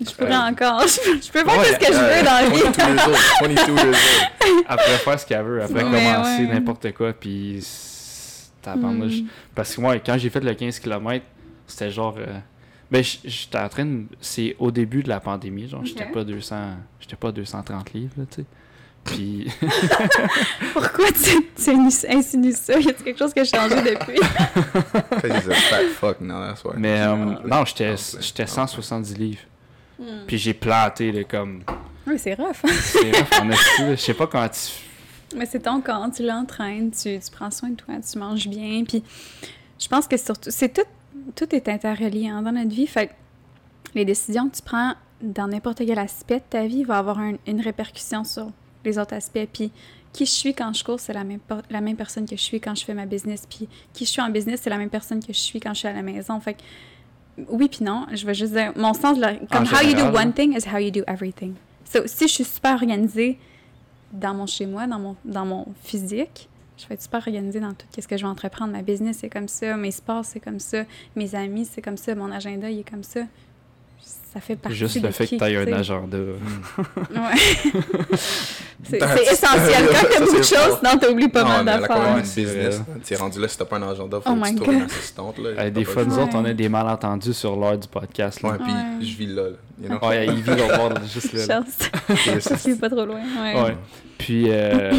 Je 0.00 0.10
pourrais 0.12 0.36
encore. 0.36 0.82
Je 0.86 1.00
peux, 1.00 1.20
je 1.20 1.32
peux 1.32 1.38
faire 1.44 1.58
Ouais, 1.58 1.66
tout 1.66 1.72
ce 1.74 1.78
que 1.88 1.92
je 1.92 1.98
Euh, 1.98 2.18
veux 2.18 2.24
dans 2.24 2.32
la 2.32 2.48
vie. 2.50 2.62
22 2.62 2.82
years 2.82 3.08
old, 3.08 3.16
22 3.56 3.72
years 3.72 3.84
old. 3.86 4.64
Après 4.68 4.92
faire 4.98 5.18
ce 5.20 5.26
qu'elle 5.26 5.42
veut, 5.44 5.62
après 5.62 5.80
commencer 5.82 6.42
ouais. 6.42 6.46
n'importe 6.54 6.92
quoi, 6.92 7.12
puis. 7.14 7.66
Hmm. 8.64 9.26
Parce 9.54 9.74
que 9.74 9.80
moi, 9.80 9.96
quand 9.98 10.18
j'ai 10.18 10.28
fait 10.30 10.40
le 10.40 10.54
15 10.54 10.78
km, 10.78 11.24
c'était 11.66 11.90
genre. 11.90 12.14
euh, 12.18 12.38
Ben, 12.90 13.02
j'étais 13.02 13.58
en 13.58 13.68
train 13.68 13.84
de. 13.84 14.04
C'est 14.20 14.54
au 14.58 14.70
début 14.70 15.02
de 15.02 15.08
la 15.08 15.20
pandémie, 15.20 15.68
genre, 15.68 15.84
j'étais 15.84 16.06
pas 16.06 16.24
200. 16.24 16.56
J'étais 17.00 17.16
pas 17.16 17.32
230 17.32 17.92
livres, 17.94 18.12
là, 18.16 18.24
tu 18.30 18.42
sais. 18.42 18.46
Puis. 19.04 19.48
Pourquoi 20.72 21.06
tu, 21.12 21.46
tu 21.56 21.70
insinues 22.08 22.52
ça? 22.52 22.78
Y 22.78 22.88
a 22.88 22.92
quelque 22.92 23.18
chose 23.18 23.32
qui 23.32 23.40
a 23.40 23.44
changé 23.44 23.76
depuis? 23.82 24.20
Fuck 26.00 26.20
now, 26.20 26.40
that's 26.46 26.64
why. 26.64 26.72
Mais 26.76 27.00
euh, 27.00 27.16
non, 27.44 27.64
j'étais 27.64 27.90
Ah, 27.92 27.96
c'est- 27.96 28.22
j'étais 28.22 28.42
ah, 28.44 28.46
170 28.46 29.16
livres. 29.18 29.40
Hmm. 29.98 30.26
Puis 30.26 30.38
j'ai 30.38 30.54
planté, 30.54 31.10
là, 31.12 31.24
comme. 31.24 31.62
Oui, 32.06 32.18
c'est 32.18 32.34
rough. 32.34 32.56
C'est 32.66 33.10
rough, 33.16 33.40
en. 33.40 33.50
Je 33.90 33.96
sais 33.96 34.14
pas 34.14 34.26
comment 34.26 34.48
tu. 34.48 35.36
Mais 35.36 35.46
c'est 35.46 35.60
ton 35.60 35.80
corps, 35.80 36.06
tu 36.14 36.22
l'entraînes, 36.24 36.90
tu, 36.92 37.18
tu 37.18 37.30
prends 37.32 37.50
soin 37.50 37.70
de 37.70 37.74
toi, 37.74 37.94
tu 38.00 38.18
manges 38.18 38.46
bien. 38.46 38.84
Puis 38.86 39.02
je 39.78 39.88
pense 39.88 40.06
que 40.06 40.16
surtout, 40.16 40.50
c'est 40.52 40.72
tout, 40.72 40.82
tout 41.34 41.54
est 41.54 41.68
interrelié 41.68 42.28
hein, 42.28 42.42
dans 42.42 42.52
notre 42.52 42.70
vie. 42.74 42.86
Fait 42.86 43.08
que 43.08 43.12
les 43.94 44.04
décisions 44.04 44.48
que 44.48 44.56
tu 44.56 44.62
prends 44.62 44.94
dans 45.22 45.48
n'importe 45.48 45.78
quel 45.78 45.98
aspect 45.98 46.38
de 46.38 46.44
ta 46.48 46.66
vie 46.66 46.84
va 46.84 46.98
avoir 46.98 47.18
un- 47.18 47.34
une 47.46 47.60
répercussion 47.60 48.24
sur 48.24 48.50
les 48.84 48.98
autres 48.98 49.14
aspects. 49.14 49.48
Puis 49.52 49.70
qui 50.12 50.24
je 50.26 50.30
suis 50.30 50.54
quand 50.54 50.72
je 50.72 50.84
cours, 50.84 51.00
c'est 51.00 51.12
la 51.12 51.24
même, 51.24 51.40
por- 51.40 51.62
la 51.70 51.80
même 51.80 51.96
personne 51.96 52.26
que 52.26 52.36
je 52.36 52.42
suis 52.42 52.60
quand 52.60 52.74
je 52.74 52.84
fais 52.84 52.94
ma 52.94 53.06
business. 53.06 53.46
Puis 53.48 53.68
qui 53.92 54.04
je 54.04 54.10
suis 54.10 54.22
en 54.22 54.30
business, 54.30 54.60
c'est 54.62 54.70
la 54.70 54.78
même 54.78 54.90
personne 54.90 55.20
que 55.20 55.32
je 55.32 55.38
suis 55.38 55.60
quand 55.60 55.74
je 55.74 55.80
suis 55.80 55.88
à 55.88 55.92
la 55.92 56.02
maison. 56.02 56.38
Fait 56.40 56.54
que 56.54 56.60
oui 57.50 57.68
puis 57.68 57.84
non, 57.84 58.06
je 58.12 58.24
vais 58.26 58.34
juste 58.34 58.52
dire, 58.52 58.72
mon 58.76 58.94
sens 58.94 59.18
la- 59.18 59.34
Comme 59.34 59.64
how 59.64 59.82
you 59.86 59.94
do 59.94 60.04
one 60.04 60.14
là. 60.28 60.32
thing 60.32 60.56
is 60.56 60.66
how 60.68 60.78
you 60.78 60.90
do 60.90 61.02
everything. 61.06 61.54
So, 61.84 62.00
si 62.06 62.28
je 62.28 62.32
suis 62.32 62.44
super 62.44 62.74
organisée 62.74 63.38
dans 64.12 64.34
mon 64.34 64.46
chez-moi, 64.46 64.86
dans 64.86 64.98
mon, 64.98 65.16
dans 65.24 65.44
mon 65.44 65.66
physique, 65.82 66.48
je 66.78 66.86
vais 66.88 66.94
être 66.94 67.02
super 67.02 67.18
organisée 67.26 67.60
dans 67.60 67.72
tout 67.72 67.86
ce 67.98 68.06
que 68.06 68.16
je 68.16 68.22
vais 68.22 68.28
entreprendre. 68.28 68.72
Ma 68.72 68.82
business, 68.82 69.18
c'est 69.20 69.28
comme 69.30 69.48
ça. 69.48 69.76
Mes 69.76 69.90
sports, 69.90 70.24
c'est 70.24 70.40
comme 70.40 70.60
ça. 70.60 70.82
Mes 71.14 71.34
amis, 71.34 71.68
c'est 71.70 71.82
comme 71.82 71.96
ça. 71.96 72.14
Mon 72.14 72.30
agenda, 72.30 72.68
il 72.70 72.80
est 72.80 72.88
comme 72.90 73.02
ça. 73.04 73.20
Ça 74.32 74.40
fait 74.42 74.56
partie 74.56 74.76
Juste 74.76 74.98
de 74.98 75.06
le 75.06 75.12
fait 75.12 75.24
que 75.24 75.30
qui, 75.30 75.38
tu 75.38 75.44
aies 75.44 75.64
tu 75.64 75.72
un 75.72 75.76
agenda. 75.78 76.18
Ouais. 76.18 77.74
c'est 78.84 78.98
essentiel. 79.32 79.88
Quand 79.92 80.08
t'as 80.12 80.20
beaucoup 80.20 80.36
de 80.38 80.42
choses, 80.42 80.78
sinon 80.78 80.98
t'oublies 81.00 81.28
pas 81.28 81.42
non, 81.42 81.48
mal 81.48 81.64
d'affaires. 81.64 81.98
même 82.02 82.12
Ouais, 82.14 82.20
une 82.20 82.24
c'est 82.26 82.42
business. 82.42 82.74
vrai. 82.76 83.00
Tu 83.04 83.14
es 83.14 83.16
rendu 83.16 83.40
là, 83.40 83.48
si 83.48 83.56
t'as 83.56 83.64
pas 83.64 83.76
un 83.78 83.82
agenda, 83.88 84.20
faut 84.20 84.30
Oh 84.30 84.34
que 84.42 84.48
tu 84.48 84.54
trouves 84.56 84.74
une 84.74 84.82
assistante. 84.82 85.38
Là, 85.38 85.48
Euh, 85.58 85.70
des 85.70 85.84
fois, 85.84 86.04
nous 86.04 86.18
autres, 86.18 86.34
on 86.36 86.44
a 86.44 86.52
des 86.52 86.68
malentendus 86.68 87.32
sur 87.32 87.56
l'heure 87.56 87.78
du 87.78 87.88
podcast. 87.88 88.42
Là. 88.42 88.50
Ouais, 88.50 88.58
puis 88.58 88.72
Ouais. 88.72 89.06
je 89.06 89.16
vis 89.16 89.26
là, 89.26 89.42
là. 89.42 89.56
You 89.82 89.88
know? 89.98 90.06
Ouais, 90.08 90.26
il 90.26 90.42
vit 90.42 90.50
au 90.50 90.76
bord, 90.76 90.92
juste 91.12 91.32
là. 91.32 91.46
Chance. 91.64 91.88
C'est- 92.40 92.56
suit 92.58 92.74
pas 92.76 92.90
trop 92.90 93.06
loin. 93.06 93.20
Ouais. 93.42 93.62
Ouais. 93.62 93.76
Puis, 94.18 94.46
euh, 94.50 94.92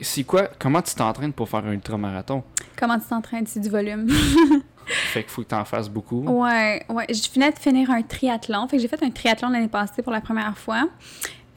c'est 0.00 0.24
quoi, 0.24 0.48
comment 0.58 0.82
tu 0.82 0.94
t'entraînes 0.94 1.32
pour 1.32 1.48
faire 1.48 1.64
un 1.64 1.72
ultramarathon? 1.72 2.42
Comment 2.78 2.98
tu 2.98 3.06
t'entraînes? 3.06 3.46
C'est 3.46 3.60
du 3.60 3.68
volume. 3.68 4.08
Fait 5.12 5.22
qu'il 5.22 5.30
faut 5.30 5.42
que 5.42 5.48
tu 5.48 5.54
en 5.54 5.64
fasses 5.64 5.88
beaucoup. 5.88 6.22
Ouais, 6.24 6.82
ouais. 6.88 7.06
Je 7.10 7.32
venais 7.32 7.52
de 7.52 7.58
finir 7.58 7.90
un 7.90 8.02
triathlon. 8.02 8.66
Fait 8.66 8.76
que 8.76 8.82
j'ai 8.82 8.88
fait 8.88 9.00
un 9.04 9.10
triathlon 9.10 9.50
l'année 9.50 9.68
passée 9.68 10.02
pour 10.02 10.12
la 10.12 10.20
première 10.20 10.56
fois. 10.58 10.88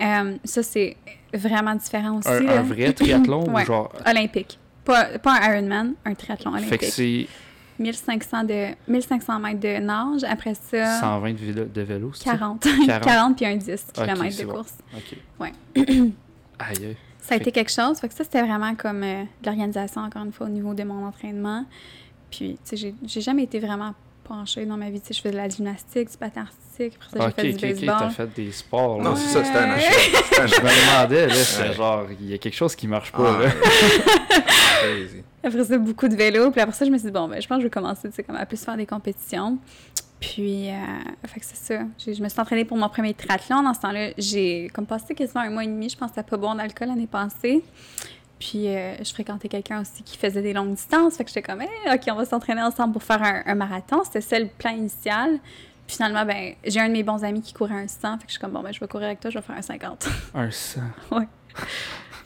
Euh, 0.01 0.37
ça, 0.43 0.61
c'est 0.61 0.97
vraiment 1.33 1.73
différent 1.73 2.17
aussi. 2.17 2.27
Un, 2.29 2.61
vrai 2.61 2.93
triathlon 2.93 3.47
ou 3.47 3.51
Ouais. 3.53 3.65
genre. 3.65 3.91
Olympique. 4.05 4.59
Pas, 4.85 5.17
pas 5.17 5.39
un 5.41 5.55
Ironman, 5.55 5.93
un 6.05 6.13
triathlon 6.13 6.51
Fait 6.57 6.77
que 6.77 6.85
olympique. 6.85 6.91
c'est 6.91 7.27
1500, 7.79 8.43
de, 8.43 8.67
1500 8.87 9.39
mètres 9.39 9.59
de 9.59 9.79
nage. 9.79 10.23
Après 10.29 10.53
ça, 10.53 10.99
120 10.99 11.31
de 11.33 11.37
vélo, 11.37 11.65
de 11.65 11.81
vélo 11.81 12.11
c'est 12.13 12.25
ça? 12.25 12.31
40. 12.37 12.67
40. 12.85 13.03
40 13.03 13.35
puis 13.37 13.45
un 13.47 13.55
10 13.55 13.87
Ok, 13.97 14.05
km 14.05 14.37
de 14.37 14.45
bon. 14.45 14.53
course. 14.53 14.73
Ok. 14.95 15.17
Ouais. 15.39 15.51
Aïe. 16.59 16.95
Ça 17.23 17.35
a 17.35 17.37
été 17.37 17.51
quelque 17.51 17.71
chose. 17.71 17.99
Fait 17.99 18.07
que 18.09 18.13
ça, 18.13 18.23
c'était 18.23 18.41
vraiment 18.41 18.75
comme 18.75 19.01
euh, 19.03 19.23
de 19.23 19.45
l'organisation, 19.45 20.01
encore 20.01 20.23
une 20.23 20.31
fois, 20.33 20.47
au 20.47 20.49
niveau 20.49 20.73
de 20.73 20.83
mon 20.83 21.05
entraînement. 21.05 21.65
Puis, 22.29 22.53
tu 22.63 22.69
sais, 22.69 22.77
j'ai- 22.77 22.95
j'ai 23.05 23.21
jamais 23.21 23.43
été 23.43 23.59
vraiment 23.59 23.93
penchée 24.23 24.65
dans 24.65 24.77
ma 24.77 24.89
vie. 24.89 24.99
Tu 25.01 25.07
sais, 25.07 25.13
je 25.13 25.21
faisais 25.21 25.31
de 25.33 25.37
la 25.37 25.49
gymnastique, 25.49 26.09
du 26.11 26.17
patin 26.17 26.41
artistique. 26.41 26.93
Après 26.95 27.19
ça, 27.19 27.27
Ok, 27.27 27.33
j'ai 27.37 27.43
fait 27.43 27.49
ok, 27.53 27.59
du 27.59 27.65
ok, 27.65 27.85
baseball. 27.85 27.95
t'as 27.99 28.09
fait 28.09 28.33
des 28.35 28.51
sports. 28.51 28.97
là. 28.97 29.03
Non, 29.03 29.15
c'est 29.15 29.27
ça, 29.29 29.43
c'était 29.43 29.57
un 29.59 29.69
achat. 29.71 30.47
Je 30.47 30.61
me 30.61 31.01
demandais, 31.03 31.27
là, 31.27 31.33
Ouais. 31.33 31.73
genre, 31.73 32.05
il 32.19 32.29
y 32.29 32.33
a 32.33 32.37
quelque 32.37 32.55
chose 32.55 32.75
qui 32.75 32.87
marche 32.87 33.11
pas, 33.11 33.35
Ah, 33.39 33.43
là. 33.43 33.49
Crazy. 34.81 35.23
Après 35.43 35.63
ça, 35.65 35.77
beaucoup 35.77 36.07
de 36.07 36.15
vélo. 36.15 36.51
Puis 36.51 36.61
après 36.61 36.75
ça, 36.75 36.85
je 36.85 36.89
me 36.91 36.97
suis 36.97 37.07
dit, 37.07 37.11
bon, 37.11 37.27
ben, 37.27 37.41
je 37.41 37.47
pense 37.47 37.57
que 37.57 37.61
je 37.61 37.67
vais 37.67 37.71
commencer, 37.71 38.09
tu 38.09 38.15
sais, 38.15 38.23
comme 38.23 38.35
à 38.35 38.45
plus 38.45 38.63
faire 38.63 38.77
des 38.77 38.85
compétitions. 38.85 39.57
Puis, 40.19 40.69
euh, 40.69 40.73
fait 41.27 41.39
que 41.41 41.45
c'est 41.45 41.57
ça. 41.73 41.83
Je 41.99 42.23
me 42.23 42.29
suis 42.29 42.39
entraînée 42.39 42.63
pour 42.63 42.77
mon 42.77 42.87
premier 42.87 43.13
triathlon. 43.13 43.61
Dans 43.61 43.73
ce 43.73 43.81
temps-là, 43.81 44.11
j'ai 44.17 44.69
comme 44.73 44.85
passé 44.85 45.13
quasiment 45.15 45.41
un 45.41 45.49
mois 45.49 45.63
et 45.65 45.67
demi. 45.67 45.89
Je 45.89 45.97
pense 45.97 46.11
que 46.11 46.15
c'était 46.15 46.29
pas 46.29 46.37
bon 46.37 46.55
d'alcool 46.55 46.87
l'année 46.87 47.07
passée. 47.07 47.61
Puis, 48.49 48.67
euh, 48.67 48.95
je 49.01 49.09
fréquentais 49.13 49.47
quelqu'un 49.47 49.79
aussi 49.79 50.03
qui 50.03 50.17
faisait 50.17 50.41
des 50.41 50.51
longues 50.51 50.73
distances. 50.75 51.15
Fait 51.15 51.23
que 51.23 51.29
j'étais 51.29 51.41
comme, 51.41 51.61
Hey, 51.61 51.69
OK, 51.93 52.01
on 52.11 52.15
va 52.15 52.25
s'entraîner 52.25 52.61
ensemble 52.61 52.91
pour 52.91 53.03
faire 53.03 53.23
un, 53.23 53.41
un 53.45 53.55
marathon. 53.55 54.01
C'était 54.03 54.19
ça 54.19 54.37
le 54.37 54.47
plan 54.47 54.71
initial. 54.71 55.39
Puis 55.87 55.95
finalement, 55.95 56.25
ben, 56.25 56.53
j'ai 56.65 56.81
un 56.81 56.87
de 56.89 56.93
mes 56.93 57.03
bons 57.03 57.23
amis 57.23 57.41
qui 57.41 57.53
courait 57.53 57.75
un 57.75 57.87
100. 57.87 58.17
Fait 58.17 58.17
que 58.17 58.23
je 58.27 58.31
suis 58.31 58.39
comme, 58.41 58.51
bon, 58.51 58.61
ben, 58.61 58.73
je 58.73 58.81
vais 58.81 58.87
courir 58.87 59.07
avec 59.07 59.21
toi, 59.21 59.31
je 59.31 59.37
vais 59.39 59.45
faire 59.45 59.55
un 59.55 59.61
50. 59.61 60.07
Un 60.33 60.51
sang. 60.51 60.81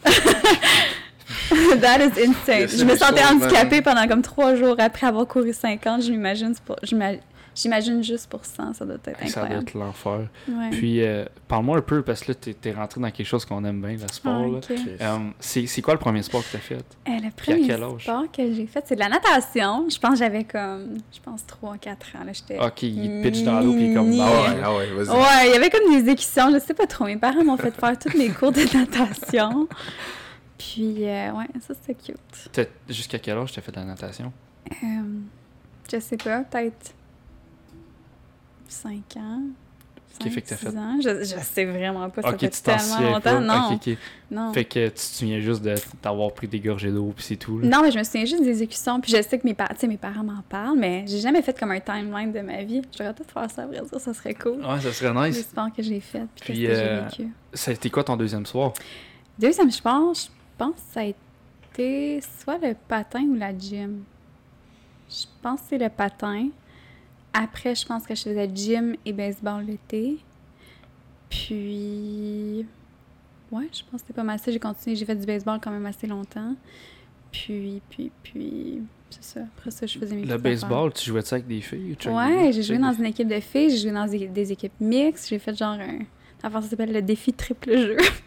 That 1.82 2.00
is 2.00 2.20
insane. 2.20 2.68
Je 2.68 2.84
me 2.86 2.96
sentais 2.96 3.24
handicapée 3.24 3.82
pendant 3.82 4.08
comme 4.08 4.22
trois 4.24 4.56
jours 4.56 4.76
après 4.80 5.06
avoir 5.06 5.28
couru 5.28 5.54
50. 5.54 6.02
Je 6.04 6.12
m'imagine, 6.12 6.54
j'ima- 6.84 7.12
j'imagine 7.60 8.04
juste 8.04 8.30
pour 8.30 8.46
100, 8.46 8.74
ça 8.74 8.86
doit 8.86 8.96
être 8.96 9.06
Ça 9.06 9.12
doit 9.12 9.44
incroyable. 9.44 9.64
être 9.64 9.74
l'enfer. 9.74 10.28
Ouais. 10.48 10.70
Puis, 10.72 11.02
euh, 11.04 11.26
parle-moi 11.48 11.78
un 11.78 11.82
peu, 11.82 12.02
parce 12.04 12.22
que 12.22 12.32
là, 12.32 12.36
t'es 12.36 12.56
es 12.70 12.72
rentré 12.74 13.02
dans 13.02 13.10
quelque 13.12 13.26
chose 13.26 13.44
qu'on 13.46 13.64
aime 13.66 13.82
bien, 13.82 13.94
le 13.94 14.08
sport. 14.12 14.60
Ah. 14.70 14.74
Euh, 15.02 15.18
c'est 15.40 15.66
c'est 15.68 15.82
quoi 15.82 15.94
le 15.94 16.00
premier 16.00 16.22
sport 16.24 16.42
que 16.44 16.52
t'as 16.52 16.60
fait? 16.60 16.76
Euh, 16.76 17.12
le 17.24 17.32
premier 17.32 17.66
quel 17.68 17.84
âge? 17.84 18.04
sport 18.04 18.24
que 18.32 18.54
j'ai 18.54 18.68
fait, 18.68 18.84
c'est 18.86 18.96
de 18.96 19.00
la 19.00 19.10
natation. 19.10 19.90
Je 19.90 19.98
pense 19.98 20.12
que 20.12 20.18
j'avais 20.20 20.44
comme, 20.44 20.98
je 21.12 21.20
pense 21.20 21.42
3-4 21.46 22.18
ans. 22.18 22.24
Là. 22.26 22.68
Ok, 22.68 22.84
il 22.84 23.22
pitch 23.24 23.44
dans 23.44 23.60
l'eau, 23.60 23.74
puis 23.74 23.94
comme. 23.94 24.12
Ah 24.20 24.28
Ah 24.28 24.32
ouais, 24.32 24.56
ouais. 24.56 24.62
ah 24.64 24.76
ouais, 24.76 25.04
vas-y. 25.04 25.10
Ouais, 25.18 25.48
il 25.50 25.54
y 25.54 25.56
avait 25.56 25.70
comme 25.70 25.92
des 26.04 26.12
écussons, 26.12 26.50
je 26.54 26.60
sais 26.60 26.74
pas 26.74 26.88
trop. 26.88 27.06
Mes 27.06 27.18
parents 27.18 27.44
m'ont 27.44 27.58
fait 27.58 27.72
faire 27.74 27.98
tous 27.98 28.16
mes 28.18 28.30
cours 28.30 28.52
de 28.52 28.62
natation. 28.78 29.68
Puis, 30.58 31.06
euh, 31.08 31.32
ouais, 31.34 31.46
ça 31.62 31.74
c'était 31.80 31.94
cute. 32.14 32.68
Jusqu'à 32.90 33.20
quel 33.20 33.38
âge 33.38 33.52
t'as 33.54 33.62
fait 33.62 33.72
de 33.72 33.78
la 33.78 33.86
natation? 33.86 34.32
Euh, 34.84 34.86
je 35.92 36.00
sais 36.00 36.18
pas, 36.18 36.40
peut-être 36.42 36.94
5 38.72 39.18
ans. 39.18 39.42
Ok, 40.20 40.32
fait 40.32 40.42
que 40.42 40.50
t'as 40.50 40.56
5, 40.56 40.60
fait- 40.66 40.70
6 40.72 40.78
ans. 40.80 40.98
Je, 41.00 41.20
je 41.26 41.40
sais 41.44 41.66
vraiment 41.66 42.10
pas, 42.10 42.24
ça 42.24 42.30
ok, 42.30 42.40
fait 42.40 42.50
tu 42.50 42.62
t'en 42.64 42.76
tellement 42.76 42.96
souviens 42.96 43.12
longtemps. 43.12 43.42
Non, 43.42 43.76
Ok, 43.76 43.82
ok. 43.88 43.98
non. 44.32 44.52
Fait 44.54 44.66
que 44.66 44.88
tu 44.88 44.94
te 44.94 45.00
souviens 45.00 45.40
juste 45.40 45.62
de- 45.62 45.76
d'avoir 46.02 46.32
pris 46.34 46.48
des 46.48 46.60
gorgées 46.60 46.92
d'eau, 46.92 47.14
puis 47.16 47.24
c'est 47.24 47.36
tout. 47.36 47.60
là. 47.60 47.68
Non, 47.68 47.84
mais 47.84 47.92
je 47.92 48.00
me 48.00 48.04
souviens 48.04 48.26
juste 48.26 48.42
des 48.44 48.64
écussons. 48.64 49.00
Puis 49.00 49.12
je 49.12 49.22
sais 49.22 49.38
que 49.38 49.46
mes, 49.46 49.54
par- 49.54 49.70
parents 50.02 50.24
m'en 50.24 50.42
parlent, 50.50 50.78
mais 50.80 51.06
j'ai 51.08 51.20
jamais 51.20 51.44
fait 51.44 51.58
comme 51.60 51.70
un 51.70 51.80
timeline 51.80 52.32
de 52.32 52.40
ma 52.40 52.64
vie. 52.64 52.82
J'aurais 52.98 53.14
peut-être 53.14 53.32
faire 53.32 53.52
ça, 53.52 53.62
à 53.64 53.68
vrai 53.68 53.80
dire, 53.82 54.00
ça 54.00 54.12
serait 54.14 54.34
cool. 54.34 54.66
Ouais, 54.66 54.82
ça 54.82 54.92
serait 54.92 55.14
Les 55.14 55.30
nice. 55.30 55.42
sports 55.42 55.70
que 55.76 55.84
j'ai 55.84 56.00
fait, 56.00 56.26
puis, 56.36 56.54
Puis, 56.54 56.54
qu'est-ce 56.64 56.80
que 56.82 56.86
euh, 56.88 57.10
j'ai 57.16 57.24
vécu. 57.26 57.34
C'était 57.54 57.90
quoi 57.92 58.04
ton 58.04 58.18
deuxième 58.18 58.46
soir? 58.48 58.74
Deuxième 59.38 59.70
sport, 59.70 60.16
je 60.16 60.26
pense 60.58 60.74
que 60.74 60.94
ça 60.94 61.02
a 61.02 61.04
été 61.04 62.22
soit 62.44 62.58
le 62.58 62.74
patin 62.88 63.22
ou 63.22 63.36
la 63.36 63.56
gym. 63.56 64.02
Je 65.12 65.26
pense 65.44 65.60
que 65.62 65.66
c'est 65.70 65.78
le 65.78 65.90
patin. 65.90 66.48
Après, 67.40 67.76
je 67.76 67.86
pense 67.86 68.06
que 68.08 68.16
je 68.16 68.22
faisais 68.24 68.50
gym 68.54 68.96
et 69.06 69.14
baseball 69.14 69.64
l'été. 69.66 70.18
Puis, 71.30 72.66
ouais, 73.52 73.68
je 73.72 73.82
pense 73.84 73.92
que 73.94 73.98
c'était 74.00 74.14
pas 74.14 74.24
mal 74.24 74.40
ça. 74.40 74.52
J'ai 74.52 74.60
continué, 74.60 74.96
j'ai 74.96 75.06
fait 75.06 75.16
du 75.16 75.26
baseball 75.26 75.60
quand 75.62 75.72
même 75.72 75.86
assez 75.86 76.08
longtemps. 76.08 76.56
Puis, 77.32 77.82
puis, 77.90 78.12
puis, 78.24 78.82
c'est 79.10 79.24
ça. 79.24 79.40
Après 79.58 79.72
ça, 79.72 79.86
je 79.86 80.00
faisais 80.00 80.16
mes 80.16 80.24
Le 80.26 80.38
baseball, 80.38 80.94
tu 80.94 81.06
jouais 81.10 81.22
ça 81.22 81.36
avec 81.36 81.48
des 81.48 81.62
filles? 81.62 81.96
jouais- 82.02 82.14
Ouais, 82.16 82.52
j'ai 82.54 82.64
joué 82.64 82.78
dans 82.78 82.94
une 82.94 83.06
équipe 83.06 83.28
de 83.28 83.40
filles, 83.40 83.70
j'ai 83.72 83.78
joué 83.78 83.92
dans 83.92 84.06
des, 84.08 84.28
des 84.28 84.52
équipes 84.52 84.80
mixtes, 84.80 85.30
j'ai 85.30 85.40
fait 85.40 85.56
genre 85.58 85.78
un. 85.80 86.00
Enfin, 86.44 86.62
ça 86.62 86.70
s'appelle 86.70 86.94
le 86.94 87.02
défi 87.02 87.34
triple 87.34 87.76
jeu. 87.78 87.98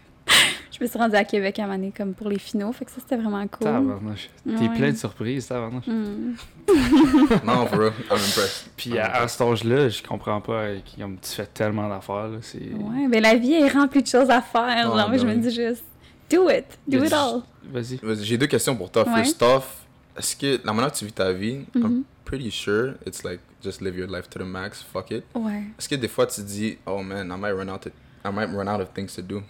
je 0.81 0.85
me 0.85 0.89
suis 0.89 0.97
rendue 0.99 1.15
à 1.15 1.23
Québec 1.23 1.59
à 1.59 1.63
un 1.63 1.67
moment 1.67 1.77
donné, 1.77 1.93
comme 1.95 2.13
pour 2.15 2.27
les 2.27 2.39
finaux, 2.39 2.71
fait 2.71 2.85
que 2.85 2.91
ça 2.91 2.97
c'était 2.99 3.15
vraiment 3.15 3.45
cool. 3.47 3.65
Tabarnouche. 3.67 4.29
T'es 4.43 4.51
Ouais. 4.67 4.75
plein 4.75 4.91
de 4.91 4.97
surprises, 4.97 5.47
tabarnouche. 5.47 5.85
Hmm. 5.87 6.33
Non, 7.45 7.65
for 7.67 7.77
real, 7.79 7.93
I'm 8.09 8.17
impressed. 8.17 8.69
Puis 8.75 8.97
à, 8.97 9.11
à 9.21 9.27
cet 9.27 9.41
âge-là, 9.41 9.89
je 9.89 10.01
comprends 10.03 10.41
pas, 10.41 10.53
euh, 10.53 10.79
comme 10.97 11.17
tu 11.19 11.29
fais 11.31 11.45
tellement 11.45 11.87
d'affaires, 11.87 12.27
là, 12.29 12.37
c'est... 12.41 12.57
Ouais, 12.73 13.07
mais 13.09 13.19
la 13.21 13.35
vie 13.35 13.53
est 13.53 13.67
remplie 13.69 14.01
de 14.01 14.07
choses 14.07 14.29
à 14.29 14.41
faire. 14.41 14.63
Ouais, 14.65 14.81
genre, 14.99 15.07
moi, 15.09 15.17
je 15.17 15.23
ben 15.25 15.29
me 15.29 15.35
oui. 15.35 15.49
dis 15.49 15.53
juste, 15.55 15.83
do 16.29 16.49
it, 16.49 16.65
do 16.87 17.03
it 17.03 17.13
all. 17.13 17.41
Vas-y. 17.71 17.97
Vas-y, 18.01 18.23
J'ai 18.25 18.37
deux 18.37 18.47
questions 18.47 18.75
pour 18.75 18.89
toi. 18.91 19.07
Ouais. 19.07 19.23
First 19.23 19.41
off, 19.43 19.85
est-ce 20.17 20.35
que 20.35 20.59
la 20.65 20.73
manière 20.73 20.91
que 20.91 20.97
tu 20.97 21.05
vis 21.05 21.13
ta 21.13 21.31
vie, 21.31 21.65
I'm 21.75 21.81
Mhm. 21.83 22.03
pretty 22.25 22.49
sure 22.51 22.93
it's 23.05 23.23
like 23.23 23.39
just 23.63 23.81
live 23.81 23.95
your 23.97 24.07
life 24.09 24.27
to 24.29 24.39
the 24.39 24.45
max, 24.45 24.81
fuck 24.81 25.11
it. 25.11 25.23
Ouais. 25.35 25.63
Est-ce 25.77 25.87
que 25.87 25.95
des 25.95 26.07
fois 26.07 26.25
tu 26.25 26.41
te 26.41 26.47
dis, 26.47 26.77
oh 26.87 27.03
man, 27.03 27.27
I 27.27 27.39
might 27.39 27.53
run 27.53 27.69
out, 27.69 27.85
of, 27.85 27.91
I 28.25 28.31
might 28.33 28.49
run 28.51 28.67
out 28.67 28.81
of 28.81 28.89
things 28.93 29.13
to 29.15 29.21
do? 29.21 29.41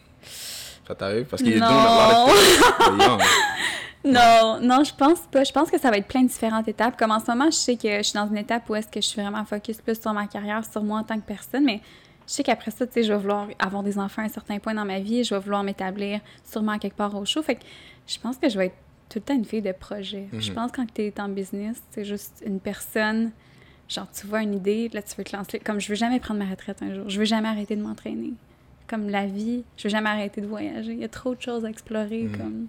Parce 1.30 1.42
qu'il. 1.42 1.58
You're 1.58 1.68
young. 3.00 3.22
Non, 4.04 4.60
non, 4.62 4.84
je 4.84 4.94
pense 4.96 5.20
pas. 5.32 5.44
Je 5.44 5.52
pense 5.52 5.70
que 5.70 5.80
ça 5.80 5.92
va 5.92 5.98
être 5.98 6.08
plein 6.08 6.24
de 6.24 6.28
différentes 6.28 6.68
étapes. 6.68 6.98
Comme 6.98 7.12
en 7.12 7.20
ce 7.20 7.30
moment, 7.30 7.46
je 7.46 7.56
sais 7.56 7.76
que 7.76 7.98
je 7.98 8.02
suis 8.04 8.14
dans 8.18 8.28
une 8.28 8.38
étape 8.38 8.68
où 8.70 8.76
est-ce 8.76 8.88
que 8.88 9.00
je 9.00 9.08
suis 9.08 9.22
vraiment 9.22 9.46
focus 9.46 9.78
plus 9.78 10.00
sur 10.02 10.12
ma 10.14 10.26
carrière, 10.28 10.64
sur 10.66 10.84
moi 10.84 11.00
en 11.00 11.04
tant 11.04 11.16
que 11.20 11.26
personne, 11.26 11.64
mais 11.66 11.82
je 12.28 12.34
sais 12.34 12.44
qu'après 12.44 12.72
ça, 12.72 12.88
tu 12.88 12.94
sais, 12.94 13.04
je 13.04 13.14
vais 13.14 13.20
vouloir 13.20 13.48
avoir 13.60 13.84
des 13.84 14.00
enfants 14.00 14.24
à 14.24 14.26
un 14.26 14.30
certain 14.30 14.58
point 14.58 14.74
dans 14.74 14.86
ma 14.86 15.00
vie, 15.00 15.24
je 15.24 15.36
vais 15.36 15.40
vouloir 15.42 15.64
m'établir 15.64 16.20
sûrement 16.50 16.80
quelque 16.80 16.96
part 16.96 17.14
au 17.16 17.26
chaud. 17.26 17.44
Fait 17.44 17.56
que 17.56 17.62
je 18.08 18.18
pense 18.20 18.38
que 18.38 18.50
je 18.50 18.58
vais 18.58 18.68
être 18.68 18.76
tout 19.10 19.20
le 19.20 19.24
temps 19.24 19.36
une 19.36 19.46
fille 19.46 19.62
de 19.62 19.72
projet. 19.74 20.28
Je 20.34 20.50
Mhm. 20.50 20.56
pense 20.56 20.72
que 20.72 20.78
quand 20.78 20.88
tu 20.94 21.02
es 21.04 21.22
en 21.22 21.30
business, 21.30 21.78
c'est 21.92 22.06
juste 22.06 22.42
une 22.46 22.60
personne, 22.60 23.32
genre 23.88 24.08
tu 24.12 24.26
vois 24.26 24.42
une 24.42 24.56
idée, 24.56 24.90
là 24.94 25.04
tu 25.04 25.14
veux 25.16 25.24
te 25.24 25.36
lancer. 25.36 25.60
Comme 25.60 25.80
je 25.80 25.90
veux 25.90 25.96
jamais 25.96 26.20
prendre 26.20 26.40
ma 26.44 26.50
retraite 26.50 26.82
un 26.82 26.92
jour, 26.96 27.04
je 27.08 27.20
veux 27.20 27.26
jamais 27.26 27.50
arrêter 27.50 27.76
de 27.76 27.84
m'entraîner. 27.84 28.34
Comme 28.92 29.10
la 29.10 29.26
vie, 29.26 29.64
je 29.78 29.84
veux 29.84 29.90
jamais 29.90 30.10
arrêter 30.10 30.42
de 30.42 30.48
voyager. 30.48 30.92
Il 30.92 31.00
y 31.00 31.04
a 31.06 31.10
trop 31.10 31.34
de 31.34 31.42
choses 31.42 31.64
à 31.66 31.70
explorer. 31.70 32.24
Mhm. 32.24 32.38
Comme... 32.38 32.68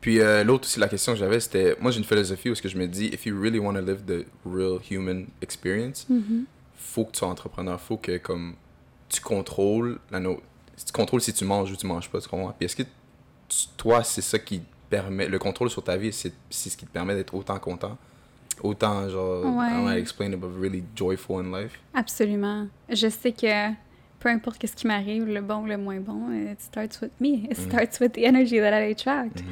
Puis 0.00 0.18
euh, 0.20 0.42
l'autre 0.44 0.64
aussi, 0.66 0.80
la 0.80 0.88
question 0.88 1.12
que 1.12 1.18
j'avais, 1.18 1.38
c'était, 1.40 1.76
moi 1.78 1.90
j'ai 1.90 1.98
une 1.98 2.04
philosophie 2.04 2.48
où 2.50 2.54
ce 2.54 2.62
que 2.62 2.68
je 2.70 2.78
me 2.78 2.86
dis, 2.88 3.06
if 3.12 3.26
you 3.26 3.38
really 3.38 3.58
want 3.58 3.74
to 3.74 3.80
live 3.82 4.02
the 4.06 4.24
real 4.46 4.78
human 4.90 5.26
experience, 5.42 6.06
Mhm. 6.08 6.46
faut 6.74 7.04
que 7.04 7.12
tu 7.12 7.18
sois 7.18 7.28
entrepreneur, 7.28 7.78
faut 7.78 7.98
que 7.98 8.16
comme 8.16 8.54
tu 9.10 9.20
contrôles 9.20 9.98
la 10.10 10.20
no- 10.20 10.40
tu 10.84 10.90
contrôles 10.92 11.20
si 11.20 11.34
tu 11.34 11.44
manges 11.44 11.70
ou 11.70 11.76
tu 11.76 11.86
manges 11.86 12.08
pas, 12.08 12.18
tu 12.20 12.28
comprends? 12.28 12.54
Puis 12.58 12.64
est-ce 12.64 12.76
que 12.76 12.84
tu- 12.84 13.66
toi, 13.76 14.02
c'est 14.02 14.22
ça 14.22 14.38
qui 14.38 14.62
permet, 14.88 15.28
le 15.28 15.38
contrôle 15.38 15.68
sur 15.68 15.84
ta 15.84 15.98
vie, 15.98 16.12
c'est 16.14 16.32
c'est 16.48 16.70
ce 16.70 16.76
qui 16.78 16.86
te 16.86 16.90
permet 16.90 17.14
d'être 17.14 17.34
autant 17.34 17.58
content, 17.58 17.98
autant 18.62 19.06
genre, 19.10 19.44
Ouais. 19.44 19.66
I 19.66 19.70
don't 19.70 19.82
know 19.82 19.88
how 19.88 19.92
to 19.92 19.98
explain 19.98 20.32
it, 20.32 20.40
but 20.40 20.50
really 20.58 20.82
joyful 20.96 21.36
in 21.44 21.52
life? 21.60 21.78
Absolument. 21.92 22.68
Je 22.88 23.08
sais 23.10 23.32
que 23.32 23.68
peu 24.20 24.28
importe 24.28 24.64
ce 24.64 24.76
qui 24.76 24.86
m'arrive, 24.86 25.26
le 25.26 25.40
bon 25.40 25.62
ou 25.62 25.66
le 25.66 25.78
moins 25.78 25.98
bon, 25.98 26.30
it 26.30 26.60
starts 26.60 27.00
with 27.00 27.12
me. 27.20 27.46
It 27.50 27.56
starts 27.56 27.98
with 28.00 28.12
the 28.12 28.24
energy 28.24 28.58
that 28.58 28.78
I 28.78 28.92
attract. 28.92 29.42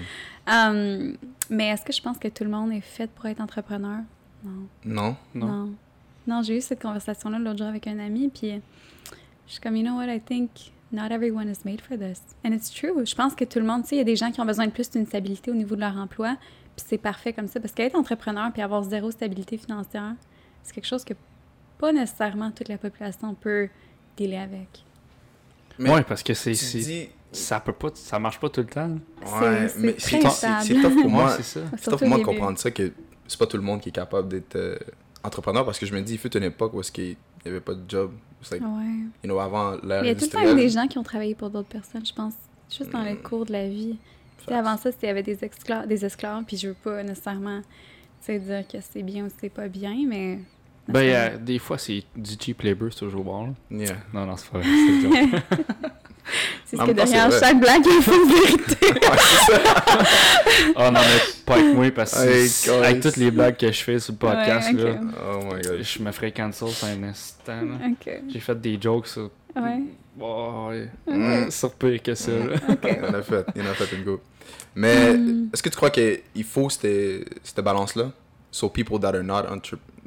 Um, 0.47 1.17
mais 1.51 1.69
est-ce 1.69 1.85
que 1.85 1.93
je 1.93 2.01
pense 2.01 2.19
que 2.19 2.29
tout 2.29 2.45
le 2.45 2.51
monde 2.51 2.73
est 2.73 2.83
fait 2.83 3.11
pour 3.11 3.27
être 3.27 3.41
entrepreneur? 3.41 4.01
Non. 4.45 4.69
Non? 4.85 5.17
Non. 5.35 5.47
Non. 5.47 5.75
Non, 6.27 6.43
j'ai 6.43 6.59
eu 6.59 6.61
cette 6.61 6.83
conversation-là 6.83 7.39
l'autre 7.39 7.59
jour 7.59 7.69
avec 7.69 7.87
un 7.87 7.99
ami, 7.99 8.29
puis 8.29 8.61
je 9.47 9.53
suis 9.53 9.61
comme, 9.61 9.77
you 9.77 9.83
know 9.83 9.97
what, 9.97 10.13
I 10.15 10.21
think 10.21 10.51
not 10.93 11.11
everyone 11.11 11.49
is 11.49 11.65
made 11.65 11.81
for 11.81 11.99
this. 11.99 12.21
And 12.45 12.53
it's 12.53 12.71
true. 12.71 13.05
Je 13.05 13.15
pense 13.15 13.35
que 13.35 13.45
tout 13.45 13.59
le 13.59 13.65
monde, 13.65 13.83
tu 13.83 13.89
sais, 13.89 13.97
il 13.97 13.99
y 13.99 14.03
a 14.03 14.05
des 14.05 14.17
gens 14.17 14.31
qui 14.31 14.41
ont 14.41 14.47
besoin 14.47 14.67
de 14.67 14.73
plus 14.73 14.91
d'une 14.91 15.07
stabilité 15.07 15.51
au 15.51 15.55
niveau 15.55 15.75
de 15.75 15.81
leur 15.81 15.97
emploi, 15.97 16.37
puis 16.77 16.85
c'est 16.87 16.99
parfait 16.99 17.33
comme 17.33 17.49
ça, 17.49 17.59
parce 17.59 17.73
qu'être 17.73 17.95
entrepreneur 17.95 18.53
puis 18.53 18.61
avoir 18.61 18.83
zéro 18.83 19.11
stabilité 19.11 19.57
financière, 19.57 20.15
c'est 20.63 20.75
quelque 20.75 20.87
chose 20.87 21.05
que 21.05 21.15
pas 21.79 21.93
nécessairement 21.93 22.51
toute 22.51 22.69
la 22.69 22.77
population 22.77 23.35
peut 23.35 23.69
dealer 24.19 24.39
avec. 24.43 24.69
Mais 25.79 25.91
ouais, 25.91 26.03
parce 26.03 26.23
que 26.23 26.35
c'est... 26.35 26.53
dis, 26.53 27.09
Ça 27.33 27.61
peut 27.61 27.73
pas... 27.73 27.89
Ça 27.95 28.19
marche 28.19 28.41
pas 28.41 28.49
tout 28.49 28.61
le 28.63 28.67
temps. 28.67 28.91
ouais, 29.41 29.69
c'est 29.69 29.79
mais 29.79 29.93
très 29.93 30.21
c'est 30.31 30.75
tough- 30.75 31.01
pour 31.03 31.11
moi. 31.11 31.37
c'est 31.41 31.61
tough 31.85 31.99
pour 31.99 32.09
moi 32.09 32.19
de 32.19 32.25
comprendre 32.25 32.59
ça, 32.59 32.71
que 32.71 32.93
c'est 33.27 33.39
pas 33.39 33.47
tout 33.47 33.57
le 33.57 33.63
monde 33.63 33.81
qui 33.81 33.91
est 33.91 33.93
capable 33.93 34.29
d'être 34.29 34.57
euh, 34.57 34.77
entrepreneur, 35.23 35.65
parce 35.65 35.79
que 35.79 35.87
je 35.87 35.95
me 35.95 36.01
dis, 36.03 36.15
il 36.15 36.19
fut 36.19 36.35
une 36.37 36.43
époque 36.45 36.73
où 36.75 36.81
est-ce 36.81 36.91
qu'il 36.91 37.17
y 37.45 37.49
avait 37.49 37.61
pas 37.61 37.75
de 37.75 37.83
job. 37.89 38.13
Like, 38.51 38.63
Ouais. 38.63 38.69
you 39.25 39.29
know, 39.29 39.39
avant 39.41 39.73
l'ère 39.83 40.05
il 40.05 40.09
y 40.09 40.11
a 40.11 40.15
tout 40.15 40.25
le 40.25 40.31
temps 40.31 40.55
des 40.55 40.69
gens 40.69 40.87
qui 40.87 40.97
ont 40.99 41.03
travaillé 41.03 41.35
pour 41.35 41.51
d'autres 41.51 41.69
personnes, 41.69 42.07
je 42.07 42.13
pense, 42.13 42.35
juste 42.71 42.91
dans 42.91 43.03
le 43.03 43.15
Mm. 43.15 43.23
cours 43.23 43.45
de 43.47 43.53
la 43.53 43.69
vie. 43.69 43.99
Avant 44.49 44.77
ça, 44.79 44.91
c'était- 44.93 45.07
il 45.07 45.09
y 45.09 45.11
avait 45.11 45.23
des, 45.23 45.45
esclaves, 45.45 45.87
des 45.87 46.05
esclaves, 46.05 46.45
puis 46.47 46.57
je 46.57 46.69
veux 46.69 46.75
pas 46.75 47.03
nécessairement 47.03 47.61
dire 48.27 48.65
que 48.67 48.79
c'est 48.81 49.03
bien 49.03 49.27
ou 49.27 49.29
c'est 49.41 49.49
pas 49.51 49.69
bien, 49.69 49.95
mais. 50.09 50.39
Ben, 50.89 51.03
y 51.03 51.15
a- 51.15 51.37
des 51.37 51.59
fois, 51.59 51.77
c'est 51.79 52.03
du 52.17 52.33
cheap 52.41 52.63
labor, 52.63 52.89
c'est 52.93 53.01
toujours 53.01 53.25
bon. 53.25 53.55
Yeah. 53.71 53.97
Non, 54.13 54.25
non, 54.27 54.37
c'est 54.37 54.49
pas 54.51 54.59
vrai. 54.59 54.69
c'est 56.65 56.77
ce 56.79 56.83
que 56.85 56.91
derrière 56.93 57.31
chaque 57.31 57.61
blague, 57.61 57.83
il 57.85 57.93
y 57.93 57.95
a 57.95 58.15
une 58.15 58.29
vérité. 58.33 59.01
oh 60.77 60.81
non, 60.91 60.93
mais 60.93 61.43
pas 61.45 61.55
avec 61.55 61.75
moi, 61.75 61.91
parce 61.91 62.13
que 62.15 62.29
Hey, 62.29 62.49
c'est- 62.49 62.71
avec 62.71 63.01
toutes 63.01 63.17
les 63.17 63.31
blagues 63.31 63.57
que 63.57 63.71
je 63.71 63.83
fais 63.83 63.99
sur 63.99 64.13
le 64.15 64.19
podcast, 64.19 64.73
Ouais, 64.73 64.83
là. 64.83 65.01
Oh 65.33 65.45
my 65.45 65.61
god. 65.63 65.83
je 65.83 66.03
me 66.03 66.13
ferais 66.13 66.33
cancel 66.33 66.69
sur 66.69 66.87
un 66.89 67.03
instant. 67.05 67.61
J'ai 68.29 68.41
fait 68.41 68.61
des 68.61 68.79
jokes 68.81 69.07
sur. 69.09 69.31
Ouais. 69.57 69.83
Oh, 70.21 70.69
ouais. 70.71 70.89
Mm. 71.07 71.51
Sur 71.51 71.73
pire 71.75 72.03
que 72.03 72.15
ça. 72.15 72.33
Il 72.33 73.05
en 73.05 73.15
a 73.15 73.23
fait, 73.23 73.47
il 73.55 73.63
en 73.63 73.71
a 73.71 73.75
fait 73.75 73.95
une 73.97 74.05
go. 74.05 74.21
Mais 74.75 75.13
Mm. 75.15 75.51
est-ce 75.53 75.63
que 75.63 75.69
tu 75.69 75.77
crois 75.77 75.91
qu'il 75.91 76.23
faut 76.45 76.69
cette, 76.71 77.29
cette 77.43 77.61
balance-là? 77.61 78.11
So 78.51 78.69
people 78.71 78.99
that 79.01 79.15
are 79.15 79.23
not 79.23 79.43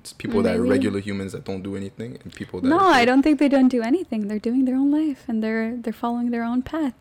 entre 0.01 0.17
people 0.17 0.41
that 0.43 0.55
are 0.55 0.63
regular 0.63 0.99
humans 0.99 1.31
that 1.31 1.43
don't 1.43 1.61
do 1.61 1.75
anything 1.75 2.17
and 2.23 2.33
people 2.33 2.59
that 2.61 2.67
No, 2.67 2.79
I 2.79 3.05
don't 3.05 3.21
think 3.23 3.39
they 3.39 3.49
don't 3.49 3.67
do 3.69 3.81
anything. 3.81 4.27
They're 4.27 4.39
doing 4.39 4.65
their 4.65 4.75
own 4.75 4.91
life 4.91 5.25
and 5.27 5.43
they're 5.43 5.75
they're 5.77 5.93
following 5.93 6.31
their 6.31 6.43
own 6.43 6.61
path. 6.61 6.95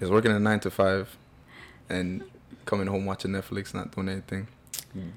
is 0.00 0.10
working 0.10 0.30
a 0.32 0.38
9 0.38 0.60
to 0.60 0.70
5 0.70 1.18
and 1.88 2.22
coming 2.66 2.86
home 2.86 3.04
watching 3.06 3.32
Netflix 3.32 3.74
not 3.74 3.94
doing 3.94 4.08
anything. 4.08 4.48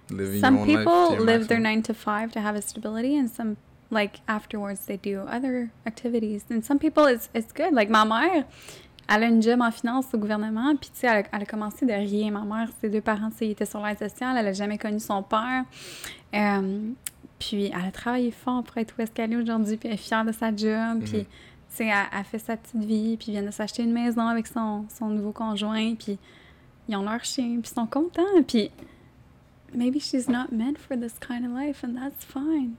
Living 0.09 0.39
some 0.39 0.55
your 0.55 0.61
own 0.63 0.67
life. 0.69 0.77
people 0.79 1.11
your 1.13 1.21
live 1.21 1.47
their 1.47 1.59
nine 1.59 1.81
to 1.83 1.93
five 1.93 2.31
to 2.33 2.41
have 2.41 2.55
a 2.55 2.61
stability, 2.61 3.15
and 3.15 3.29
some 3.29 3.57
like 3.89 4.19
afterwards 4.27 4.85
they 4.85 4.97
do 4.97 5.21
other 5.21 5.71
activities. 5.85 6.45
And 6.49 6.63
some 6.63 6.77
people 6.79 7.05
it's 7.05 7.29
it's 7.33 7.51
good. 7.51 7.73
Like 7.73 7.89
ma 7.89 8.05
mère, 8.05 8.45
elle 9.09 9.23
a 9.23 9.27
une 9.27 9.41
job 9.41 9.61
en 9.61 9.71
finance 9.71 10.05
au 10.13 10.17
gouvernement, 10.17 10.75
puis 10.75 10.89
tu 10.93 10.99
sais, 11.01 11.07
elle, 11.07 11.25
a- 11.25 11.27
elle 11.33 11.41
a 11.43 11.45
commencé 11.45 11.85
de 11.85 11.91
rien. 11.93 12.31
Ma 12.31 12.41
mère, 12.41 12.69
ses 12.79 12.89
deux 12.89 13.01
parents, 13.01 13.29
ils 13.41 13.51
étaient 13.51 13.65
sur 13.65 13.85
l'aide 13.85 13.99
sociale, 13.99 14.37
elle 14.37 14.47
a 14.47 14.53
jamais 14.53 14.77
connu 14.77 14.99
son 14.99 15.21
père. 15.23 15.65
Euh, 16.33 16.89
puis 17.39 17.65
elle 17.65 17.85
a 17.87 17.91
travaillé 17.91 18.31
fort 18.31 18.63
pour 18.63 18.77
être 18.77 18.93
où 18.97 19.01
est-ce 19.01 19.11
qu'elle 19.11 19.33
est 19.33 19.35
aujourd'hui, 19.35 19.77
puis 19.77 19.87
elle 19.89 19.95
est 19.95 19.97
fière 19.97 20.23
de 20.23 20.31
sa 20.31 20.55
job, 20.55 21.01
puis 21.03 21.17
Mhm. 21.19 21.23
tu 21.23 21.27
sais, 21.69 21.85
elle, 21.87 22.05
elle 22.17 22.23
fait 22.25 22.39
sa 22.39 22.55
petite 22.57 22.83
vie, 22.83 23.17
puis 23.17 23.31
vient 23.31 23.43
de 23.43 23.51
s'acheter 23.51 23.83
une 23.83 23.93
maison 23.93 24.27
avec 24.27 24.47
son, 24.47 24.85
son 24.95 25.07
nouveau 25.07 25.31
conjoint, 25.31 25.95
puis 25.95 26.17
ils 26.87 26.95
ont 26.95 27.03
leur 27.03 27.23
chien, 27.23 27.59
puis 27.61 27.71
ils 27.71 27.75
sont 27.75 27.87
contents, 27.87 28.43
puis 28.47 28.69
maybe 29.73 29.99
she's 29.99 30.27
not 30.29 30.47
meant 30.51 30.75
for 30.77 30.97
this 30.97 31.13
kind 31.19 31.45
of 31.45 31.51
life, 31.57 31.83
and 31.83 31.95
that's 31.95 32.23
fine. 32.25 32.71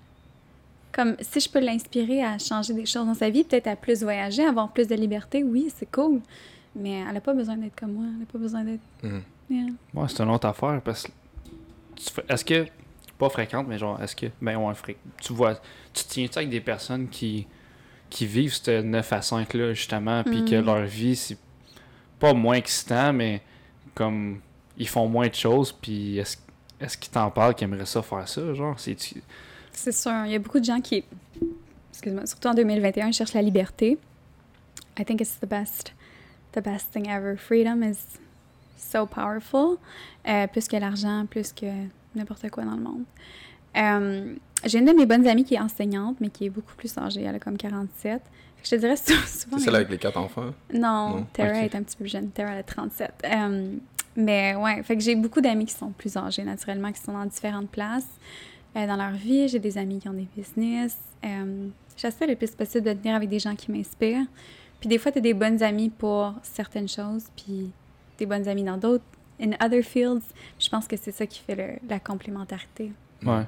Comme 0.92 1.16
si 1.20 1.40
je 1.40 1.48
peux 1.48 1.60
l'inspirer 1.60 2.22
à 2.22 2.38
changer 2.38 2.74
des 2.74 2.84
choses 2.86 3.06
dans 3.06 3.14
sa 3.14 3.30
vie, 3.30 3.44
peut-être 3.44 3.66
à 3.66 3.76
plus 3.76 4.02
voyager, 4.02 4.44
avoir 4.44 4.70
plus 4.72 4.86
de 4.86 4.94
liberté, 4.94 5.42
oui, 5.42 5.72
c'est 5.74 5.90
cool. 5.90 6.20
Mais 6.76 7.00
elle 7.06 7.14
n'a 7.14 7.20
pas 7.20 7.34
besoin 7.34 7.56
d'être 7.56 7.74
comme 7.78 7.92
moi, 7.92 8.04
elle 8.12 8.18
n'a 8.20 8.26
pas 8.26 8.38
besoin 8.38 8.62
d'être. 8.64 8.80
Mhm. 9.02 9.22
Yeah. 9.50 9.66
Ouais, 9.94 10.06
c'est 10.08 10.22
une 10.22 10.30
autre 10.30 10.46
affaire 10.48 10.80
parce 10.82 11.04
que. 11.04 11.12
Est-ce 12.28 12.44
que. 12.44 12.66
Pas 13.18 13.28
fréquente, 13.28 13.66
mais 13.68 13.78
genre, 13.78 14.02
est-ce 14.02 14.16
que. 14.16 14.26
Ben 14.40 14.56
ouais, 14.56 14.74
fré- 14.74 14.96
Tu 15.20 15.32
vois. 15.32 15.54
Tu 15.92 16.04
tiens-tu 16.04 16.38
avec 16.38 16.50
des 16.50 16.60
personnes 16.60 17.08
qui. 17.08 17.46
qui 18.10 18.26
vivent 18.26 18.52
ce 18.54 18.82
9 18.82 19.12
à 19.12 19.22
5 19.22 19.54
là, 19.54 19.72
justement, 19.72 20.22
puis 20.24 20.44
que 20.44 20.56
Mhm. 20.56 20.64
leur 20.66 20.82
vie, 20.84 21.16
c'est 21.16 21.38
pas 22.18 22.32
moins 22.34 22.54
excitant, 22.56 23.12
mais 23.12 23.40
comme. 23.94 24.40
Ils 24.78 24.88
font 24.88 25.06
moins 25.06 25.28
de 25.28 25.34
choses, 25.34 25.70
puis 25.72 26.18
est-ce 26.18 26.38
est-ce 26.80 26.96
qu'ils 26.98 27.12
t'en 27.12 27.30
parlent 27.30 27.54
qu'ils 27.54 27.66
aimeraient 27.68 27.86
ça 27.86 28.02
faire 28.02 28.26
ça, 28.26 28.54
genre? 28.54 28.78
C'est. 28.80 28.96
C'est 29.72 29.92
sûr, 29.92 30.12
il 30.26 30.32
y 30.32 30.34
a 30.34 30.38
beaucoup 30.38 30.60
de 30.60 30.64
gens 30.64 30.80
qui, 30.80 31.04
excuse-moi, 31.90 32.26
surtout 32.26 32.48
en 32.48 32.54
2021, 32.54 33.12
cherchent 33.12 33.32
la 33.34 33.42
liberté. 33.42 33.98
I 34.98 35.04
think 35.04 35.20
it's 35.20 35.38
the 35.40 35.46
best, 35.48 35.92
the 36.52 36.60
best 36.62 36.90
thing 36.92 37.08
ever. 37.08 37.36
Freedom 37.36 37.82
is 37.82 37.98
so 38.76 39.06
powerful, 39.06 39.78
euh, 40.28 40.46
plus 40.46 40.68
que 40.68 40.76
l'argent, 40.76 41.26
plus 41.28 41.52
que 41.52 41.66
n'importe 42.14 42.50
quoi 42.50 42.64
dans 42.64 42.76
le 42.76 42.82
monde. 42.82 43.04
Euh, 43.76 44.34
J'ai 44.64 44.78
une 44.78 44.84
de 44.84 44.92
mes 44.92 45.06
bonnes 45.06 45.26
amies 45.26 45.44
qui 45.44 45.54
est 45.54 45.60
enseignante, 45.60 46.16
mais 46.20 46.28
qui 46.28 46.44
est 46.46 46.50
beaucoup 46.50 46.74
plus 46.76 46.96
âgée, 46.98 47.22
elle 47.22 47.34
a 47.34 47.38
comme 47.38 47.56
47. 47.56 48.20
Fait 48.56 48.62
que 48.62 48.68
je 48.68 48.70
te 48.70 48.76
dirais 48.80 48.96
sou- 48.96 49.12
souvent... 49.26 49.58
C'est 49.58 49.64
celle 49.64 49.74
avec 49.76 49.88
les 49.88 49.98
quatre 49.98 50.18
enfants? 50.18 50.52
non, 50.72 51.08
Non? 51.16 51.26
Tara 51.32 51.64
est 51.64 51.74
un 51.74 51.82
petit 51.82 51.96
peu 51.96 52.04
plus 52.04 52.10
jeune. 52.10 52.28
Tara 52.30 52.52
elle 52.52 52.58
a 52.58 52.62
37. 52.62 53.10
Euh, 53.24 53.74
mais 54.14 54.54
ouais, 54.54 54.82
fait 54.82 54.94
que 54.96 55.02
j'ai 55.02 55.16
beaucoup 55.16 55.40
d'amis 55.40 55.64
qui 55.64 55.72
sont 55.74 55.90
plus 55.90 56.14
âgés 56.18 56.44
naturellement, 56.44 56.92
qui 56.92 57.00
sont 57.00 57.12
dans 57.14 57.24
différentes 57.24 57.70
places 57.70 58.06
euh, 58.76 58.86
dans 58.86 58.96
leur 58.96 59.12
vie. 59.12 59.48
J'ai 59.48 59.58
des 59.58 59.76
amis 59.78 59.98
qui 59.98 60.08
ont 60.08 60.12
des 60.14 60.28
business. 60.36 60.96
Euh, 61.24 61.68
J'essaie 61.96 62.26
le 62.26 62.36
plus 62.36 62.50
possible 62.52 62.86
de 62.86 62.92
tenir 62.94 63.14
avec 63.14 63.28
des 63.28 63.38
gens 63.38 63.54
qui 63.54 63.70
m'inspirent. 63.70 64.26
Puis 64.80 64.88
des 64.88 64.98
fois, 64.98 65.12
tu 65.12 65.18
as 65.18 65.20
des 65.20 65.34
bonnes 65.34 65.62
amies 65.62 65.90
pour 65.90 66.32
certaines 66.42 66.88
choses, 66.88 67.24
puis 67.36 67.70
des 68.18 68.26
bonnes 68.26 68.48
amies 68.48 68.64
dans 68.64 68.76
d'autres, 68.78 69.04
in 69.40 69.50
other 69.64 69.82
fields. 69.82 70.22
Je 70.58 70.68
pense 70.68 70.88
que 70.88 70.96
c'est 70.96 71.12
ça 71.12 71.26
qui 71.26 71.40
fait 71.40 71.54
le- 71.54 71.88
la 71.88 72.00
complémentarité. 72.00 72.92
Ouais. 73.24 73.44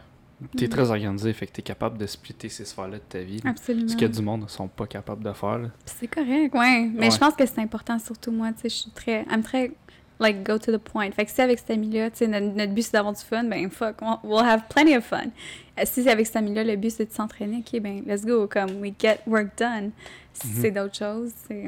T'es 0.56 0.64
Mhm. 0.66 0.70
très 0.70 0.90
organisé, 0.90 1.32
fait 1.32 1.46
que 1.46 1.52
t'es 1.52 1.62
capable 1.62 1.96
de 1.96 2.06
splitter 2.06 2.48
ces 2.48 2.64
sphères-là 2.64 2.98
de 2.98 3.02
ta 3.08 3.20
vie. 3.20 3.40
Absolument. 3.44 3.88
Ce 3.88 3.96
que 3.96 4.04
du 4.04 4.20
monde 4.20 4.42
ne 4.42 4.48
sont 4.48 4.68
pas 4.68 4.86
capables 4.86 5.24
de 5.24 5.32
faire. 5.32 5.70
C'est 5.86 6.06
correct, 6.08 6.54
ouais. 6.54 6.90
Mais 6.92 7.06
Ouais. 7.06 7.10
je 7.10 7.18
pense 7.18 7.34
que 7.34 7.46
c'est 7.46 7.60
important, 7.60 7.98
surtout 7.98 8.30
moi, 8.32 8.52
tu 8.52 8.60
sais, 8.62 8.68
je 8.68 8.74
suis 8.74 8.90
très... 8.90 9.22
I'm 9.30 9.42
très, 9.42 9.72
like, 10.20 10.42
go 10.44 10.58
to 10.58 10.72
the 10.72 10.78
point. 10.78 11.10
Fait 11.12 11.24
que 11.24 11.30
si 11.30 11.40
avec 11.40 11.58
cet 11.58 11.70
ami-là, 11.70 12.10
tu 12.10 12.18
sais, 12.18 12.26
notre, 12.26 12.46
notre 12.56 12.72
but, 12.72 12.82
c'est 12.82 12.92
d'avoir 12.92 13.12
du 13.14 13.20
fun, 13.20 13.44
ben 13.44 13.68
fuck, 13.70 13.96
we'll, 14.22 14.44
have 14.44 14.62
plenty 14.68 14.96
of 14.96 15.04
fun. 15.04 15.26
Euh, 15.78 15.82
si 15.84 16.04
c'est 16.04 16.10
avec 16.10 16.26
cet 16.26 16.36
ami-là, 16.36 16.62
le 16.64 16.76
but, 16.76 16.90
c'est 16.90 17.06
de 17.06 17.12
s'entraîner, 17.12 17.58
OK, 17.66 17.80
ben 17.80 18.02
let's 18.06 18.24
go, 18.24 18.46
comme, 18.46 18.80
we 18.80 18.92
get 18.98 19.20
work 19.26 19.56
done. 19.58 19.90
Si 20.32 20.46
Mhm. 20.48 20.54
c'est 20.60 20.70
d'autres 20.70 20.96
choses, 20.96 21.32
c'est... 21.48 21.64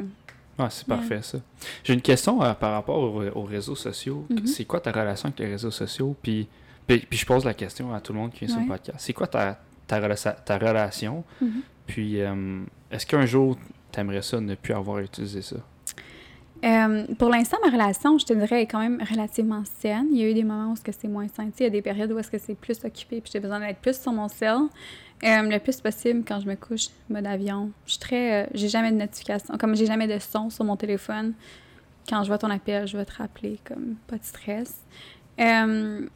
Ouais, 0.59 0.67
c'est 0.71 0.89
Ouais. 0.89 0.97
parfait 0.97 1.21
ça. 1.23 1.39
J'ai 1.85 1.93
une 1.93 2.01
question 2.01 2.43
euh, 2.43 2.55
par 2.55 2.73
rapport 2.73 2.99
aux, 2.99 3.23
aux 3.23 3.43
réseaux 3.45 3.75
sociaux. 3.77 4.25
Mhm. 4.31 4.47
C'est 4.47 4.65
quoi 4.65 4.81
ta 4.81 4.91
relation 4.91 5.27
avec 5.29 5.39
les 5.41 5.47
réseaux 5.49 5.71
sociaux? 5.71 6.17
Puis, 6.23 6.49
puis, 6.87 7.01
puis 7.01 7.19
je 7.19 7.27
pose 7.27 7.45
la 7.45 7.53
question 7.55 7.93
à 7.93 8.01
tout 8.01 8.13
le 8.13 8.19
monde 8.21 8.33
qui 8.33 8.45
est 8.45 8.49
sur 8.49 8.57
le 8.59 8.63
Ouais. 8.63 8.69
podcast. 8.69 8.99
C'est 9.01 9.13
quoi 9.13 9.27
ta, 9.27 9.59
ta, 9.87 10.01
rela- 10.01 10.37
ta 10.45 10.57
relation? 10.59 11.25
Mhm. 11.43 11.61
Puis, 11.87 12.21
euh, 12.23 12.63
est-ce 12.91 13.05
qu'un 13.07 13.27
jour, 13.27 13.59
t'aimerais 13.93 14.23
ça 14.23 14.41
ne 14.41 14.55
plus 14.55 14.73
avoir 14.73 14.99
utilisé 15.01 15.43
ça? 15.43 15.57
Euh, 16.65 17.05
pour 17.19 17.29
l'instant, 17.29 17.59
ma 17.65 17.71
relation, 17.71 18.19
je 18.19 18.25
te 18.25 18.33
dirais, 18.33 18.63
est 18.63 18.67
quand 18.67 18.79
même 18.79 19.03
relativement 19.11 19.63
saine. 19.79 20.07
Il 20.11 20.19
y 20.19 20.25
a 20.25 20.31
eu 20.31 20.35
des 20.35 20.45
moments 20.45 20.73
où 20.73 20.77
c'est 20.77 21.09
moins 21.09 21.29
sain. 21.29 21.51
Il 21.59 21.63
y 21.63 21.67
a 21.67 21.71
des 21.71 21.83
périodes 21.83 22.13
où 22.13 22.19
c'est 22.23 22.55
plus 22.55 22.79
occupé 22.85 23.21
puis 23.21 23.31
j'ai 23.33 23.41
besoin 23.41 23.61
d'être 23.61 23.79
plus 23.79 24.01
sur 24.01 24.13
mon 24.13 24.29
cell. 24.29 24.59
Euh, 25.25 25.43
le 25.43 25.59
plus 25.59 25.81
possible 25.81 26.25
quand 26.27 26.41
je 26.41 26.47
me 26.47 26.57
couche, 26.57 26.89
mode 27.09 27.27
avion. 27.27 27.71
Je 27.87 27.93
suis 27.93 28.01
très... 28.01 28.45
euh, 28.45 28.47
j'ai 28.53 28.69
jamais 28.69 28.93
de 28.93 28.97
notification. 28.97 29.57
Comme 29.59 29.75
j'ai 29.75 29.87
jamais 29.87 30.07
de 30.07 30.19
son 30.19 30.51
sur 30.51 30.65
mon 30.65 30.77
téléphone. 30.77 31.33
Quand 32.09 32.23
je 32.23 32.29
vois 32.29 32.39
ton 32.39 32.51
appel, 32.51 32.87
je 32.87 32.97
vais 32.97 33.05
te 33.05 33.15
rappeler. 33.15 33.59
Comme, 33.65 33.97
pas 34.07 34.17
de 34.17 34.25
stress. 34.25 34.75
Euh, 35.41 36.07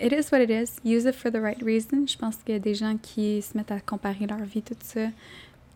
it 0.00 0.12
is 0.12 0.30
what 0.30 0.40
it 0.40 0.50
is. 0.50 0.80
Use 0.84 1.04
it 1.04 1.14
for 1.14 1.30
the 1.30 1.40
right 1.40 1.62
reason. 1.62 2.06
Je 2.06 2.16
pense 2.16 2.36
qu'il 2.36 2.54
y 2.54 2.56
a 2.56 2.60
des 2.60 2.74
gens 2.74 2.96
qui 2.96 3.42
se 3.42 3.56
mettent 3.56 3.72
à 3.72 3.80
comparer 3.80 4.26
leur 4.26 4.44
vie, 4.44 4.62
tout 4.62 4.74
ça. 4.80 5.08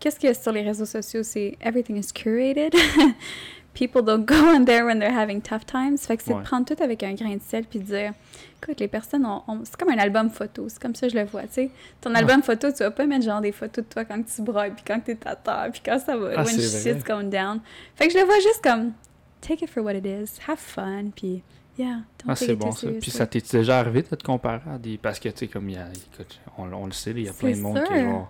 Qu'est-ce 0.00 0.18
qu'il 0.18 0.28
y 0.28 0.30
a 0.30 0.34
sur 0.34 0.52
les 0.52 0.62
réseaux 0.62 0.86
sociaux? 0.86 1.22
C'est 1.22 1.56
everything 1.60 1.96
is 1.96 2.12
curated. 2.12 2.72
People 3.74 4.02
don't 4.02 4.24
go 4.24 4.34
on 4.34 4.64
there 4.64 4.84
when 4.84 4.98
they're 4.98 5.16
having 5.16 5.40
tough 5.40 5.64
times. 5.64 5.98
Fait 5.98 6.16
que 6.16 6.22
c'est 6.24 6.32
Ouais. 6.32 6.40
de 6.40 6.44
prendre 6.44 6.64
tout 6.66 6.82
avec 6.82 7.02
un 7.04 7.14
grain 7.14 7.36
de 7.36 7.42
sel 7.42 7.64
puis 7.64 7.78
de 7.78 7.84
dire, 7.84 8.12
écoute, 8.60 8.80
les 8.80 8.88
personnes, 8.88 9.24
ont, 9.24 9.42
ont- 9.46 9.60
c'est 9.64 9.76
comme 9.76 9.90
un 9.90 9.98
album 9.98 10.30
photo. 10.30 10.68
C'est 10.68 10.80
comme 10.82 10.94
ça 10.96 11.06
que 11.06 11.12
je 11.12 11.18
le 11.18 11.24
vois, 11.26 11.42
tu 11.42 11.48
sais. 11.52 11.70
Ton 12.00 12.12
album 12.14 12.42
photo, 12.42 12.72
tu 12.72 12.78
vas 12.78 12.90
pas 12.90 13.06
mettre 13.06 13.24
genre 13.24 13.40
des 13.40 13.52
photos 13.52 13.84
de 13.84 13.88
toi 13.88 14.04
quand 14.04 14.20
tu 14.24 14.42
broyes 14.42 14.70
puis 14.70 14.82
quand 14.84 14.98
t'es 15.04 15.16
à 15.24 15.36
terre 15.36 15.68
puis 15.70 15.80
quand 15.84 15.98
ça 16.00 16.16
va, 16.16 16.30
Ah, 16.36 16.42
when 16.42 16.58
shit's 16.60 17.04
going 17.04 17.28
down. 17.28 17.60
Fait 17.94 18.08
que 18.08 18.14
je 18.14 18.18
le 18.18 18.24
vois 18.24 18.40
juste 18.40 18.60
comme, 18.64 18.92
take 19.40 19.64
it 19.64 19.70
for 19.70 19.84
what 19.84 19.94
it 19.94 20.06
is, 20.06 20.40
have 20.48 20.58
fun 20.58 21.10
puis 21.14 21.42
yeah, 21.78 21.98
Ah, 22.26 22.34
c'est 22.34 22.56
bon 22.56 22.72
ça. 22.72 22.88
Puis 23.00 23.12
ça 23.12 23.26
t'est 23.28 23.52
déjà 23.52 23.78
arrivé 23.78 24.02
de 24.02 24.08
te 24.16 24.24
comparer 24.24 24.62
à 24.68 24.78
des. 24.78 24.98
Parce 24.98 25.20
que, 25.20 25.28
tu 25.28 25.38
sais, 25.38 25.46
comme 25.46 25.68
il 25.68 25.76
y 25.76 25.78
a. 25.78 25.86
Écoute, 26.14 26.40
on, 26.56 26.72
on 26.72 26.86
le 26.86 26.92
sait, 26.92 27.12
il 27.12 27.20
y 27.20 27.28
a 27.28 27.32
plein 27.32 27.52
de 27.52 27.60
monde 27.60 27.80
qui, 27.84 27.94
sûr. 27.94 28.28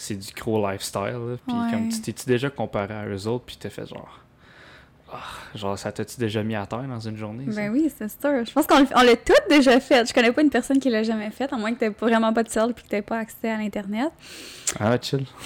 C'est 0.00 0.14
du 0.14 0.28
gros 0.32 0.64
lifestyle. 0.70 1.38
Puis, 1.46 1.56
Ouais. 1.56 1.70
comme 1.72 1.88
tu 1.88 2.00
t'es-tu 2.00 2.24
déjà 2.26 2.48
comparé 2.50 2.94
à 2.94 3.06
eux 3.08 3.26
autres, 3.26 3.44
puis 3.46 3.56
t'as 3.58 3.68
fait 3.68 3.84
genre. 3.86 4.20
Ah, 5.12 5.16
genre, 5.54 5.76
ça 5.78 5.90
t'a-tu 5.90 6.20
déjà 6.20 6.42
mis 6.42 6.54
à 6.54 6.66
terre 6.66 6.82
dans 6.82 7.00
une 7.00 7.16
journée? 7.16 7.46
ça? 7.50 7.56
Ben 7.62 7.72
oui, 7.72 7.90
c'est 7.96 8.08
sûr. 8.08 8.44
Je 8.44 8.52
pense 8.52 8.66
qu'on 8.66 8.78
l'a 8.80 9.16
tout 9.16 9.32
déjà 9.48 9.80
fait. 9.80 10.06
Je 10.08 10.12
connais 10.14 10.30
pas 10.32 10.42
une 10.42 10.50
personne 10.50 10.78
qui 10.78 10.88
l'a 10.90 11.02
jamais 11.02 11.30
fait, 11.30 11.52
à 11.52 11.56
moins 11.56 11.72
que 11.74 11.78
t'aies 11.80 11.88
vraiment 11.88 12.32
pas 12.32 12.42
de 12.42 12.48
cell 12.50 12.72
puis 12.74 12.84
que 12.84 12.88
t'aies 12.90 13.02
pas 13.02 13.18
accès 13.18 13.50
à 13.50 13.56
l'Internet. 13.56 14.10
Ah, 14.78 14.96
chill. 15.00 15.24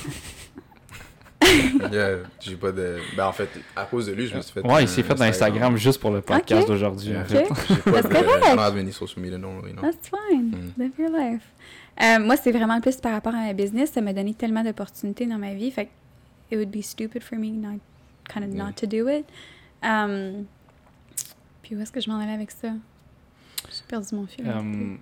Yeah, 1.93 2.19
j'ai 2.41 2.55
pas 2.57 2.71
de. 2.73 2.99
Ben, 3.17 3.27
en 3.27 3.33
fait, 3.33 3.49
à 3.75 3.85
cause 3.85 4.07
de 4.07 4.13
lui, 4.13 4.27
je 4.29 4.37
me 4.37 4.41
suis 4.43 4.53
fait. 4.53 4.61
Ouais, 4.61 4.75
un 4.75 4.81
il 4.83 4.89
s'est 4.89 5.03
fait 5.03 5.15
d'Instagram 5.15 5.77
juste 5.77 6.01
pour 6.01 6.11
le 6.11 6.21
podcast 6.21 6.63
Ok. 6.63 6.69
d'aujourd'hui, 6.69 7.11
Yeah. 7.11 7.21
en 7.21 7.25
fait. 7.25 7.51
Ok. 7.51 7.59
J'ai 7.69 7.77
pas 7.93 8.03
de. 8.03 8.09
correct. 8.09 8.31
I 8.45 8.49
don't 8.51 8.59
have 8.61 8.77
any 8.77 8.93
social 8.93 9.21
media, 9.23 9.39
no, 9.39 9.61
really, 9.61 9.75
no. 9.75 9.83
That's 9.83 10.09
fine. 10.09 10.51
Mm. 10.51 10.73
Live 10.83 10.93
your 10.99 11.11
life. 11.11 11.43
Euh, 12.01 12.19
moi, 12.21 12.37
c'est 12.37 12.53
vraiment 12.53 12.81
plus 12.81 12.97
par 12.97 13.13
rapport 13.13 13.35
à 13.35 13.39
ma 13.47 13.53
business. 13.53 13.91
Ça 13.93 14.01
m'a 14.01 14.13
donné 14.13 14.35
tellement 14.35 14.63
d'opportunités 14.63 15.27
dans 15.27 15.39
ma 15.39 15.55
vie. 15.55 15.71
Fait 15.71 15.87
que 15.87 15.91
it 16.51 16.57
would 16.59 16.71
be 16.71 16.83
stupid 16.83 17.23
for 17.23 17.39
me 17.39 17.49
not, 17.51 17.79
kind 18.33 18.45
of 18.45 18.55
Yeah. 18.55 18.65
not 18.65 18.73
to 18.77 18.87
do 18.87 19.09
it. 19.09 19.25
Um, 19.83 20.47
puis 21.63 21.77
où 21.77 21.81
est-ce 21.81 21.93
que 21.93 22.01
je 22.01 22.09
m'en 22.11 22.19
allais 22.19 22.33
avec 22.33 22.51
ça? 22.51 22.69
J'ai 23.71 23.83
perdu 23.89 24.15
mon 24.15 24.27
fil. 24.27 24.47
Euh, 24.49 24.97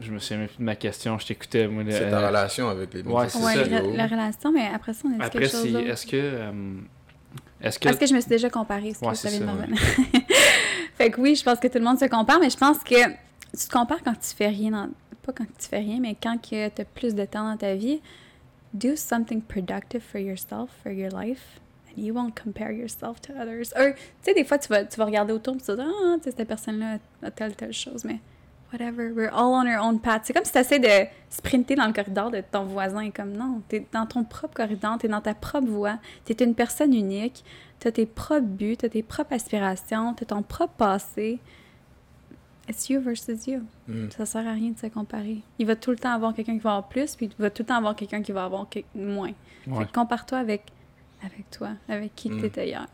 je 0.00 0.10
me 0.12 0.18
souviens 0.18 0.38
même 0.38 0.48
plus 0.48 0.58
de 0.58 0.62
ma 0.62 0.76
question, 0.76 1.18
je 1.18 1.26
t'écoutais. 1.26 1.68
C'est 1.90 2.02
euh, 2.04 2.10
ta 2.10 2.26
relation 2.26 2.68
avec 2.68 2.94
les 2.94 3.02
ouais, 3.02 3.28
c'est 3.28 3.38
ouais, 3.38 3.54
ça. 3.54 3.64
la, 3.66 3.80
la 3.82 4.06
relation, 4.06 4.52
mais 4.52 4.68
après 4.72 4.94
ça, 4.94 5.00
on 5.06 5.10
a 5.10 5.16
dit 5.16 5.22
Après, 5.22 5.38
quelque 5.40 5.50
chose 5.50 5.72
d'autre. 5.72 5.86
est-ce 5.86 6.06
que. 6.06 6.16
euh, 6.16 6.52
Est-ce 7.60 7.78
que. 7.78 7.84
Parce 7.84 7.98
que 7.98 8.06
je 8.06 8.14
me 8.14 8.20
suis 8.20 8.28
déjà 8.30 8.48
comparée, 8.48 8.92
Ouais, 9.02 9.14
ça 9.14 9.28
de 9.28 9.34
ça, 9.34 9.52
revenir. 9.52 9.78
fait 10.96 11.10
que 11.10 11.20
oui, 11.20 11.34
je 11.34 11.42
pense 11.44 11.58
que 11.58 11.68
tout 11.68 11.78
le 11.78 11.84
monde 11.84 11.98
se 11.98 12.06
compare, 12.06 12.38
mais 12.40 12.48
je 12.50 12.56
pense 12.56 12.78
que 12.78 12.94
tu 13.56 13.66
te 13.66 13.72
compares 13.72 14.02
quand 14.02 14.14
tu 14.14 14.34
fais 14.34 14.48
rien. 14.48 14.90
Pas 15.22 15.32
quand 15.32 15.44
tu 15.44 15.68
fais 15.68 15.78
rien, 15.78 16.00
mais 16.00 16.16
quand 16.20 16.36
tu 16.40 16.56
as 16.56 16.70
plus 16.70 17.14
de 17.14 17.24
temps 17.24 17.48
dans 17.48 17.56
ta 17.56 17.74
vie, 17.74 18.00
do 18.74 18.96
something 18.96 19.40
productive 19.40 20.02
for 20.02 20.20
yourself, 20.20 20.70
for 20.82 20.90
your 20.90 21.10
life, 21.10 21.60
and 21.88 22.02
you 22.02 22.14
won't 22.14 22.32
compare 22.34 22.72
yourself 22.72 23.20
to 23.20 23.32
others. 23.34 23.72
Or, 23.76 23.94
tu 23.94 24.00
sais, 24.22 24.34
des 24.34 24.44
fois, 24.44 24.58
tu 24.58 24.68
vas, 24.68 24.84
tu 24.84 24.96
vas 24.96 25.04
regarder 25.04 25.32
autour 25.32 25.54
et 25.56 25.58
tu 25.58 25.66
vas 25.66 25.76
dire, 25.76 25.86
ah, 25.86 26.16
tu 26.16 26.24
sais, 26.24 26.36
cette 26.36 26.48
personne-là 26.48 26.98
a 27.22 27.30
telle, 27.30 27.54
telle 27.54 27.72
chose, 27.72 28.04
mais 28.04 28.18
whatever, 28.72 29.12
we're 29.12 29.30
all 29.32 29.54
on 29.54 29.66
our 29.66 29.80
own 29.80 30.00
path. 30.00 30.22
C'est 30.24 30.32
comme 30.32 30.44
si 30.44 30.52
tu 30.52 30.58
essaies 30.58 30.78
de 30.78 31.08
sprinter 31.28 31.74
dans 31.74 31.86
le 31.86 31.92
corridor 31.92 32.30
de 32.30 32.40
ton 32.40 32.64
voisin, 32.64 33.10
comme 33.10 33.32
non, 33.32 33.62
tu 33.68 33.76
es 33.76 33.86
dans 33.92 34.06
ton 34.06 34.24
propre 34.24 34.54
corridor, 34.54 34.96
tu 34.98 35.06
es 35.06 35.08
dans 35.08 35.20
ta 35.20 35.34
propre 35.34 35.68
voie, 35.68 35.98
tu 36.24 36.32
es 36.32 36.44
une 36.44 36.54
personne 36.54 36.94
unique, 36.94 37.44
tu 37.78 37.88
as 37.88 37.92
tes 37.92 38.06
propres 38.06 38.40
buts, 38.40 38.76
tu 38.78 38.86
as 38.86 38.88
tes 38.88 39.02
propres 39.02 39.34
aspirations, 39.34 40.14
tu 40.14 40.24
as 40.24 40.26
ton 40.26 40.42
propre 40.42 40.74
passé. 40.76 41.38
It's 42.68 42.88
you 42.88 43.00
versus 43.00 43.46
you. 43.46 43.62
Mm. 43.88 44.10
Ça 44.16 44.24
sert 44.24 44.46
à 44.46 44.52
rien 44.52 44.70
de 44.70 44.78
se 44.78 44.86
comparer. 44.86 45.38
Il 45.58 45.66
va 45.66 45.74
tout 45.76 45.90
le 45.90 45.96
temps 45.96 46.12
avoir 46.12 46.32
quelqu'un 46.34 46.54
qui 46.54 46.60
va 46.60 46.70
avoir 46.76 46.88
plus, 46.88 47.16
puis 47.16 47.26
il 47.26 47.42
va 47.42 47.50
tout 47.50 47.62
le 47.62 47.66
temps 47.66 47.76
avoir 47.76 47.96
quelqu'un 47.96 48.22
qui 48.22 48.32
va 48.32 48.44
avoir 48.44 48.68
que- 48.68 48.78
moins. 48.94 49.32
Ouais. 49.66 49.78
Fait 49.80 49.86
que 49.86 49.92
compare-toi 49.92 50.38
avec, 50.38 50.62
avec 51.24 51.50
toi, 51.50 51.70
avec 51.88 52.14
qui 52.14 52.30
Mm. 52.30 52.38
tu 52.40 52.46
étais 52.46 52.68
hier. 52.68 52.86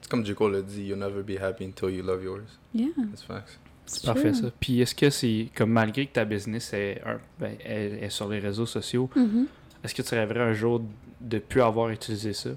C'est 0.00 0.10
comme 0.10 0.24
J. 0.24 0.34
Cole 0.34 0.52
l'a 0.52 0.62
dit, 0.62 0.82
you'll 0.84 0.98
never 0.98 1.22
be 1.22 1.40
happy 1.40 1.64
until 1.64 1.90
you 1.90 2.02
love 2.02 2.24
yours. 2.24 2.58
Yeah. 2.74 2.88
That's 2.96 3.22
facts. 3.22 3.58
C'est 3.84 4.04
parfait 4.06 4.32
ça. 4.32 4.46
Puis 4.60 4.80
est-ce 4.80 4.94
que 4.94 5.10
c'est 5.10 5.48
comme 5.54 5.70
malgré 5.70 6.06
que 6.06 6.12
ta 6.12 6.24
business 6.24 6.72
est, 6.72 7.02
un- 7.04 7.20
ben, 7.38 7.56
est- 7.64 8.04
est 8.04 8.10
sur 8.10 8.28
les 8.28 8.38
réseaux 8.38 8.64
sociaux, 8.66 9.10
Mhm. 9.14 9.46
est-ce 9.84 9.94
que 9.94 10.02
tu 10.02 10.14
rêverais 10.14 10.40
un 10.40 10.52
jour 10.54 10.80
de 11.22 11.38
plus 11.38 11.62
avoir 11.62 11.90
utilisé 11.90 12.32
ça? 12.32 12.50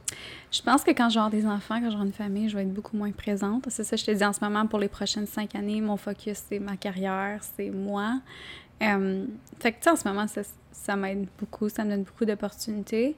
Je 0.51 0.61
pense 0.61 0.83
que 0.83 0.91
quand 0.91 1.09
j'aurai 1.09 1.29
des 1.29 1.45
enfants, 1.45 1.79
quand 1.81 1.91
j'aurai 1.91 2.05
une 2.05 2.13
famille, 2.13 2.49
je 2.49 2.55
vais 2.55 2.63
être 2.63 2.73
beaucoup 2.73 2.97
moins 2.97 3.11
présente. 3.11 3.65
C'est 3.69 3.83
ça, 3.83 3.95
je 3.95 4.05
te 4.05 4.11
dis 4.11 4.25
en 4.25 4.33
ce 4.33 4.43
moment, 4.43 4.65
pour 4.67 4.79
les 4.79 4.87
prochaines 4.87 5.27
cinq 5.27 5.55
années, 5.55 5.81
mon 5.81 5.97
focus, 5.97 6.43
c'est 6.49 6.59
ma 6.59 6.77
carrière, 6.77 7.41
c'est 7.55 7.69
moi. 7.69 8.19
Euh, 8.81 9.25
fait 9.59 9.71
que, 9.71 9.77
tu 9.77 9.83
sais, 9.83 9.89
en 9.89 9.95
ce 9.95 10.07
moment, 10.07 10.27
ça, 10.27 10.41
ça 10.71 10.95
m'aide 10.95 11.27
beaucoup, 11.39 11.69
ça 11.69 11.83
me 11.83 11.91
donne 11.91 12.03
beaucoup 12.03 12.25
d'opportunités. 12.25 13.15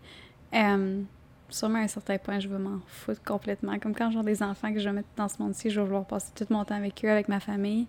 Euh, 0.53 1.01
sûrement, 1.49 1.79
à 1.79 1.83
un 1.83 1.87
certain 1.87 2.17
point, 2.17 2.39
je 2.39 2.47
vais 2.47 2.59
m'en 2.59 2.79
foutre 2.87 3.23
complètement. 3.23 3.77
Comme 3.79 3.95
quand 3.95 4.11
j'aurai 4.11 4.25
des 4.25 4.43
enfants 4.43 4.73
que 4.73 4.79
je 4.79 4.85
vais 4.85 4.95
mettre 4.95 5.09
dans 5.15 5.27
ce 5.27 5.41
monde-ci, 5.41 5.69
je 5.69 5.79
vais 5.79 5.85
vouloir 5.85 6.05
passer 6.05 6.31
tout 6.35 6.45
mon 6.49 6.63
temps 6.65 6.75
avec 6.75 7.03
eux, 7.03 7.09
avec 7.09 7.27
ma 7.27 7.39
famille. 7.39 7.87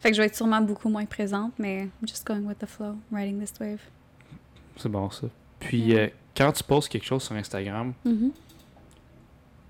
Fait 0.00 0.10
que 0.10 0.16
je 0.16 0.22
vais 0.22 0.26
être 0.26 0.36
sûrement 0.36 0.60
beaucoup 0.60 0.88
moins 0.88 1.06
présente, 1.06 1.52
mais 1.58 1.82
I'm 1.82 2.06
just 2.06 2.24
going 2.26 2.42
with 2.42 2.58
the 2.58 2.66
flow, 2.66 2.96
riding 3.12 3.40
this 3.40 3.52
wave. 3.60 3.80
C'est 4.76 4.88
bon 4.88 5.10
ça. 5.10 5.26
Puis 5.58 5.96
euh, 5.96 6.08
quand 6.38 6.52
tu 6.52 6.62
postes 6.64 6.88
quelque 6.88 7.04
chose 7.04 7.22
sur 7.24 7.34
Instagram, 7.34 7.92
Mhm. 8.04 8.30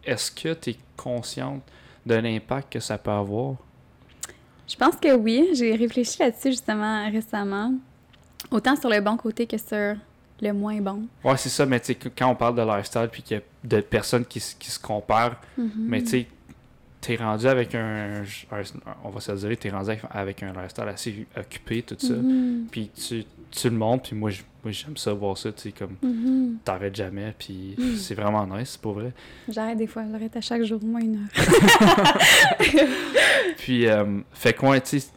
est-ce 0.05 0.31
que 0.31 0.55
tu 0.55 0.71
es 0.71 0.77
consciente 0.97 1.63
de 2.07 2.15
l'impact 2.15 2.73
que 2.75 2.81
ça 2.81 2.99
peut 2.99 3.11
avoir? 3.11 3.57
Je 4.69 4.77
pense 4.77 4.97
que 4.97 5.15
oui. 5.15 5.49
J'ai 5.55 5.75
réfléchi 5.75 6.19
là-dessus 6.21 6.51
justement 6.51 7.11
récemment. 7.11 7.73
Autant 8.51 8.77
sur 8.77 8.89
le 8.91 9.01
bon 9.01 9.17
côté 9.17 9.47
que 9.47 9.57
sur 9.59 9.97
le 10.41 10.53
moins 10.53 10.81
bon. 10.81 11.03
Ouais, 11.25 11.37
c'est 11.37 11.49
ça, 11.49 11.67
mais 11.67 11.81
tu 11.81 11.87
sais, 11.87 11.95
quand 12.17 12.29
on 12.31 12.35
parle 12.37 12.55
de 12.55 12.63
lifestyle 12.63 13.09
puis 13.11 13.23
qu'il 13.23 13.39
y 13.39 13.41
a 13.41 13.43
de 13.65 13.81
personnes 13.81 14.25
qui, 14.25 14.39
se- 14.41 14.55
qui 14.55 14.71
se 14.71 14.79
comparent, 14.79 15.37
Mhm. 15.57 15.71
mais 15.77 16.03
tu 16.03 16.09
sais, 16.11 16.27
t'es 17.01 17.17
rendu 17.17 17.47
avec 17.47 17.75
un, 17.75 18.23
un- 18.23 18.65
On 19.05 19.11
va 19.11 19.21
se 19.21 19.33
dire, 19.33 19.57
t'es 19.59 19.71
rendu 19.71 19.91
avec, 19.91 20.03
avec 20.11 20.43
un 20.43 20.53
lifestyle 20.53 20.85
assez 20.89 21.27
occupé, 21.37 21.83
tout 21.83 21.97
ça. 21.99 22.13
Mhm. 22.15 22.67
Puis 22.71 22.91
tu, 22.91 23.25
tu 23.51 23.69
le 23.71 23.77
montres, 23.77 24.05
puis 24.11 24.17
moi, 24.17 24.31
j'aime 24.67 24.97
ça, 24.97 25.13
voir 25.15 25.37
ça, 25.39 25.51
tu 25.53 25.63
sais, 25.63 25.73
comme 25.73 25.97
Mhm. 26.03 26.59
t'arrêtes 26.65 26.95
jamais, 26.97 27.35
puis 27.39 27.75
Mm. 27.79 27.97
c'est 27.97 28.15
vraiment 28.15 28.47
nice, 28.47 28.71
c'est 28.73 28.81
pas 28.81 28.93
vrai. 28.93 29.13
J'arrête 29.49 29.79
des 29.79 29.87
fois. 29.87 30.05
J'arrête 30.11 30.37
à 30.37 30.41
chaque 30.41 30.63
jour 30.65 30.81
au 30.83 30.87
moins 30.87 31.01
une 31.01 31.17
heure. 31.17 32.19
Puis, 33.59 33.87
euh, 33.87 34.21
fait 34.33 34.55
quoi, 34.55 34.81
tu 34.81 35.01
sais, 35.01 35.09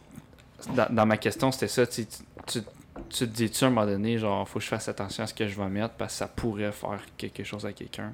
dans, 0.74 0.86
dans 0.94 1.06
ma 1.06 1.16
question, 1.16 1.50
c'était 1.52 1.68
ça, 1.68 1.86
tu, 1.86 2.04
tu, 2.46 2.60
tu 3.08 3.18
te 3.18 3.24
dis-tu 3.24 3.64
à 3.64 3.68
un 3.68 3.70
moment 3.70 3.86
donné, 3.86 4.18
genre, 4.18 4.48
faut 4.48 4.58
que 4.58 4.64
je 4.64 4.68
fasse 4.70 4.88
attention 4.88 5.24
à 5.24 5.26
ce 5.26 5.34
que 5.34 5.46
je 5.46 5.56
vais 5.60 5.68
mettre 5.68 5.94
parce 5.94 6.12
que 6.14 6.18
ça 6.18 6.28
pourrait 6.28 6.72
faire 6.72 7.00
quelque 7.16 7.44
chose 7.44 7.64
à 7.66 7.72
quelqu'un? 7.72 8.12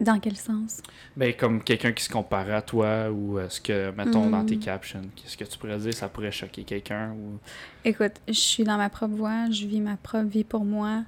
Dans 0.00 0.20
quel 0.20 0.36
sens? 0.36 0.80
Ben, 1.16 1.34
comme 1.34 1.62
quelqu'un 1.62 1.90
qui 1.92 2.04
se 2.04 2.08
comparait 2.08 2.54
à 2.54 2.62
toi 2.62 3.10
ou 3.10 3.38
est-ce 3.40 3.60
que, 3.60 3.90
mettons, 3.90 4.30
dans 4.30 4.44
tes 4.44 4.54
Mm. 4.56 4.60
captions, 4.60 5.02
qu'est-ce 5.16 5.36
que 5.36 5.44
tu 5.44 5.58
pourrais 5.58 5.78
dire, 5.78 5.92
ça 5.94 6.08
pourrait 6.08 6.30
choquer 6.30 6.62
quelqu'un 6.62 7.10
ou... 7.12 7.38
Écoute, 7.84 8.12
je 8.28 8.32
suis 8.32 8.62
dans 8.64 8.76
ma 8.76 8.90
propre 8.90 9.14
voie. 9.16 9.50
Je 9.50 9.66
vis 9.66 9.80
ma 9.80 9.96
propre 9.96 10.26
vie 10.28 10.44
pour 10.44 10.64
moi. 10.64 11.02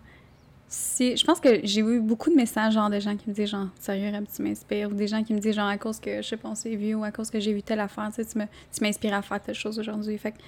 Si, 0.68 1.16
je 1.16 1.24
pense 1.24 1.40
que 1.40 1.60
j'ai 1.64 1.80
eu 1.80 2.00
beaucoup 2.00 2.30
de 2.30 2.36
messages, 2.36 2.74
genre, 2.74 2.90
de 2.90 3.00
gens 3.00 3.16
qui 3.16 3.28
me 3.28 3.34
disent, 3.34 3.50
genre, 3.50 3.68
sérieux, 3.78 4.10
Rem, 4.12 4.24
tu 4.26 4.42
m'inspires. 4.42 4.88
Ou 4.88 4.94
des 4.94 5.08
gens 5.08 5.22
qui 5.24 5.34
me 5.34 5.40
disent, 5.40 5.54
genre, 5.56 5.68
à 5.68 5.78
cause 5.78 5.98
que, 6.00 6.22
je 6.22 6.28
sais 6.28 6.36
pas, 6.36 6.48
on 6.48 6.54
s'est 6.54 6.76
vu 6.76 6.94
ou 6.94 7.02
à 7.04 7.10
cause 7.10 7.28
que 7.30 7.40
j'ai 7.40 7.52
vu 7.52 7.62
telle 7.62 7.80
affaire, 7.80 8.08
tu 8.14 8.22
sais, 8.22 8.24
tu 8.24 8.38
me- 8.38 8.44
tu 8.72 8.82
m'inspires 8.82 9.14
à 9.14 9.22
faire 9.22 9.42
telle 9.42 9.54
chose 9.56 9.78
aujourd'hui. 9.80 10.16
Fait 10.18 10.30
que 10.32 10.38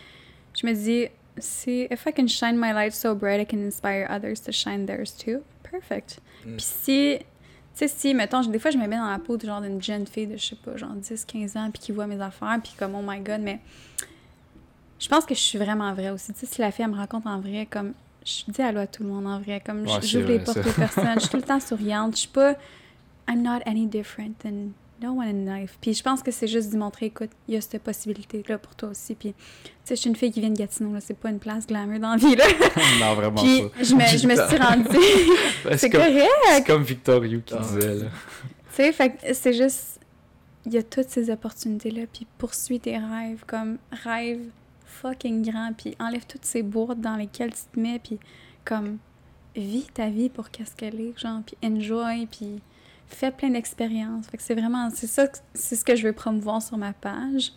je 0.60 0.64
me 0.66 0.72
dis, 0.72 1.06
si, 1.38 1.88
if 1.90 2.06
I 2.06 2.12
can 2.12 2.28
shine 2.28 2.56
my 2.56 2.72
light 2.72 2.92
so 2.92 3.14
bright, 3.16 3.40
I 3.40 3.46
can 3.46 3.62
inspire 3.64 4.06
others 4.10 4.40
to 4.46 4.52
shine 4.52 4.86
theirs 4.86 5.16
too. 5.16 5.40
Perfect. 5.68 6.20
Mm. 6.46 6.56
Puis 6.56 6.66
si, 6.66 7.18
sais, 7.74 7.88
si, 7.88 8.14
mettons, 8.14 8.40
des 8.42 8.58
fois, 8.58 8.70
je 8.70 8.78
me 8.78 8.86
mets 8.86 8.96
dans 8.96 9.10
la 9.10 9.18
peau 9.18 9.36
de 9.36 9.46
genre 9.46 9.60
d'une 9.60 9.82
jeune 9.82 10.06
fille 10.06 10.26
de, 10.26 10.36
je 10.36 10.46
sais 10.46 10.56
pas, 10.56 10.76
genre 10.76 10.92
10, 10.92 11.24
15 11.24 11.56
ans, 11.56 11.70
puis 11.72 11.82
qui 11.82 11.92
voit 11.92 12.06
mes 12.06 12.20
affaires, 12.20 12.58
puis 12.62 12.72
comme, 12.78 12.94
oh 12.94 13.02
my 13.04 13.20
god, 13.20 13.40
mais 13.40 13.60
je 14.98 15.08
pense 15.08 15.24
que 15.24 15.34
je 15.34 15.40
suis 15.40 15.58
vraiment 15.58 15.92
vraie 15.94 16.10
aussi. 16.10 16.32
Tu 16.32 16.40
sais, 16.40 16.46
si 16.46 16.60
la 16.60 16.70
fille, 16.70 16.84
elle 16.84 16.90
me 16.90 16.96
rencontre 16.96 17.26
en 17.26 17.40
vrai, 17.40 17.66
comme, 17.66 17.92
je 18.24 18.44
dis 18.48 18.62
allô 18.62 18.80
à 18.80 18.86
tout 18.86 19.02
le 19.02 19.08
monde 19.08 19.26
en 19.26 19.40
vrai, 19.40 19.60
comme, 19.64 19.82
Ouais, 19.82 20.02
j'ouvre 20.02 20.28
les 20.28 20.38
portes 20.38 20.58
aux 20.58 20.72
personnes, 20.72 21.14
je 21.14 21.20
suis 21.20 21.30
tout 21.30 21.36
le 21.36 21.42
temps 21.42 21.60
souriante, 21.60 22.14
je 22.14 22.20
suis 22.20 22.28
pas, 22.28 22.54
I'm 23.28 23.42
not 23.42 23.60
any 23.66 23.86
different 23.86 24.38
than 24.42 24.72
no 25.02 25.12
one 25.12 25.48
in 25.48 25.58
life. 25.60 25.76
Puis 25.80 25.94
je 25.94 26.02
pense 26.02 26.22
que 26.22 26.30
c'est 26.30 26.46
juste 26.46 26.70
d'y 26.70 26.76
montrer, 26.76 27.06
écoute, 27.06 27.30
il 27.48 27.54
y 27.54 27.56
a 27.56 27.60
cette 27.60 27.82
possibilité-là 27.82 28.58
pour 28.58 28.74
toi 28.74 28.90
aussi. 28.90 29.14
Puis, 29.14 29.32
tu 29.32 29.70
sais, 29.84 29.96
je 29.96 30.00
suis 30.00 30.10
une 30.10 30.16
fille 30.16 30.30
qui 30.32 30.40
vient 30.40 30.50
de 30.50 30.56
Gatineau, 30.58 30.92
là, 30.94 31.00
c'est 31.00 31.16
pas 31.16 31.30
une 31.30 31.38
place 31.38 31.66
glamour 31.66 31.98
dans 31.98 32.10
la 32.12 32.16
vie, 32.16 32.36
là. 32.36 32.44
non, 33.00 33.14
vraiment 33.14 33.42
Puis 33.42 33.62
pas. 33.62 33.82
je 33.82 33.94
me, 33.94 34.00
je 34.18 34.26
me 34.26 34.34
suis 34.48 34.56
rendue. 34.58 34.88
Ben, 35.64 35.76
c'est 35.78 35.90
comme, 35.90 36.00
correct. 36.02 36.28
c'est 36.50 36.64
comme 36.66 36.82
Victor 36.82 37.22
Hugh 37.24 37.42
qui 37.44 37.54
Ah. 37.54 37.60
disait, 37.62 37.94
là. 37.94 38.06
Tu 38.10 38.76
sais, 38.76 38.92
fait 38.92 39.10
que 39.10 39.32
c'est 39.34 39.52
juste. 39.52 40.00
Il 40.64 40.72
y 40.74 40.78
a 40.78 40.82
toutes 40.82 41.08
ces 41.08 41.28
opportunités-là, 41.30 42.02
puis 42.12 42.26
poursuis 42.38 42.78
tes 42.78 42.96
rêves, 42.96 43.42
comme 43.46 43.78
rêve 44.04 44.40
fucking 44.86 45.42
grand, 45.50 45.72
puis 45.76 45.96
enlève 45.98 46.24
toutes 46.26 46.44
ces 46.44 46.62
boîtes 46.62 47.00
dans 47.00 47.16
lesquelles 47.16 47.52
tu 47.52 47.62
te 47.74 47.80
mets, 47.80 47.98
puis 47.98 48.18
comme 48.64 48.98
vis 49.56 49.86
ta 49.92 50.08
vie 50.08 50.28
pour 50.28 50.50
qu'est-ce 50.50 50.76
qu'elle 50.76 51.00
est, 51.00 51.18
genre, 51.18 51.40
puis 51.44 51.56
enjoy, 51.68 52.26
puis 52.30 52.60
fais 53.14 53.30
plein 53.30 53.50
d'expériences. 53.50 54.26
Fait 54.26 54.40
c'est 54.40 54.54
vraiment, 54.54 54.90
c'est 54.90 55.06
ça, 55.06 55.26
c'est 55.54 55.76
ce 55.76 55.84
que 55.84 55.96
je 55.96 56.06
veux 56.06 56.12
promouvoir 56.12 56.62
sur 56.62 56.76
ma 56.78 56.92
page. 56.92 57.52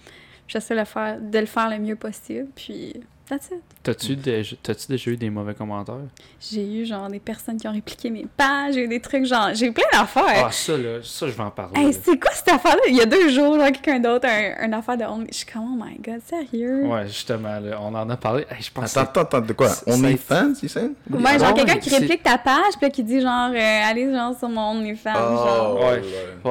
J'essaie 0.47 0.75
de, 0.75 0.79
le 0.79 1.31
de 1.31 1.39
le 1.39 1.45
faire 1.45 1.69
le 1.69 1.79
mieux 1.79 1.95
possible, 1.95 2.47
puis 2.55 2.93
that's 3.27 3.47
it. 3.47 3.61
T'as-tu 3.83 4.15
déjà, 4.15 4.55
t'as-tu 4.63 4.87
déjà 4.87 5.11
eu 5.11 5.17
des 5.17 5.29
mauvais 5.29 5.53
commentaires? 5.53 5.95
J'ai 6.39 6.65
eu, 6.81 6.85
genre, 6.85 7.07
des 7.07 7.19
personnes 7.19 7.57
qui 7.57 7.67
ont 7.67 7.71
répliqué 7.71 8.09
mes 8.09 8.25
pages, 8.37 8.73
j'ai 8.75 8.83
eu 8.83 8.87
des 8.87 8.99
trucs, 8.99 9.25
genre, 9.25 9.49
j'ai 9.53 9.67
eu 9.67 9.71
plein 9.73 9.85
d'affaires. 9.91 10.45
Ah, 10.47 10.51
ça, 10.51 10.77
là, 10.77 10.99
ça, 11.03 11.27
je 11.27 11.31
vais 11.33 11.43
en 11.43 11.51
parler. 11.51 11.79
Hey, 11.79 11.93
c'est 11.93 12.19
quoi 12.19 12.31
cette 12.33 12.49
affaire-là? 12.49 12.81
Il 12.89 12.95
y 12.95 13.01
a 13.01 13.05
deux 13.05 13.29
jours, 13.29 13.57
là, 13.57 13.71
quelqu'un 13.71 13.99
d'autre, 13.99 14.27
un, 14.27 14.65
une 14.65 14.73
affaire 14.73 14.97
de 14.97 15.03
only. 15.03 15.27
Je 15.31 15.37
suis 15.37 15.45
comme, 15.45 15.63
oh 15.79 15.83
my 15.85 15.97
god, 15.99 16.21
sérieux? 16.25 16.85
Ouais, 16.85 17.07
justement, 17.07 17.59
là, 17.59 17.79
on 17.81 17.93
en 17.93 18.09
a 18.09 18.17
parlé. 18.17 18.45
Hey, 18.49 18.61
je 18.61 18.71
pense 18.71 18.95
Attends, 18.97 19.21
attends, 19.21 19.37
attends, 19.37 19.41
de 19.47 19.53
quoi? 19.53 19.69
c'est- 19.69 19.91
OnlyFans, 19.91 20.53
tu 20.59 20.67
sais? 20.67 20.81
Ouais, 20.81 20.91
Ah 21.25 21.37
genre 21.37 21.47
ouais, 21.49 21.53
quelqu'un 21.63 21.77
qui 21.77 21.89
c'est- 21.89 21.97
réplique 21.99 22.23
ta 22.23 22.37
page, 22.37 22.73
puis 22.77 22.83
là, 22.83 22.89
qui 22.89 23.03
dit 23.03 23.21
genre, 23.21 23.51
euh, 23.53 23.81
allez 23.89 24.11
genre 24.11 24.37
sur 24.37 24.49
mon 24.49 24.71
OnlyFans, 24.79 25.13
genre. 25.13 25.77
Oh, 25.79 25.83
Ouais. 25.83 26.01
ouais. 26.01 26.01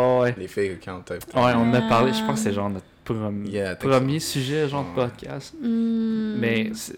Ouais, 0.00 0.20
ouais. 0.20 0.34
Les 0.38 0.48
fake 0.48 0.72
accounts 0.82 1.02
type. 1.04 1.34
Ouais, 1.34 1.52
on 1.56 1.70
en 1.70 1.74
a 1.74 1.78
Ah. 1.78 1.88
parlé. 1.88 2.12
Je 2.12 2.20
pense 2.24 2.34
que 2.34 2.44
c'est 2.48 2.52
genre 2.52 2.70
notre 2.70 2.84
premier, 3.04 3.50
Yeah, 3.50 4.20
sujet, 4.20 4.68
genre 4.68 4.84
de 4.88 4.94
podcast. 4.94 5.54
Hmm. 5.60 6.36
Mais 6.38 6.70
c'est- 6.74 6.96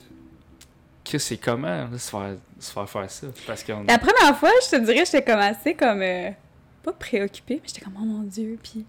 que 1.05 1.19
c'est 1.19 1.37
comment, 1.37 1.69
là, 1.69 1.89
se 1.99 2.11
faire, 2.11 2.35
se 2.59 2.73
faire 2.73 2.91
faire 2.91 3.11
ça? 3.11 3.27
Parce 3.47 3.63
qu'on. 3.63 3.85
La 3.85 3.99
première 3.99 4.37
fois, 4.37 4.51
je 4.65 4.77
te 4.77 4.85
dirais, 4.85 5.05
j'étais 5.05 5.23
comme 5.23 5.39
assez 5.41 5.75
comme. 5.75 6.03
euh, 6.03 6.31
pas 6.83 6.93
préoccupée, 6.93 7.61
mais 7.63 7.69
j'étais 7.69 7.81
comme, 7.81 7.95
oh 8.01 8.05
mon 8.05 8.23
Dieu. 8.23 8.59
Puis 8.63 8.85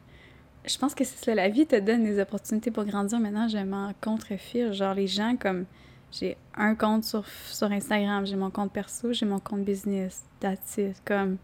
je 0.66 0.78
pense 0.78 0.94
que 0.96 1.04
c'est 1.04 1.24
ça, 1.24 1.36
la 1.36 1.50
vie 1.50 1.66
te 1.68 1.76
donne 1.80 2.04
des 2.04 2.20
opportunités 2.20 2.72
pour 2.72 2.86
grandir. 2.86 3.20
Maintenant, 3.20 3.48
je 3.48 3.58
m'en 3.60 3.94
contrefiche. 4.02 4.72
Genre, 4.74 4.94
les 4.94 5.08
gens, 5.08 5.36
comme. 5.40 5.66
J'ai 6.10 6.38
un 6.56 6.74
compte 6.74 7.04
sur, 7.04 7.26
sur 7.52 7.70
Instagram, 7.70 8.26
j'ai 8.26 8.38
mon 8.38 8.50
compte 8.50 8.72
perso, 8.72 9.12
j'ai 9.12 9.26
mon 9.26 9.40
compte 9.40 9.66
business. 9.66 10.24
That's 10.40 10.78
it. 10.78 10.96
Comme. 11.06 11.38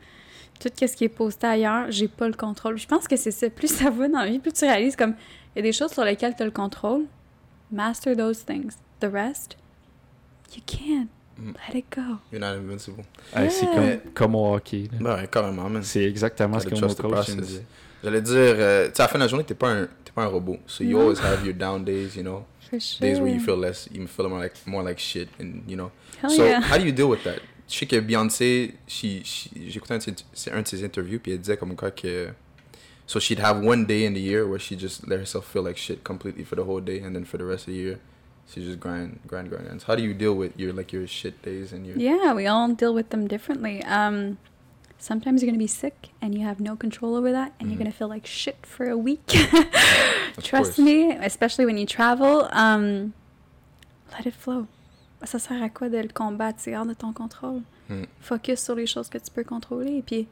Tout 0.60 0.70
ce 0.80 0.86
qui 0.95 1.04
est 1.04 1.10
posté 1.10 1.45
ailleurs, 1.48 1.91
j'ai 1.91 2.08
pas 2.08 2.28
le 2.28 2.34
contrôle. 2.34 2.78
Je 2.78 2.88
pense 2.88 3.08
que 3.08 3.18
c'est 3.18 3.32
ça. 3.32 3.50
Plus 3.50 3.68
ça 3.68 3.90
va 3.90 4.08
dans 4.08 4.20
la 4.20 4.28
vie, 4.28 4.40
plus 4.40 4.54
tu 4.54 4.64
réalises 4.66 4.95
comme. 4.95 5.16
Il 5.56 5.60
y 5.60 5.60
a 5.60 5.62
des 5.64 5.72
choses 5.74 5.92
sur 5.92 6.04
lesquelles 6.04 6.36
tu 6.36 6.42
as 6.44 6.46
le 6.46 6.52
contrôle. 6.52 7.06
Master 7.72 8.16
those 8.16 8.44
things. 8.46 8.74
The 9.00 9.10
rest, 9.12 9.58
you 10.56 10.62
can't. 10.66 11.10
Mm. 11.38 11.54
Let 11.68 11.78
it 11.80 11.86
go. 11.90 12.20
You're 12.32 12.40
not 12.40 12.56
invincible. 12.58 13.04
Hey, 13.36 13.50
c'est 13.50 13.66
Yeah. 13.66 13.98
comme, 13.98 14.14
comme 14.14 14.36
au 14.36 14.54
hockey. 14.56 14.88
là. 14.92 14.98
Ben 15.00 15.16
ouais, 15.22 15.28
carrément, 15.28 15.70
man. 15.70 15.84
C'est 15.84 16.04
exactement 16.04 16.60
ce 16.60 16.68
que 16.68 16.76
mon 16.76 16.94
coach 16.94 17.30
me 17.30 17.42
disait. 17.42 17.66
J'allais 18.04 18.22
dire, 18.22 18.36
euh, 18.36 18.88
tu 18.88 18.96
sais, 18.96 19.02
à 19.02 19.06
la 19.06 19.08
fin 19.08 19.18
de 19.18 19.24
la 19.24 19.28
journée, 19.28 19.44
t'es 19.44 19.56
pas 19.56 19.70
un, 19.72 19.86
t'es 20.04 20.12
pas 20.14 20.24
un 20.24 20.28
robot. 20.28 20.58
So 20.68 20.84
you 20.84 21.00
always 21.00 21.20
have 21.20 21.44
your 21.46 21.56
down 21.56 21.84
days, 21.84 22.16
you 22.16 22.22
know. 22.22 22.46
For 22.70 22.80
sure. 22.80 23.00
Days 23.02 23.20
where 23.20 23.34
you 23.34 23.40
feel 23.40 23.58
less, 23.58 23.88
you 23.92 24.06
feel 24.08 24.28
more 24.30 24.40
like, 24.42 24.54
more 24.68 24.84
like 24.84 25.00
shit, 25.00 25.30
and 25.40 25.62
you 25.68 25.76
know. 25.76 25.90
Hell 26.22 26.30
so, 26.30 26.46
yeah. 26.46 26.62
how 26.62 26.78
do 26.78 26.86
you 26.86 26.92
deal 26.92 27.10
with 27.10 27.24
that? 27.24 27.40
Je 27.68 27.78
sais 27.80 27.86
que 27.88 28.00
Beyoncé, 28.00 28.74
she, 28.88 29.24
she, 29.24 29.50
j'ai 29.56 29.78
écouté 29.78 29.94
un, 29.94 29.98
un 30.58 30.62
de 30.62 30.68
ses 30.68 30.84
interviews, 30.84 31.20
puis 31.20 31.32
elle 31.32 31.40
disait 31.40 31.58
comme 31.58 31.76
quoi 31.76 31.92
que 31.92 32.28
So 33.14 33.19
she'd 33.19 33.38
have 33.38 33.60
one 33.61 33.85
day 33.85 34.06
in 34.07 34.14
the 34.15 34.19
year 34.19 34.48
where 34.48 34.57
she 34.57 34.76
just 34.76 35.07
let 35.07 35.19
herself 35.19 35.45
feel 35.45 35.61
like 35.61 35.77
shit 35.77 36.03
completely 36.03 36.44
for 36.44 36.56
the 36.56 36.64
whole 36.64 36.80
day, 36.80 36.98
and 36.99 37.15
then 37.15 37.26
for 37.26 37.38
the 37.38 37.45
rest 37.45 37.68
of 37.68 37.73
the 37.76 37.80
year, 37.80 37.99
she 38.49 38.65
just 38.65 38.80
grind, 38.80 39.19
grind, 39.27 39.52
grind. 39.52 39.68
And 39.68 39.80
how 39.84 39.94
do 39.95 40.02
you 40.02 40.15
deal 40.15 40.34
with 40.34 40.52
your 40.60 40.73
like 40.73 40.91
your 40.91 41.06
shit 41.06 41.40
days 41.44 41.73
and 41.73 41.85
your? 41.85 41.95
Yeah, 41.95 42.34
we 42.34 42.48
all 42.48 42.68
deal 42.73 42.91
with 42.91 43.11
them 43.11 43.27
differently. 43.27 43.84
Um, 43.84 44.40
sometimes 44.98 45.44
you're 45.44 45.52
gonna 45.52 45.60
be 45.60 45.68
sick 45.84 46.10
and 46.23 46.34
you 46.34 46.41
have 46.49 46.60
no 46.60 46.76
control 46.76 47.14
over 47.15 47.31
that, 47.31 47.53
and 47.60 47.69
you're 47.69 47.76
Mhm. 47.77 47.84
gonna 47.84 47.99
feel 48.02 48.07
like 48.15 48.26
shit 48.26 48.57
for 48.65 48.90
a 48.90 48.98
week. 48.98 49.27
Trust 50.41 50.77
course. 50.77 50.80
me, 50.80 51.11
especially 51.11 51.65
when 51.68 51.77
you 51.77 51.85
travel. 51.85 52.49
Um, 52.52 53.14
let 54.18 54.26
it 54.26 54.34
flow. 54.34 54.65
Ça 55.23 55.38
sert 55.38 55.61
à 55.61 55.69
quoi 55.69 55.88
de 55.90 55.99
le 55.99 56.10
combattre? 56.10 56.60
C'est 56.64 56.76
hors 56.76 56.88
de 56.88 56.95
ton 56.95 57.14
contrôle. 57.14 57.61
Mm. 57.90 58.06
Focus 58.22 58.60
sur 58.60 58.73
les 58.73 58.88
choses 58.88 59.07
que 59.07 59.19
tu 59.19 59.30
peux 59.31 59.44
contrôler. 59.44 59.98
Et 59.98 60.02
puis, 60.02 60.27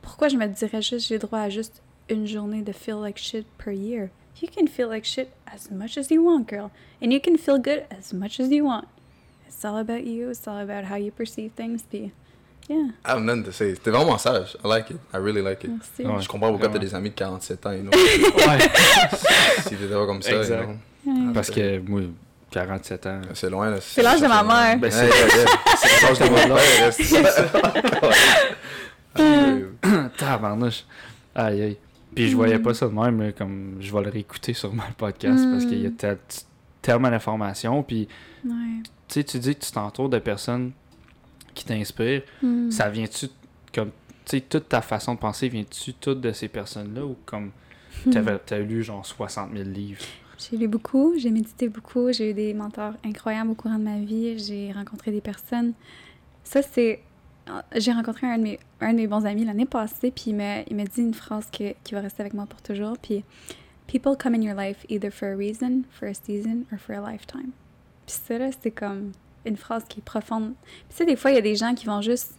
pourquoi 0.00 0.28
je 0.28 0.36
me 0.36 0.46
dirais 0.46 0.80
juste, 0.80 1.08
j'ai 1.08 1.18
droit 1.18 1.40
à 1.40 1.50
juste 1.50 1.82
une 2.08 2.26
journée 2.26 2.62
de 2.62 2.72
feel 2.72 3.00
like 3.00 3.18
shit 3.18 3.46
per 3.58 3.70
year? 3.72 4.10
You 4.40 4.48
can 4.48 4.66
feel 4.66 4.88
like 4.88 5.04
shit 5.04 5.30
as 5.46 5.70
much 5.70 5.96
as 5.96 6.10
you 6.10 6.22
want, 6.22 6.48
girl. 6.48 6.70
And 7.00 7.12
you 7.12 7.20
can 7.20 7.36
feel 7.38 7.58
good 7.58 7.84
as 7.90 8.12
much 8.12 8.40
as 8.40 8.50
you 8.50 8.64
want. 8.64 8.86
It's 9.46 9.64
all 9.64 9.78
about 9.78 10.04
you. 10.04 10.28
It's 10.30 10.46
all 10.48 10.58
about 10.58 10.84
how 10.90 10.96
you 10.96 11.10
perceive 11.12 11.52
things. 11.52 11.82
Puis, 11.88 12.10
yeah. 12.68 12.90
I 13.04 13.10
have 13.12 13.22
nothing 13.22 13.44
to 13.44 13.52
say. 13.52 13.74
T'es 13.76 13.90
vraiment 13.92 14.18
sage. 14.18 14.56
I 14.64 14.68
like 14.68 14.90
it. 14.90 14.98
I 15.12 15.18
really 15.18 15.40
like 15.40 15.62
it. 15.64 15.70
Merci. 15.70 16.02
Ouais. 16.04 16.20
Je 16.20 16.28
comprends 16.28 16.50
pourquoi 16.50 16.68
t'as 16.68 16.78
des 16.78 16.94
amis 16.94 17.10
de 17.10 17.14
47 17.14 17.66
ans, 17.66 17.72
you 17.72 17.82
know. 17.82 17.90
Ouais. 18.46 18.58
si 19.62 19.68
t'étais 19.76 19.86
pas 19.94 20.06
comme 20.06 20.20
ça, 20.22 20.32
you 20.32 20.38
Exact. 20.40 20.64
know. 20.64 21.12
Ouais. 21.12 21.32
Parce 21.32 21.50
que 21.50 21.78
moi, 21.78 22.00
47 22.50 23.06
ans. 23.06 23.20
C'est 23.34 23.50
loin, 23.50 23.70
là. 23.70 23.80
C'est 23.80 24.02
l'âge 24.02 24.20
de 24.20 24.26
ma 24.26 24.42
mère. 24.42 24.78
Ben, 24.78 24.90
c'est- 24.90 25.08
l'âge 25.08 26.18
de 26.18 26.24
mon 26.28 26.56
père. 26.56 26.86
reste- 26.86 27.14
Tabarnouche. 30.18 30.84
Aïe, 31.34 31.62
aïe. 31.62 31.76
Puis 32.14 32.28
je 32.28 32.36
voyais 32.36 32.58
pas 32.58 32.74
ça 32.74 32.86
de 32.88 32.92
même, 32.94 33.32
comme 33.32 33.76
je 33.80 33.92
vais 33.92 34.02
le 34.02 34.10
réécouter 34.10 34.52
sûrement 34.54 34.84
le 34.88 34.94
podcast 34.94 35.44
parce 35.50 35.64
qu'il 35.66 35.80
y 35.82 35.86
a 35.86 35.90
Mm. 35.90 35.94
tel- 35.96 36.18
tellement 36.82 37.10
d'informations. 37.10 37.82
Puis 37.82 38.08
Ouais. 38.44 38.52
tu 39.08 39.14
sais, 39.14 39.24
tu 39.24 39.38
dis 39.38 39.54
que 39.54 39.64
tu 39.64 39.72
t'entoures 39.72 40.08
de 40.08 40.18
personnes 40.18 40.72
qui 41.54 41.64
t'inspirent. 41.64 42.22
Mm. 42.42 42.70
Ça 42.70 42.88
vient-tu 42.90 43.26
comme. 43.74 43.90
Tu 44.24 44.38
sais, 44.38 44.40
toute 44.40 44.68
ta 44.68 44.80
façon 44.80 45.14
de 45.14 45.18
penser, 45.18 45.48
vient-tu 45.48 45.92
toute 45.94 46.20
de 46.20 46.32
ces 46.32 46.48
personnes-là 46.48 47.04
ou 47.04 47.16
comme 47.26 47.50
Hmm. 48.06 48.10
t'avais 48.10 48.38
t'as 48.44 48.58
lu 48.58 48.82
genre 48.82 49.04
60 49.06 49.50
000 49.52 49.68
livres? 49.68 50.02
J'ai 50.38 50.56
lu 50.56 50.66
beaucoup, 50.66 51.14
j'ai 51.16 51.30
médité 51.30 51.68
beaucoup, 51.68 52.10
j'ai 52.12 52.30
eu 52.30 52.34
des 52.34 52.52
mentors 52.54 52.94
incroyables 53.04 53.50
au 53.50 53.54
courant 53.54 53.78
de 53.78 53.84
ma 53.84 53.98
vie, 54.00 54.36
j'ai 54.38 54.72
rencontré 54.72 55.10
des 55.12 55.20
personnes. 55.20 55.74
Ça, 56.42 56.60
c'est. 56.62 57.00
J'ai 57.76 57.92
rencontré 57.92 58.26
un 58.26 58.38
de, 58.38 58.42
mes, 58.42 58.58
un 58.80 58.94
bons 59.06 59.26
amis 59.26 59.44
l'année 59.44 59.66
passée, 59.66 60.10
puis 60.10 60.26
il 60.28 60.34
m'a 60.36 60.62
dit 60.84 61.00
une 61.00 61.14
phrase 61.14 61.48
que- 61.50 61.74
qui 61.84 61.94
va 61.94 62.00
rester 62.00 62.22
avec 62.22 62.34
moi 62.34 62.46
pour 62.46 62.62
toujours. 62.62 62.96
Puis, 62.98 63.24
People 63.86 64.16
come 64.16 64.34
in 64.34 64.40
your 64.42 64.54
life 64.54 64.84
either 64.88 65.10
for 65.10 65.28
a 65.28 65.36
reason, 65.36 65.82
for 65.90 66.08
a 66.08 66.14
season, 66.14 66.64
or 66.72 66.78
for 66.78 66.94
a 66.96 67.00
lifetime. 67.00 67.50
Puis 68.06 68.16
ça, 68.26 68.38
là, 68.38 68.48
c'est 68.60 68.70
comme 68.70 69.12
une 69.44 69.56
phrase 69.56 69.84
qui 69.88 70.00
est 70.00 70.02
profonde. 70.02 70.54
Puis 70.64 70.72
tu 70.90 70.96
sais, 70.96 71.04
des 71.06 71.16
fois, 71.16 71.30
il 71.32 71.34
y 71.34 71.38
a 71.38 71.42
des 71.42 71.54
gens 71.56 71.74
qui 71.74 71.84
vont 71.86 72.00
juste. 72.00 72.34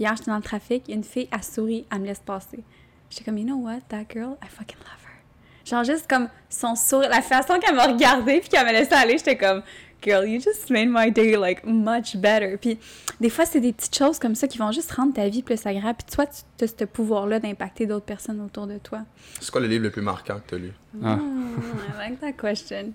Hier, 0.00 0.14
j'étais 0.16 0.30
dans 0.30 0.36
le 0.36 0.42
trafic, 0.42 0.88
une 0.88 1.04
fille 1.04 1.28
a 1.30 1.40
souri, 1.42 1.86
elle 1.92 2.00
me 2.00 2.06
laisse 2.06 2.20
passer. 2.20 2.64
J'étais 3.10 3.24
comme, 3.24 3.38
you 3.38 3.44
know 3.44 3.56
what, 3.56 3.80
that 3.88 4.04
girl, 4.12 4.36
I 4.42 4.48
fucking 4.48 4.76
love 4.78 5.04
her. 5.06 5.18
Genre, 5.64 5.84
juste 5.84 6.08
comme 6.08 6.28
son 6.48 6.74
sourire, 6.74 7.10
la 7.10 7.22
façon 7.22 7.58
qu'elle 7.58 7.74
m'a 7.74 7.86
regardé 7.86 8.40
puis 8.40 8.48
qu'elle 8.48 8.64
m'a 8.64 8.72
laissé 8.72 8.92
aller, 8.92 9.18
j'étais 9.18 9.36
comme, 9.36 9.62
girl, 10.02 10.24
you 10.24 10.40
just 10.40 10.70
made 10.70 10.88
my 10.88 11.10
day, 11.10 11.36
like, 11.36 11.64
much 11.64 12.16
better. 12.16 12.56
Puis, 12.56 12.78
des 13.20 13.30
fois, 13.30 13.46
c'est 13.46 13.60
des 13.60 13.72
petites 13.72 13.96
choses 13.96 14.18
comme 14.18 14.34
ça 14.34 14.46
qui 14.48 14.58
vont 14.58 14.72
juste 14.72 14.92
rendre 14.92 15.14
ta 15.14 15.28
vie 15.28 15.42
plus 15.42 15.66
agréable. 15.66 15.98
Puis, 15.98 16.14
toi, 16.14 16.26
tu 16.26 16.64
as 16.64 16.68
ce 16.68 16.84
pouvoir-là 16.84 17.40
d'impacter 17.40 17.86
d'autres 17.86 18.04
personnes 18.04 18.40
autour 18.40 18.66
de 18.66 18.78
toi. 18.78 19.00
C'est 19.40 19.50
quoi 19.50 19.60
le 19.60 19.66
livre 19.66 19.84
le 19.84 19.90
plus 19.90 20.02
marquant 20.02 20.36
que 20.36 20.50
t'as 20.50 20.58
lu? 20.58 20.72
Ah. 21.02 21.16
Hmm, 21.16 21.56
I 21.94 22.10
like 22.10 22.20
that 22.20 22.32
question. 22.32 22.92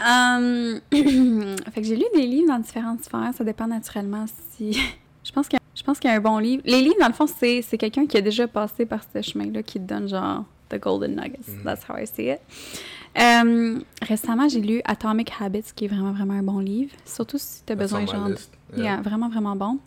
Um, 0.00 0.80
fait 1.72 1.80
que 1.80 1.86
j'ai 1.86 1.96
lu 1.96 2.04
des 2.14 2.26
livres 2.26 2.48
dans 2.48 2.58
différentes 2.58 3.04
sphères. 3.04 3.32
Ça 3.36 3.44
dépend 3.44 3.66
naturellement 3.66 4.26
si. 4.52 4.72
je 5.24 5.32
pense 5.32 5.48
que 5.48 5.56
je 5.74 5.82
pense 5.82 5.98
qu'il 5.98 6.08
y 6.08 6.12
a 6.12 6.16
un 6.16 6.20
bon 6.20 6.38
livre. 6.38 6.62
Les 6.64 6.80
livres, 6.80 6.96
dans 7.00 7.08
le 7.08 7.12
fond, 7.12 7.26
c'est, 7.26 7.60
c'est 7.62 7.76
quelqu'un 7.76 8.06
qui 8.06 8.16
a 8.16 8.20
déjà 8.20 8.46
passé 8.46 8.86
par 8.86 9.00
ce 9.12 9.20
chemin-là 9.20 9.62
qui 9.62 9.80
te 9.80 9.84
donne 9.84 10.08
genre 10.08 10.44
the 10.70 10.78
golden 10.78 11.14
nuggets. 11.14 11.48
Mhm. 11.48 11.64
That's 11.64 11.84
how 11.88 11.96
I 11.96 12.06
see 12.06 12.30
it. 12.30 12.40
Um, 13.16 13.84
récemment, 14.02 14.48
j'ai 14.48 14.60
lu 14.60 14.80
Atomic 14.84 15.32
Habits, 15.40 15.72
qui 15.74 15.84
est 15.84 15.88
vraiment, 15.88 16.12
vraiment 16.12 16.34
un 16.34 16.42
bon 16.42 16.58
livre. 16.58 16.92
Surtout 17.04 17.38
si 17.38 17.62
tu 17.64 17.72
as 17.72 17.76
besoin, 17.76 18.06
genre. 18.06 18.28
list. 18.28 18.50
Yeah, 18.76 19.00
vraiment, 19.02 19.28
vraiment 19.28 19.54
bon. 19.54 19.78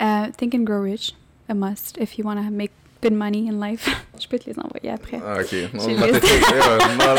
Uh, 0.00 0.30
Think 0.36 0.54
and 0.54 0.64
Grow 0.64 0.82
Rich, 0.82 1.14
a 1.48 1.54
must 1.54 1.98
if 1.98 2.18
you 2.18 2.24
want 2.24 2.36
to 2.36 2.50
make 2.50 2.70
good 3.02 3.12
money 3.12 3.48
in 3.48 3.58
life. 3.58 3.88
je 4.20 4.28
peux 4.28 4.38
te 4.38 4.48
les 4.48 4.58
envoyer 4.58 4.90
après. 4.90 5.20
Ah, 5.24 5.38
ok. 5.40 5.52
Non, 5.74 5.88
non, 5.88 6.02
euh, 6.04 6.12
non, 6.12 6.96
non, 6.96 7.14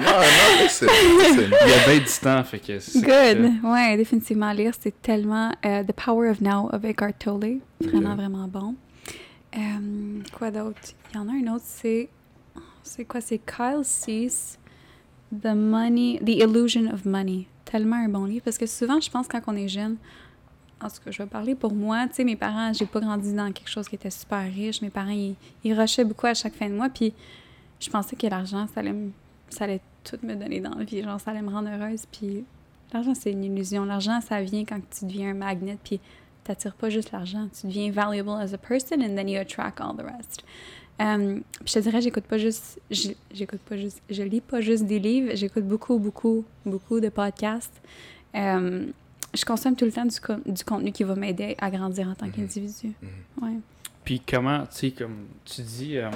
non, 0.00 0.20
non, 0.20 0.62
listen, 0.62 0.88
listen. 0.88 1.50
Il 1.64 1.68
y 1.68 1.72
a 1.72 1.86
bien 1.86 1.98
du 1.98 2.20
temps, 2.22 2.44
fait 2.44 2.58
que 2.60 2.78
c'est. 2.78 3.00
Good. 3.00 3.64
Ouais, 3.64 3.96
définitivement 3.96 4.46
à 4.46 4.54
lire. 4.54 4.72
C'est 4.80 5.02
tellement 5.02 5.52
euh, 5.66 5.82
The 5.82 5.92
Power 5.92 6.30
of 6.30 6.40
Now 6.40 6.70
of 6.72 6.84
Eckhart 6.84 7.14
Tolle. 7.18 7.58
Vraiment, 7.80 8.14
vraiment 8.14 8.48
bon. 8.48 8.74
Euh, 9.56 10.20
quoi 10.38 10.50
d'autre? 10.50 10.78
Il 11.12 11.16
y 11.16 11.18
en 11.18 11.28
a 11.28 11.32
un 11.32 11.54
autre, 11.54 11.64
c'est. 11.66 12.08
C'est 12.82 13.04
quoi? 13.04 13.20
C'est 13.20 13.38
Kyle 13.38 13.82
Cease, 13.84 14.58
The 15.32 15.54
Money, 15.54 16.20
The 16.24 16.30
Illusion 16.30 16.92
of 16.92 17.04
Money. 17.04 17.46
Tellement 17.64 17.96
un 17.96 18.08
bon 18.08 18.24
livre 18.24 18.44
parce 18.44 18.58
que 18.58 18.66
souvent, 18.66 19.00
je 19.00 19.10
pense, 19.10 19.28
quand 19.28 19.40
on 19.46 19.56
est 19.56 19.68
jeune, 19.68 19.96
en 20.82 20.88
tout 20.88 20.96
cas, 21.04 21.10
je 21.10 21.22
vais 21.22 21.28
parler 21.28 21.54
pour 21.54 21.72
moi. 21.72 22.06
Tu 22.08 22.16
sais, 22.16 22.24
mes 22.24 22.36
parents, 22.36 22.72
j'ai 22.72 22.86
pas 22.86 23.00
grandi 23.00 23.32
dans 23.32 23.52
quelque 23.52 23.70
chose 23.70 23.88
qui 23.88 23.94
était 23.94 24.10
super 24.10 24.42
riche. 24.42 24.82
Mes 24.82 24.90
parents, 24.90 25.10
ils, 25.10 25.36
ils 25.64 25.78
rushaient 25.78 26.04
beaucoup 26.04 26.26
à 26.26 26.34
chaque 26.34 26.54
fin 26.54 26.68
de 26.68 26.74
mois. 26.74 26.88
Puis 26.88 27.12
je 27.80 27.88
pensais 27.88 28.16
que 28.16 28.26
l'argent, 28.26 28.66
ça 28.74 28.80
allait, 28.80 28.94
ça 29.48 29.64
allait 29.64 29.80
tout 30.04 30.18
me 30.22 30.34
donner 30.34 30.60
dans 30.60 30.74
la 30.74 30.84
vie. 30.84 31.02
Genre, 31.02 31.20
ça 31.20 31.30
allait 31.30 31.42
me 31.42 31.50
rendre 31.50 31.70
heureuse. 31.70 32.04
Puis 32.10 32.44
l'argent, 32.92 33.14
c'est 33.14 33.30
une 33.30 33.44
illusion. 33.44 33.84
L'argent, 33.84 34.20
ça 34.20 34.42
vient 34.42 34.64
quand 34.64 34.80
tu 34.90 35.04
deviens 35.06 35.30
un 35.30 35.34
magnet. 35.34 35.78
Puis 35.82 36.00
t'attires 36.44 36.74
pas 36.74 36.90
juste 36.90 37.12
l'argent. 37.12 37.48
Tu 37.58 37.68
deviens 37.68 37.90
valuable 37.92 38.30
as 38.30 38.52
a 38.52 38.58
person 38.58 39.00
and 39.02 39.14
then 39.14 39.28
you 39.28 39.38
attract 39.40 39.80
all 39.80 39.94
the 39.96 40.04
rest. 40.04 40.44
Euh, 41.02 41.34
puis 41.56 41.64
je 41.66 41.72
te 41.74 41.78
dirais, 41.80 42.00
j'écoute 42.00 42.24
pas 42.24 42.38
juste, 42.38 42.80
j'écoute 42.90 43.60
pas 43.68 43.76
juste, 43.76 44.00
je 44.08 44.22
lis 44.22 44.40
pas 44.40 44.60
juste 44.60 44.84
des 44.84 44.98
livres, 44.98 45.32
j'écoute 45.34 45.64
beaucoup, 45.66 45.98
beaucoup, 45.98 46.44
beaucoup 46.64 47.00
de 47.00 47.08
podcasts. 47.08 47.80
Euh, 48.34 48.86
je 49.34 49.44
consomme 49.44 49.74
tout 49.74 49.84
le 49.84 49.92
temps 49.92 50.04
du, 50.04 50.20
co- 50.20 50.40
du 50.46 50.62
contenu 50.64 50.92
qui 50.92 51.04
va 51.04 51.14
m'aider 51.16 51.56
à 51.60 51.70
grandir 51.70 52.08
en 52.08 52.14
tant 52.14 52.26
Mhm. 52.26 52.32
qu'individu. 52.32 52.92
Mhm. 53.02 53.08
Ouais. 53.42 53.56
Puis 54.04 54.20
comment, 54.20 54.60
tu 54.66 54.66
sais, 54.70 54.90
comme 54.92 55.26
tu 55.44 55.62
dis, 55.62 55.96
euh, 55.98 56.08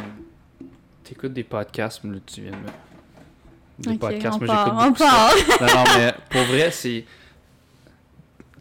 t'écoutes 1.04 1.32
des 1.32 1.44
podcasts, 1.44 2.04
mais 2.04 2.18
tu 2.26 2.42
viens 2.42 2.52
de 2.52 2.56
me. 2.56 3.92
Des 3.92 3.98
podcasts, 3.98 4.40
moi 4.40 4.56
j'écoute 4.64 4.78
beaucoup 4.86 4.96
ça. 4.98 5.30
Non, 5.60 5.66
non, 5.66 5.84
mais 5.96 6.14
pour 6.30 6.42
vrai, 6.44 6.70
c'est. 6.70 7.04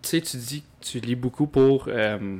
Tu 0.01 0.09
sais, 0.09 0.21
tu 0.21 0.37
dis 0.37 0.61
que 0.61 0.85
tu 0.85 0.99
lis 0.99 1.15
beaucoup 1.15 1.47
pour. 1.47 1.85
euh, 1.87 2.37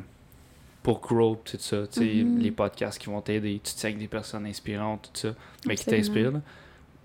pour 0.86 1.02
grow, 1.02 1.36
tout 1.44 1.58
ça. 1.60 1.88
Tu 1.92 2.00
sais, 2.00 2.24
Mhm. 2.24 2.38
les 2.40 2.52
podcasts 2.52 3.00
qui 3.00 3.08
vont 3.08 3.20
t'aider. 3.20 3.60
Tu 3.64 3.74
te 3.74 3.80
sais 3.80 3.88
avec 3.88 3.98
des 3.98 4.08
personnes 4.08 4.46
inspirantes, 4.46 5.10
tout 5.14 5.28
ça. 5.28 5.34
Mais 5.68 5.76
qui 5.76 5.86
t'inspirent, 5.86 6.32
là. 6.32 6.42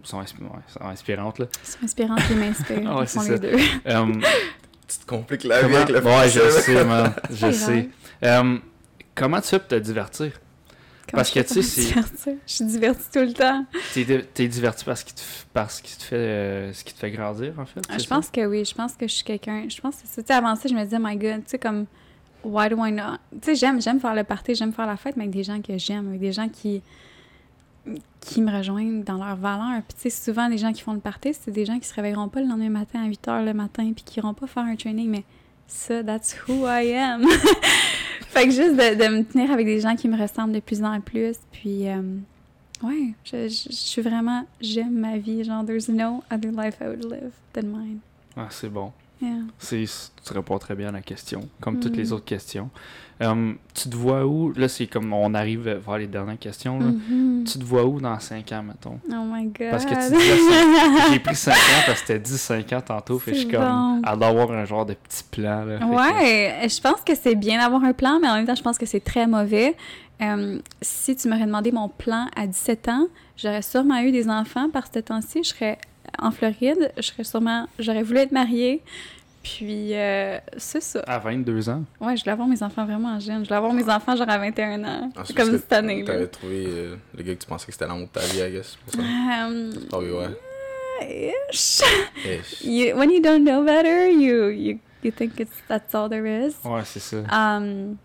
Sont, 0.03 0.19
ouais, 0.19 0.27
sont 0.27 0.85
inspirantes, 0.85 1.39
là. 1.39 1.47
C'est 1.63 1.83
inspirant 1.83 2.17
qui 2.17 2.35
m'inspire. 2.35 2.83
Ah 2.87 2.97
ouais, 3.01 3.07
sont 3.07 3.21
c'est 3.21 3.33
les 3.41 3.51
deux. 3.53 3.59
Euh, 3.87 4.07
Tu 4.89 4.99
te 4.99 5.07
compliques 5.07 5.45
la 5.45 5.67
vie 5.69 5.77
avec 5.77 5.89
le 5.91 6.03
Ouais, 6.05 6.29
je 6.29 6.51
sais, 6.51 6.85
man. 6.85 7.13
Je 7.31 7.53
sais. 7.53 7.89
Euh, 8.25 8.59
comment 9.15 9.41
tu 9.41 9.49
fais 9.49 9.59
pour 9.61 9.69
te 9.69 9.75
divertir? 9.77 10.33
Comment 10.33 11.19
Parce 11.23 11.31
que, 11.31 11.41
tu 11.41 11.55
sais, 11.55 11.63
c'est-? 11.63 12.37
Je 12.47 12.53
suis 12.53 12.65
divertie 12.67 13.09
tout 13.13 13.21
le 13.21 13.33
temps. 13.33 13.65
T'es 13.95 14.05
t'es 14.35 14.49
diverti 14.49 14.85
parce 14.85 15.03
qu'il 15.05 15.15
te, 15.15 15.21
f- 15.21 15.45
parce 15.53 15.81
qu'il 15.81 15.97
te 15.97 16.03
fait 16.03 16.17
euh, 16.17 16.73
ce 16.73 16.83
qui 16.85 16.93
te 16.95 16.99
fait 16.99 17.11
grandir 17.13 17.55
en 17.59 17.67
fait. 17.67 17.81
Ah, 17.89 17.95
Je 17.99 18.03
ça? 18.05 18.15
pense 18.17 18.31
que 18.31 18.45
oui, 18.47 18.65
je 18.65 18.75
pense 18.75 18.95
que 18.95 19.07
je 19.09 19.15
suis 19.15 19.25
quelqu'un. 19.25 19.65
Je 19.69 19.81
pense 19.81 19.97
que 19.97 20.03
c'est 20.05 20.15
ça. 20.17 20.23
Tu 20.23 20.27
sais, 20.29 20.35
avant 20.35 20.55
ça, 20.57 20.69
je 20.69 20.75
me 20.75 20.83
disais, 20.85 20.99
my 21.01 21.17
God, 21.17 21.45
tu 21.45 21.51
sais, 21.51 21.59
comme, 21.59 21.87
why 22.45 22.69
do 22.69 22.77
I 22.85 22.93
not? 22.93 23.19
Tu 23.33 23.39
sais, 23.43 23.55
j'aime, 23.55 23.81
j'aime 23.81 24.01
faire 24.01 24.15
le 24.15 24.25
party, 24.25 24.55
j'aime 24.55 24.73
faire 24.73 24.87
la 24.87 24.97
fête, 24.97 25.17
mais 25.17 25.25
avec 25.25 25.35
des 25.35 25.43
gens 25.45 25.61
que 25.61 25.77
j'aime, 25.79 26.09
avec 26.09 26.21
des 26.21 26.33
gens 26.33 26.49
qui 26.49 26.83
qui 28.21 28.43
me 28.43 28.55
rejoignent 28.55 29.03
dans 29.03 29.17
leurs 29.17 29.37
valeurs. 29.37 29.81
Puis, 29.89 29.97
tu 30.03 30.11
sais, 30.11 30.25
souvent, 30.25 30.49
les 30.49 30.59
gens 30.59 30.73
qui 30.73 30.83
font 30.83 30.93
le 30.93 31.01
party, 31.01 31.33
c'est 31.33 31.51
des 31.51 31.65
gens 31.65 31.79
qui 31.79 31.89
se 31.89 31.95
réveilleront 31.95 32.29
pas 32.29 32.41
le 32.41 32.47
lendemain 32.47 32.69
matin 32.69 33.03
à 33.03 33.07
8 33.07 33.27
h 33.27 33.45
le 33.45 33.55
matin, 33.55 33.91
puis 33.95 34.05
qui 34.05 34.19
iront 34.19 34.35
pas 34.35 34.47
faire 34.47 34.65
un 34.65 34.77
training, 34.77 35.09
mais 35.09 35.25
ça, 35.67 36.05
that's 36.05 36.37
who 36.47 36.67
I 36.69 36.93
am. 36.95 37.25
fait 38.29 38.45
que 38.45 38.51
juste 38.51 38.75
de, 38.77 38.95
de 39.03 39.17
me 39.17 39.23
tenir 39.25 39.51
avec 39.51 39.65
des 39.67 39.81
gens 39.81 39.97
qui 39.97 40.09
me 40.09 40.21
ressemblent 40.21 40.53
de 40.53 40.61
plus 40.61 40.85
en 40.85 41.01
plus, 41.01 41.37
puis. 41.53 41.89
euh, 41.89 42.03
Ouais, 42.83 43.13
je, 43.25 43.47
je 43.49 43.73
suis 43.73 44.01
vraiment, 44.01 44.47
j'aime 44.59 44.95
ma 44.95 45.19
vie, 45.19 45.45
genre, 45.45 45.63
there's 45.67 45.89
no 45.91 46.23
other 46.31 46.51
life 46.51 46.77
I 46.81 46.87
would 46.89 47.05
live 47.05 47.33
than 47.53 47.65
mine. 47.67 47.99
Ah, 48.35 48.47
c'est 48.49 48.71
bon. 48.71 48.91
Yeah. 49.23 49.33
C'est, 49.59 49.85
tu 50.25 50.33
réponds 50.33 50.59
très 50.59 50.75
bien 50.75 50.89
à 50.89 50.93
la 50.93 51.03
question, 51.03 51.49
comme 51.61 51.79
toutes 51.79 51.97
les 51.97 52.09
Mm. 52.11 52.13
autres 52.13 52.25
questions. 52.25 52.71
Euh, 53.23 53.53
tu 53.75 53.91
te 53.91 53.95
vois 53.97 54.25
où? 54.25 54.51
Là, 54.57 54.67
c'est 54.67 54.87
comme 54.87 55.13
on 55.13 55.35
arrive 55.35 55.69
vers 55.69 55.99
les 55.99 56.07
dernières 56.07 56.39
questions. 56.39 56.79
là. 56.79 56.87
Mhm. 56.87 57.45
Tu 57.45 57.59
te 57.59 57.65
vois 57.65 57.85
où 57.85 58.01
dans 58.01 58.19
5 58.19 58.51
ans, 58.53 58.63
mettons? 58.63 58.99
Oh 59.11 59.25
my 59.31 59.45
god. 59.47 59.71
Parce 59.73 59.85
que 59.85 59.91
tu 59.95 60.01
ça- 60.01 61.11
J'ai 61.13 61.19
pris 61.21 61.37
5 61.37 61.53
ans 61.53 61.83
parce 61.87 62.01
que 62.01 62.07
c'était 62.07 62.19
dit 62.19 62.39
5 62.39 62.73
ans 62.73 62.81
tantôt. 62.81 63.19
Fait 63.19 63.35
je 63.35 63.41
suis 63.41 63.49
comme. 63.49 63.61
bon. 63.61 64.03
Elle 64.11 64.19
doit 64.19 64.29
avoir 64.29 64.51
un 64.53 64.65
genre 64.65 64.87
de 64.87 64.95
petit 64.95 65.23
plan. 65.31 65.65
Là, 65.67 65.79
que- 65.79 65.85
Ouais, 65.85 66.67
je 66.69 66.81
pense 66.81 67.03
que 67.03 67.15
c'est 67.15 67.35
bien 67.35 67.59
d'avoir 67.59 67.85
un 67.85 67.93
plan, 67.93 68.19
mais 68.23 68.29
en 68.29 68.37
même 68.37 68.47
temps, 68.47 68.55
je 68.55 68.63
pense 68.63 68.79
que 68.79 68.87
c'est 68.87 69.01
très 69.05 69.27
mauvais. 69.27 69.77
Euh, 70.23 70.59
si 70.81 71.15
tu 71.15 71.29
m'aurais 71.29 71.47
demandé 71.47 71.73
mon 71.73 71.89
plan 71.91 72.27
à 72.37 72.47
17 72.47 72.89
ans, 72.89 73.07
j'aurais 73.37 73.63
sûrement 73.63 74.01
eu 74.01 74.13
des 74.13 74.31
enfants 74.31 74.71
par 74.71 74.85
ce 74.93 74.99
temps-ci. 75.01 75.43
Je 75.43 75.49
serais 75.51 75.79
en 76.21 76.31
Floride, 76.31 76.93
je 76.97 77.03
serais 77.03 77.25
sûrement, 77.25 77.67
j'aurais 77.79 78.03
voulu 78.03 78.19
être 78.21 78.33
mariée. 78.33 78.83
Puis, 79.43 79.95
euh, 79.95 80.39
c'est 80.59 80.83
ça. 80.83 81.01
À 81.07 81.19
22 81.19 81.71
ans? 81.71 81.83
Ouais, 81.99 82.15
je 82.15 82.21
voulais 82.23 82.33
avoir 82.33 82.47
mes 82.47 82.63
enfants 82.63 82.85
vraiment 82.85 83.19
jeunes. 83.19 83.39
Je 83.43 83.49
voulais 83.49 83.57
avoir 83.57 83.73
mes 83.73 83.89
enfants 83.89 84.15
genre 84.15 84.29
à 84.29 84.37
21 84.37 84.85
ans. 84.85 85.11
Ah, 85.17 85.23
comme 85.35 85.53
cette 85.53 85.73
année. 85.73 86.05
T'avais 86.05 86.27
trouvé 86.27 86.65
euh, 86.69 86.97
le 87.17 87.23
gars 87.23 87.35
que 87.35 87.41
tu 87.41 87.47
pensais 87.47 87.65
que 87.67 87.73
c'était 87.73 87.87
l'amour 87.87 88.07
de 88.09 88.13
ta 88.13 88.21
vie, 88.21 88.39
I 88.41 88.53
guess. 88.53 88.77
c'est 88.87 88.97
Pour 88.99 89.03
ça. 89.03 89.47
Um, 89.47 89.71
Ah 89.93 89.99
oui, 89.99 90.11
ouais. 90.11 91.41
ish. 91.53 91.81
Eh, 92.27 92.41
You- 92.69 92.97
when 92.97 93.11
you 93.11 93.21
don't 93.23 93.43
know 93.45 93.65
better, 93.65 94.11
you, 94.13 94.51
you, 94.51 94.79
you 95.03 95.11
think 95.11 95.41
it's, 95.41 95.51
that's 95.69 95.95
all 95.95 96.11
there 96.11 96.27
is. 96.27 96.55
Ouais, 96.65 96.83
c'est 96.85 97.01
ça. 97.01 97.17
Um, 97.33 97.97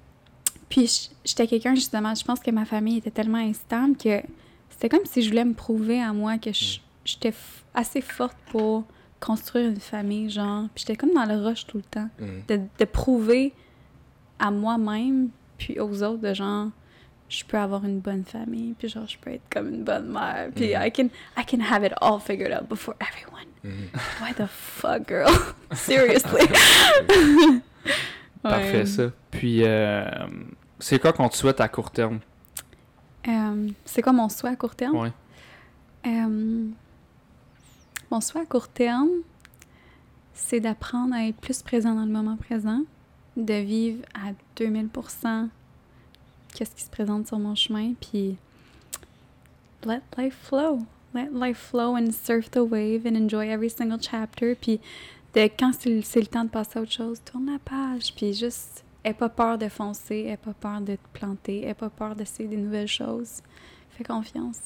puis 0.70 1.10
j'étais 1.26 1.48
quelqu'un, 1.48 1.76
justement, 1.76 2.16
je 2.16 2.24
pense 2.24 2.40
que 2.40 2.52
ma 2.52 2.64
famille 2.64 2.98
était 3.00 3.12
tellement 3.12 3.40
instable 3.40 3.98
que 3.98 4.22
c'était 4.70 4.88
comme 4.90 5.06
si 5.06 5.22
je 5.22 5.30
voulais 5.30 5.44
me 5.46 5.54
prouver 5.54 6.02
à 6.02 6.14
moi 6.14 6.38
que 6.38 6.54
je- 6.54 6.80
j'étais 7.06 7.30
f- 7.30 7.64
assez 7.74 8.02
forte 8.02 8.36
pour 8.52 8.84
construire 9.22 9.70
une 9.70 9.80
famille, 9.80 10.30
genre. 10.30 10.66
Puis 10.76 10.84
j'étais 10.86 10.98
comme 10.98 11.14
dans 11.14 11.26
le 11.26 11.36
rush 11.44 11.66
tout 11.66 11.78
le 11.78 11.84
temps. 11.84 12.10
mhm. 12.20 12.42
De, 12.48 12.60
de 12.80 12.86
prouver 12.86 13.54
à 14.40 14.52
moi-même, 14.52 15.30
puis 15.58 15.80
aux 15.80 16.04
autres, 16.04 16.22
de 16.22 16.34
genre, 16.34 16.68
je 17.30 17.44
peux 17.46 17.58
avoir 17.58 17.86
une 17.86 18.00
bonne 18.00 18.24
famille, 18.26 18.74
puis 18.78 18.90
genre, 18.90 19.08
je 19.08 19.18
peux 19.18 19.32
être 19.32 19.44
comme 19.50 19.70
une 19.70 19.84
bonne 19.84 20.12
mère, 20.12 20.50
puis 20.54 20.76
Mhm. 20.76 20.82
I, 20.86 20.92
can, 20.92 21.06
I 21.38 21.46
can 21.46 21.60
have 21.62 21.84
it 21.86 21.94
all 22.02 22.20
figured 22.20 22.52
out 22.52 22.68
before 22.68 22.96
everyone. 23.00 23.46
Mhm. 23.64 23.90
Why 24.22 24.34
the 24.34 24.48
fuck, 24.48 25.08
girl? 25.08 25.32
Seriously. 25.74 26.48
Parfait, 28.44 28.86
ça. 28.86 29.04
Puis, 29.32 29.64
euh, 29.64 30.06
c'est 30.80 31.00
quoi 31.00 31.14
qu'on 31.14 31.30
te 31.30 31.36
souhaite 31.36 31.60
à 31.62 31.68
court 31.68 31.90
terme? 31.92 32.20
Euh, 33.28 33.70
c'est 33.86 34.02
quoi 34.04 34.14
mon 34.14 34.30
souhait 34.30 34.52
à 34.52 34.56
court 34.56 34.76
terme? 34.76 34.96
Ouais. 34.98 35.12
Euh, 36.06 36.68
mon 38.12 38.22
souhait 38.22 38.42
à 38.42 38.46
court 38.46 38.68
terme, 38.68 39.10
c'est 40.34 40.60
d'apprendre 40.60 41.14
à 41.16 41.26
être 41.28 41.38
plus 41.38 41.62
présent 41.62 41.96
dans 41.96 42.06
le 42.06 42.12
moment 42.12 42.36
présent, 42.38 42.82
de 43.38 43.54
vivre 43.54 44.04
à 44.14 44.32
2000% 44.62 45.50
qu'est-ce 46.54 46.76
qui 46.76 46.84
se 46.84 46.90
présente 46.90 47.28
sur 47.28 47.38
mon 47.40 47.56
chemin, 47.56 47.94
puis 48.00 48.38
let 49.86 50.02
life 50.18 50.38
flow. 50.44 50.80
Let 51.14 51.30
life 51.34 51.58
flow 51.58 51.96
and 51.96 52.12
surf 52.12 52.52
the 52.52 52.58
wave 52.60 53.06
and 53.06 53.16
enjoy 53.16 53.48
every 53.50 53.70
single 53.70 54.00
chapter. 54.02 54.56
Puis 54.56 54.80
de 55.34 55.42
quand 55.58 55.72
c'est 55.74 55.90
le- 56.20 56.26
temps 56.28 56.44
de 56.44 56.50
passer 56.50 56.80
à 56.80 56.82
autre 56.82 56.92
chose, 56.92 57.22
tourne 57.24 57.46
la 57.52 57.60
page. 57.60 58.14
Puis 58.16 58.34
juste, 58.34 58.84
aie 59.04 59.14
pas 59.14 59.30
peur 59.30 59.58
de 59.58 59.70
foncer, 59.70 60.26
aie 60.28 60.38
pas 60.38 60.54
peur 60.54 60.82
de 60.82 60.96
te 60.96 61.08
planter, 61.14 61.66
aie 61.68 61.74
pas 61.74 61.90
peur 61.90 62.16
d'essayer 62.16 62.50
des 62.50 62.58
nouvelles 62.58 62.88
choses. 62.88 63.42
Fais 63.92 64.04
confiance. 64.04 64.60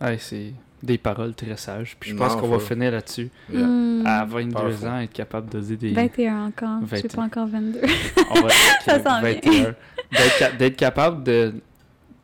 Ouais, 0.00 0.18
c'est 0.18 0.52
des 0.82 0.98
paroles 0.98 1.34
très 1.34 1.56
sages. 1.56 1.96
Puis 1.98 2.10
je 2.10 2.16
pense 2.16 2.36
qu'on 2.36 2.48
va 2.48 2.58
finir 2.60 2.92
là-dessus. 2.92 3.30
Yeah. 3.52 3.66
Hmm. 3.66 4.06
À 4.06 4.24
22 4.24 4.52
Powerful. 4.54 4.88
ans, 4.88 4.98
être 5.00 5.12
capable 5.12 5.48
de 5.50 5.60
dire 5.60 5.78
des. 5.78 5.92
21 5.92 6.46
encore. 6.46 6.78
J'ai 6.90 7.02
21. 7.02 7.16
pas 7.16 7.22
encore 7.22 7.46
22. 7.48 7.80
On 8.30 8.40
va 8.42 8.48
Ça 8.84 9.02
s'en 9.02 9.20
vient. 9.20 9.32
21. 9.32 9.62
D'être 10.12 10.38
ca- 10.38 10.52
D'être 10.52 10.76
capable 10.76 11.22
de 11.24 11.54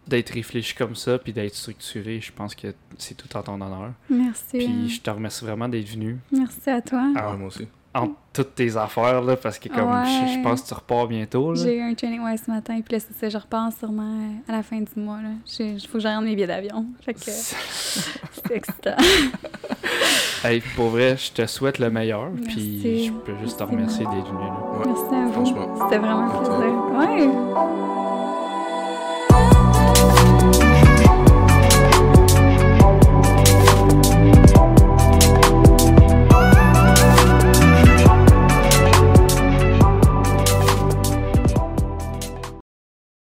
d'être 0.07 0.31
réfléchi 0.31 0.75
comme 0.75 0.95
ça 0.95 1.19
puis 1.19 1.33
d'être 1.33 1.55
structuré, 1.55 2.21
je 2.21 2.31
pense 2.31 2.55
que 2.55 2.75
c'est 2.99 3.15
tout 3.17 3.35
en 3.37 3.43
ton 3.43 3.55
honneur. 3.55 3.93
Merci. 4.11 4.59
Puis 4.59 4.67
hein. 4.67 4.87
je 4.89 5.01
te 5.01 5.11
remercie 5.11 5.45
vraiment 5.45 5.67
d'être 5.69 5.89
venu 5.89 6.19
Merci 6.31 6.69
à 6.71 6.83
toi. 6.83 7.11
Ah, 7.17 7.33
moi 7.39 7.49
aussi. 7.49 7.67
Entre 7.95 8.15
toutes 8.33 8.55
tes 8.57 8.77
affaires 8.77 9.23
là 9.23 9.37
parce 9.37 9.59
que 9.59 9.69
comme 9.69 10.05
je, 10.05 10.33
je 10.35 10.43
pense 10.43 10.63
que 10.63 10.69
tu 10.69 10.75
repars 10.75 11.07
bientôt 11.07 11.53
là. 11.53 11.61
J'ai 11.63 11.77
eu 11.77 11.81
un 11.83 11.95
training 11.95 12.21
ouais, 12.25 12.37
ce 12.37 12.51
matin, 12.51 12.81
puis 12.85 12.97
là, 12.97 13.01
c'est 13.01 13.17
ça, 13.17 13.29
je 13.29 13.39
repars 13.39 13.71
sûrement 13.73 14.03
euh, 14.03 14.53
à 14.53 14.57
la 14.57 14.63
fin 14.65 14.79
du 14.81 14.91
mois. 14.97 15.19
Il 15.61 15.81
faut 15.87 15.95
que 15.95 16.01
j'aille 16.01 16.23
mes 16.23 16.35
billets 16.35 16.47
d'avion. 16.49 16.85
Fait 17.03 17.15
que 17.15 17.21
c'est 17.21 18.51
excitant. 18.51 18.97
Hey, 20.47 20.63
pour 20.77 20.89
vrai, 20.91 21.17
je 21.17 21.33
te 21.33 21.47
souhaite 21.47 21.79
le 21.79 21.89
meilleur 21.89 22.31
puis 22.33 22.83
Merci. 22.85 23.07
je 23.07 23.13
peux 23.13 23.35
juste 23.43 23.59
te 23.59 23.63
Merci. 23.65 23.75
remercier 23.75 24.05
d'être 24.05 24.27
venu 24.31 24.41
là. 24.41 24.61
Ouais. 24.73 24.85
Merci 24.85 25.15
à 25.15 25.25
vous. 25.25 25.33
Franchement. 25.33 25.75
C'était 25.85 25.99
vraiment 25.99 26.19
un 26.19 27.09
plaisir. 27.09 27.89
Ouais. 27.89 27.94